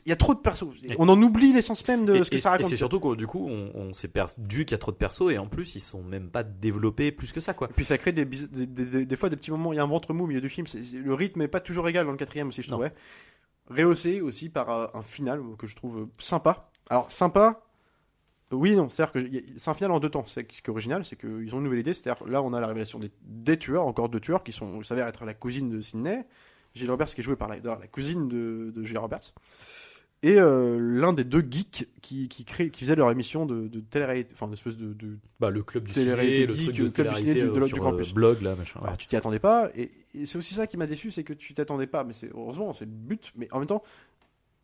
il 0.05 0.09
y 0.09 0.11
a 0.11 0.15
trop 0.15 0.33
de 0.33 0.39
persos. 0.39 0.65
On 0.97 1.07
en 1.09 1.21
oublie 1.21 1.53
l'essence 1.53 1.87
même 1.87 2.05
de 2.05 2.15
Et, 2.15 2.23
ce 2.23 2.29
que 2.29 2.35
et- 2.35 2.39
ça 2.39 2.49
et 2.49 2.51
raconte. 2.53 2.67
c'est 2.69 2.75
surtout 2.75 2.99
que 2.99 3.15
du 3.15 3.25
coup, 3.27 3.47
on, 3.49 3.71
on 3.75 3.93
s'est 3.93 4.07
perdu 4.09 4.65
qu'il 4.65 4.71
y 4.71 4.75
a 4.75 4.77
trop 4.77 4.91
de 4.91 4.97
persos 4.97 5.31
et 5.31 5.37
en 5.37 5.47
plus, 5.47 5.75
ils 5.75 5.79
sont 5.79 6.03
même 6.03 6.29
pas 6.29 6.43
développés 6.43 7.11
plus 7.11 7.31
que 7.31 7.39
ça, 7.39 7.53
quoi. 7.53 7.69
Et 7.69 7.73
puis 7.73 7.85
ça 7.85 7.97
crée 7.97 8.11
des, 8.11 8.25
des, 8.25 9.05
des- 9.05 9.15
fois 9.15 9.29
des 9.29 9.35
petits 9.37 9.51
moments. 9.51 9.71
Il 9.73 9.77
y 9.77 9.79
a 9.79 9.83
un 9.83 9.87
ventre 9.87 10.13
mou 10.13 10.25
au 10.25 10.27
milieu 10.27 10.41
du 10.41 10.49
film. 10.49 10.67
le 10.93 11.13
rythme 11.13 11.41
est 11.41 11.47
pas 11.47 11.59
toujours 11.61 11.87
égal 11.87 12.05
dans 12.05 12.11
le 12.11 12.17
quatrième 12.17 12.49
aussi, 12.49 12.61
je 12.61 12.69
Non. 12.71 12.77
trouvais. 12.77 12.93
Rehaussé 13.69 14.19
aussi 14.19 14.49
par 14.49 14.69
euh, 14.69 14.87
un 14.93 15.01
final 15.01 15.41
que 15.57 15.65
je 15.67 15.75
trouve 15.77 16.07
sympa. 16.17 16.69
Alors 16.89 17.09
sympa. 17.11 17.61
Oui, 18.51 18.75
non, 18.75 18.87
c'est-à-dire 18.89 19.13
que 19.13 19.43
c'est 19.57 19.69
un 19.71 19.73
final 19.73 19.91
en 19.91 19.99
deux 19.99 20.09
temps. 20.09 20.25
C'est 20.27 20.41
ce 20.51 20.61
qui 20.61 20.67
est 20.67 20.69
original, 20.69 21.03
c'est 21.05 21.15
qu'ils 21.15 21.55
ont 21.55 21.57
une 21.57 21.63
nouvelle 21.63 21.79
idée. 21.79 21.93
C'est-à-dire 21.93 22.27
là, 22.27 22.41
on 22.43 22.53
a 22.53 22.59
la 22.61 22.67
révélation 22.67 22.99
des, 22.99 23.09
des 23.23 23.57
tueurs, 23.57 23.87
encore 23.87 24.09
deux 24.09 24.19
tueurs 24.19 24.43
qui 24.43 24.51
sont 24.51 24.83
s'avèrent 24.83 25.07
être 25.07 25.25
la 25.25 25.33
cousine 25.33 25.69
de 25.69 25.81
Sidney, 25.81 26.23
Gilles 26.73 26.89
Roberts 26.91 27.07
qui 27.13 27.21
est 27.21 27.23
joué 27.23 27.35
par 27.35 27.49
la, 27.49 27.57
cousine 27.87 28.27
de, 28.27 28.71
de 28.75 28.83
Julia 28.83 28.99
Roberts, 29.01 29.33
et 30.25 30.39
euh, 30.39 30.77
l'un 30.79 31.11
des 31.11 31.25
deux 31.25 31.45
geeks 31.47 31.87
qui, 32.01 32.29
qui, 32.29 32.45
crée, 32.45 32.69
qui 32.69 32.85
faisait 32.85 32.95
leur 32.95 33.11
émission 33.11 33.45
de, 33.45 33.67
de 33.67 33.79
télé-réalité, 33.81 34.33
enfin 34.33 34.47
une 34.47 34.53
espèce 34.53 34.77
de, 34.77 34.93
de 34.93 35.17
Bah, 35.39 35.49
le 35.49 35.63
club 35.63 35.85
du 35.87 35.93
ciné, 35.93 36.15
le 36.15 36.53
geek, 36.53 36.71
truc 36.73 36.75
de 36.77 36.87
club 36.89 37.07
du 37.09 37.15
ciné 37.15 37.33
du- 37.33 37.41
de- 37.41 37.47
euh, 37.49 37.59
du 37.61 37.67
sur 37.67 37.79
campus. 37.79 38.09
euh, 38.11 38.13
blog, 38.13 38.41
là, 38.41 38.55
machin. 38.55 38.79
ouais. 38.79 38.85
Alors 38.85 38.97
tu 38.97 39.07
t'y 39.07 39.15
attendais 39.17 39.39
pas, 39.39 39.69
et, 39.75 39.91
et 40.15 40.25
c'est 40.25 40.37
aussi 40.37 40.53
ça 40.53 40.65
qui 40.65 40.77
m'a 40.77 40.87
déçu, 40.87 41.11
c'est 41.11 41.23
que 41.25 41.33
tu 41.33 41.53
t'attendais 41.53 41.87
pas, 41.87 42.03
mais 42.05 42.13
c'est 42.13 42.29
heureusement 42.33 42.71
c'est 42.73 42.85
le 42.85 42.91
but, 42.91 43.33
mais 43.35 43.47
en 43.51 43.59
même 43.59 43.67
temps 43.67 43.83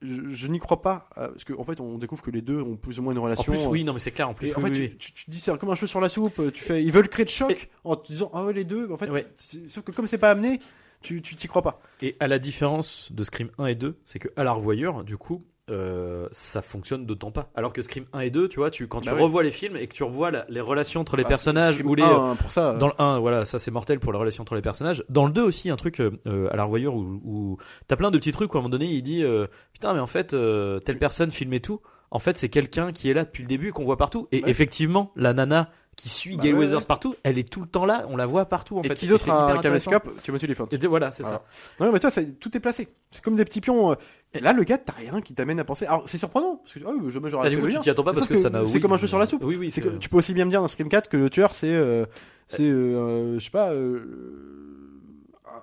je, 0.01 0.21
je 0.29 0.47
n'y 0.47 0.59
crois 0.59 0.81
pas, 0.81 1.09
euh, 1.17 1.27
parce 1.27 1.43
qu'en 1.43 1.65
fait 1.65 1.81
on 1.81 1.97
découvre 1.97 2.21
que 2.23 2.31
les 2.31 2.41
deux 2.41 2.61
ont 2.61 2.77
plus 2.77 2.97
ou 2.99 3.03
moins 3.03 3.11
une 3.11 3.19
En 3.19 3.23
relation. 3.23 3.51
plus, 3.51 3.65
oui, 3.67 3.83
non, 3.83 3.91
mais 3.91 3.99
c'est 3.99 4.11
clair, 4.11 4.29
en 4.29 4.33
plus. 4.33 4.47
Et 4.47 4.55
en 4.55 4.61
oui, 4.61 4.73
fait, 4.73 4.79
oui, 4.79 4.95
tu, 4.97 5.11
dis 5.27 5.41
c'est 5.41 5.55
comme 5.59 5.71
un 5.71 5.75
cheveu 5.75 5.87
sur 5.87 5.99
la 5.99 6.07
soupe. 6.07 6.39
Tu 6.53 6.63
fais, 6.63 6.81
ils 6.81 6.91
veulent 6.93 7.09
créer 7.09 7.25
de 7.25 7.29
choc 7.29 7.51
Et- 7.51 7.59
en 7.83 7.97
te 7.97 8.07
disant 8.07 8.31
ah 8.33 8.45
ouais 8.45 8.53
les 8.53 8.63
deux. 8.63 8.89
En 8.93 8.97
fait, 8.97 9.09
Ouais. 9.09 9.27
sauf 9.35 9.83
que 9.83 9.91
comme 9.91 10.07
c'est 10.07 10.17
pas 10.17 10.31
amené, 10.31 10.61
tu 11.01 11.21
tu 11.21 11.35
t'y 11.35 11.47
crois 11.47 11.61
pas. 11.61 11.81
Et 12.01 12.15
à 12.19 12.27
la 12.27 12.39
différence 12.39 13.11
de 13.11 13.23
Scream 13.23 13.49
1 13.57 13.65
et 13.67 13.75
2, 13.75 13.97
c'est 14.05 14.19
que 14.19 14.29
à 14.35 14.43
la 14.43 14.51
revoyure, 14.53 15.03
du 15.03 15.17
coup, 15.17 15.45
euh, 15.71 16.27
ça 16.31 16.61
fonctionne 16.63 17.05
d'autant 17.05 17.31
pas. 17.31 17.51
Alors 17.53 17.73
que 17.73 17.81
Scream 17.83 18.05
1 18.13 18.21
et 18.21 18.31
2, 18.31 18.47
tu 18.49 18.57
vois, 18.59 18.71
tu, 18.71 18.87
quand 18.87 19.05
Bah 19.05 19.11
tu 19.11 19.17
oui. 19.17 19.21
revois 19.21 19.43
les 19.43 19.51
films 19.51 19.77
et 19.77 19.85
que 19.85 19.93
tu 19.93 20.03
revois 20.03 20.31
la- 20.31 20.45
les 20.49 20.61
relations 20.61 21.01
entre 21.01 21.15
les 21.15 21.21
Bah, 21.23 21.29
personnages 21.29 21.79
ou 21.85 21.93
les. 21.93 22.01
1, 22.03 22.31
hein, 22.31 22.35
pour 22.37 22.51
ça. 22.51 22.73
Dans 22.73 22.87
le 22.87 22.93
1, 22.97 23.19
voilà, 23.19 23.45
ça 23.45 23.59
c'est 23.59 23.69
mortel 23.69 23.99
pour 23.99 24.11
les 24.11 24.17
relations 24.17 24.41
entre 24.41 24.55
les 24.55 24.61
personnages. 24.63 25.03
Dans 25.09 25.27
le 25.27 25.31
2 25.31 25.43
aussi, 25.43 25.69
un 25.69 25.75
truc 25.75 26.01
euh, 26.01 26.11
euh, 26.25 26.49
à 26.51 26.55
la 26.55 26.63
revoyure 26.63 26.95
où, 26.95 27.21
où 27.23 27.57
t'as 27.87 27.95
plein 27.97 28.09
de 28.09 28.17
petits 28.17 28.31
trucs 28.31 28.51
où 28.53 28.57
à 28.57 28.59
un 28.59 28.63
moment 28.63 28.69
donné 28.71 28.85
il 28.87 29.03
dit 29.03 29.23
euh, 29.23 29.45
Putain, 29.73 29.93
mais 29.93 29.99
en 29.99 30.07
fait, 30.07 30.33
euh, 30.33 30.79
telle 30.79 30.97
personne 30.97 31.29
filmait 31.31 31.59
tout. 31.59 31.81
En 32.11 32.19
fait, 32.19 32.37
c'est 32.37 32.49
quelqu'un 32.49 32.91
qui 32.91 33.09
est 33.09 33.13
là 33.13 33.23
depuis 33.25 33.43
le 33.43 33.47
début, 33.49 33.71
qu'on 33.71 33.83
voit 33.83 33.97
partout. 33.97 34.27
Et 34.31 34.43
Ouais. 34.43 34.49
effectivement, 34.49 35.11
la 35.15 35.33
nana 35.33 35.69
qui 35.95 36.07
suit 36.07 36.37
Bah 36.37 36.43
Gail 36.43 36.53
ouais, 36.53 36.59
Weathers 36.59 36.79
ouais. 36.79 36.85
partout, 36.85 37.13
elle 37.23 37.37
est 37.37 37.51
tout 37.51 37.59
le 37.59 37.65
temps 37.67 37.85
là, 37.85 38.05
on 38.09 38.15
la 38.15 38.25
voit 38.25 38.45
partout 38.45 38.77
en 38.79 38.81
Et 38.83 38.87
fait. 38.87 38.95
qui 38.95 39.07
d'autre 39.07 39.21
c'est 39.25 39.31
a 39.31 39.47
un 39.47 39.57
caméscope 39.61 40.09
Timothy 40.23 40.45
Olyphant. 40.45 40.67
Voilà, 40.87 41.11
c'est 41.11 41.23
Voilà. 41.23 41.43
ça. 41.49 41.85
Non, 41.85 41.91
mais 41.91 41.99
toi, 41.99 42.09
tout 42.39 42.55
est 42.55 42.59
placé. 42.61 42.87
C'est 43.11 43.21
comme 43.21 43.35
des 43.35 43.43
petits 43.43 43.59
pions. 43.59 43.91
euh. 43.91 43.95
Et 44.33 44.39
là, 44.39 44.53
le 44.53 44.63
gars, 44.63 44.77
t'as 44.77 44.93
rien 44.93 45.19
qui 45.19 45.33
t'amène 45.33 45.59
à 45.59 45.65
penser. 45.65 45.85
Alors, 45.87 46.07
c'est 46.07 46.17
surprenant. 46.17 46.61
Parce 46.63 46.75
que, 46.75 46.79
ah 46.87 46.91
oui, 46.97 47.11
jamais 47.11 47.29
j'aurais 47.29 47.47
Ah, 47.47 47.49
du 47.49 47.57
coup, 47.59 47.65
le 47.65 47.73
tu 47.73 47.79
t'y 47.81 47.89
attends 47.89 48.03
pas 48.05 48.13
parce 48.13 48.27
que, 48.27 48.35
ça 48.35 48.49
n'a. 48.49 48.63
C'est 48.65 48.75
oui, 48.75 48.79
comme 48.79 48.93
un 48.93 48.97
cheveu 48.97 49.07
sur 49.07 49.19
la 49.19 49.25
soupe. 49.25 49.43
Oui, 49.43 49.57
oui, 49.57 49.69
C'est 49.71 49.81
c'est 49.81 49.87
que 49.89 49.97
tu 49.97 50.07
peux 50.07 50.17
aussi 50.17 50.33
bien 50.33 50.45
me 50.45 50.49
dire 50.49 50.61
dans 50.61 50.67
Scream 50.69 50.87
4 50.87 51.09
que 51.09 51.17
le 51.17 51.29
tueur, 51.29 51.53
c'est. 51.53 51.67
euh, 51.73 52.05
c'est. 52.47 52.63
euh, 52.63 53.37
je 53.37 53.43
sais 53.43 53.51
pas. 53.51 53.71
euh, 53.71 53.99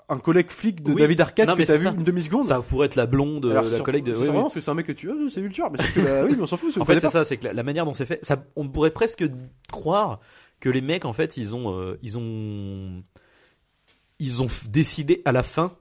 un 0.08 0.18
collègue 0.18 0.50
flic 0.50 0.82
de 0.82 0.92
Oui. 0.92 1.00
David 1.00 1.20
Arquette 1.20 1.48
Non, 1.48 1.56
que 1.56 1.62
t'as 1.62 1.76
vu 1.76 1.86
une 1.88 2.04
demi-seconde. 2.04 2.44
Ça 2.44 2.60
pourrait 2.60 2.86
être 2.86 2.94
la 2.96 3.06
blonde, 3.06 3.46
Alors, 3.46 3.62
la 3.64 3.68
c'est 3.68 3.82
collègue 3.82 4.04
de. 4.04 4.12
c'est 4.12 4.28
oui, 4.28 4.34
parce 4.34 4.54
que 4.54 4.60
c'est 4.60 4.70
un 4.70 4.74
mec 4.74 4.86
que 4.86 4.92
tu. 4.92 5.10
Ah, 5.10 5.14
c'est 5.28 5.40
vu 5.40 5.48
le 5.48 5.52
tueur. 5.52 5.70
Mais 5.70 5.78
que. 5.78 6.00
bah, 6.00 6.24
oui, 6.28 6.34
mais 6.36 6.42
on 6.42 6.46
s'en 6.46 6.56
fout. 6.56 6.76
En 6.78 6.84
fait, 6.84 7.00
c'est 7.00 7.08
ça, 7.08 7.24
c'est 7.24 7.36
que 7.36 7.44
la, 7.46 7.52
la 7.52 7.62
manière 7.62 7.84
dont 7.84 7.94
c'est 7.94 8.06
fait, 8.06 8.24
ça, 8.24 8.44
on 8.56 8.68
pourrait 8.68 8.90
presque 8.90 9.24
croire 9.72 10.20
que 10.60 10.68
les 10.68 10.80
mecs, 10.80 11.04
en 11.04 11.12
fait, 11.12 11.36
ils 11.36 11.54
ont, 11.54 11.78
euh, 11.78 11.98
ils 12.02 12.18
ont, 12.18 13.02
ils 14.18 14.42
ont 14.42 14.48
décidé 14.70 15.22
à 15.24 15.32
la 15.32 15.42
fin 15.42 15.76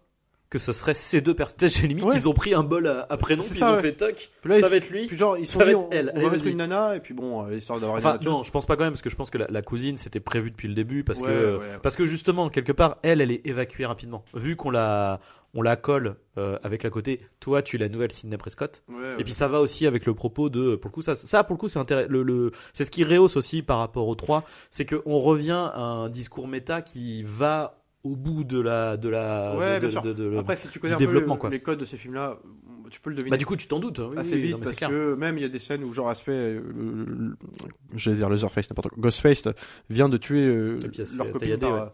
que 0.50 0.60
ce 0.60 0.74
serait 0.74 0.94
ces 0.94 1.22
deux 1.22 1.34
personnes. 1.34 1.70
J'ai 1.70 1.88
limite, 1.88 2.06
Ouais. 2.06 2.16
ils 2.16 2.30
ont 2.30 2.34
pris 2.34 2.54
un 2.54 2.64
bol 2.64 2.88
à, 2.88 3.06
à 3.10 3.18
prénom, 3.18 3.44
puis 3.44 3.58
ça, 3.58 3.68
ils 3.68 3.72
ont 3.72 3.76
ouais. 3.76 3.82
fait 3.82 3.94
toc. 3.94 4.30
Puis 4.42 4.50
là, 4.52 4.60
ça 4.60 4.70
va 4.70 4.76
être 4.78 4.90
lui. 4.90 5.08
Puis 5.08 5.18
genre, 5.18 5.38
ils 5.38 5.48
sont 5.48 5.60
Ça 5.60 5.66
va 5.66 5.72
être 5.72 5.78
on, 5.80 5.90
elle. 5.92 6.12
on 6.16 6.20
va 6.22 6.30
mettre 6.30 6.46
une 6.48 6.58
nana 6.58 6.96
et 6.96 7.00
puis 7.00 7.14
bon, 7.14 7.46
euh, 7.46 7.56
histoire 7.56 7.80
d'avoir 7.80 7.98
une 7.98 8.06
Enfin, 8.06 8.20
non, 8.24 8.44
je 8.44 8.52
pense 8.52 8.66
pas 8.66 8.76
quand 8.78 8.84
même 8.84 8.94
parce 8.94 9.02
que 9.02 9.10
je 9.10 9.16
pense 9.16 9.30
que 9.30 9.38
la, 9.40 9.48
la 9.50 9.62
cousine 9.62 9.98
c'était 9.98 10.20
prévu 10.20 10.52
depuis 10.52 10.68
le 10.68 10.74
début 10.76 11.04
parce 11.04 11.20
Ouais, 11.22 11.28
que 11.28 11.60
parce 11.82 11.96
que 11.96 12.06
justement 12.06 12.50
quelque 12.50 12.72
part 12.72 12.98
elle 13.04 13.22
elle 13.22 13.32
est 13.32 13.46
évacuée 13.48 13.86
rapidement 13.86 14.24
vu 14.34 14.56
qu'on 14.56 14.70
la 14.70 15.20
on 15.54 15.62
la 15.62 15.76
colle 15.78 16.18
euh, 16.38 16.58
avec 16.64 16.84
la 16.84 16.90
côté 16.90 17.22
toi 17.40 17.62
tu 17.62 17.78
es 17.78 17.80
la 17.80 17.88
nouvelle 17.90 18.12
Sidney 18.12 18.38
Prescott 18.38 18.84
et 19.18 19.24
puis 19.24 19.32
ça 19.34 19.48
va 19.48 19.62
aussi 19.62 19.88
avec 19.88 20.06
le 20.06 20.14
propos 20.14 20.50
de 20.50 20.76
pour 20.76 20.90
le 20.90 20.94
coup 20.94 21.02
ça 21.02 21.16
ça 21.16 21.44
pour 21.44 21.56
le 21.56 21.60
coup 21.60 21.70
c'est 21.70 21.80
intéressant 21.80 22.10
le, 22.12 22.24
le- 22.24 22.52
c'est 22.74 22.84
ce 22.86 22.92
qui 22.92 23.04
rehausse 23.04 23.36
aussi 23.38 23.62
par 23.64 23.80
rapport 23.80 24.08
aux 24.08 24.16
trois 24.16 24.44
c'est 24.70 24.86
que 24.86 25.02
on 25.06 25.20
revient 25.20 25.52
à 25.74 25.80
un 25.80 26.10
discours 26.10 26.48
méta 26.48 26.82
qui 26.82 27.24
va 27.24 27.82
au 28.06 28.16
bout 28.16 28.44
de 28.46 28.60
la 28.62 28.96
de 28.98 29.10
la 29.10 29.56
Ouais, 29.58 29.76
de, 29.76 29.80
bien 29.80 29.88
de- 29.88 29.90
sûr. 29.92 30.02
de- 30.02 30.14
de- 30.14 30.38
Après, 30.38 30.56
si 30.56 30.70
tu 30.70 30.80
connais 30.80 30.94
un 30.94 30.98
peu 30.98 31.12
le- 31.12 31.50
les 31.50 31.60
codes 31.60 31.80
de 31.80 31.86
ces 31.86 31.98
films-là, 31.98 32.38
tu 32.92 33.02
peux 33.02 33.10
le 33.10 33.16
deviner. 33.16 33.32
bah 33.32 33.38
du 33.38 33.46
coup 33.48 33.56
tu 33.56 33.68
t'en 33.68 33.80
doutes 33.80 34.00
oui, 34.00 34.16
assez 34.18 34.38
vite 34.38 34.52
non, 34.54 34.58
parce 34.60 34.70
c'est 34.70 34.76
clair. 34.78 34.90
que 34.92 35.16
même 35.16 35.38
il 35.38 35.42
y 35.42 35.46
a 35.46 35.50
des 35.50 35.58
scènes 35.60 35.84
où 35.84 35.92
genre 35.92 36.08
aspect 36.08 36.32
euh, 36.32 36.62
le- 36.76 37.04
le- 37.06 37.38
j'allais 37.96 38.18
dire 38.18 38.30
Leatherface 38.30 38.70
n'importe 38.70 38.90
quoi 38.90 38.98
Ghostface 39.02 39.44
vient 39.90 40.08
de 40.08 40.18
tuer 40.18 40.46
euh, 40.46 40.80
leur 41.18 41.32
copine 41.32 41.58
par 41.58 41.74
ouais. 41.74 41.80
euh, 41.82 41.86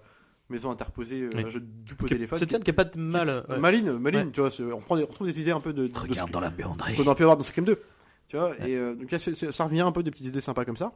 maison 0.49 0.69
interposée 0.69 1.21
euh, 1.21 1.29
Oui. 1.33 1.43
un 1.45 1.49
jeu 1.49 1.61
du 1.61 1.95
pot 1.95 2.07
téléphone 2.07 2.37
cette 2.37 2.51
scène 2.51 2.61
qui 2.63 2.71
est 2.71 2.73
pas 2.73 2.83
de 2.83 2.99
mal 2.99 3.45
ouais. 3.47 3.57
maline 3.57 3.97
maline 3.97 4.25
Ouais. 4.25 4.31
tu 4.33 4.41
vois 4.41 4.51
c'est- 4.51 4.63
on 4.63 4.81
prend 4.81 4.97
des, 4.97 5.03
on 5.03 5.07
trouve 5.13 5.27
des 5.27 5.39
idées 5.39 5.51
un 5.51 5.61
peu 5.61 5.71
de, 5.71 5.83
de, 5.83 5.87
de 5.93 5.97
regarde 5.97 6.27
ce 6.27 6.33
dans 6.33 6.41
la 6.41 6.49
buanderie 6.49 6.95
qu'on 6.97 7.05
aurait 7.05 7.15
pu 7.15 7.23
avoir 7.23 7.37
dans 7.37 7.43
Scream 7.45 7.63
2 7.63 7.79
tu 8.27 8.35
vois 8.35 8.51
et 8.67 8.75
euh, 8.75 8.93
donc 8.95 9.09
là, 9.11 9.17
c'est- 9.17 9.33
c'est- 9.33 9.53
ça 9.53 9.63
revient 9.63 9.79
un 9.81 9.93
peu 9.93 10.03
des 10.03 10.11
petites 10.11 10.27
idées 10.27 10.41
sympas 10.41 10.65
comme 10.65 10.75
ça 10.77 10.91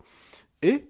et 0.61 0.89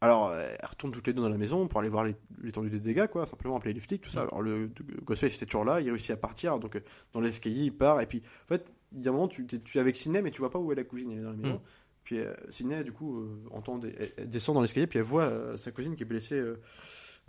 alors, 0.00 0.28
euh, 0.28 0.44
elle 0.60 0.68
retourne 0.68 0.92
toutes 0.92 1.06
les 1.06 1.12
deux 1.14 1.22
dans 1.22 1.28
la 1.28 1.38
maison 1.38 1.66
pour 1.66 1.80
aller 1.80 1.88
voir 1.88 2.04
l'étendue 2.42 2.68
des 2.70 2.80
dégâts, 2.80 3.06
quoi, 3.06 3.24
simplement 3.26 3.56
appeler 3.56 3.72
les 3.72 3.80
flics, 3.80 4.02
tout 4.02 4.10
ça. 4.10 4.22
Alors, 4.22 4.42
le 4.42 4.70
Ghostface 5.04 5.36
était 5.36 5.46
toujours 5.46 5.64
là, 5.64 5.80
il 5.80 5.88
réussit 5.88 6.10
à 6.10 6.16
partir, 6.16 6.58
donc 6.58 6.76
euh, 6.76 6.80
dans 7.12 7.20
l'escalier, 7.20 7.62
il 7.64 7.72
part, 7.76 8.00
et 8.00 8.06
puis, 8.06 8.22
en 8.44 8.48
fait, 8.48 8.74
il 8.94 9.02
y 9.02 9.06
a 9.06 9.10
un 9.10 9.14
moment, 9.14 9.28
tu, 9.28 9.46
es 9.74 9.78
avec 9.78 9.96
Sidney, 9.96 10.20
mais 10.20 10.30
tu 10.30 10.40
vois 10.40 10.50
pas 10.50 10.58
où 10.58 10.70
est 10.72 10.76
la 10.76 10.84
cousine, 10.84 11.10
elle 11.12 11.18
est 11.18 11.22
dans 11.22 11.30
la 11.30 11.36
maison. 11.36 11.54
Mm. 11.54 11.60
Puis, 12.04 12.18
euh, 12.18 12.34
Sidney, 12.50 12.84
du 12.84 12.92
coup, 12.92 13.20
euh, 13.20 13.28
entend 13.50 13.78
des- 13.78 13.94
elle, 13.98 14.12
elle 14.18 14.28
descend 14.28 14.54
dans 14.56 14.60
l'escalier, 14.60 14.86
puis 14.86 14.98
elle 14.98 15.06
voit 15.06 15.22
euh, 15.24 15.56
sa 15.56 15.70
cousine 15.70 15.96
qui 15.96 16.02
est 16.02 16.06
blessée. 16.06 16.36
elle 16.36 16.58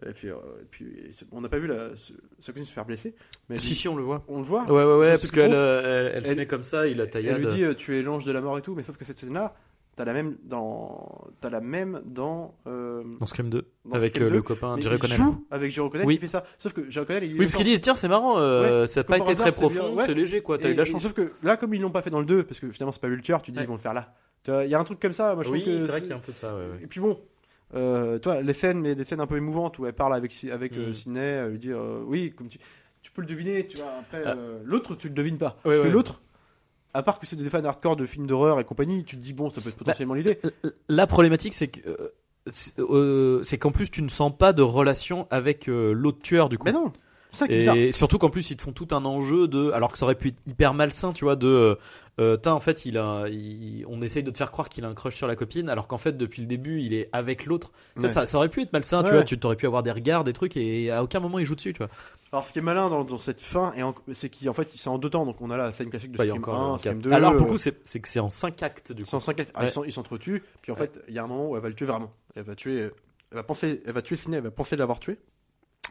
et 0.06 0.12
puis, 0.12 0.28
on 1.32 1.40
n'a 1.40 1.48
pas 1.48 1.58
vu 1.58 1.68
la, 1.68 1.92
sa 1.96 2.52
cousine 2.52 2.66
se 2.68 2.74
faire 2.74 2.86
blesser, 2.86 3.16
mais 3.48 3.56
elle 3.56 3.62
si 3.62 3.74
si 3.76 3.88
on 3.88 3.96
le 3.96 4.04
voit 4.04 4.26
on 4.28 4.40
le 4.40 4.44
voit. 4.44 4.66
Ouais, 4.66 4.84
ouais, 4.84 4.98
ouais, 4.98 5.12
parce 5.12 5.32
qu'elle 5.32 5.54
elle, 5.54 6.12
elle 6.16 6.26
se 6.26 6.32
Elle- 6.32 6.38
met 6.40 6.48
comme 6.48 6.64
ça, 6.64 6.86
il 6.86 7.00
a 7.00 7.06
Elle 7.06 7.10
taillade. 7.10 7.38
lui 7.38 7.46
dit 7.70 7.76
tu 7.78 7.98
es 7.98 8.02
l'ange 8.02 8.26
de 8.26 8.34
la 8.34 8.42
mort 8.42 8.58
et 8.58 8.62
tout, 8.62 8.76
mais 8.76 8.84
sauf 8.84 8.98
que 8.98 9.06
cette 9.06 9.18
scène-là, 9.18 9.56
t'as 9.96 10.06
la 10.06 10.14
même 10.14 10.38
dans, 10.44 11.22
t'as 11.42 11.50
la 11.50 11.62
même 11.62 12.02
dans, 12.06 12.56
euh, 12.68 13.04
Dans 13.20 13.26
Scream 13.26 13.50
2, 13.50 13.66
dans 13.86 13.96
avec 13.96 14.10
Scream 14.12 14.28
euh, 14.28 14.30
2, 14.30 14.36
le 14.36 14.42
copain 14.42 14.76
Jerry 14.78 14.96
avec 15.52 15.72
Jerry 15.72 15.90
Connell 15.90 16.06
Oui. 16.08 16.16
qui 16.16 16.22
fait 16.22 16.28
ça. 16.28 16.44
Sauf 16.58 16.74
que 16.74 16.90
Jerry 16.90 17.06
Connell, 17.06 17.24
il 17.24 17.32
Oui, 17.34 17.40
parce 17.46 17.56
qu'ils 17.56 17.66
disent 17.66 17.82
tiens, 17.82 17.96
c'est 17.96 18.08
marrant, 18.08 18.38
euh, 18.38 18.88
ça 18.88 19.02
n'a 19.02 19.04
pas 19.06 19.18
été 19.18 19.36
très 19.36 19.52
c'est 19.52 19.60
profond, 19.60 19.96
ouais. 19.96 20.04
c'est 20.06 20.14
léger 20.14 20.42
quoi, 20.42 20.58
t'as 20.58 20.70
eu 20.70 20.74
de 20.74 20.78
la 20.78 20.86
chance. 20.86 21.02
Sauf 21.02 21.14
que 21.14 21.32
là, 21.44 21.58
comme 21.58 21.74
ils 21.74 21.82
l'ont 21.82 21.92
pas 21.92 22.02
fait 22.02 22.10
dans 22.10 22.20
le 22.20 22.26
2, 22.26 22.44
parce 22.44 22.60
que 22.60 22.70
finalement 22.72 22.92
c'est 22.92 23.02
pas 23.02 23.10
tueur, 23.18 23.42
tu 23.42 23.52
dis 23.52 23.58
Ouais. 23.58 23.64
ils 23.64 23.68
vont 23.68 23.74
le 23.76 23.80
faire 23.80 23.94
là. 23.94 24.14
Il 24.48 24.70
y 24.70 24.76
a 24.76 24.80
un 24.80 24.84
truc 24.84 25.00
comme 25.00 25.14
ça, 25.14 25.34
moi 25.34 25.44
je 25.44 25.50
Oui, 25.50 25.64
c'est 25.66 25.88
vrai 25.88 26.02
qu'il 26.02 26.10
y 26.10 26.14
a 26.14 26.18
un 26.18 26.20
peu 26.20 26.32
de 26.32 26.38
ça. 26.38 26.54
Et 26.82 26.88
puis 26.88 27.00
bon, 27.00 27.20
euh, 27.74 28.20
toi, 28.20 28.42
les 28.42 28.54
scènes, 28.54 28.80
mais 28.80 28.96
des 28.96 29.04
scènes 29.04 29.22
un 29.22 29.28
peu 29.28 29.38
émouvantes 29.38 29.80
où 29.80 29.86
elle 29.86 29.94
parle 29.94 30.14
avec 30.14 30.34
avec 30.52 30.74
euh, 30.74 30.92
Mm. 31.06 31.18
Elle 31.18 31.50
lui 31.52 31.58
dit 31.60 31.72
euh, 31.72 32.02
oui, 32.06 32.34
comme 32.38 32.48
tu, 32.48 32.60
tu 33.02 33.12
peux 33.12 33.22
le 33.22 33.28
deviner, 33.28 33.66
tu 33.66 33.78
vois. 33.78 33.92
Après, 34.00 34.24
Ah. 34.26 34.36
l'autre, 34.64 34.96
tu 34.96 35.08
le 35.08 35.14
devines 35.14 35.38
pas, 35.38 35.58
Ouais, 35.66 35.72
parce 35.74 35.78
ouais. 35.80 35.84
que 35.86 35.94
l'autre. 35.94 36.22
À 36.96 37.04
part 37.04 37.20
que 37.20 37.28
c'est 37.28 37.36
des 37.36 37.50
fans 37.50 37.62
hardcore 37.62 37.98
de 37.98 38.06
films 38.06 38.26
d'horreur 38.26 38.58
et 38.58 38.64
compagnie, 38.64 39.04
tu 39.04 39.18
te 39.18 39.22
dis 39.22 39.34
bon, 39.34 39.50
ça 39.50 39.60
peut 39.60 39.68
être 39.68 39.76
potentiellement 39.76 40.14
l'idée. 40.14 40.40
La 40.88 41.08
problématique, 41.08 41.54
c'est 41.54 41.68
que 41.68 41.90
euh, 41.90 42.14
c'est 42.50 42.80
euh, 42.80 43.44
c'est 43.44 43.58
qu'en 43.58 43.72
plus 43.72 43.92
tu 43.92 44.02
ne 44.02 44.08
sens 44.08 44.32
pas 44.36 44.54
de 44.54 44.62
relation 44.62 45.28
avec 45.30 45.68
euh, 45.68 45.92
l'autre 45.92 46.20
tueur 46.22 46.48
du 46.48 46.58
coup. 46.58 46.64
Mais 46.64 46.72
non, 46.72 46.94
ça 47.36 47.48
qui 47.48 47.54
est 47.54 47.58
bizarre. 47.58 47.76
Et 47.76 47.92
surtout 47.92 48.18
qu'en 48.18 48.30
plus 48.30 48.50
ils 48.50 48.58
te 48.58 48.62
font 48.64 48.72
tout 48.72 48.88
un 48.92 49.06
enjeu 49.06 49.48
de, 49.48 49.72
alors 49.72 49.92
que 49.92 49.98
ça 49.98 50.06
aurait 50.06 50.16
pu 50.16 50.30
être 50.30 50.40
hyper 50.46 50.74
malsain, 50.74 51.14
tu 51.14 51.26
vois, 51.26 51.36
de, 51.36 51.48
euh, 51.48 51.76
euh, 52.20 52.38
en 52.46 52.60
fait 52.60 52.86
il 52.86 52.98
a, 52.98 53.26
il- 53.28 53.86
on 53.88 54.02
essaye 54.02 54.24
de 54.24 54.32
te 54.32 54.36
faire 54.38 54.52
croire 54.52 54.70
qu'il 54.70 54.86
a 54.86 54.88
un 54.88 54.94
crush 54.94 55.16
sur 55.16 55.28
la 55.28 55.36
copine, 55.36 55.70
alors 55.70 55.88
qu'en 55.88 55.98
fait 55.98 56.16
depuis 56.18 56.42
le 56.42 56.48
début 56.48 56.82
il 56.82 56.94
est 56.94 57.10
avec 57.14 57.46
l'autre. 57.46 57.72
Ouais. 58.02 58.08
Ça, 58.08 58.26
ça 58.26 58.38
aurait 58.38 58.50
pu 58.50 58.62
être 58.62 58.74
malsain, 58.74 59.04
tu 59.04 59.10
Ouais. 59.10 59.16
vois, 59.16 59.24
tu 59.24 59.38
t'aurais 59.38 59.56
pu 59.56 59.66
avoir 59.68 59.84
des 59.84 59.92
regards, 59.92 60.24
des 60.24 60.34
trucs, 60.34 60.56
et 60.58 60.92
à 60.92 61.04
aucun 61.04 61.20
moment 61.20 61.40
il 61.40 61.46
joue 61.46 61.56
dessus, 61.56 61.74
tu 61.74 61.80
vois. 61.80 61.90
Alors, 62.32 62.46
ce 62.46 62.52
qui 62.54 62.60
est 62.60 62.62
malin 62.64 62.90
dans, 62.90 63.04
dans 63.04 63.18
cette 63.18 63.40
fin, 63.42 63.72
en- 63.82 63.94
c'est 64.12 64.30
qu'en 64.30 64.52
fait, 64.54 64.68
c'est 64.74 64.90
en 64.90 64.98
deux 64.98 65.10
temps. 65.10 65.26
Donc, 65.26 65.38
on 65.42 65.50
a 65.52 65.58
la 65.58 65.72
scène 65.72 65.90
classique 65.90 66.12
de 66.12 66.18
Bah, 66.18 66.26
il 66.26 66.28
y 66.28 66.32
a 66.32 66.34
Scream 66.34 66.44
encore 66.44 66.60
1, 66.62 66.74
un 66.74 66.78
Scream 66.78 66.94
cap. 66.96 67.04
2. 67.04 67.12
Alors 67.14 67.32
pour 67.34 67.42
le 67.42 67.48
euh, 67.48 67.52
coup 67.52 67.58
c'est 67.58 67.78
c'est 67.86 68.00
que 68.00 68.08
c'est 68.10 68.20
en 68.20 68.30
5 68.30 68.62
actes 68.64 68.92
du 68.92 69.04
coup. 69.04 69.10
105 69.10 69.40
ah, 69.54 69.60
Ouais. 69.62 69.68
ils 69.68 69.70
s'en- 69.70 69.84
ils 69.84 69.92
s'entretuent. 69.94 70.44
Puis 70.62 70.72
en 70.72 70.76
fait, 70.76 71.00
il 71.08 71.14
y 71.14 71.20
a 71.20 71.24
un 71.24 71.28
moment 71.28 71.50
où 71.50 71.56
elle 71.56 71.62
va 71.62 71.70
le 71.70 71.76
tuer 71.76 71.86
vraiment. 71.86 72.12
Elle 72.36 72.44
va 72.44 72.56
tuer, 72.56 72.80
elle 72.80 72.92
va 73.38 73.44
penser, 73.44 73.82
elle 73.86 73.94
va 73.94 74.02
tuer 74.02 74.16
Sidney, 74.16 74.38
elle 74.38 74.44
va 74.44 74.52
penser 74.52 74.76
l'avoir 74.76 75.00
tué. 75.00 75.18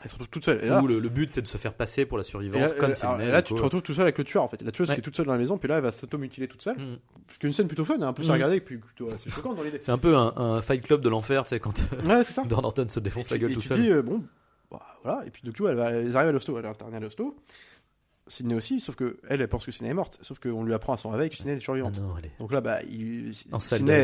Elle 0.03 0.11
se 0.11 0.15
retrouve 0.17 0.29
toute 0.29 0.45
seule. 0.45 0.63
Et 0.63 0.69
là, 0.69 0.83
Où 0.83 0.87
le, 0.87 0.99
le 0.99 1.09
but 1.09 1.31
c'est 1.31 1.41
de 1.41 1.47
se 1.47 1.57
faire 1.57 1.73
passer 1.73 2.05
pour 2.05 2.19
la 2.19 2.23
et 2.23 2.25
survivante, 2.27 2.61
là, 2.61 2.71
comme 2.71 2.93
euh, 3.21 3.31
là, 3.33 3.41
tu 3.43 3.55
te 3.55 3.63
retrouves 3.63 3.81
tout 3.83 3.95
seul 3.95 4.03
avec 4.03 4.19
le 4.19 4.25
tueur 4.25 4.43
en 4.43 4.49
fait. 4.49 4.61
La 4.63 4.71
tueuse 4.71 4.89
Ouais. 4.91 4.95
qui 4.97 5.01
est 5.01 5.03
toute 5.03 5.17
seule 5.17 5.27
dans 5.27 5.33
la 5.33 5.39
maison, 5.39 5.57
puis 5.57 5.69
là, 5.69 5.77
elle 5.77 5.83
va 5.83 5.93
s'automutiler 5.93 6.47
toute 6.49 6.61
seule. 6.63 6.77
Mm. 6.77 6.99
Ce 7.31 7.39
qui 7.39 7.47
est 7.47 7.49
une 7.49 7.55
scène 7.55 7.69
plutôt 7.69 7.85
fun, 7.87 7.95
hein, 8.01 8.09
un 8.09 8.13
peu 8.13 8.23
Mm. 8.23 8.31
à 8.31 8.33
regarder, 8.35 8.57
et 8.57 8.61
puis 8.61 8.81
assez 9.15 9.31
choquant 9.31 9.55
dans 9.55 9.63
l'idée. 9.63 9.79
C'est 9.81 9.93
un 9.93 9.99
peu 9.99 10.15
un, 10.17 10.33
un 10.37 10.61
fight 10.63 10.83
club 10.83 11.01
de 11.01 11.09
l'enfer, 11.09 11.45
tu 11.45 11.51
sais, 11.51 11.61
quand 11.61 11.79
Ouais, 12.07 12.23
c'est 12.25 12.33
ça. 12.35 12.43
Don 12.49 12.61
Norton 12.61 12.87
se 12.89 13.01
défonce 13.01 13.31
la 13.31 13.39
gueule 13.39 13.53
et 13.53 13.55
tout 13.55 13.61
tu 13.61 13.69
seul. 13.69 13.81
dis, 13.81 13.91
euh, 13.91 14.03
bon, 14.03 14.23
bah, 14.71 14.83
voilà. 15.03 15.25
Et 15.27 15.31
puis 15.31 15.43
du 15.43 15.53
coup, 15.53 15.67
elle 15.69 15.77
va, 15.77 15.93
ils 15.99 16.15
arrivent 16.17 16.29
à 16.29 16.33
l'hosto, 16.33 16.59
elle 16.59 16.67
internée 16.67 16.97
à 16.97 17.01
l'hosto. 17.01 17.35
Sidney 18.27 18.55
aussi, 18.55 18.81
sauf 18.81 18.95
que 18.97 19.19
elle, 19.29 19.41
elle 19.43 19.49
pense 19.49 19.67
que 19.67 19.71
Sidney 19.73 19.91
est 19.91 19.95
morte. 19.95 20.19
Sauf 20.23 20.39
qu'on 20.41 20.65
lui 20.65 20.73
apprend 20.73 20.95
à 20.95 20.97
son 20.97 21.11
réveil 21.11 21.29
que 21.31 21.37
Sidney 21.37 21.55
est 21.55 21.59
toujours 21.59 21.75
Ah 21.75 21.91
vivante. 21.91 21.99
non, 22.01 22.15
est- 22.19 22.31
Donc 22.39 22.53
là, 22.53 22.61
bah, 22.61 22.79
il, 22.91 23.33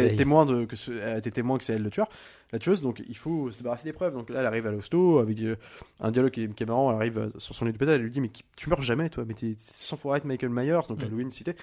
de 0.07 0.12
est 0.12 0.16
témoin 0.16 0.45
de, 0.47 0.64
que 0.66 0.77
ce- 0.77 0.93
elle 0.93 1.14
a 1.14 1.18
été 1.18 1.31
témoin 1.31 1.57
que 1.57 1.64
c'est 1.64 1.73
elle 1.75 1.83
le 1.83 1.91
tueur, 1.91 2.09
la 2.53 2.59
tueuse, 2.59 2.83
donc 2.83 3.03
il 3.09 3.16
faut 3.16 3.51
se 3.51 3.59
débarrasser 3.59 3.85
des 3.85 3.93
preuves. 3.93 4.12
Donc 4.12 4.29
là, 4.29 4.41
elle 4.41 4.47
arrive 4.47 4.66
à 4.66 4.71
l'hosto 4.71 5.18
avec 5.21 5.41
euh, 5.41 5.57
un 6.01 6.11
dialogue 6.11 6.33
qui 6.33 6.43
est, 6.45 6.55
qui 6.55 6.62
est 6.62 6.66
marrant. 6.66 6.91
Elle 6.91 6.97
arrive 6.97 7.18
euh, 7.18 7.29
sur 7.39 7.55
son 7.55 7.64
lit 7.64 7.73
de 7.73 7.79
pédale, 7.79 7.95
elle 7.97 8.03
lui 8.03 8.11
dit 8.11 8.21
Mais 8.21 8.31
tu 8.57 8.68
meurs 8.68 8.83
jamais, 8.83 9.09
toi, 9.09 9.25
mais 9.27 9.35
t'es 9.35 9.55
sans 9.59 9.97
fois 9.97 10.18
être 10.18 10.25
Michael 10.27 10.51
Myers, 10.51 10.81
donc 10.89 10.99
Mm. 11.01 11.05
Halloween 11.07 11.31
cité. 11.31 11.55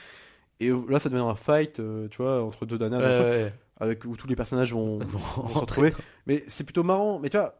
Et 0.59 0.69
euh, 0.69 0.81
là, 0.89 0.99
ça 0.99 1.09
devient 1.09 1.21
un 1.21 1.35
fight, 1.35 1.79
euh, 1.79 2.07
tu 2.09 2.17
vois, 2.23 2.41
entre 2.43 2.65
deux 2.65 2.79
Ouais, 3.03 3.17
donc, 3.17 3.27
ouais, 3.27 3.53
avec 3.79 4.03
où 4.05 4.15
tous 4.17 4.27
les 4.27 4.35
personnages 4.35 4.73
vont, 4.73 4.97
vont 4.99 5.47
se 5.47 5.59
retrouver. 5.59 5.93
Mais 6.25 6.43
c'est 6.47 6.63
plutôt 6.63 6.81
marrant. 6.83 7.19
Mais 7.19 7.29
tu 7.29 7.37
vois, 7.37 7.53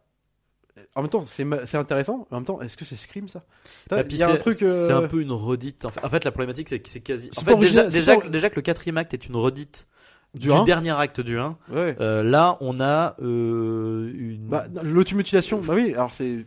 en 0.95 1.01
même 1.01 1.09
temps, 1.09 1.23
c'est 1.27 1.75
intéressant. 1.75 2.27
En 2.31 2.35
même 2.37 2.45
temps, 2.45 2.61
est-ce 2.61 2.77
que 2.77 2.85
c'est 2.85 2.95
Scream 2.95 3.27
ça? 3.27 3.43
Bah, 3.89 4.03
Il 4.09 4.15
y 4.17 4.23
a 4.23 4.29
un 4.29 4.33
c'est- 4.33 4.37
truc. 4.37 4.61
euh, 4.61 4.85
C'est 4.87 4.93
un 4.93 5.07
peu 5.07 5.21
une 5.21 5.31
redite. 5.31 5.85
En 5.85 5.89
fait, 5.89 6.03
en 6.05 6.09
fait, 6.09 6.23
la 6.23 6.31
problématique, 6.31 6.69
c'est 6.69 6.79
que 6.79 6.89
c'est 6.89 7.01
quasi. 7.01 7.29
En 7.37 7.41
fait, 7.41 7.55
déjà, 7.57 7.83
déjà, 7.87 8.15
pas- 8.15 8.21
que- 8.21 8.27
déjà 8.27 8.49
que 8.49 8.55
le 8.55 8.61
quatrième 8.61 8.97
acte 8.97 9.13
est 9.13 9.27
une 9.27 9.35
redite 9.35 9.87
Du 10.33 10.49
dernier 10.65 10.91
acte 10.91 11.21
du 11.21 11.37
1. 11.39 11.57
Ouais. 11.71 11.95
Euh, 11.99 12.21
là, 12.23 12.57
on 12.61 12.79
a 12.79 13.15
euh, 13.21 14.11
une. 14.13 14.47
Bah, 14.47 14.65
l'automutilation, 14.83 15.59
bah 15.61 15.73
oui, 15.75 15.93
alors 15.93 16.13
c'est 16.13 16.45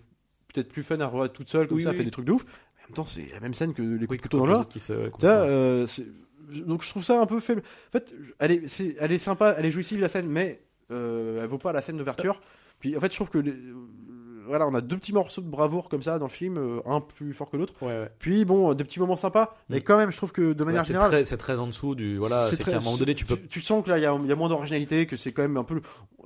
peut-être 0.53 0.69
plus 0.69 0.83
fun 0.83 1.01
à 1.01 1.07
revoir 1.07 1.31
toute 1.33 1.49
seule, 1.49 1.67
comme 1.67 1.77
Oui, 1.79 1.83
ça, 1.85 1.91
oui. 1.91 1.97
fait 1.97 2.05
des 2.05 2.11
trucs 2.11 2.27
de 2.27 2.33
ouf. 2.33 2.45
Mais 2.45 2.85
en 2.85 2.89
même 2.89 2.95
temps, 2.95 3.07
c'est 3.07 3.27
la 3.33 3.41
même 3.41 3.55
scène 3.55 3.73
que 3.75 3.83
les 3.83 4.07
oui, 4.07 4.17
de 4.17 4.23
couteau 4.23 4.39
dans 4.39 4.47
euh, 5.25 5.87
c'est- 5.87 6.07
donc 6.67 6.83
je 6.83 6.89
trouve 6.91 7.05
ça 7.05 7.21
un 7.21 7.27
peu 7.27 7.39
faible. 7.41 7.63
En 7.89 7.93
fait, 7.93 8.15
elle 8.41 8.51
est, 8.53 8.97
elle 8.99 9.13
est 9.13 9.19
sympa, 9.19 9.55
elle 9.57 9.67
est 9.67 9.71
jouissive 9.71 10.01
la 10.01 10.09
scène, 10.09 10.27
mais 10.27 10.61
euh, 10.91 11.41
elle 11.43 11.49
vaut 11.49 11.59
pas 11.59 11.73
la 11.73 11.81
scène 11.83 11.97
d'ouverture. 11.97 12.41
Puis 12.81 12.97
en 12.97 13.01
fait, 13.01 13.11
je 13.13 13.17
trouve 13.17 13.31
que 13.31 13.39
les- 13.39 13.51
euh, 13.53 13.75
voilà, 14.51 14.67
on 14.69 14.75
a 14.75 14.81
deux 14.83 14.97
petits 14.97 15.13
morceaux 15.15 15.41
de 15.41 15.49
bravoure 15.49 15.89
comme 15.89 16.03
ça 16.03 16.19
dans 16.19 16.27
le 16.27 16.31
film, 16.31 16.59
euh, 16.59 16.81
un 16.85 17.01
plus 17.01 17.33
fort 17.33 17.49
que 17.51 17.57
l'autre. 17.57 17.73
Ouais, 17.81 17.89
ouais. 17.89 18.11
Puis 18.19 18.45
bon, 18.45 18.75
des 18.75 18.85
petits 18.85 19.01
moments 19.01 19.17
sympas, 19.17 19.57
mais 19.71 19.79
Mm. 19.79 19.83
quand 19.83 19.97
même, 19.97 20.11
je 20.13 20.17
trouve 20.19 20.33
que 20.33 20.53
de 20.53 20.65
manière 20.65 20.85
générale, 20.85 21.09
très, 21.11 21.25
c'est 21.25 21.37
très 21.39 21.59
en 21.59 21.67
dessous 21.67 21.95
du. 21.95 22.19
Voilà, 22.19 22.49
c'est 22.51 22.57
très- 22.59 22.73
qu'à 22.73 22.77
un 22.77 22.81
moment 22.81 22.97
donné, 22.99 23.15
tu 23.15 23.25
peux, 23.25 23.39
tu, 23.39 23.61
sens 23.63 23.83
que 23.85 23.89
là, 23.91 23.97
il 23.99 24.01
y, 24.01 24.29
y 24.29 24.33
a 24.33 24.37
moins 24.37 24.49
d'originalité, 24.49 25.07
que 25.07 25.17
c'est 25.17 25.33
quand 25.33 25.43
même 25.43 25.57
un 25.57 25.65
peu. 25.65 25.81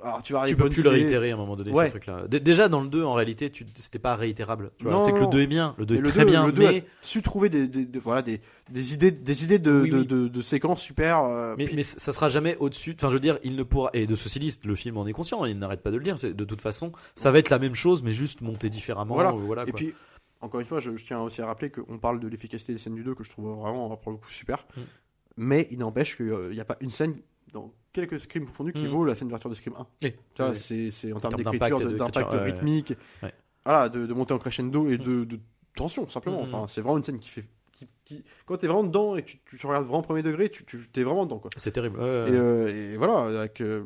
Alors, 0.05 0.21
tu 0.23 0.33
vas 0.33 0.39
tu 0.39 0.43
arriver 0.43 0.57
peux 0.63 0.69
plus 0.69 0.83
le 0.83 0.89
réitérer 0.89 1.31
à 1.31 1.33
un 1.33 1.37
moment 1.37 1.55
donné, 1.55 1.71
Ouais. 1.71 1.85
ce 1.87 1.89
truc-là. 1.91 2.27
Dé- 2.27 2.39
Déjà, 2.39 2.69
dans 2.69 2.81
le 2.81 2.87
2, 2.89 3.03
en 3.03 3.13
réalité, 3.13 3.49
tu... 3.49 3.65
c'était 3.75 3.99
pas 3.99 4.15
réitérable. 4.15 4.71
tu 4.77 4.83
vois. 4.83 4.93
Non, 4.93 5.01
C'est 5.01 5.11
que 5.11 5.17
le 5.17 5.23
non. 5.23 5.29
2 5.29 5.39
est 5.41 5.47
bien. 5.47 5.73
Le 5.77 5.85
2 5.85 5.95
Mais 5.95 5.99
est 5.99 6.03
le 6.03 6.09
très 6.09 6.25
2, 6.25 6.29
bien, 6.31 6.45
le 6.45 6.51
2 6.51 6.61
mais. 6.61 6.77
a 6.79 6.81
su 7.01 7.21
trouver 7.21 7.49
des, 7.49 7.67
des- 7.67 7.85
des- 7.85 7.99
voilà, 7.99 8.21
des, 8.21 8.39
des 8.71 8.93
idées, 8.93 9.11
des 9.11 9.43
idées 9.43 9.57
de, 9.59 9.81
Oui, 9.81 9.89
de, 9.89 9.97
oui. 9.99 10.05
de- 10.05 10.27
de 10.27 10.41
séquences 10.41 10.81
super. 10.81 11.23
euh, 11.23 11.55
Mais, 11.57 11.65
puis- 11.65 11.75
mais 11.75 11.83
ça 11.83 12.11
sera 12.11 12.29
jamais 12.29 12.55
au-dessus. 12.57 12.95
Enfin, 12.97 13.09
je 13.09 13.13
veux 13.15 13.19
dire, 13.19 13.39
il 13.43 13.55
ne 13.55 13.63
pourra. 13.63 13.89
Et 13.93 14.05
de 14.07 14.15
ceci 14.15 14.39
dit, 14.39 14.57
le 14.63 14.75
film 14.75 14.97
en 14.97 15.07
est 15.07 15.13
conscient. 15.13 15.43
Il 15.45 15.57
n'arrête 15.57 15.81
pas 15.81 15.91
de 15.91 15.97
le 15.97 16.03
dire. 16.03 16.15
De 16.15 16.45
toute 16.45 16.61
façon, 16.61 16.91
ça 17.15 17.31
va 17.31 17.39
être 17.39 17.49
la 17.49 17.59
même 17.59 17.75
chose, 17.75 18.03
mais 18.03 18.11
juste 18.11 18.41
monté 18.41 18.69
différemment. 18.69 19.15
Voilà. 19.15 19.31
voilà 19.31 19.63
Et 19.63 19.71
quoi. 19.71 19.77
puis, 19.77 19.93
encore 20.41 20.59
une 20.59 20.65
fois, 20.67 20.79
je, 20.79 20.95
je 20.95 21.05
tiens 21.05 21.19
aussi 21.21 21.41
à 21.41 21.47
rappeler 21.47 21.71
qu'on 21.71 21.97
parle 21.97 22.19
de 22.19 22.27
l'efficacité 22.27 22.73
des 22.73 22.77
scènes 22.79 22.93
du 22.95 23.03
2 23.03 23.15
que 23.15 23.23
je 23.23 23.31
trouve 23.31 23.47
vraiment, 23.59 23.95
pour 23.97 24.11
le 24.11 24.17
coup, 24.19 24.29
super. 24.29 24.67
Mm. 24.77 24.81
mais 25.37 25.67
il 25.71 25.79
n'empêche 25.79 26.15
qu'il 26.15 26.49
n'y 26.51 26.59
a 26.59 26.65
pas 26.65 26.77
une 26.81 26.89
scène 26.91 27.15
dans 27.53 27.73
quelques 27.95 28.19
scrims 28.19 28.45
confondus 28.45 28.73
qui 28.73 28.83
Mm. 28.83 28.87
vaut 28.87 29.05
la 29.05 29.15
scène 29.15 29.27
d'ouverture 29.27 29.49
de 29.49 29.55
Scream 29.55 29.75
1. 29.77 29.87
Oui. 30.03 30.11
Tu 30.33 30.41
vois, 30.41 30.51
Oui. 30.51 30.55
c'est, 30.55 30.89
c'est 30.91 31.11
en 31.13 31.19
termes 31.19 31.35
termes 31.35 31.51
d'écriture, 31.57 31.79
d'impact, 31.97 32.33
ouais, 32.33 32.43
rythmique, 32.43 32.93
ouais. 33.23 33.33
Voilà, 33.65 33.89
de, 33.89 34.05
de 34.05 34.13
monter 34.13 34.33
en 34.33 34.37
crescendo 34.37 34.87
et 34.89 34.97
Mm. 34.97 35.03
de, 35.03 35.23
de 35.23 35.39
tension, 35.75 36.07
simplement. 36.07 36.41
Mm. 36.41 36.43
Enfin, 36.43 36.65
c'est 36.67 36.81
vraiment 36.81 36.97
une 36.97 37.03
scène 37.03 37.19
qui 37.19 37.29
fait. 37.29 37.43
Qui, 37.73 37.87
qui- 38.05 38.23
quand 38.45 38.55
t'es 38.57 38.67
vraiment 38.67 38.83
dedans 38.83 39.15
et 39.17 39.21
que 39.23 39.27
tu, 39.31 39.57
tu 39.57 39.67
regardes 39.67 39.85
vraiment 39.85 40.01
premier 40.01 40.23
degré, 40.23 40.49
tu, 40.49 40.63
tu 40.63 40.87
t'es 40.93 41.03
vraiment 41.03 41.25
dedans. 41.25 41.39
Quoi. 41.39 41.49
C'est 41.57 41.71
terrible. 41.71 41.99
Et, 41.99 42.03
euh, 42.03 42.93
et 42.93 42.95
voilà, 42.97 43.39
avec, 43.41 43.59
euh, 43.59 43.83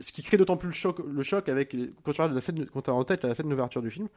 ce 0.00 0.10
qui 0.10 0.22
crée 0.24 0.36
d'autant 0.36 0.56
plus 0.56 0.66
le 0.68 0.72
choc, 0.72 0.98
le 1.06 1.22
choc 1.22 1.48
avec 1.48 1.76
quand 2.02 2.10
tu 2.12 2.20
regardes 2.20 2.34
la 2.34 2.40
scène, 2.40 2.66
quand 2.66 2.82
t'as 2.82 2.90
en 2.92 3.04
tête 3.04 3.22
la 3.22 3.34
scène 3.36 3.48
d'ouverture 3.48 3.82
du 3.82 3.90
film, 3.90 4.08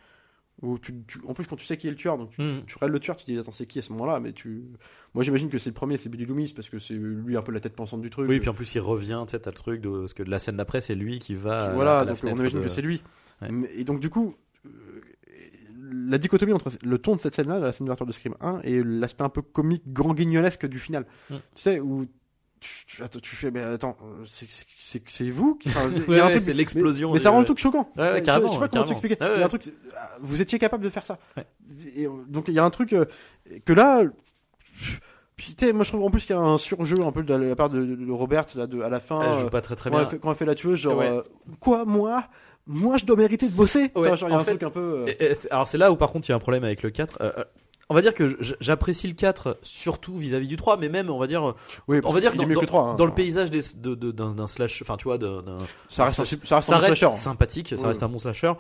où 0.63 0.79
tu, 0.79 0.93
tu- 1.07 1.19
en 1.27 1.33
plus 1.33 1.45
quand 1.45 1.55
tu 1.55 1.65
sais 1.65 1.77
qui 1.77 1.87
est 1.87 1.91
le 1.91 1.95
tueur, 1.95 2.17
donc 2.17 2.31
tu, 2.31 2.41
Mm. 2.41 2.63
tu 2.65 2.75
regardes 2.75 2.91
le 2.93 2.99
tueur, 2.99 3.15
tu 3.15 3.25
te 3.25 3.31
dis 3.31 3.37
attends 3.37 3.51
c'est 3.51 3.67
qui 3.67 3.77
à 3.79 3.81
ce 3.83 3.91
moment-là, 3.93 4.19
mais 4.19 4.33
tu, 4.33 4.63
moi 5.13 5.23
j'imagine 5.23 5.49
que 5.49 5.57
c'est 5.59 5.69
le 5.69 5.75
premier, 5.75 5.97
c'est 5.97 6.09
Billy 6.09 6.25
Loomis 6.25 6.53
parce 6.55 6.69
que 6.69 6.79
c'est 6.79 6.95
lui 6.95 7.37
un 7.37 7.41
peu 7.43 7.51
la 7.51 7.59
tête 7.59 7.75
pensante 7.75 8.01
du 8.01 8.09
truc. 8.09 8.27
Oui, 8.27 8.39
puis 8.39 8.49
en 8.49 8.53
plus 8.53 8.73
il 8.75 8.79
revient, 8.79 9.23
tu 9.27 9.31
sais, 9.31 9.39
t'as 9.39 9.51
le 9.51 9.55
truc 9.55 9.81
de 9.81 9.89
parce 9.99 10.13
que 10.15 10.23
la 10.23 10.39
scène 10.39 10.57
d'après 10.57 10.81
c'est 10.81 10.95
lui 10.95 11.19
qui 11.19 11.35
va. 11.35 11.67
la- 11.67 11.73
voilà, 11.73 11.99
à 11.99 12.05
la 12.05 12.13
donc 12.13 12.23
on 12.23 12.35
imagine 12.35 12.57
de- 12.59 12.63
que 12.63 12.69
c'est 12.69 12.81
lui. 12.81 13.03
Ouais. 13.41 13.49
Et 13.75 13.83
donc 13.83 13.99
du 13.99 14.09
coup, 14.09 14.35
euh, 14.65 14.69
la 15.79 16.17
dichotomie 16.17 16.53
entre 16.53 16.71
le 16.83 16.97
ton 16.97 17.15
de 17.15 17.21
cette 17.21 17.35
scène-là, 17.35 17.59
la 17.59 17.71
scène 17.71 17.85
d'ouverture 17.85 18.05
de 18.05 18.11
Scream 18.11 18.35
1, 18.41 18.61
et 18.63 18.83
l'aspect 18.83 19.23
un 19.23 19.29
peu 19.29 19.41
comique, 19.41 19.83
grand 19.93 20.13
guignolesque 20.13 20.65
du 20.65 20.79
final. 20.79 21.05
Mm. 21.29 21.35
Tu 21.35 21.41
sais, 21.55 21.79
où 21.79 22.07
tu, 22.59 22.85
tu- 22.85 23.03
attends, 23.03 23.19
tu 23.19 23.35
fais, 23.35 23.51
mais 23.51 23.61
attends, 23.61 23.97
euh, 24.03 24.23
c'est- 24.25 25.29
vous 25.29 25.55
qui. 25.55 25.69
enfin, 25.69 25.87
Ouais, 26.07 26.21
ouais, 26.21 26.39
c'est 26.39 26.53
l'explosion. 26.53 27.13
Mais, 27.13 27.19
ça 27.19 27.29
rend 27.29 27.39
le 27.39 27.45
truc 27.45 27.59
choquant. 27.59 27.89
Ouais, 27.97 28.21
carrément, 28.21 28.47
Je 28.47 28.53
sais 28.53 28.59
pas 28.59 28.67
comment 28.67 28.83
t'expliquer. 28.85 29.17
Ouais, 29.21 29.27
Il 29.27 29.31
y 29.31 29.33
a 29.35 29.37
ouais. 29.37 29.43
un 29.43 29.47
truc, 29.47 29.63
ah, 29.95 30.17
vous 30.21 30.41
étiez 30.41 30.59
capable 30.59 30.83
de 30.83 30.89
faire 30.89 31.05
ça. 31.05 31.17
Et, 31.95 32.05
euh, 32.05 32.09
donc 32.27 32.45
il 32.47 32.53
y 32.53 32.59
a 32.59 32.63
un 32.63 32.69
truc 32.69 32.93
euh, 32.93 33.05
que 33.65 33.73
là. 33.73 34.03
Sais, 35.59 35.71
moi 35.71 35.83
je 35.83 35.89
trouve 35.91 36.03
en 36.03 36.09
plus 36.09 36.25
qu'il 36.25 36.35
y 36.35 36.39
a 36.39 36.41
un 36.41 36.57
surjeu 36.57 36.97
un 37.03 37.11
peu 37.11 37.21
de 37.23 37.33
la, 37.33 37.55
part 37.55 37.69
de, 37.69 37.83
de 37.85 38.11
Roberts 38.11 38.45
là, 38.55 38.65
de, 38.67 38.81
à 38.81 38.89
la 38.89 38.99
fin. 38.99 39.21
Elle 39.21 39.39
joue 39.39 39.45
euh, 39.45 39.49
pas 39.49 39.61
très 39.61 39.75
très 39.75 39.89
quand, 39.91 39.97
bien. 39.97 40.05
elle 40.05 40.11
fait, 40.11 40.19
quand 40.19 40.31
elle 40.31 40.35
fait 40.37 40.45
la 40.45 40.55
tueuse, 40.55 40.79
genre, 40.79 40.99
euh, 41.01 41.21
quoi, 41.59 41.85
moi 41.85 42.23
Moi, 42.65 42.97
je 42.97 43.05
dois 43.05 43.15
mériter 43.15 43.47
de 43.47 43.53
bosser 43.53 43.91
Ouais, 43.95 44.07
Enfin, 44.07 44.15
genre, 44.15 44.29
il 44.29 44.31
y 44.33 44.35
a 44.35 44.39
un 44.39 44.43
fait, 44.43 44.51
truc 44.51 44.63
un 44.63 44.69
peu. 44.71 45.05
euh, 45.07 45.13
Et- 45.19 45.23
et 45.25 45.33
c'est- 45.35 45.51
Alors 45.51 45.67
c'est 45.67 45.77
là 45.77 45.91
où 45.91 45.95
par 45.95 46.11
contre 46.11 46.27
il 46.27 46.31
y 46.31 46.33
a 46.33 46.35
un 46.35 46.39
problème 46.39 46.63
avec 46.63 46.81
le 46.83 46.89
4. 46.89 47.17
Euh, 47.21 47.31
euh, 47.37 47.43
on 47.89 47.93
va 47.95 48.01
dire 48.01 48.13
que 48.13 48.27
j'apprécie 48.59 49.07
le 49.07 49.13
4 49.13 49.57
surtout 49.61 50.17
vis-à-vis 50.17 50.47
du 50.47 50.57
3, 50.57 50.77
mais 50.77 50.89
même 50.89 51.09
on 51.09 51.17
va 51.17 51.27
dire 51.27 51.55
oui, 51.87 51.99
on 52.03 52.11
va 52.11 52.19
dire 52.19 52.35
dans, 52.35 52.45
mieux 52.45 52.55
que 52.59 52.65
3. 52.65 52.95
dans 52.97 53.05
le 53.05 53.13
paysage 53.13 53.49
de- 53.49 53.95
de- 53.95 54.11
d'un 54.11 54.47
slash, 54.47 54.81
enfin 54.81 54.97
tu 54.97 55.05
vois, 55.05 55.17
d'un- 55.17 55.43
Ça 55.89 56.05
reste 56.05 56.19
un, 56.19 56.23
ça- 56.25 56.35
ça 56.43 56.55
reste 56.55 56.67
ça 56.69 56.75
un 56.75 56.79
reste 56.79 56.97
slasher. 56.97 57.15
sympathique, 57.15 57.73
ça 57.77 57.87
reste 57.87 58.03
un 58.03 58.09
bon 58.09 58.19
slasher. 58.19 58.53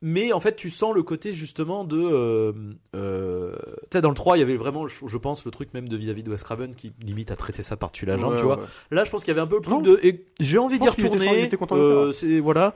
Mais 0.00 0.32
en 0.32 0.38
fait, 0.38 0.54
tu 0.54 0.70
sens 0.70 0.94
le 0.94 1.02
côté 1.02 1.32
justement 1.32 1.82
de. 1.82 1.98
Euh, 2.00 2.52
euh, 2.94 3.56
tu 3.90 3.94
sais, 3.94 4.00
dans 4.00 4.10
le 4.10 4.14
3, 4.14 4.36
il 4.36 4.40
y 4.40 4.42
avait 4.44 4.56
vraiment, 4.56 4.86
je 4.86 4.94
je 5.04 5.16
pense, 5.18 5.44
le 5.44 5.50
truc 5.50 5.74
même 5.74 5.88
de 5.88 5.96
vis-à-vis 5.96 6.22
de 6.22 6.30
Wes 6.30 6.40
Craven 6.44 6.72
qui 6.76 6.92
limite 7.04 7.32
à 7.32 7.36
traiter 7.36 7.64
ça 7.64 7.76
par-dessus 7.76 8.06
la 8.06 8.16
jambe, 8.16 8.34
Ouais, 8.34 8.38
tu 8.38 8.44
vois. 8.44 8.58
ouais. 8.58 8.64
Là, 8.92 9.02
je 9.02 9.10
pense 9.10 9.24
qu'il 9.24 9.32
y 9.34 9.36
avait 9.36 9.40
un 9.40 9.48
peu 9.48 9.56
le 9.56 9.62
truc 9.62 9.74
Non. 9.74 9.80
de. 9.82 10.00
J'ai 10.38 10.58
envie 10.58 10.78
d'y 10.78 10.88
retourner. 10.88 11.42
était 11.42 11.56
content 11.56 11.74
de 11.74 11.80
euh, 11.80 12.12
c'est 12.12 12.38
voilà. 12.38 12.74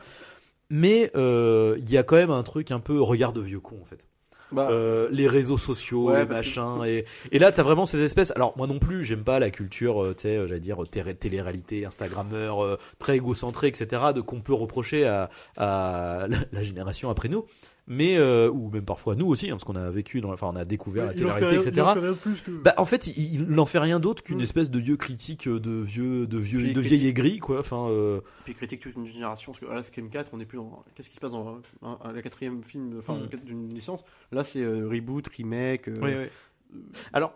Mais 0.68 1.12
euh, 1.14 1.76
il 1.78 1.90
y 1.90 1.97
a 1.97 2.02
quand 2.02 2.16
même 2.16 2.32
un 2.32 2.43
truc 2.43 2.72
un 2.72 2.80
peu 2.80 3.01
regard 3.01 3.32
de 3.32 3.40
vieux 3.40 3.60
con 3.60 3.76
en 3.80 3.84
fait. 3.84 4.09
Bah, 4.53 4.69
Euh, 4.70 5.09
les 5.11 5.27
réseaux 5.29 5.59
sociaux, 5.59 6.11
Ouais, 6.11 6.20
les 6.20 6.27
que-. 6.27 6.85
Et, 6.85 7.05
et 7.31 7.39
là, 7.39 7.53
t'as 7.53 7.62
vraiment 7.62 7.87
ces 7.87 8.01
espèces. 8.03 8.33
Alors, 8.37 8.53
moi 8.57 8.66
non 8.66 8.79
plus, 8.79 9.05
j'aime 9.05 9.24
pas 9.24 9.39
la 9.39 9.51
culture, 9.51 10.03
euh, 10.03 10.15
tu 10.15 10.23
sais, 10.23 10.37
euh, 10.37 10.47
j'allais 10.47 10.61
dire, 10.61 10.79
télé- 10.91 11.15
télé-réalité, 11.15 11.85
Instagrammeur, 11.87 12.62
euh, 12.65 12.79
très 12.99 13.16
égocentré, 13.16 13.69
etc., 13.69 13.87
de 14.15 14.20
qu'on 14.20 14.41
peut 14.41 14.55
reprocher 14.55 15.07
à, 15.07 15.31
à 15.57 16.27
la, 16.29 16.37
la 16.53 16.62
génération 16.62 17.11
après 17.11 17.29
nous. 17.29 17.45
Mais, 17.88 18.16
euh, 18.16 18.48
ou 18.48 18.70
même 18.70 18.84
parfois 18.84 19.16
nous 19.16 19.26
aussi, 19.26 19.46
hein, 19.48 19.54
parce 19.54 19.64
qu'on 19.64 19.74
a 19.74 19.90
vécu, 19.90 20.20
dans, 20.20 20.32
enfin, 20.32 20.46
on 20.52 20.56
a 20.56 20.64
découvert 20.64 21.04
la 21.06 21.14
télé-réalité, 21.14 21.46
rien- 21.46 21.54
il 21.54 21.59
en 21.59 21.62
etc. 21.70 21.86
fait 21.94 22.00
rien 22.00 22.12
de 22.12 22.16
plus 22.16 22.40
que- 22.40 22.50
Bah, 22.52 22.74
en 22.76 22.84
fait, 22.84 23.09
il, 23.09 23.34
il 23.34 23.42
n'en 23.48 23.66
fait 23.66 23.80
rien 23.80 23.98
d'autre 23.98 24.22
qu'une 24.22 24.40
espèce 24.40 24.70
de 24.70 24.78
vieux 24.78 24.96
critique 24.96 25.48
de 25.48 25.70
vieux, 25.82 26.28
de 26.28 26.38
vieux, 26.38 26.60
Vieille 26.60 26.74
de 26.74 26.80
vieille 26.80 27.09
aigri, 27.09 27.38
quoi. 27.40 27.59
Enfin, 27.59 27.88
euh, 27.90 28.20
Puis 28.44 28.54
critique 28.54 28.80
toute 28.80 28.94
une 28.94 29.06
génération, 29.09 29.50
parce 29.50 29.59
que 29.64 29.66
là, 29.66 29.82
Scream 29.82 30.10
4, 30.10 30.30
on 30.32 30.38
est 30.38 30.44
plus 30.46 30.59
dans. 30.59 30.84
Qu'est-ce 30.94 31.09
qui 31.10 31.16
se 31.16 31.20
passe 31.20 31.32
dans 31.32 31.60
un, 31.82 31.98
un- 32.04 32.12
la 32.12 32.22
quatrième 32.22 32.62
film, 32.62 32.94
enfin, 32.98 33.18
d'une 33.44 33.74
licence? 33.74 34.04
Là, 34.30 34.44
c'est 34.44 34.62
euh, 34.62 34.88
reboot, 34.88 35.26
remake. 35.36 35.88
euh, 35.88 35.96
Oui, 36.00 36.10
oui. 36.16 36.80
Alors, 37.12 37.34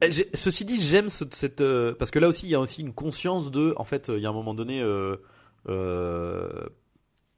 eh, 0.00 0.10
ceci 0.32 0.64
dit, 0.64 0.80
j'aime 0.80 1.10
ce- 1.10 1.24
cette 1.30 1.60
euh, 1.60 1.94
parce 1.94 2.10
que 2.10 2.18
là 2.18 2.28
aussi, 2.28 2.46
il 2.46 2.50
y 2.50 2.54
a 2.54 2.60
aussi 2.60 2.80
une 2.80 2.94
conscience 2.94 3.50
de, 3.50 3.74
en 3.76 3.84
fait, 3.84 4.08
il 4.08 4.20
y 4.22 4.26
a 4.26 4.30
un 4.30 4.32
moment 4.32 4.54
donné, 4.54 4.80
euh, 4.80 5.16
euh, 5.68 6.48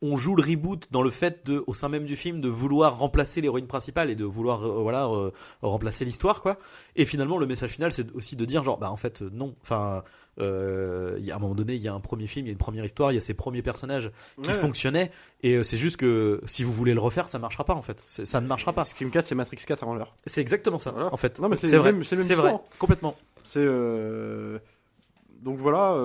on 0.03 0.17
joue 0.19 0.37
le 0.37 0.43
reboot 0.43 0.89
dans 0.91 1.03
le 1.03 1.09
fait 1.11 1.47
de, 1.47 1.65
au 1.67 1.73
sein 1.73 1.89
même 1.89 2.05
du 2.05 2.17
film, 2.17 2.41
de 2.43 2.49
vouloir 2.51 2.99
remplacer 2.99 3.41
l'héroïne 3.41 3.67
principale 3.67 4.11
et 4.11 4.15
de 4.15 4.25
vouloir, 4.25 4.63
euh, 4.63 4.81
voilà, 4.83 5.07
euh, 5.07 5.31
remplacer 5.63 6.05
l'histoire, 6.05 6.43
quoi. 6.43 6.59
Et 6.97 7.07
finalement, 7.07 7.39
le 7.39 7.47
message 7.47 7.71
final, 7.71 7.91
c'est 7.93 8.13
aussi 8.15 8.37
de 8.37 8.45
dire, 8.45 8.63
genre, 8.63 8.77
bah 8.79 8.91
en 8.91 8.97
fait, 8.97 9.23
euh, 9.23 9.31
non. 9.33 9.55
Enfin, 9.63 10.03
euh, 10.39 11.17
y 11.21 11.31
a 11.31 11.37
un 11.37 11.39
moment 11.39 11.55
donné, 11.55 11.75
il 11.77 11.81
y 11.81 11.89
a 11.89 11.95
un 11.95 12.01
premier 12.01 12.27
film, 12.27 12.45
il 12.45 12.49
y 12.49 12.51
a 12.51 12.53
une 12.53 12.59
première 12.59 12.85
histoire, 12.85 13.11
il 13.11 13.15
y 13.15 13.19
a 13.19 13.23
ces 13.23 13.33
premiers 13.33 13.63
personnages 13.63 14.11
qui 14.43 14.51
Ouais. 14.51 14.55
fonctionnaient, 14.55 15.11
et 15.43 15.65
c'est 15.65 15.79
juste 15.79 15.97
que 15.97 16.43
si 16.45 16.63
vous 16.63 16.73
voulez 16.75 16.93
le 16.93 17.01
refaire, 17.01 17.29
ça 17.31 17.39
marchera 17.39 17.65
pas, 17.65 17.73
en 17.75 17.81
fait. 17.81 18.05
Ça 18.07 18.41
ne 18.43 18.47
marchera 18.47 18.75
pas. 18.75 18.85
Scream 18.85 19.11
4, 19.11 19.25
c'est 19.27 19.35
Matrix 19.35 19.57
4 19.67 19.83
avant 19.83 19.95
l'heure. 19.95 20.15
C'est 20.27 20.43
exactement 20.43 20.79
ça, 20.79 20.91
Voilà. 20.91 21.11
en 21.13 21.17
fait. 21.17 21.41
Non, 21.41 21.49
mais 21.49 21.57
c'est 21.57 21.75
vrai, 21.79 21.95
c'est 22.03 22.35
vrai, 22.35 22.55
complètement. 22.79 23.17
C'est. 23.45 23.65
Donc 25.43 25.57
voilà. 25.59 25.97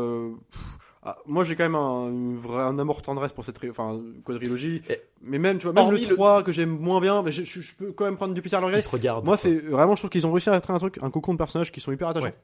pff, 0.52 0.78
ah, 1.04 1.18
moi, 1.26 1.44
j'ai 1.44 1.56
quand 1.56 1.64
même 1.64 1.76
un, 1.76 2.36
vraie, 2.38 2.64
un 2.64 2.78
amour 2.78 3.02
tendresse 3.02 3.34
pour 3.34 3.44
cette 3.44 3.60
enfin, 3.70 4.00
quadrilogie. 4.26 4.82
Et- 4.90 5.00
Mais 5.22 5.40
même, 5.40 5.58
tu 5.58 5.64
vois, 5.66 5.74
même 5.74 5.92
le 5.92 5.98
le- 6.10 6.16
3 6.16 6.44
que 6.44 6.52
j'aime 6.52 6.78
moins 6.78 7.02
bien, 7.02 7.22
mais 7.24 7.32
je, 7.32 7.44
je- 7.44 7.62
je 7.62 7.76
peux 7.76 7.92
quand 7.92 8.06
même 8.06 8.18
prendre 8.18 8.34
du 8.34 8.42
plaisir 8.42 8.58
à 8.58 8.62
le 8.62 8.68
regarder. 8.68 8.82
Moi, 9.26 9.38
c'est 9.38 9.56
vraiment, 9.56 9.96
je 9.96 10.02
trouve 10.02 10.10
qu'ils 10.12 10.28
ont 10.28 10.32
réussi 10.32 10.50
à 10.50 10.56
être 10.56 10.70
un 10.72 10.78
truc, 10.80 10.98
un 11.02 11.10
cocon 11.10 11.34
de 11.34 11.38
personnages 11.38 11.72
qui 11.72 11.80
sont 11.82 11.92
hyper 11.92 12.08
attachants. 12.10 12.26
Ouais. 12.28 12.36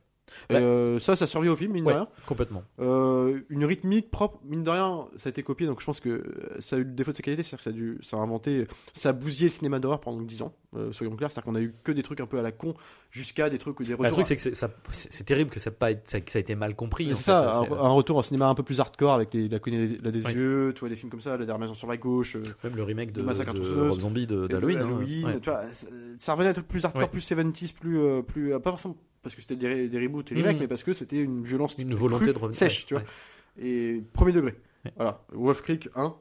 Et 0.49 0.55
euh, 0.55 0.99
ça, 0.99 1.15
ça 1.15 1.25
survit 1.27 1.49
au 1.49 1.55
film, 1.55 1.73
mine 1.73 1.85
Ouais, 1.85 1.93
de 1.93 1.97
rien. 1.99 2.07
complètement. 2.25 2.63
Euh, 2.79 3.39
une 3.49 3.65
rythmique 3.65 4.11
propre, 4.11 4.39
mine 4.45 4.63
de 4.63 4.69
rien, 4.69 5.05
ça 5.15 5.27
a 5.27 5.31
été 5.31 5.43
copié, 5.43 5.67
donc 5.67 5.79
je 5.79 5.85
pense 5.85 5.99
que 5.99 6.23
ça 6.59 6.75
a 6.75 6.79
eu 6.79 6.83
le 6.83 6.91
défaut 6.91 7.11
de 7.11 7.15
sa 7.15 7.23
qualité, 7.23 7.43
c'est-à-dire 7.43 7.57
que 7.59 7.63
ça 7.63 7.69
a, 7.69 7.73
dû, 7.73 7.97
ça 8.01 8.17
a 8.17 8.19
inventé, 8.19 8.67
ça 8.93 9.09
a 9.09 9.13
bousillé 9.13 9.45
le 9.49 9.53
cinéma 9.53 9.79
d'horreur 9.79 9.99
pendant 10.01 10.21
10 10.21 10.41
ans, 10.41 10.53
euh, 10.75 10.91
soyons 10.91 11.15
clairs, 11.15 11.31
c'est-à-dire 11.31 11.45
qu'on 11.51 11.55
a 11.55 11.61
eu 11.61 11.73
que 11.83 11.91
des 11.91 12.03
trucs 12.03 12.19
un 12.19 12.25
peu 12.27 12.37
à 12.39 12.41
la 12.41 12.51
con, 12.51 12.73
jusqu'à 13.11 13.49
des 13.49 13.57
trucs 13.57 13.79
ou 13.79 13.83
des 13.83 13.93
retours. 13.93 14.03
Bah, 14.03 14.09
le 14.09 14.13
truc, 14.13 14.25
à- 14.25 14.27
c'est 14.27 14.35
que 14.51 14.55
c'est, 14.91 15.23
terrible 15.23 15.49
que 15.49 15.59
ça, 15.59 15.71
pas, 15.71 15.91
été- 15.91 16.01
ça, 16.05 16.19
que 16.21 16.31
ça 16.31 16.37
a 16.37 16.41
été 16.41 16.55
mal 16.55 16.75
compris. 16.75 17.05
C'est 17.07 17.13
en 17.13 17.51
ça, 17.51 17.63
fait. 17.63 17.73
un, 17.73 17.89
retour 17.89 18.17
au 18.17 18.23
cinéma 18.23 18.47
un 18.47 18.55
peu 18.55 18.63
plus 18.63 18.79
hardcore 18.79 19.13
avec 19.13 19.33
les, 19.33 19.47
la 19.49 19.59
cogné 19.59 19.87
là, 20.03 20.11
des 20.11 20.25
Ouais. 20.25 20.33
yeux, 20.33 20.71
tu 20.75 20.81
vois, 20.81 20.89
des 20.89 20.95
films 20.95 21.09
comme 21.09 21.21
ça, 21.21 21.37
la 21.37 21.45
dernière 21.45 21.73
sur 21.73 21.87
la 21.87 21.97
gauche, 21.97 22.35
Même 22.63 22.75
le 22.75 22.83
remake 22.83 23.11
de, 23.13 23.21
massacre 23.21 23.53
de. 23.53 23.61
Rob 23.61 23.91
Zombie 23.91 24.27
de- 24.27 24.45
et 24.45 24.47
d'Halloween. 24.49 24.79
hein. 25.25 25.61
Ça, 26.19 26.33
revenait 26.33 26.47
à 26.47 26.51
un 26.51 26.53
truc 26.53 26.67
plus 26.67 26.83
hardcore, 26.85 27.09
plus 27.09 27.21
70s, 27.21 27.73
plus, 27.73 27.99
plus 28.27 28.51
pas 28.59 28.71
forcément 28.71 28.95
parce 29.27 29.35
que 29.35 29.41
c'était 29.41 29.55
des, 29.55 29.87
des 29.89 29.99
reboots 29.99 30.31
et 30.31 30.35
des 30.35 30.41
remakes, 30.41 30.55
Mhm. 30.55 30.61
mais 30.61 30.67
parce 30.67 30.83
que 30.83 30.93
c'était 30.93 31.17
une 31.17 31.43
violence 31.43 31.75
Une 31.77 31.93
volonté 31.93 32.25
crue, 32.25 32.33
de 32.33 32.39
revenir. 32.39 32.57
sèche, 32.57 32.85
tu 32.85 32.93
vois. 32.95 33.03
et 33.61 34.01
premier 34.13 34.31
degré. 34.31 34.55
Voilà, 34.95 35.21
Wolf 35.33 35.61
Creek 35.61 35.89
1, 35.95 36.15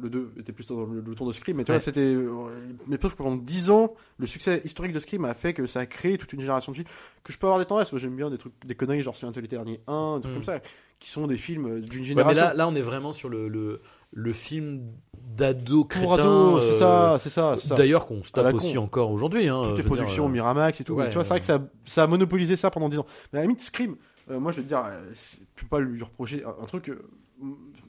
le 0.00 0.10
2 0.10 0.32
était 0.40 0.52
plus 0.52 0.66
dans 0.66 0.84
le, 0.84 1.00
le 1.00 1.14
tour 1.14 1.26
de 1.28 1.32
Scream, 1.32 1.56
mais 1.58 1.64
tu 1.64 1.70
Ouais. 1.70 1.78
vois, 1.78 1.82
c'était. 1.82 2.00
euh, 2.00 2.48
Mais 2.88 2.98
sauf 3.00 3.12
que 3.12 3.18
pendant 3.22 3.36
10 3.36 3.70
ans, 3.70 3.94
le 4.18 4.26
succès 4.26 4.60
historique 4.64 4.92
de 4.92 4.98
Scream 4.98 5.24
a 5.24 5.34
fait 5.34 5.54
que 5.54 5.66
ça 5.66 5.80
a 5.80 5.86
créé 5.86 6.18
toute 6.18 6.32
une 6.32 6.40
génération 6.40 6.72
de 6.72 6.76
films 6.76 6.88
que 7.22 7.32
je 7.32 7.38
peux 7.38 7.46
avoir 7.46 7.60
des 7.60 7.64
tendances. 7.66 7.92
Moi, 7.92 8.00
j'aime 8.00 8.16
bien 8.16 8.28
des 8.28 8.38
trucs, 8.38 8.52
des 8.66 8.74
conneries, 8.74 9.02
genre 9.02 9.14
Silent 9.14 9.30
Hill 9.32 9.42
l'éternel 9.42 9.76
1, 9.86 10.16
des 10.16 10.22
trucs 10.22 10.32
Mm. 10.32 10.34
comme 10.34 10.42
ça, 10.44 10.60
qui 10.98 11.08
sont 11.10 11.28
des 11.28 11.36
films 11.36 11.66
euh, 11.66 11.80
d'une 11.80 11.92
Ouais, 11.92 11.98
mais 12.00 12.04
génération. 12.04 12.42
là, 12.42 12.54
là, 12.54 12.66
on 12.68 12.74
est 12.74 12.80
vraiment 12.82 13.12
sur 13.12 13.28
le, 13.28 13.46
le, 13.48 13.80
le 14.18 14.32
film 14.32 14.80
d'ado 15.14 15.84
crétin. 15.84 16.04
Pour 16.06 16.14
ados, 16.14 16.64
c'est 16.64 16.70
euh, 16.70 16.78
ça, 16.78 17.16
c'est 17.18 17.28
ça, 17.28 17.54
c'est 17.58 17.68
ça. 17.68 17.74
D'ailleurs, 17.74 18.06
qu'on 18.06 18.22
se 18.22 18.32
tape 18.32 18.54
aussi 18.54 18.72
con. 18.74 18.80
encore 18.84 19.10
aujourd'hui. 19.10 19.46
Hein, 19.48 19.60
Toutes 19.62 19.64
je 19.64 19.70
les 19.70 19.76
veux 19.76 19.82
dire, 19.82 19.84
productions 19.96 20.24
euh, 20.26 20.30
Miramax 20.30 20.80
et 20.80 20.84
tout. 20.84 20.94
ouais, 20.94 21.08
tu 21.10 21.14
vois, 21.14 21.24
c'est 21.24 21.28
vrai 21.28 21.40
que 21.40 21.46
ça, 21.46 21.60
ça 21.84 22.04
a 22.04 22.06
monopolisé 22.06 22.56
ça 22.56 22.70
pendant 22.70 22.88
10 22.88 23.00
ans. 23.00 23.06
Mais 23.32 23.40
à 23.40 23.42
la 23.42 23.46
limite, 23.46 23.60
Scream, 23.60 23.96
euh, 24.30 24.40
moi 24.40 24.52
je 24.52 24.62
veux 24.62 24.66
dire, 24.66 24.82
euh, 24.86 25.02
tu 25.54 25.64
peux 25.66 25.68
pas 25.68 25.80
lui 25.80 26.02
reprocher 26.02 26.42
un, 26.44 26.54
un 26.62 26.66
truc. 26.66 26.88
euh, 26.88 27.02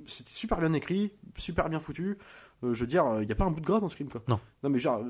c'était 0.06 0.30
super 0.32 0.60
bien 0.60 0.74
écrit, 0.74 1.14
super 1.38 1.70
bien 1.70 1.80
foutu. 1.80 2.18
Euh, 2.64 2.74
je 2.74 2.82
veux 2.82 2.88
dire, 2.88 3.06
il 3.22 3.26
n'y 3.26 3.32
a 3.32 3.36
pas 3.36 3.45
un 3.45 3.52
bout 3.52 3.62
de 3.62 3.66
gras 3.66 3.80
dans 3.80 3.88
Scream 3.88 4.10
quoi. 4.10 4.22
Non. 4.28 4.40
Non 4.64 4.70
mais 4.70 4.80
genre, 4.80 5.02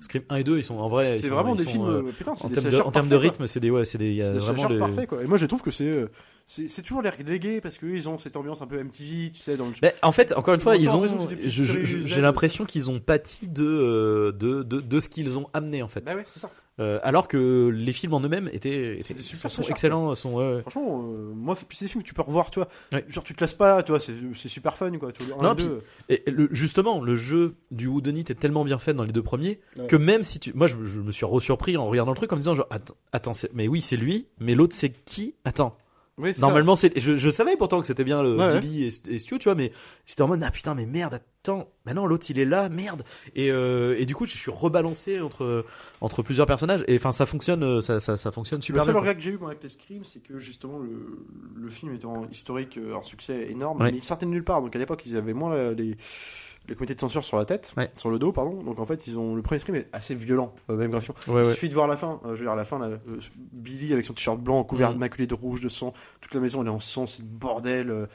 Scream 0.00 0.24
1 0.30 0.36
et 0.36 0.44
2, 0.44 0.58
ils 0.58 0.64
sont 0.64 0.76
en 0.78 0.88
vrai. 0.88 1.18
c'est 1.18 1.28
vraiment 1.28 1.54
des 1.54 1.62
sont, 1.64 1.70
films. 1.70 1.84
euh, 1.84 2.02
euh, 2.08 2.12
putain, 2.16 2.34
c'est 2.34 2.44
en 2.44 2.48
des 2.48 2.54
termes 2.54 2.70
de, 2.70 2.80
en 2.80 2.90
termes 2.90 3.08
de 3.08 3.16
quoi. 3.16 3.22
rythme, 3.22 3.46
c'est 3.46 3.60
des, 3.60 3.70
ouais, 3.70 3.84
c'est 3.84 3.98
des, 3.98 4.12
y 4.12 4.22
a 4.22 4.26
C'est 4.26 4.32
des 4.32 4.38
vraiment 4.40 4.68
des. 4.68 4.78
parfaits, 4.78 5.08
quoi. 5.08 5.22
Et 5.22 5.26
moi 5.26 5.36
je 5.38 5.46
trouve 5.46 5.62
que 5.62 5.70
c'est 5.70 5.84
euh, 5.86 6.08
c'est 6.44 6.66
c'est 6.66 6.82
toujours 6.82 7.02
les 7.02 7.10
relégués 7.10 7.60
parce 7.60 7.78
qu'ils 7.78 8.08
ont 8.08 8.18
cette 8.18 8.36
ambiance 8.36 8.62
un 8.62 8.66
peu 8.66 8.82
MTV, 8.82 9.30
tu 9.30 9.40
sais, 9.40 9.56
dans 9.56 9.66
le. 9.66 9.72
Mais 9.80 9.94
en 10.02 10.10
fait, 10.10 10.32
encore 10.36 10.54
une 10.54 10.60
fois, 10.60 10.76
ils 10.76 10.90
ont. 10.96 11.04
je- 11.06 11.48
je-. 11.62 12.06
J'ai 12.06 12.20
l'impression 12.20 12.64
qu'ils 12.64 12.90
ont 12.90 12.98
pâti 12.98 13.46
de, 13.48 13.64
euh, 13.64 14.32
de, 14.32 14.62
de, 14.64 14.80
de 14.80 15.00
ce 15.00 15.08
qu'ils 15.08 15.38
ont 15.38 15.48
amené 15.52 15.82
en 15.82 15.88
fait. 15.88 16.04
Bah 16.04 16.14
ouais, 16.16 16.24
c'est 16.26 16.40
ça. 16.40 16.50
Euh, 16.80 16.98
alors 17.02 17.28
que 17.28 17.68
les 17.68 17.92
films 17.92 18.14
en 18.14 18.20
eux-mêmes 18.20 18.48
étaient, 18.52 18.98
super 19.02 19.50
sont 19.50 19.62
excellents, 19.64 20.14
sont 20.14 20.32
ouais. 20.34 20.62
Franchement, 20.62 21.02
euh, 21.04 21.32
moi 21.34 21.54
c'est 21.54 21.68
des 21.68 21.88
films 21.88 22.02
que 22.02 22.08
tu 22.08 22.14
peux 22.14 22.22
revoir, 22.22 22.50
tu 22.50 22.60
vois. 22.60 22.68
Ouais. 22.92 23.04
Genre 23.08 23.22
tu 23.22 23.34
te 23.34 23.44
lasses 23.44 23.54
pas, 23.54 23.82
tu 23.82 23.92
vois, 23.92 24.00
c'est 24.00 24.14
c'est 24.34 24.48
super 24.48 24.76
fun 24.76 24.90
quoi. 24.98 25.12
Tu 25.12 25.22
vois, 25.24 25.42
Non, 25.42 25.52
et 25.52 25.56
puis- 25.56 25.66
deux. 25.66 25.82
Et 26.08 26.22
le- 26.30 26.48
justement, 26.50 27.02
le 27.02 27.14
jeu 27.14 27.56
du 27.70 27.88
Whodunit 27.88 28.20
est 28.30 28.38
tellement 28.40 28.64
bien 28.64 28.78
fait 28.78 28.94
dans 28.94 29.04
les 29.04 29.12
deux 29.12 29.22
premiers 29.22 29.60
Ouais. 29.76 29.86
que 29.86 29.96
même 29.96 30.22
si 30.22 30.40
tu, 30.40 30.52
moi 30.54 30.66
je, 30.66 30.76
je 30.82 31.00
me 31.00 31.10
suis 31.10 31.26
surpris 31.40 31.76
en 31.76 31.84
regardant 31.84 32.12
le 32.12 32.16
truc 32.16 32.32
en 32.32 32.36
me 32.36 32.40
disant 32.40 32.54
genre 32.54 32.68
attends, 32.70 32.94
attends 33.12 33.32
mais 33.52 33.68
oui 33.68 33.82
c'est 33.82 33.96
lui, 33.98 34.26
mais 34.40 34.54
l'autre 34.54 34.74
c'est 34.74 34.90
qui? 35.04 35.34
Attends, 35.44 35.76
Oui, 36.18 36.32
normalement 36.38 36.76
c'est, 36.76 36.92
je, 37.00 37.16
je 37.16 37.30
savais 37.30 37.56
pourtant 37.56 37.80
que 37.80 37.86
c'était 37.86 38.04
bien 38.04 38.22
le 38.22 38.36
Ouais, 38.36 38.44
ouais. 38.46 38.60
Billy 38.60 38.84
et, 38.84 39.14
et 39.14 39.18
Stu, 39.18 39.38
tu 39.38 39.44
vois, 39.44 39.54
mais 39.54 39.72
j'étais 40.04 40.20
en 40.20 40.28
mode 40.28 40.42
ah 40.42 40.50
putain 40.50 40.74
mais 40.74 40.84
merde, 40.84 41.14
attends, 41.14 41.70
bah 41.86 41.94
non, 41.94 42.06
l'autre 42.06 42.26
il 42.28 42.38
est 42.38 42.44
là, 42.44 42.68
merde. 42.68 43.02
Et, 43.34 43.50
euh, 43.50 43.96
et 43.98 44.04
du 44.04 44.14
coup, 44.14 44.26
je 44.26 44.36
suis 44.36 44.50
rebalancé 44.50 45.20
entre 45.20 45.64
entre 46.02 46.22
plusieurs 46.22 46.46
personnages. 46.46 46.84
Et 46.86 46.96
enfin, 46.96 47.12
ça 47.12 47.24
fonctionne, 47.24 47.62
euh, 47.62 47.80
ça, 47.80 47.98
ça, 47.98 48.18
ça 48.18 48.30
fonctionne 48.30 48.58
Le 48.58 48.62
super 48.62 48.84
seul 48.84 48.92
bien. 48.92 49.00
regret 49.00 49.14
que 49.14 49.22
j'ai 49.22 49.30
eu 49.30 49.38
moi, 49.38 49.48
avec 49.48 49.62
les 49.62 49.70
Scream, 49.70 50.04
c'est 50.04 50.20
que 50.22 50.38
justement 50.38 50.78
le, 50.78 51.24
le 51.56 51.70
film 51.70 51.94
étant 51.94 52.28
historique, 52.30 52.76
euh, 52.76 52.94
un 52.94 53.02
succès 53.04 53.50
énorme, 53.50 53.80
Ouais. 53.80 53.90
mais 53.90 53.96
il 53.98 54.02
sortait 54.04 54.26
de 54.26 54.30
nulle 54.30 54.44
part. 54.44 54.60
Donc 54.60 54.76
à 54.76 54.78
l'époque, 54.78 55.02
ils 55.06 55.16
avaient 55.16 55.32
moins 55.32 55.48
la- 55.56 55.72
les, 55.72 55.96
les 56.68 56.74
comités 56.74 56.94
de 56.94 57.00
censure 57.00 57.24
sur 57.24 57.36
la 57.36 57.44
tête, 57.44 57.72
Ouais. 57.76 57.90
sur 57.96 58.10
le 58.10 58.18
dos, 58.18 58.32
pardon. 58.32 58.62
Donc 58.62 58.78
en 58.78 58.86
fait, 58.86 59.06
ils 59.06 59.18
ont 59.18 59.34
le 59.34 59.42
premier 59.42 59.58
Scream 59.58 59.76
est 59.76 59.88
assez 59.92 60.14
violent, 60.14 60.54
euh, 60.70 60.76
même 60.76 60.90
graphiquement. 60.90 61.16
Ouais, 61.34 61.42
Il 61.42 61.46
ouais. 61.46 61.52
suffit 61.52 61.68
de 61.68 61.74
voir 61.74 61.88
la 61.88 61.96
fin. 61.96 62.20
euh, 62.24 62.34
je 62.34 62.40
veux 62.40 62.46
dire, 62.46 62.54
la 62.54 62.64
fin, 62.64 62.78
là, 62.78 62.86
euh, 62.86 62.98
Billy 63.52 63.92
avec 63.92 64.04
son 64.06 64.14
t-shirt 64.14 64.38
blanc 64.40 64.62
couvert 64.64 64.92
de 64.94 64.98
maculé 64.98 65.26
de 65.26 65.34
rouge, 65.34 65.60
de 65.60 65.68
sang, 65.68 65.92
toute 66.20 66.34
la 66.34 66.40
maison 66.40 66.60
elle 66.62 66.68
est 66.68 66.70
en 66.70 66.80
sang, 66.80 67.06
c'est 67.06 67.22
le 67.22 67.28
bordel. 67.28 68.06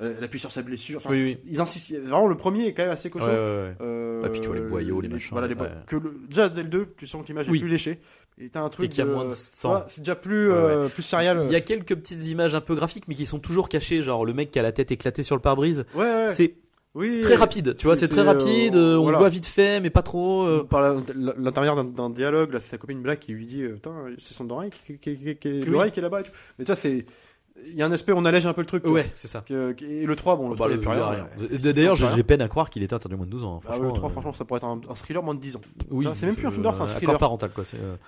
elle 0.00 0.24
appuie 0.24 0.40
sur 0.40 0.50
sa 0.50 0.62
blessure. 0.62 0.96
Enfin, 0.96 1.10
Oui, 1.10 1.22
oui. 1.22 1.38
Ils 1.46 1.60
insistent. 1.60 1.94
Vraiment, 2.00 2.26
le 2.26 2.36
premier 2.36 2.66
est 2.66 2.72
quand 2.74 2.82
même 2.82 2.90
assez 2.90 3.10
cochon. 3.10 3.28
Ah, 3.30 4.28
puis 4.28 4.40
tu 4.40 4.48
vois 4.48 4.56
les 4.56 4.62
boyaux, 4.62 5.00
les 5.00 5.08
machins, 5.08 5.28
Voilà, 5.32 5.46
les 5.46 5.54
que 5.86 5.96
le- 5.96 6.16
déjà 6.28 6.48
dès 6.48 6.62
le 6.64 6.68
2, 6.68 6.88
tu 6.96 7.06
sens 7.06 7.22
que 7.22 7.28
l'image 7.28 7.48
Oui. 7.48 7.58
est 7.58 7.60
plus 7.60 7.68
léchée. 7.70 8.00
Et 8.38 8.48
t'as 8.48 8.62
un 8.62 8.68
truc. 8.70 8.86
Et 8.86 8.88
qu'il 8.88 8.98
y 8.98 9.02
a 9.02 9.04
de- 9.04 9.12
moins 9.12 9.24
de 9.24 9.30
sang. 9.30 9.68
vois, 9.68 9.84
C'est 9.86 10.00
déjà 10.00 10.16
plus, 10.16 10.50
plus 10.94 11.02
sérial. 11.04 11.40
Il 11.44 11.52
y 11.52 11.54
a 11.56 11.60
quelques 11.60 11.94
petites 11.94 12.26
images 12.26 12.56
un 12.56 12.60
peu 12.60 12.74
graphiques, 12.74 13.06
mais 13.06 13.14
qui 13.14 13.24
sont 13.26 13.38
toujours 13.38 13.68
cachées. 13.68 14.02
Genre 14.02 14.24
le 14.24 14.32
mec 14.32 14.50
qui 14.50 14.58
a 14.58 14.62
la 14.62 14.72
tête 14.72 14.90
éclatée 14.90 15.22
sur 15.22 15.36
le 15.36 15.40
pare-brise. 15.42 15.84
Ouais, 15.94 16.00
ouais. 16.02 16.28
C'est 16.30 16.54
oui, 16.94 17.20
très 17.22 17.34
rapide, 17.36 17.74
tu 17.76 17.86
vois, 17.86 17.96
c'est 17.96 18.08
très 18.08 18.22
rapide. 18.22 18.76
euh, 18.76 18.94
euh, 18.94 18.98
on 18.98 19.02
voilà. 19.02 19.18
voit 19.18 19.28
vite 19.28 19.46
fait, 19.46 19.80
mais 19.80 19.90
pas 19.90 20.02
trop. 20.02 20.44
euh. 20.46 20.62
Par 20.64 20.94
l'intérieur 21.36 21.82
d'un- 21.84 22.10
dialogue, 22.10 22.52
là, 22.52 22.60
c'est 22.60 22.70
sa 22.70 22.78
copine 22.78 23.02
Black 23.02 23.20
qui 23.20 23.32
lui 23.32 23.46
dit 23.46 23.62
euh, 23.62 23.74
Putain, 23.74 23.92
c'est 24.18 24.34
son 24.34 24.48
oreille 24.50 24.70
qui, 24.70 24.98
qui, 24.98 25.16
qui, 25.16 25.36
qui, 25.36 25.64
Oui. 25.68 25.78
est 25.88 25.96
là-bas. 26.00 26.20
et 26.20 26.24
tout. 26.24 26.30
Mais 26.58 26.64
tu 26.64 26.70
vois, 26.70 26.76
c'est. 26.76 27.04
Il 27.66 27.76
y 27.76 27.82
a 27.82 27.86
un 27.86 27.92
aspect, 27.92 28.12
on 28.12 28.24
allège 28.24 28.44
un 28.46 28.52
peu 28.52 28.60
le 28.62 28.66
truc. 28.66 28.84
Ouais, 28.86 29.06
c'est 29.14 29.28
ça. 29.28 29.44
Et 29.48 30.04
le 30.04 30.16
3, 30.16 30.36
bon, 30.36 30.48
le 30.50 30.56
Bah, 30.56 30.66
3, 30.66 30.68
il 30.68 30.78
n'y 30.80 30.84
a 30.86 30.90
plus 30.90 31.00
rien. 31.00 31.26
rien. 31.62 31.72
D'ailleurs, 31.72 31.94
j'ai 31.94 32.22
peine 32.24 32.42
à 32.42 32.48
croire 32.48 32.68
qu'il 32.68 32.82
était 32.82 32.94
interdit 32.94 33.14
au 33.14 33.18
moins 33.18 33.26
de 33.26 33.30
12 33.30 33.44
ans. 33.44 33.60
Ah, 33.62 33.68
Franchement, 33.68 33.86
le 33.86 33.92
3, 33.92 34.08
euh, 34.08 34.12
franchement, 34.12 34.32
ça 34.34 34.44
pourrait 34.44 34.58
être 34.58 34.64
un, 34.66 34.80
un 34.88 34.94
thriller 34.94 35.22
moins 35.22 35.34
de 35.34 35.40
10 35.40 35.56
ans. 35.56 35.60
oui, 35.90 36.06
c'est 36.14 36.26
même 36.26 36.34
plus 36.34 36.46
un 36.48 36.50
film 36.50 36.62
d'horreur, 36.64 36.76
c'est 36.76 36.82
un 36.82 36.96
euh, 36.96 36.98
thriller. 36.98 37.16
parental, 37.18 37.50
quoi. 37.54 37.62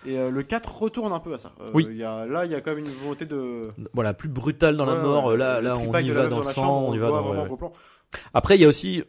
Et 0.04 0.18
euh, 0.18 0.30
le 0.30 0.42
4 0.42 0.78
retourne 0.82 1.12
un 1.12 1.20
peu 1.20 1.32
à 1.32 1.38
ça. 1.38 1.52
Euh, 1.60 1.70
Oui. 1.74 1.86
Y 1.92 2.02
a, 2.04 2.26
là, 2.26 2.44
il 2.44 2.50
y 2.50 2.54
a 2.56 2.60
quand 2.60 2.72
même 2.74 2.80
une 2.84 2.90
volonté 3.02 3.24
de. 3.24 3.68
Voilà, 3.94 4.14
plus 4.14 4.28
brutal 4.28 4.76
dans 4.76 4.84
la 4.84 4.96
mort. 4.96 5.34
là, 5.36 5.60
là, 5.62 5.74
on 5.78 5.96
y 5.96 6.10
va 6.10 6.26
dans 6.26 6.38
le 6.38 6.42
sang, 6.44 6.88
on 6.88 6.94
y 6.94 6.98
va 6.98 7.08
dans. 7.08 7.46
Après, 8.34 8.56
il 8.56 8.60
y 8.60 8.64
a 8.64 8.68
aussi 8.68 9.02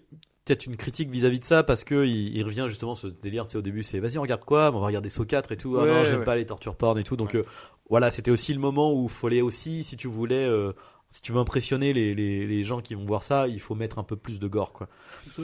peut-être 0.45 0.65
une 0.65 0.77
critique 0.77 1.09
vis-à-vis 1.09 1.39
de 1.39 1.45
ça 1.45 1.63
parce 1.63 1.83
que 1.83 2.05
il, 2.05 2.35
il 2.35 2.43
revient 2.43 2.65
justement 2.69 2.95
ce 2.95 3.07
délire, 3.07 3.45
tu 3.47 3.51
sais, 3.53 3.57
au 3.57 3.61
début, 3.61 3.83
c'est 3.83 3.99
vas-y, 3.99 4.17
on 4.17 4.21
regarde 4.21 4.45
quoi? 4.45 4.71
On 4.73 4.79
va 4.79 4.85
regarder 4.87 5.09
Saw 5.09 5.25
4 5.25 5.51
et 5.51 5.57
tout. 5.57 5.77
Ah 5.77 5.85
non, 5.85 6.03
j'aime 6.05 6.19
ouais. 6.19 6.25
pas 6.25 6.35
les 6.35 6.45
torture 6.45 6.75
porn 6.75 6.97
et 6.97 7.03
tout. 7.03 7.17
Donc 7.17 7.35
euh, 7.35 7.43
voilà, 7.89 8.09
c'était 8.11 8.31
aussi 8.31 8.53
le 8.53 8.59
moment 8.59 8.93
où 8.93 9.03
il 9.05 9.09
fallait 9.09 9.41
aussi, 9.41 9.83
si 9.83 9.97
tu 9.97 10.07
voulais, 10.07 10.45
euh, 10.45 10.71
si 11.09 11.21
tu 11.21 11.31
veux 11.33 11.39
impressionner 11.39 11.91
les, 11.93 12.13
les, 12.15 12.47
les 12.47 12.63
gens 12.63 12.81
qui 12.81 12.95
vont 12.95 13.05
voir 13.05 13.23
ça, 13.23 13.47
il 13.47 13.59
faut 13.59 13.75
mettre 13.75 13.99
un 13.99 14.03
peu 14.03 14.15
plus 14.15 14.39
de 14.39 14.47
gore, 14.47 14.71
quoi. 14.73 14.87
C'est 15.23 15.29
ça. 15.31 15.41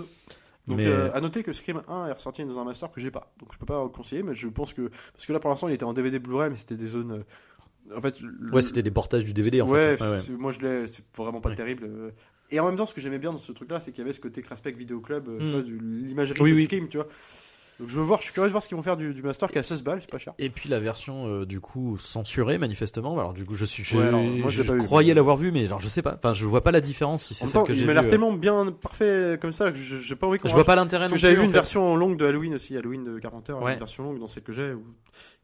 Donc, 0.68 0.77
Mais- 0.77 0.88
euh, 0.88 1.11
à 1.14 1.19
noter 1.19 1.44
que 1.44 1.52
Scream 1.52 1.81
1 1.90 2.07
est 2.07 2.14
ressorti 2.14 2.45
dans 2.45 2.57
un 2.57 2.64
master 2.64 2.90
que 2.90 3.02
j'ai 3.02 3.11
pas. 3.11 3.34
Donc, 3.41 3.52
je 3.52 3.57
peux 3.57 3.65
pas 3.65 3.85
conseiller, 3.90 4.23
mais 4.23 4.34
je 4.34 4.48
pense 4.48 4.73
que. 4.73 4.90
Parce 5.11 5.26
que 5.26 5.34
là, 5.34 5.41
pour 5.41 5.49
l'instant, 5.49 5.68
il 5.68 5.73
était 5.73 5.84
en 5.84 5.91
DVD 5.91 6.19
Blu-ray, 6.19 6.49
mais 6.49 6.56
c'était 6.56 6.76
des 6.76 6.88
zones. 6.88 7.26
En 7.95 8.01
fait. 8.01 8.19
le- 8.22 8.51
Ouais, 8.51 8.61
c'était 8.61 8.84
des 8.84 8.91
portages 8.91 9.23
du 9.26 9.34
DVD 9.34 9.61
en 9.61 9.68
ouais, 9.69 9.97
fait. 9.97 10.03
Ouais, 10.03 10.38
moi 10.38 10.51
je 10.51 10.60
l'ai, 10.60 10.88
c'est 10.88 11.03
vraiment 11.18 11.41
pas 11.41 11.49
Ouais. 11.49 11.55
terrible. 11.55 11.84
euh. 11.85 12.11
Et 12.51 12.60
en 12.60 12.65
même 12.68 12.76
temps, 12.77 12.85
ce 12.85 12.93
que 12.93 13.01
j'aimais 13.01 13.19
bien 13.19 13.31
dans 13.31 13.38
ce 13.38 13.51
truc-là, 13.51 13.80
c'est 13.80 13.91
qu'il 13.91 13.99
y 14.01 14.03
avait 14.03 14.14
ce 14.14 14.19
côté 14.19 14.41
Craspec 14.41 14.77
Vidéo 14.77 14.99
Club, 14.99 15.27
euh, 15.27 15.39
tu 15.39 15.45
Mm. 15.45 15.51
vois, 15.51 15.61
du- 15.61 15.80
l'imagerie 15.80 16.39
Oui, 16.41 16.51
de 16.51 16.55
oui. 16.57 16.65
Scream, 16.65 16.88
tu 16.88 16.97
vois. 16.97 17.07
Donc 17.80 17.89
je 17.89 17.95
veux 17.97 18.03
voir, 18.03 18.19
je 18.19 18.26
suis 18.26 18.34
curieux 18.34 18.49
de 18.49 18.51
voir 18.51 18.61
ce 18.61 18.68
qu'ils 18.68 18.77
vont 18.77 18.84
faire 18.84 18.95
du, 18.97 19.15
du 19.15 19.23
master 19.23 19.49
qui 19.49 19.57
à 19.57 19.64
16 19.64 19.84
balles, 19.84 19.97
c'est 19.99 20.10
pas 20.11 20.19
cher. 20.19 20.34
Et 20.38 20.51
puis 20.51 20.69
la 20.69 20.80
version 20.80 21.26
euh, 21.27 21.43
du 21.45 21.60
coup 21.60 21.97
censurée 21.97 22.60
manifestement. 22.60 23.18
Alors 23.18 23.34
du 23.34 23.45
coup 23.45 23.55
je 23.55 23.65
suis, 23.65 23.84
je, 23.84 23.97
Ouais, 23.97 24.05
alors, 24.05 24.22
moi, 24.22 24.51
je 24.51 24.60
l'ai 24.61 24.64
je 24.64 24.69
pas 24.72 24.76
vu. 24.77 24.84
croyais 24.84 25.14
l'avoir 25.15 25.38
vu, 25.38 25.51
mais 25.51 25.65
genre 25.65 25.80
je 25.80 25.88
sais 25.89 26.03
pas. 26.03 26.14
Enfin 26.15 26.35
je 26.35 26.45
vois 26.45 26.61
pas 26.61 26.69
la 26.69 26.81
différence 26.81 27.23
si 27.26 27.34
c'est 27.34 27.45
En 27.45 27.47
même 27.47 27.51
celle 27.53 27.61
temps, 27.61 27.65
que 27.65 27.73
j'ai 27.73 27.81
il 27.81 27.88
m'a 27.88 27.93
l'air 27.93 28.07
tellement 28.07 28.31
bien 28.31 28.68
parfait 28.72 29.39
comme 29.41 29.53
ça 29.53 29.72
que 29.72 29.77
je- 29.80 29.95
j'ai 29.97 30.15
pas 30.15 30.27
envie 30.27 30.38
qu'on 30.38 30.49
Je 30.49 30.53
vois 30.53 30.65
pas 30.65 30.76
l'intérêt 30.76 31.05
Parce 31.05 31.14
que 31.14 31.18
j'avais 31.18 31.34
vu 31.35 31.41
une 31.41 31.47
fait. 31.47 31.53
version 31.53 31.95
longue 31.95 32.15
de 32.15 32.26
Halloween 32.27 32.53
aussi, 32.53 32.77
Halloween 32.77 33.03
de 33.05 33.18
Carpenter, 33.18 33.53
Ouais. 33.53 33.73
une 33.73 33.80
version 33.80 34.03
longue 34.03 34.19
dans 34.19 34.27
celle 34.27 34.43
que 34.43 34.53
j'ai 34.53 34.73
où 34.73 34.84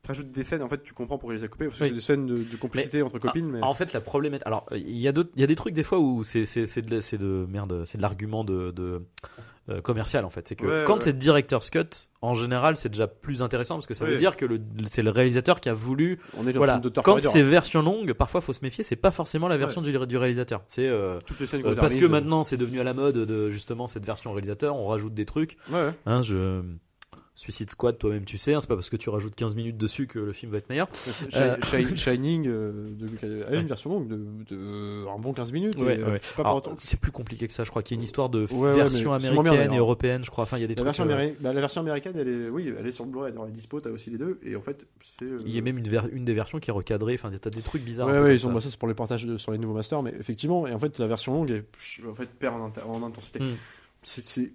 rajoutes 0.07 0.31
des 0.31 0.43
scènes, 0.43 0.61
en 0.63 0.69
fait 0.69 0.81
tu 0.83 0.93
comprends 0.93 1.17
pourquoi 1.17 1.35
les 1.35 1.43
a 1.43 1.47
coupées, 1.47 1.65
parce 1.67 1.77
que 1.79 1.83
Oui. 1.83 1.89
c'est 1.89 1.95
des 1.95 2.01
scènes 2.01 2.25
de, 2.25 2.35
de 2.35 2.57
complicité 2.57 3.01
entre 3.01 3.19
copines, 3.19 3.49
mais 3.51 3.61
En 3.61 3.73
fait, 3.73 3.93
la 3.93 4.01
problématique. 4.01 4.47
Alors, 4.47 4.65
il 4.73 4.97
y 4.97 5.07
a 5.07 5.11
d'autres, 5.11 5.29
il 5.35 5.41
y 5.41 5.43
a 5.43 5.47
des 5.47 5.55
trucs 5.55 5.73
des 5.73 5.83
fois 5.83 5.99
où 5.99 6.23
c'est 6.23 6.45
c'est 6.45 6.65
c'est 6.65 6.81
de, 6.81 6.99
c'est 6.99 7.17
de 7.17 7.45
merde, 7.49 7.83
c'est 7.85 7.97
de 7.97 8.01
l'argument 8.01 8.43
de, 8.43 8.71
de 8.71 9.01
euh, 9.69 9.81
commercial 9.81 10.25
en 10.25 10.31
fait. 10.31 10.47
C'est 10.47 10.55
que 10.55 10.65
Ouais, 10.65 10.83
quand 10.87 10.95
ouais. 10.95 11.01
c'est 11.01 11.17
director's 11.17 11.69
cut, 11.69 11.85
en 12.21 12.33
général, 12.33 12.75
c'est 12.75 12.89
déjà 12.89 13.05
plus 13.07 13.43
intéressant 13.43 13.75
parce 13.75 13.85
que 13.85 13.93
ça 13.93 14.03
veut 14.03 14.17
dire 14.17 14.35
que 14.35 14.45
le, 14.45 14.59
c'est 14.87 15.03
le 15.03 15.11
réalisateur 15.11 15.59
qui 15.61 15.69
a 15.69 15.73
voulu. 15.73 16.19
on 16.37 16.47
est 16.47 16.53
dans 16.53 16.57
Voilà. 16.59 16.81
Quand 16.95 17.01
Corridor, 17.03 17.31
c'est 17.31 17.41
hein. 17.41 17.43
version 17.43 17.81
longue, 17.83 18.13
parfois 18.13 18.41
faut 18.41 18.53
se 18.53 18.61
méfier. 18.63 18.83
C'est 18.83 18.95
pas 18.95 19.11
forcément 19.11 19.47
la 19.47 19.57
version 19.57 19.81
du, 19.83 19.91
du 19.91 20.17
réalisateur. 20.17 20.63
C'est 20.67 20.87
euh, 20.87 21.19
toutes 21.25 21.39
les 21.39 21.45
scènes 21.45 21.61
euh, 21.65 21.75
parce 21.75 21.95
que 21.95 22.05
maintenant 22.07 22.43
c'est 22.43 22.57
devenu 22.57 22.79
à 22.79 22.83
la 22.83 22.93
mode 22.95 23.15
de 23.17 23.49
justement 23.49 23.85
cette 23.85 24.05
version 24.05 24.31
réalisateur. 24.31 24.75
On 24.75 24.87
rajoute 24.87 25.13
des 25.13 25.25
trucs. 25.25 25.57
Hein, 26.07 26.23
je 26.23 26.61
Suicide 27.39 27.71
Squad, 27.71 27.97
toi-même 27.97 28.25
tu 28.25 28.37
sais, 28.37 28.53
hein, 28.53 28.59
c'est 28.59 28.67
pas 28.67 28.75
parce 28.75 28.89
que 28.89 28.97
tu 28.97 29.09
rajoutes 29.09 29.33
15 29.33 29.55
minutes 29.55 29.77
dessus 29.77 30.07
que 30.07 30.19
le 30.19 30.33
film 30.33 30.51
va 30.51 30.57
être 30.57 30.67
meilleur. 30.69 30.89
Shi- 30.93 31.95
Shining, 31.97 32.45
euh, 32.47 32.89
de, 32.91 33.07
Ouais. 33.49 33.61
une 33.61 33.67
version 33.67 33.89
longue 33.91 34.07
de, 34.09 34.17
de 34.49 35.07
un 35.07 35.17
bon 35.19 35.31
15 35.31 35.53
minutes. 35.53 35.79
Ouais, 35.81 35.95
et, 35.95 35.99
euh, 36.03 36.11
ouais. 36.13 36.21
C'est 36.79 36.99
plus 36.99 37.11
compliqué 37.13 37.47
que 37.47 37.53
ça, 37.53 37.63
je 37.63 37.69
crois 37.69 37.81
qu'il 37.81 37.95
y 37.95 37.97
a 37.97 37.99
une 37.99 38.03
histoire 38.03 38.27
de 38.29 38.39
version 38.41 39.13
américaine 39.13 39.45
et 39.53 39.57
d'ailleurs. 39.67 39.75
européenne, 39.77 40.25
je 40.25 40.29
crois. 40.31 40.43
Enfin, 40.43 40.57
il 40.57 40.61
y 40.61 40.63
a 40.65 40.67
des 40.67 40.73
La 40.75 40.81
trucs. 40.81 40.85
version, 40.87 41.09
euh, 41.09 41.31
bah, 41.39 41.53
la 41.53 41.61
version 41.61 41.79
américaine, 41.79 42.13
elle 42.17 42.27
est, 42.27 42.49
oui, 42.49 42.73
elle 42.77 42.85
est 42.85 42.91
sur 42.91 43.05
Blu-ray, 43.05 43.31
elle 43.33 43.47
est 43.49 43.51
dispo, 43.53 43.79
t'as 43.79 43.89
aussi 43.89 44.09
les 44.09 44.17
deux, 44.17 44.37
et 44.43 44.57
en 44.57 44.61
fait, 44.61 44.85
euh, 45.21 45.37
Il 45.45 45.55
y 45.55 45.57
a 45.57 45.61
même 45.61 45.77
une, 45.77 45.87
ver- 45.87 46.09
une 46.11 46.25
des 46.25 46.33
versions 46.33 46.59
qui 46.59 46.69
est 46.69 46.73
recadrée. 46.73 47.13
Enfin, 47.13 47.31
t'as 47.39 47.49
des 47.49 47.61
trucs 47.61 47.83
bizarres. 47.83 48.07
Ouais, 48.09 48.19
ouais, 48.19 48.35
ils 48.35 48.45
ont, 48.45 48.49
ça. 48.49 48.55
bah, 48.55 48.61
ça 48.61 48.69
c'est 48.69 48.77
pour 48.79 48.89
les 48.89 48.93
partages 48.93 49.25
de- 49.25 49.37
sur 49.37 49.53
les 49.53 49.57
nouveaux 49.57 49.75
masters, 49.75 50.03
mais 50.03 50.13
effectivement, 50.19 50.67
et 50.67 50.73
en 50.73 50.79
fait, 50.79 50.99
la 50.99 51.07
version 51.07 51.33
longue, 51.33 51.51
est, 51.51 51.63
en 52.05 52.13
fait, 52.13 52.27
perd 52.37 52.55
en, 52.85 53.03
intensité. 53.03 53.39
Mm. 53.39 53.53
C'est- 54.01 54.51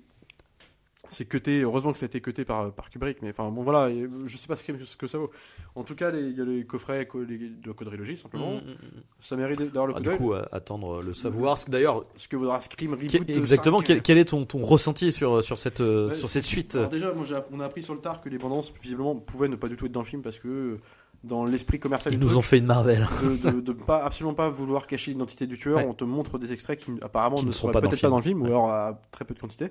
C'est. 1.09 1.25
Cuté, 1.27 1.63
heureusement 1.63 1.93
que 1.93 1.99
ça 1.99 2.05
a 2.05 2.09
été 2.09 2.21
cuté 2.21 2.45
par, 2.45 2.73
par 2.73 2.91
Kubrick, 2.91 3.23
mais 3.23 3.31
enfin 3.31 3.51
bon 3.51 3.63
voilà, 3.63 3.87
euh, 3.89 4.09
je 4.25 4.37
sais 4.37 4.47
pas 4.47 4.57
ce 4.57 4.65
que, 4.65 4.85
ce 4.85 4.97
que 4.97 5.07
ça 5.07 5.19
vaut. 5.19 5.31
En 5.75 5.83
tout 5.83 5.95
cas, 5.95 6.11
il 6.13 6.37
y 6.37 6.41
a 6.41 6.45
les 6.45 6.65
coffrets 6.65 7.07
co- 7.07 7.23
les- 7.23 7.39
de 7.51 7.73
quadrilogie, 7.73 8.17
simplement. 8.17 8.53
Mm, 8.55 8.59
mm, 8.59 8.71
mm. 8.73 9.03
Ça 9.21 9.37
mérite 9.37 9.61
d'avoir 9.63 9.87
le 9.87 9.95
Ah, 9.97 10.01
coup 10.01 10.11
du 10.11 10.17
coup, 10.17 10.33
à- 10.35 10.49
attendre 10.53 11.03
le 11.03 11.15
savoir. 11.15 11.59
Ce 11.59 11.67
que- 11.67 11.71
D'ailleurs, 11.71 12.05
Ce 12.17 12.29
que 12.29 12.37
vaudra 12.37 12.61
Scream 12.61 12.93
Reboot. 12.95 13.15
exactement, 13.31 13.79
5. 13.79 13.87
quel, 13.87 14.03
quel 14.03 14.19
est 14.19 14.25
ton, 14.27 14.45
ton 14.45 14.63
ressenti 14.65 15.13
sur, 15.13 15.43
sur, 15.43 15.57
cette, 15.57 15.81
euh, 15.81 16.07
Ouais, 16.07 16.11
sur 16.15 16.29
cette 16.31 16.45
suite? 16.45 16.77
Alors 16.77 16.89
déjà, 16.89 17.13
moi, 17.13 17.27
on 17.53 17.61
a 17.61 17.65
appris 17.65 17.83
sur 17.83 17.95
le 17.95 18.01
tard 18.01 18.21
que 18.21 18.29
les 18.29 18.39
bandes 18.39 18.53
annonces, 18.53 18.73
visiblement, 18.83 19.15
pouvaient 19.17 19.49
ne 19.49 19.57
pas 19.57 19.69
du 19.69 19.77
tout 19.77 19.87
être 19.87 19.93
dans 19.93 20.01
le 20.03 20.07
film 20.07 20.23
parce 20.23 20.39
que 20.39 20.49
euh, 20.49 20.81
dans 21.23 21.47
l'esprit 21.47 21.79
commercial 21.79 22.13
Ils 22.13 22.19
du 22.19 22.23
nous 22.25 22.29
truc, 22.29 22.39
ont 22.39 22.43
fait 22.43 22.59
une 22.59 22.67
Marvel. 22.67 23.07
de, 23.23 23.51
de, 23.51 23.61
de 23.63 23.73
pas 23.73 24.05
absolument 24.05 24.35
pas 24.35 24.51
vouloir 24.51 24.87
cacher 24.87 25.11
l'identité 25.13 25.47
du 25.47 25.57
tueur, 25.57 25.79
Ouais. 25.79 25.87
on 25.89 25.95
te 25.95 26.05
montre 26.05 26.39
des 26.39 26.53
extraits 26.53 26.79
qui 26.79 26.91
apparemment 27.01 27.37
Qui 27.37 27.45
ne 27.45 27.49
ne 27.49 27.53
seront 27.53 27.71
peut-être 27.73 27.99
pas 28.01 28.11
dans 28.11 28.19
le 28.19 28.23
film 28.23 28.43
ou 28.43 28.47
alors 28.47 28.71
à 28.71 29.01
très 29.11 29.25
peu 29.25 29.33
de 29.35 29.41
quantité. 29.41 29.71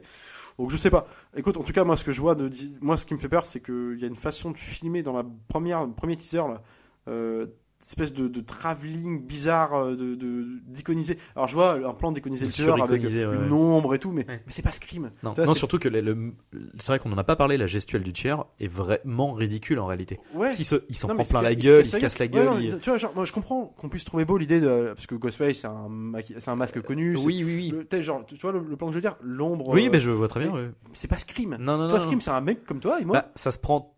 Donc 0.58 0.70
je 0.70 0.78
sais 0.78 0.90
pas. 0.90 1.08
Écoute, 1.36 1.58
en 1.58 1.64
tout 1.64 1.74
cas 1.74 1.84
moi 1.84 1.96
ce 1.96 2.04
que 2.04 2.12
je 2.12 2.22
vois 2.22 2.36
de 2.36 2.50
moi 2.82 2.98
ce 2.98 3.06
qui 3.06 3.14
me 3.14 3.20
fait 3.20 3.30
peur 3.30 3.46
c'est 3.46 3.62
qu'il 3.62 3.98
y 4.00 4.04
a 4.04 4.08
une 4.08 4.16
façon 4.16 4.52
de 4.52 4.58
filmer 4.58 5.04
dans 5.04 5.14
la 5.14 5.24
première 5.48 5.90
premier 5.90 6.16
teaser 6.16 6.38
là. 6.38 6.62
Euh, 7.08 7.48
espèce 7.86 8.14
de, 8.14 8.28
de 8.28 8.42
travelling 8.42 9.26
bizarre 9.26 9.74
euh, 9.74 9.96
de 9.96 10.16
de- 10.16 10.46
d'iconiser 10.68 11.18
alors 11.36 11.48
je 11.48 11.54
vois 11.56 11.74
un 11.88 11.94
plan 11.94 12.12
d'iconiser 12.12 12.46
De 12.46 12.50
le 12.50 12.54
tueur 12.54 12.82
avec 12.82 13.02
ouais, 13.04 13.10
une 13.24 13.26
ouais. 13.30 13.52
ombre 13.52 13.94
et 13.94 14.00
tout 14.00 14.12
mais, 14.12 14.26
Ouais. 14.28 14.42
mais 14.46 14.52
c'est 14.52 14.62
pas 14.62 14.72
Scream 14.72 15.12
Non, 15.24 15.34
c'est- 15.36 15.54
surtout 15.54 15.80
que 15.80 15.90
le- 15.90 16.02
le- 16.02 16.34
c'est 16.80 16.88
vrai 16.88 17.00
qu'on 17.00 17.12
en 17.12 17.18
a 17.18 17.24
pas 17.24 17.36
parlé. 17.36 17.58
La 17.58 17.68
gestuelle 17.68 18.04
du 18.04 18.14
tiers 18.14 18.46
est 18.60 18.68
vraiment 18.68 19.34
ridicule 19.34 19.80
en 19.80 19.86
réalité. 19.86 20.20
ouais 20.34 20.54
Qui 20.54 20.64
se, 20.64 20.78
il 20.90 20.96
s'en 20.96 21.08
Non, 21.10 21.16
prend 21.16 21.24
plein 21.26 21.42
la 21.42 21.52
il 21.52 21.60
gueule, 21.60 21.82
il 21.82 21.86
se 21.86 21.94
se 21.94 21.98
casse 22.00 22.20
la 22.20 22.28
gueule. 22.28 22.46
non, 22.46 22.60
il- 22.60 22.80
Tu 22.80 22.90
vois, 22.90 22.98
genre, 22.98 23.14
moi 23.16 23.26
je 23.26 23.34
comprends 23.34 23.66
qu'on 23.78 23.90
puisse 23.90 24.06
trouver 24.06 24.26
beau 24.26 24.38
l'idée 24.38 24.60
de. 24.62 24.92
Parce 24.96 25.08
que 25.08 25.16
Ghostface, 25.16 25.58
c'est 25.58 25.68
un, 25.68 25.88
maqui- 25.90 26.36
c'est 26.38 26.50
un 26.50 26.56
masque 26.56 26.82
connu. 26.82 27.16
Oui, 27.18 27.44
oui, 27.44 27.56
oui. 27.56 27.70
le- 27.72 27.86
t'es 27.86 28.02
genre, 28.04 28.26
tu 28.26 28.36
vois 28.38 28.52
le, 28.54 28.60
le 28.68 28.76
plan 28.76 28.88
que 28.88 28.94
je 28.94 28.98
veux 28.98 29.02
dire 29.02 29.16
L'ombre. 29.22 29.70
Oui, 29.70 29.88
euh, 29.88 29.90
mais 29.92 30.00
je 30.00 30.10
vois 30.12 30.28
très 30.28 30.40
bien. 30.40 30.50
mais- 30.52 30.60
ouais. 30.62 30.72
C'est 30.94 31.08
pas 31.10 31.18
Scream. 31.18 31.58
Non, 31.60 31.78
non, 31.78 31.88
Toi, 31.90 31.98
non. 32.00 32.04
Scream, 32.04 32.22
c'est 32.22 32.32
un 32.32 32.42
mec 32.42 32.66
comme 32.66 32.80
toi 32.80 33.00
et 33.02 33.06
moi. 33.06 33.18
Bah, 33.18 33.32
ça 33.36 33.52
se 33.52 33.60
prend. 33.60 33.96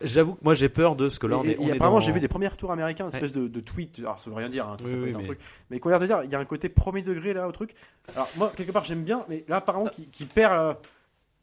J'avoue 0.00 0.34
que 0.34 0.40
moi 0.44 0.54
j'ai 0.54 0.68
peur 0.68 0.96
de 0.96 1.08
ce 1.08 1.18
que 1.20 1.26
là 1.26 1.38
on 1.38 1.44
est. 1.44 1.52
et 1.52 1.56
on 1.58 1.68
est 1.68 1.72
apparemment, 1.72 1.96
dans- 1.98 2.00
j'ai 2.00 2.12
vu 2.12 2.20
des 2.20 2.28
premiers 2.28 2.48
retours 2.48 2.72
américains, 2.72 3.04
une 3.08 3.14
espèce 3.14 3.32
de, 3.32 3.46
de 3.48 3.60
tweet. 3.60 3.98
Alors, 4.00 4.20
ça 4.20 4.28
veut 4.28 4.36
rien 4.36 4.48
dire, 4.48 4.66
hein, 4.68 4.76
ça, 4.78 4.86
ça 4.86 4.90
Oui, 4.92 4.96
peut 4.98 5.04
oui, 5.04 5.10
être 5.10 5.16
un 5.16 5.18
mais- 5.20 5.24
truc. 5.26 5.38
Mais 5.70 5.78
qu'on 5.80 5.88
a 5.88 5.92
l'air 5.92 6.00
de 6.00 6.06
dire, 6.06 6.22
il 6.24 6.30
y 6.32 6.34
a 6.34 6.38
un 6.40 6.44
côté 6.44 6.68
premier 6.68 7.00
degré 7.02 7.32
là 7.32 7.46
au 7.48 7.52
truc. 7.52 7.74
Alors, 8.14 8.28
moi, 8.36 8.52
quelque 8.56 8.72
part, 8.72 8.84
j'aime 8.84 9.04
bien, 9.04 9.24
mais 9.28 9.44
là, 9.48 9.56
apparemment, 9.56 9.86
qui, 9.86 10.08
qui 10.08 10.24
perd. 10.26 10.76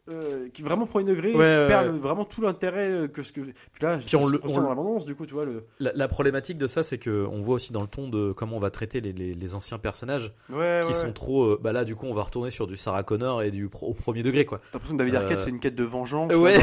Euh, 0.09 0.47
qui 0.53 0.63
vraiment 0.63 0.87
premier 0.87 1.05
degré, 1.05 1.27
Ouais, 1.29 1.33
qui 1.35 1.39
ouais, 1.39 1.67
perd 1.67 1.85
ouais. 1.85 1.91
le- 1.91 1.97
vraiment 1.99 2.25
tout 2.25 2.41
l'intérêt 2.41 2.89
euh, 2.89 3.07
que 3.07 3.21
ce 3.23 3.31
que. 3.31 3.41
Puis 3.41 3.53
là, 3.81 3.99
Puis 4.03 4.15
on 4.15 4.27
le- 4.27 4.41
on 4.43 4.47
dans 4.61 4.69
l'abondance, 4.69 5.05
du 5.05 5.13
coup, 5.15 5.25
tu 5.27 5.33
vois 5.33 5.45
le. 5.45 5.63
La, 5.79 5.91
la 5.93 6.07
problématique 6.07 6.57
de 6.57 6.65
ça, 6.67 6.81
c'est 6.81 6.97
que 6.97 7.27
on 7.31 7.41
voit 7.41 7.55
aussi 7.55 7.71
dans 7.71 7.81
le 7.81 7.87
ton 7.87 8.09
de 8.09 8.31
comment 8.31 8.57
on 8.57 8.59
va 8.59 8.71
traiter 8.71 8.99
les, 8.99 9.13
les- 9.13 9.33
les 9.35 9.55
anciens 9.55 9.77
personnages 9.77 10.33
Ouais, 10.49 10.79
qui 10.81 10.87
ouais, 10.87 10.93
sont 10.93 11.05
ouais. 11.07 11.13
trop. 11.13 11.43
euh, 11.43 11.59
bah 11.61 11.71
là, 11.71 11.85
du 11.85 11.95
coup, 11.95 12.07
on 12.07 12.13
va 12.15 12.23
retourner 12.23 12.49
sur 12.49 12.65
du 12.67 12.77
Sarah 12.77 13.03
Connor 13.03 13.43
et 13.43 13.51
du 13.51 13.69
pro- 13.69 13.87
au 13.87 13.93
premier 13.93 14.23
degré, 14.23 14.43
quoi. 14.45 14.57
T'as 14.59 14.77
l'impression 14.79 14.95
que 14.95 14.99
David 14.99 15.15
Arquette, 15.15 15.39
Euh, 15.39 15.43
c'est 15.43 15.49
une 15.51 15.59
quête 15.59 15.75
de 15.75 15.83
vengeance. 15.83 16.33
ouais. 16.35 16.55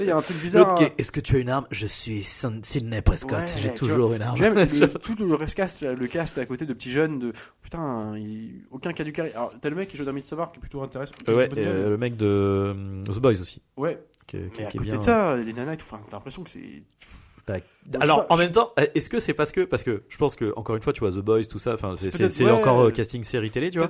Il 0.00 0.06
y 0.06 0.10
a 0.10 0.16
un 0.16 0.22
truc 0.22 0.38
bizarre. 0.40 0.72
Hein. 0.72 0.84
est, 0.86 0.98
Est-ce 0.98 1.12
que 1.12 1.20
tu 1.20 1.36
as 1.36 1.38
une 1.40 1.50
arme? 1.50 1.66
Je 1.70 1.86
suis 1.86 2.22
Sidney 2.24 3.02
Prescott. 3.02 3.38
Ouais, 3.40 3.46
J'ai 3.62 3.74
toujours 3.74 4.14
une 4.14 4.22
arme. 4.22 4.40
Même 4.40 4.54
le- 4.54 4.88
tout 4.98 5.14
le 5.22 5.34
recast, 5.34 5.82
là, 5.82 5.92
le 5.92 6.06
cast 6.06 6.38
à 6.38 6.46
côté 6.46 6.64
de 6.64 6.72
petits 6.72 6.90
jeunes, 6.90 7.18
de 7.18 7.32
putain, 7.60 8.16
il- 8.16 8.64
aucun 8.70 8.92
cas 8.94 9.04
du 9.04 9.12
carré. 9.12 9.32
Alors 9.34 9.52
t'as 9.60 9.68
le 9.68 9.76
mec 9.76 9.88
qui 9.90 9.96
joue 9.98 10.04
dans 10.04 10.12
Midsommar 10.14 10.50
qui 10.50 10.58
est 10.58 10.60
plutôt 10.60 10.80
intéressant. 10.82 11.14
ouais, 11.28 11.48
le 11.54 11.96
mec 11.98 12.16
de 12.16 12.74
The 13.04 13.18
Boys 13.18 13.40
aussi, 13.40 13.62
ouais. 13.76 13.98
qui, 14.26 14.36
Mais 14.58 14.64
à 14.64 14.68
qui 14.68 14.76
est 14.76 14.78
côté 14.78 14.90
bien. 14.90 14.98
de 14.98 15.02
ça, 15.02 15.36
les 15.36 15.52
nanas 15.52 15.74
et 15.74 15.76
tout, 15.76 15.86
enfin, 15.90 16.00
t'as 16.08 16.16
l'impression 16.16 16.42
que 16.42 16.50
c'est 16.50 16.82
Bah, 17.46 17.54
alors 18.00 18.26
en 18.28 18.34
je- 18.36 18.42
même 18.42 18.50
temps, 18.50 18.72
est-ce 18.94 19.08
que 19.08 19.20
c'est 19.20 19.32
parce 19.34 19.52
que 19.52 19.60
parce 19.60 19.84
que 19.84 20.02
je 20.08 20.16
pense 20.18 20.34
que 20.34 20.52
encore 20.56 20.74
une 20.74 20.82
fois 20.82 20.92
tu 20.92 20.98
vois 20.98 21.10
The 21.12 21.20
Boys 21.20 21.44
tout 21.44 21.60
ça, 21.60 21.74
enfin 21.74 21.94
c'est 21.94 22.10
c'est 22.10 22.18
Peut-être, 22.18 22.32
c'est 22.32 22.44
ouais, 22.44 22.50
encore 22.50 22.80
euh, 22.80 22.88
euh, 22.88 22.90
casting 22.90 23.22
série 23.22 23.52
télé 23.52 23.70
tu 23.70 23.78
vois. 23.78 23.88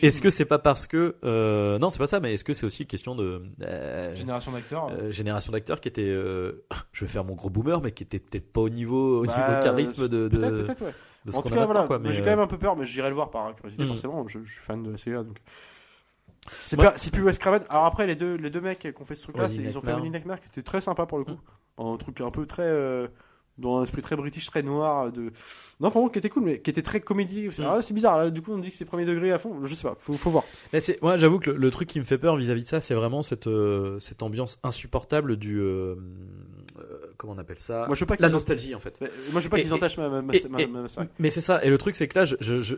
Est-ce 0.00 0.16
film. 0.18 0.22
que 0.22 0.30
c'est 0.30 0.44
pas 0.44 0.60
parce 0.60 0.86
que 0.86 1.16
euh, 1.24 1.78
non 1.80 1.90
c'est 1.90 1.98
pas 1.98 2.06
ça 2.06 2.20
mais 2.20 2.34
est-ce 2.34 2.44
que 2.44 2.52
c'est 2.52 2.64
aussi 2.64 2.82
une 2.82 2.88
question 2.88 3.16
de 3.16 3.42
euh, 3.62 4.14
Génération 4.14 4.52
d'acteurs. 4.52 4.86
euh, 4.92 5.10
génération 5.10 5.50
d'acteurs 5.52 5.80
qui 5.80 5.88
étaient 5.88 6.02
euh, 6.06 6.64
je 6.92 7.04
vais 7.04 7.10
faire 7.10 7.24
mon 7.24 7.34
gros 7.34 7.50
boomer 7.50 7.80
mais 7.82 7.90
qui 7.90 8.04
étaient 8.04 8.20
peut-être 8.20 8.52
pas 8.52 8.60
au 8.60 8.68
niveau 8.68 9.22
au 9.22 9.26
Bah, 9.26 9.48
niveau 9.48 9.62
charisme 9.64 10.06
de 10.08 10.28
de, 10.28 10.36
Peut-être, 10.38 10.64
peut-être, 10.64 10.82
ouais. 10.84 10.94
de 11.24 11.32
ce 11.32 11.36
En 11.38 11.42
tout 11.42 11.48
a 11.48 11.56
cas, 11.56 11.64
voilà. 11.66 11.86
quoi, 11.88 11.98
Mais 11.98 12.10
mais, 12.10 12.14
j'ai 12.14 12.20
euh, 12.20 12.24
quand 12.24 12.30
même 12.30 12.38
un 12.38 12.46
peu 12.46 12.58
peur, 12.58 12.76
mais 12.76 12.86
j'irai 12.86 13.08
le 13.08 13.16
voir 13.16 13.30
par 13.30 13.52
curiosité, 13.56 13.82
Mm. 13.82 13.88
forcément. 13.88 14.28
Je, 14.28 14.38
je 14.44 14.52
suis 14.52 14.62
fan 14.62 14.80
de 14.82 14.90
la 14.92 14.96
série, 14.96 15.16
donc. 15.24 15.38
C'est 16.48 16.78
c'est 16.96 17.12
plus 17.12 17.22
Wes 17.22 17.38
Craven. 17.38 17.62
Alors 17.68 17.84
après, 17.84 18.06
les 18.06 18.16
deux, 18.16 18.34
les 18.34 18.50
deux 18.50 18.60
mecs 18.60 18.80
qui 18.80 18.92
ont 19.00 19.04
fait 19.04 19.14
ce 19.14 19.22
truc-là, 19.24 19.48
ils 19.48 19.78
ont 19.78 19.80
fait. 19.80 19.92
Wedding 19.92 20.12
Nightmare 20.12 20.40
qui 20.40 20.48
était 20.48 20.62
très 20.62 20.80
sympa 20.80 21.06
pour 21.06 21.18
le 21.18 21.24
coup. 21.24 21.38
Un 21.78 21.96
truc 21.96 22.20
un 22.20 22.30
peu 22.30 22.46
très. 22.46 22.62
euh, 22.64 23.08
dans 23.58 23.78
un 23.78 23.82
esprit 23.82 24.00
très 24.00 24.16
british, 24.16 24.46
très 24.46 24.62
noir. 24.62 25.12
De... 25.12 25.30
Non, 25.78 25.90
vraiment, 25.90 26.08
qui 26.08 26.18
était 26.18 26.30
cool, 26.30 26.42
mais 26.44 26.60
qui 26.60 26.70
était 26.70 26.82
très 26.82 27.00
comédie. 27.00 27.48
C'est 27.52 27.62
Mm. 27.62 27.66
ah, 27.68 27.82
c'est 27.82 27.92
bizarre, 27.92 28.16
là, 28.18 28.30
du 28.30 28.40
coup, 28.40 28.50
on 28.52 28.58
dit 28.58 28.70
que 28.70 28.76
c'est 28.76 28.86
premier 28.86 29.04
degré 29.04 29.30
à 29.30 29.38
fond. 29.38 29.64
Je 29.64 29.74
sais 29.74 29.86
pas, 29.86 29.94
faut, 29.98 30.14
faut 30.14 30.30
voir. 30.30 30.42
Mais 30.72 30.80
moi, 31.02 31.18
j'avoue 31.18 31.38
que 31.38 31.50
le, 31.50 31.58
le 31.58 31.70
truc 31.70 31.88
qui 31.88 32.00
me 32.00 32.04
fait 32.04 32.16
peur 32.18 32.34
vis-à-vis 32.36 32.62
de 32.62 32.68
ça, 32.68 32.80
c'est 32.80 32.94
vraiment 32.94 33.22
cette, 33.22 33.46
euh, 33.48 34.00
cette 34.00 34.22
ambiance 34.22 34.58
insupportable 34.62 35.36
du, 35.36 35.60
euh, 35.60 35.96
comment 37.22 37.34
on 37.34 37.38
appelle 37.38 37.58
ça 37.58 37.86
Moi, 37.86 37.94
je 37.94 38.00
veux 38.00 38.06
pas 38.06 38.16
qu'ils 38.16 38.24
La 38.24 38.28
nostalgie, 38.28 38.74
en 38.74 38.78
fait. 38.80 38.98
Mais 39.00 39.08
Moi, 39.30 39.40
je 39.40 39.46
veux 39.46 39.50
pas 39.50 39.60
qu'ils 39.60 39.72
entachent 39.72 39.96
ma, 39.96 40.08
ma, 40.08 40.20
ma, 40.22 40.34
Et- 40.34 40.48
ma- 40.48 40.60
et- 40.60 40.66
ma- 40.66 40.82
ma- 40.82 40.88
mais 41.18 41.30
c'est 41.30 41.40
ça. 41.40 41.64
Et 41.64 41.70
le 41.70 41.78
truc, 41.78 41.94
c'est 41.94 42.08
que 42.08 42.18
là, 42.18 42.24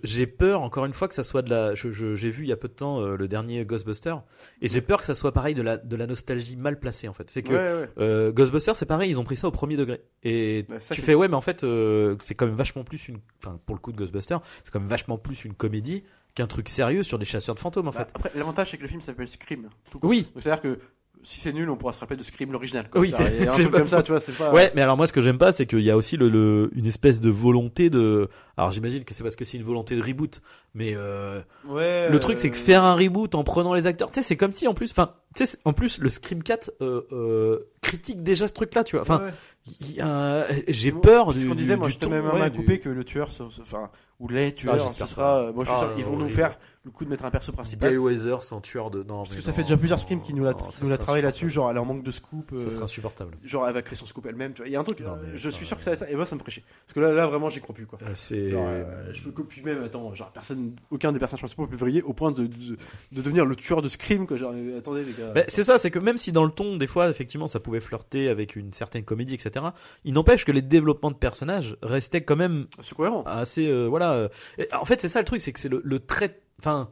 j'ai 0.03 0.27
peur, 0.27 0.61
encore 0.63 0.85
une 0.85 0.93
fois, 0.93 1.09
que 1.09 1.15
ça 1.15 1.23
soit 1.23 1.43
de 1.43 1.51
la. 1.51 1.75
j'ai 1.75 2.31
vu 2.31 2.45
il 2.45 2.49
y 2.49 2.53
a 2.53 2.57
peu 2.57 2.69
de 2.69 2.75
temps 2.75 3.01
euh, 3.01 3.17
le 3.17 3.27
dernier 3.27 3.65
Ghostbuster, 3.65 4.15
et 4.61 4.69
j'ai 4.69 4.81
peur 4.83 5.01
que 5.01 5.07
ça 5.07 5.15
soit 5.15 5.33
pareil 5.33 5.55
de 5.55 5.63
la, 5.63 5.77
de 5.79 5.97
la 5.97 6.07
nostalgie 6.07 6.57
mal 6.57 6.79
placée, 6.79 7.09
en 7.09 7.13
fait. 7.15 7.31
C'est 7.31 7.43
que 7.43 7.53
Ouais, 7.55 7.83
ouais. 7.83 7.89
euh, 7.99 8.33
Ghostbuster, 8.33 8.73
c'est 8.75 8.87
pareil, 8.87 9.11
ils 9.11 9.19
ont 9.19 9.25
pris 9.25 9.37
ça 9.37 9.49
au 9.49 9.51
premier 9.51 9.77
degré. 9.77 10.03
Et 10.23 10.67
Ouais, 10.71 10.79
ça 10.81 10.95
tu 10.95 11.01
fais, 11.01 11.15
ouais, 11.15 11.29
mais 11.29 11.37
en 11.37 11.41
fait, 11.41 11.65
euh, 11.65 12.17
c'est 12.21 12.35
quand 12.35 12.47
même 12.47 12.55
vachement 12.55 12.85
plus 12.85 13.09
une. 13.09 13.19
Enfin, 13.43 13.59
pour 13.67 13.75
le 13.75 13.81
coup 13.81 13.93
de 13.93 13.97
Ghostbuster, 13.97 14.37
c'est 14.63 14.71
quand 14.73 14.81
même 14.81 14.89
vachement 14.89 15.19
plus 15.19 15.45
une 15.45 15.55
comédie 15.55 16.05
qu'un 16.35 16.47
truc 16.49 16.69
sérieux 16.69 17.03
sur 17.05 17.19
des 17.19 17.25
chasseurs 17.25 17.55
de 17.55 17.61
fantômes, 17.61 17.89
en 17.89 17.93
Bah, 17.93 18.01
fait. 18.01 18.11
après, 18.15 18.31
l'avantage, 18.35 18.71
c'est 18.73 18.77
que 18.77 18.83
le 18.83 18.89
film 18.89 19.01
s'appelle 19.01 19.29
Scream. 19.29 19.69
tout. 19.91 20.01
Oui, 20.03 20.23
Donc, 20.35 20.43
c'est-à-dire 20.43 20.61
que 20.63 20.79
si 21.25 21.41
c'est 21.41 21.53
nul, 21.53 21.69
on 21.71 21.77
pourra 21.77 21.93
se 21.93 22.01
rappeler 22.01 22.17
de 22.17 22.23
Scream 22.23 22.53
l'original. 22.53 22.89
Oui, 22.95 23.11
Ça, 23.11 23.27
c'est- 23.27 23.49
un 23.49 23.53
truc 23.53 23.71
pas 23.71 23.79
comme 23.79 23.89
ça, 23.89 24.03
tu 24.03 24.13
vois, 24.13 24.21
c'est 24.21 24.37
pas. 24.37 24.53
Ouais, 24.53 24.71
mais 24.77 24.83
alors 24.83 24.97
moi, 24.97 25.07
ce 25.07 25.13
que 25.13 25.21
j'aime 25.21 25.39
pas, 25.39 25.51
c'est 25.53 25.67
qu'il 25.67 25.81
y 25.81 25.91
a 25.91 25.97
aussi 25.97 26.17
le, 26.17 26.29
le- 26.29 26.71
une 26.77 26.87
espèce 26.87 27.21
de 27.21 27.31
volonté 27.31 27.91
de. 27.91 28.29
Alors 28.57 28.71
j'imagine 28.71 29.03
que 29.05 29.13
c'est 29.15 29.25
parce 29.25 29.35
que 29.35 29.45
c'est 29.45 29.57
une 29.57 29.65
volonté 29.65 29.97
de 29.97 30.03
reboot, 30.03 30.41
mais 30.75 30.93
euh, 30.95 31.41
Ouais, 31.67 32.09
le 32.09 32.21
truc 32.21 32.39
c'est 32.39 32.51
que 32.51 32.57
euh, 32.57 32.59
faire 32.61 32.85
un 32.85 32.95
reboot 32.95 33.35
en 33.35 33.43
prenant 33.43 33.75
les 33.75 33.87
acteurs, 33.89 34.13
tu 34.13 34.21
sais, 34.21 34.27
c'est 34.27 34.37
comme 34.37 34.53
si 34.53 34.69
en 34.69 34.75
plus, 34.75 34.93
enfin, 34.93 35.15
tu 35.35 35.45
sais, 35.45 35.59
en 35.65 35.73
plus 35.73 35.99
le 35.99 36.09
Scream 36.09 36.43
4 36.43 36.71
euh, 36.81 37.01
euh, 37.11 37.59
critique 37.81 38.23
déjà 38.23 38.47
ce 38.47 38.53
truc-là, 38.53 38.85
tu 38.85 38.95
vois. 38.97 39.03
Enfin, 39.03 39.23
ouais, 39.25 39.25
ouais. 40.05 40.65
j'ai 40.69 40.93
peur 40.93 41.29
c'est 41.33 41.39
du. 41.39 41.41
ce 41.43 41.47
qu'on 41.49 41.55
disait, 41.55 41.75
du- 41.75 41.81
moi, 41.81 41.89
je 41.89 41.99
te 41.99 42.07
main 42.07 42.49
du- 42.49 42.59
coupée 42.59 42.79
que 42.79 42.89
le 42.89 43.05
tueur, 43.05 43.29
enfin, 43.61 43.91
ou 44.21 44.29
les 44.29 44.55
tueurs, 44.55 44.75
Ah, 44.77 44.79
j'espère 44.79 45.09
sera. 45.09 45.53
Moi, 45.53 45.65
je 45.65 45.71
suis 45.71 45.79
Ah, 45.79 45.81
sûr, 45.81 45.95
ils 45.99 46.05
vont 46.05 46.17
nous 46.17 46.29
faire 46.29 46.59
le 46.85 46.91
coup 46.91 47.05
de 47.05 47.11
mettre 47.11 47.25
un 47.25 47.31
perso 47.31 47.51
principal. 47.53 47.89
Gail 47.91 47.99
Weathers 47.99 48.53
en 48.53 48.61
tueur 48.61 48.91
de. 48.91 49.03
Non, 49.03 49.19
Parce 49.23 49.35
que 49.35 49.41
ça 49.41 49.51
non, 49.51 49.57
fait 49.57 49.63
déjà 49.63 49.77
plusieurs 49.77 49.99
scrims 49.99 50.21
qui 50.21 50.35
nous 50.35 50.45
la, 50.45 50.53
qui 50.55 50.61
ça 50.71 50.85
nous 50.85 50.91
la 50.91 50.99
travaillent 50.99 51.23
là-dessus, 51.23 51.49
genre 51.49 51.71
elle 51.71 51.77
est 51.77 51.81
en 51.81 51.85
manque 51.87 52.03
de 52.03 52.11
scoop. 52.11 52.53
Ça 52.57 52.65
euh, 52.67 52.69
serait 52.69 52.83
insupportable. 52.85 53.35
Genre 53.43 53.67
elle 53.67 53.73
va 53.75 53.83
créer 53.83 53.97
son 53.97 54.05
scoop 54.07 54.27
elle-même, 54.27 54.53
tu 54.53 54.59
vois. 54.63 54.69
Il 54.69 54.73
y 54.73 54.77
a 54.77 54.81
un 54.81 54.85
truc, 54.85 55.01
Non, 55.01 55.13
euh, 55.13 55.17
mais 55.33 55.37
je 55.37 55.49
suis 55.49 55.65
sûr 55.65 55.79
que 55.79 55.85
ça 55.85 55.91
va 55.91 55.95
être 55.95 56.01
ça. 56.01 56.11
Et 56.11 56.15
moi 56.15 56.27
ça 56.27 56.37
me 56.37 56.41
chier. 56.49 56.63
Parce 56.87 56.93
que 56.95 57.01
là, 57.01 57.13
là 57.13 57.27
vraiment 57.27 57.49
j'y 57.49 57.61
crois 57.61 57.75
plus 57.75 57.87
quoi. 57.87 57.99
Euh, 58.03 58.13
c'est. 58.15 58.53
Euh, 58.53 59.13
je 59.15 59.23
peux 59.23 59.45
puis 59.45 59.63
même, 59.63 59.83
attends, 59.83 60.15
genre 60.15 60.31
personne, 60.31 60.75
aucun 60.91 61.13
des 61.13 61.19
personnages 61.19 61.41
principaux 61.41 61.67
peut 61.67 61.77
vriller 61.77 62.03
au 62.03 62.13
point 62.13 62.33
de, 62.33 62.47
de, 62.47 62.57
de 62.73 62.77
devenir 63.13 63.47
le 63.47 63.57
tueur 63.57 63.81
de 63.83 63.89
Scream 63.89 64.27
quoi. 64.27 64.37
Genre, 64.37 64.53
euh, 64.55 64.79
attendez 64.79 65.05
les 65.05 65.13
gars. 65.13 65.33
Bah, 65.35 65.45
c'est 65.49 65.65
ça, 65.65 65.79
c'est 65.79 65.91
que 65.91 65.99
même 65.99 66.19
si 66.19 66.33
dans 66.33 66.45
le 66.45 66.51
ton, 66.51 66.77
des 66.77 66.87
fois, 66.87 67.09
effectivement, 67.09 67.49
ça 67.49 67.61
pouvait 67.61 67.81
flirter 67.81 68.29
avec 68.29 68.57
une 68.57 68.73
certaine 68.75 69.05
comédie, 69.05 69.35
etc., 69.35 69.65
il 70.05 70.13
n'empêche 70.13 70.45
que 70.45 70.53
les 70.53 70.63
développements 70.63 71.11
de 71.11 71.17
personnages 71.17 71.77
restaient 71.83 72.25
quand 72.25 72.37
même 72.37 72.67
c'est 72.81 72.95
cohérent. 72.95 73.23
assez. 73.25 73.67
euh, 73.69 73.87
voilà. 73.87 74.13
euh, 74.13 74.29
et 74.59 74.69
en 74.75 74.85
fait, 74.85 75.01
c'est 75.01 75.09
ça 75.09 75.19
le 75.21 75.25
truc, 75.25 75.41
c'est 75.41 75.53
que 75.53 75.61
c'est 75.61 75.69
le, 75.69 75.81
le 75.83 75.99
trait. 75.99 76.41
Enfin. 76.59 76.91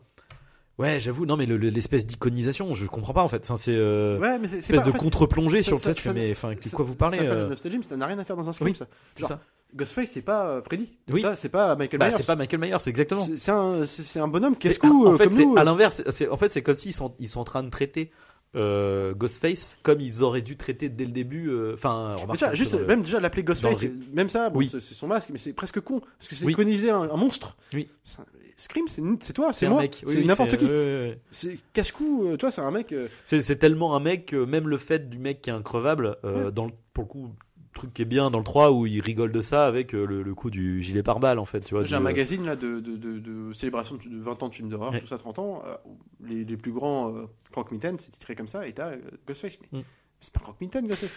Ouais, 0.78 0.98
j'avoue, 1.01 1.26
non, 1.26 1.36
mais 1.36 1.47
le- 1.47 1.59
le- 1.59 1.68
l'espèce 1.68 2.06
d'iconisation, 2.06 2.74
je 2.74 2.86
comprends 2.86 3.12
pas 3.12 3.22
en 3.22 3.28
fait. 3.28 3.43
Enfin, 3.44 3.56
c'est. 3.56 3.74
euh, 3.76 4.18
Ouais, 4.18 4.39
mais 4.39 4.48
c'est 4.48 4.55
c'est 4.55 4.74
espèce 4.74 4.78
pas- 4.80 4.84
de 4.86 4.89
en 4.90 4.93
fait, 4.94 4.98
contre-plongée 4.98 5.62
sur 5.62 5.76
le 5.76 5.82
ça- 5.82 5.94
tu 5.94 6.02
ça- 6.02 6.12
fais, 6.14 6.18
mais 6.18 6.30
enfin, 6.32 6.52
de 6.52 6.68
quoi 6.74 6.84
vous 6.84 6.94
parlez 6.94 7.18
Ça 7.18 7.24
fait 7.24 7.30
euh, 7.30 7.82
ça 7.82 7.97
n'a 7.97 8.06
rien 8.06 8.18
à 8.18 8.24
faire 8.24 8.36
dans 8.36 8.48
un 8.48 8.52
Scream 8.52 8.70
Oui, 8.70 8.74
ça. 8.76 8.86
Genre, 9.18 9.28
ça. 9.28 9.40
Ghostface 9.74 10.10
c'est 10.10 10.22
pas 10.22 10.47
euh, 10.47 10.62
Freddy. 10.62 10.98
Oui. 11.10 11.24
C'est 11.36 11.51
pas 11.51 11.76
Michael 11.76 12.01
Bah, 12.01 12.09
Myers. 12.09 12.16
c'est 12.16 12.26
pas 12.26 12.36
Michael 12.36 12.60
Myers, 12.60 12.76
exactement. 12.86 13.24
C'est- 13.36 13.51
un, 13.51 13.82
un 14.16 14.28
bonhomme 14.28 14.56
qui 14.56 14.68
est 14.68 14.72
C'est- 14.72 14.78
cou 14.78 15.06
en 15.06 15.16
fait, 15.16 15.24
comme 15.24 15.32
c'est 15.32 15.47
à 15.60 15.64
l'inverse. 15.64 16.02
c'est- 16.10 16.28
En 16.28 16.36
fait, 16.39 16.51
c'est 16.51 16.62
comme 16.62 16.76
s'ils 16.76 16.93
sont, 16.94 17.14
ils 17.18 17.28
sont 17.28 17.40
en 17.40 17.44
train 17.44 17.62
de 17.62 17.70
traiter 17.70 18.10
euh, 18.55 19.14
Ghostface 19.14 19.78
comme 19.82 20.01
ils 20.01 20.22
auraient 20.22 20.43
dû 20.43 20.56
traiter 20.59 20.89
dès 20.90 21.06
le 21.06 21.12
début. 21.12 21.48
euh, 21.48 21.72
Enfin, 21.74 22.16
peu 22.28 22.55
juste, 22.55 22.74
le- 22.78 22.84
même 22.86 23.01
déjà 23.02 23.18
l'appeler 23.20 23.44
Ghostface, 23.44 23.86
même 24.12 24.28
ça, 24.28 24.51
bon, 24.51 24.59
Oui. 24.59 24.68
c'est 24.70 24.80
son 24.82 25.06
masque, 25.06 25.30
mais 25.32 25.39
c'est 25.39 25.52
presque 25.55 25.80
con 25.80 26.01
parce 26.01 26.28
que 26.28 26.34
c'est 26.34 26.44
Oui. 26.44 26.52
iconiser 26.52 26.90
un, 26.90 27.02
un 27.10 27.16
monstre. 27.16 27.56
Oui. 27.72 27.89
Scream, 28.62 28.84
c'est 28.86 29.32
toi, 29.32 29.52
c'est 29.52 29.60
c'est 29.60 29.66
un 29.66 29.70
moi, 29.70 29.82
c'est 29.90 30.06
oui, 30.06 30.24
n'importe 30.24 30.56
qui. 30.56 30.66
ouais. 30.66 31.18
C'est 31.32 31.59
casse-cou, 31.72 32.26
euh, 32.26 32.36
tu 32.36 32.43
vois, 32.43 32.52
c'est 32.52 32.60
un 32.60 32.70
mec. 32.70 32.93
euh, 32.93 33.09
C'est 33.24 33.56
tellement 33.59 33.97
un 33.97 34.01
mec, 34.01 34.26
que 34.26 34.36
même 34.44 34.68
le 34.68 34.78
fait 34.78 35.10
du 35.10 35.18
mec 35.18 35.43
qui 35.43 35.51
est 35.51 35.52
increvable, 35.52 36.16
euh, 36.24 36.51
dans 36.52 36.66
le, 36.66 36.72
pour 36.93 37.02
le 37.05 37.09
coup, 37.09 37.34
truc 37.74 37.93
qui 37.93 38.02
est 38.02 38.05
bien 38.05 38.30
dans 38.30 38.39
le 38.39 38.44
3 38.44 38.70
où 38.70 38.86
il 38.86 39.01
rigole 39.01 39.32
de 39.32 39.40
ça 39.40 39.66
avec 39.66 39.94
euh, 39.94 40.05
le, 40.06 40.22
le 40.22 40.34
coup 40.34 40.51
du 40.51 40.80
gilet 40.82 41.02
pare-balles 41.02 41.39
en 41.40 41.44
fait, 41.44 41.60
tu 41.60 41.74
vois. 41.74 41.84
J'ai 41.84 41.97
un 41.97 42.01
magazine 42.01 42.44
là 42.44 42.55
de, 42.55 42.78
de, 42.80 42.97
de, 42.97 43.18
de 43.18 43.52
célébration 43.52 43.97
de 43.97 44.18
20 44.20 44.43
ans 44.44 44.48
de 44.48 44.55
films 44.55 44.68
d'horreur, 44.68 44.93
Ouais. 44.93 45.01
tout 45.01 45.06
ça, 45.06 45.18
30 45.18 45.39
ans. 45.40 45.62
euh, 45.66 45.74
les, 46.24 46.44
les 46.44 46.56
plus 46.56 46.70
grands 46.72 47.12
euh, 47.16 47.26
croque-mitaine, 47.51 47.98
c'est 47.98 48.10
titré 48.12 48.36
comme 48.36 48.47
ça, 48.47 48.68
et 48.68 48.72
t'as 48.74 48.90
euh, 48.93 48.98
Ghostface. 49.26 49.59
Mais 49.72 49.80
Mm. 49.80 49.84
c'est 50.20 50.32
pas 50.34 50.40
croque-mitaine, 50.40 50.86
Ghostface. 50.86 51.10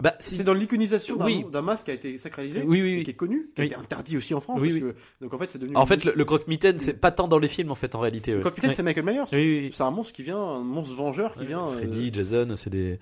Bah, 0.00 0.14
C'est 0.18 0.42
dans 0.44 0.54
l'iconisation 0.54 1.16
d'un 1.16 1.24
Oui. 1.26 1.44
masque 1.62 1.84
qui 1.86 1.90
a 1.90 1.94
été 1.94 2.18
sacralisé, 2.18 2.62
Oui, 2.66 2.82
oui, 2.82 2.92
et 3.00 3.02
qui 3.04 3.10
est 3.10 3.14
connu, 3.14 3.48
qui 3.54 3.62
a 3.62 3.64
été 3.64 3.74
interdit 3.76 4.16
aussi 4.16 4.34
en 4.34 4.40
France. 4.40 4.60
Oui, 4.60 4.68
parce 4.68 4.82
oui. 4.84 4.92
que, 4.92 5.24
donc 5.24 5.34
en 5.34 5.38
fait, 5.38 5.50
c'est 5.50 5.58
devenu. 5.58 5.76
En 5.76 5.86
fait, 5.86 6.04
le, 6.04 6.12
le 6.14 6.24
croque-mitaine, 6.24 6.80
c'est 6.80 6.94
pas 6.94 7.10
tant 7.10 7.28
dans 7.28 7.38
les 7.38 7.48
films 7.48 7.70
en 7.70 7.74
fait 7.74 7.94
en 7.94 8.00
réalité. 8.00 8.32
le 8.32 8.38
ouais. 8.38 8.42
croque-mitaine, 8.42 8.70
Ouais. 8.70 8.76
c'est 8.76 8.82
Michael 8.82 9.04
Myers. 9.04 9.20
Oui, 9.32 9.38
oui, 9.38 9.60
oui. 9.64 9.70
C'est 9.72 9.82
un 9.82 9.90
monstre 9.90 10.14
qui 10.14 10.22
vient, 10.22 10.38
un 10.38 10.62
monstre 10.62 10.94
vengeur 10.94 11.34
qui 11.34 11.46
vient. 11.46 11.66
euh, 11.66 11.70
Freddy, 11.76 12.10
Jason, 12.12 12.48
c'est 12.56 12.70
des. 12.70 12.98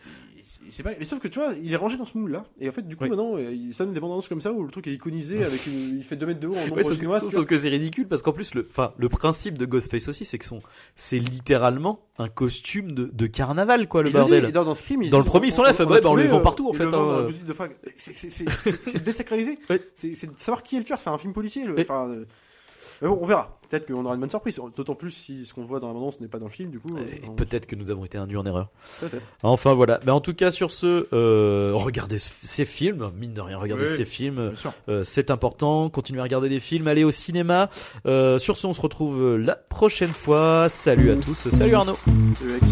C'est- 0.64 0.70
c'est 0.70 0.82
pas... 0.82 0.90
Mais 0.98 1.04
sauf 1.04 1.18
que 1.20 1.28
tu 1.28 1.38
vois, 1.38 1.52
il 1.62 1.72
est 1.72 1.76
rangé 1.76 1.96
dans 1.96 2.04
ce 2.04 2.16
moule 2.18 2.32
là. 2.32 2.44
Et 2.60 2.68
en 2.68 2.72
fait, 2.72 2.86
du 2.86 2.96
coup, 2.96 3.04
Oui. 3.04 3.10
maintenant, 3.10 3.36
euh, 3.36 3.52
il 3.52 3.72
sonne 3.74 3.92
des 3.92 4.00
bandes 4.00 4.26
comme 4.28 4.40
ça 4.40 4.52
où 4.52 4.62
le 4.62 4.70
truc 4.70 4.86
est 4.86 4.92
iconisé 4.92 5.44
avec 5.44 5.66
une... 5.66 5.98
il 5.98 6.04
fait 6.04 6.16
2 6.16 6.26
mètres 6.26 6.40
de 6.40 6.48
haut 6.48 6.52
en 6.54 6.56
Ouais, 6.56 6.70
ombre 6.70 7.18
sauf, 7.18 7.32
sauf 7.32 7.44
que 7.46 7.56
c'est 7.56 7.68
ridicule 7.68 8.06
parce 8.08 8.22
qu'en 8.22 8.32
plus 8.32 8.54
le, 8.54 8.66
enfin, 8.70 8.92
le 8.98 9.08
principe 9.08 9.58
de 9.58 9.66
Ghostface 9.66 10.08
aussi, 10.08 10.24
c'est 10.24 10.38
que 10.38 10.44
son, 10.44 10.62
c'est 10.96 11.18
littéralement 11.18 12.00
un 12.18 12.28
costume 12.28 12.92
de, 12.92 13.06
de 13.12 13.26
carnaval 13.26 13.88
quoi 13.88 14.02
le 14.02 14.06
le 14.06 14.10
dit, 14.12 14.16
bordel. 14.18 14.52
dans, 14.52 14.64
dans 14.64 14.74
Scream, 14.74 15.08
Dans 15.08 15.18
le 15.18 15.24
premier, 15.24 15.48
ils 15.48 15.52
sont 15.52 15.62
là, 15.62 15.72
on- 15.78 15.82
on 15.82 15.86
ouais, 15.86 16.00
bah, 16.00 16.08
on 16.10 16.14
trouvé, 16.14 16.26
vend 16.28 16.40
partout, 16.40 16.68
en 16.68 16.72
ils 16.72 16.76
fait, 16.76 16.84
le 16.84 16.94
hein. 16.94 17.26
C'est- 17.96 19.02
désacralisé. 19.02 19.58
Ouais. 19.70 19.80
C'est 19.94 20.10
de 20.26 20.38
savoir 20.38 20.62
qui 20.62 20.76
est 20.76 20.78
le 20.78 20.84
tueur. 20.84 21.00
C'est 21.00 21.10
un 21.10 21.18
film 21.18 21.32
policier. 21.32 21.64
le- 21.64 21.74
euh, 21.78 22.24
mais 23.02 23.08
bon, 23.08 23.18
on 23.20 23.26
verra. 23.26 23.58
Peut-être 23.68 23.86
qu'on 23.86 24.04
aura 24.04 24.14
une 24.14 24.20
bonne 24.20 24.30
surprise. 24.30 24.60
D'autant 24.76 24.94
plus 24.94 25.10
si 25.10 25.44
ce 25.46 25.54
qu'on 25.54 25.62
voit 25.62 25.80
dans 25.80 25.88
la 25.88 25.92
bande-annonce 25.94 26.20
n'est 26.20 26.28
pas 26.28 26.38
dans 26.38 26.46
le 26.46 26.52
film, 26.52 26.70
du 26.70 26.78
coup. 26.78 26.96
Et 26.98 27.22
euh, 27.26 27.32
Peut-être 27.36 27.66
que 27.66 27.74
nous 27.74 27.90
avons 27.90 28.04
été 28.04 28.18
induits 28.18 28.36
en 28.36 28.44
erreur. 28.44 28.68
Peut-être. 29.00 29.26
Enfin 29.42 29.72
voilà. 29.74 29.98
Mais 30.04 30.12
en 30.12 30.20
tout 30.20 30.34
cas 30.34 30.50
sur 30.50 30.70
ce, 30.70 31.08
euh, 31.14 31.72
regardez 31.74 32.18
ces 32.18 32.64
films, 32.66 33.10
mine 33.18 33.32
de 33.32 33.40
rien, 33.40 33.58
regardez 33.58 33.84
Oui. 33.84 33.96
ces 33.96 34.04
films. 34.04 34.52
Euh, 34.88 35.02
c'est 35.04 35.30
important. 35.30 35.88
Continuez 35.90 36.20
à 36.20 36.24
regarder 36.24 36.48
des 36.50 36.60
films, 36.60 36.86
allez 36.86 37.04
au 37.04 37.10
cinéma. 37.10 37.70
Euh, 38.06 38.38
sur 38.38 38.56
ce, 38.56 38.66
on 38.66 38.72
se 38.74 38.80
retrouve 38.80 39.36
la 39.36 39.56
prochaine 39.56 40.12
fois. 40.12 40.68
Salut 40.68 41.10
à 41.10 41.16
tous. 41.16 41.48
Salut 41.48 41.74
Arnaud. 41.74 41.96
C'est 42.38 42.44
le 42.44 42.56
ex. 42.56 42.66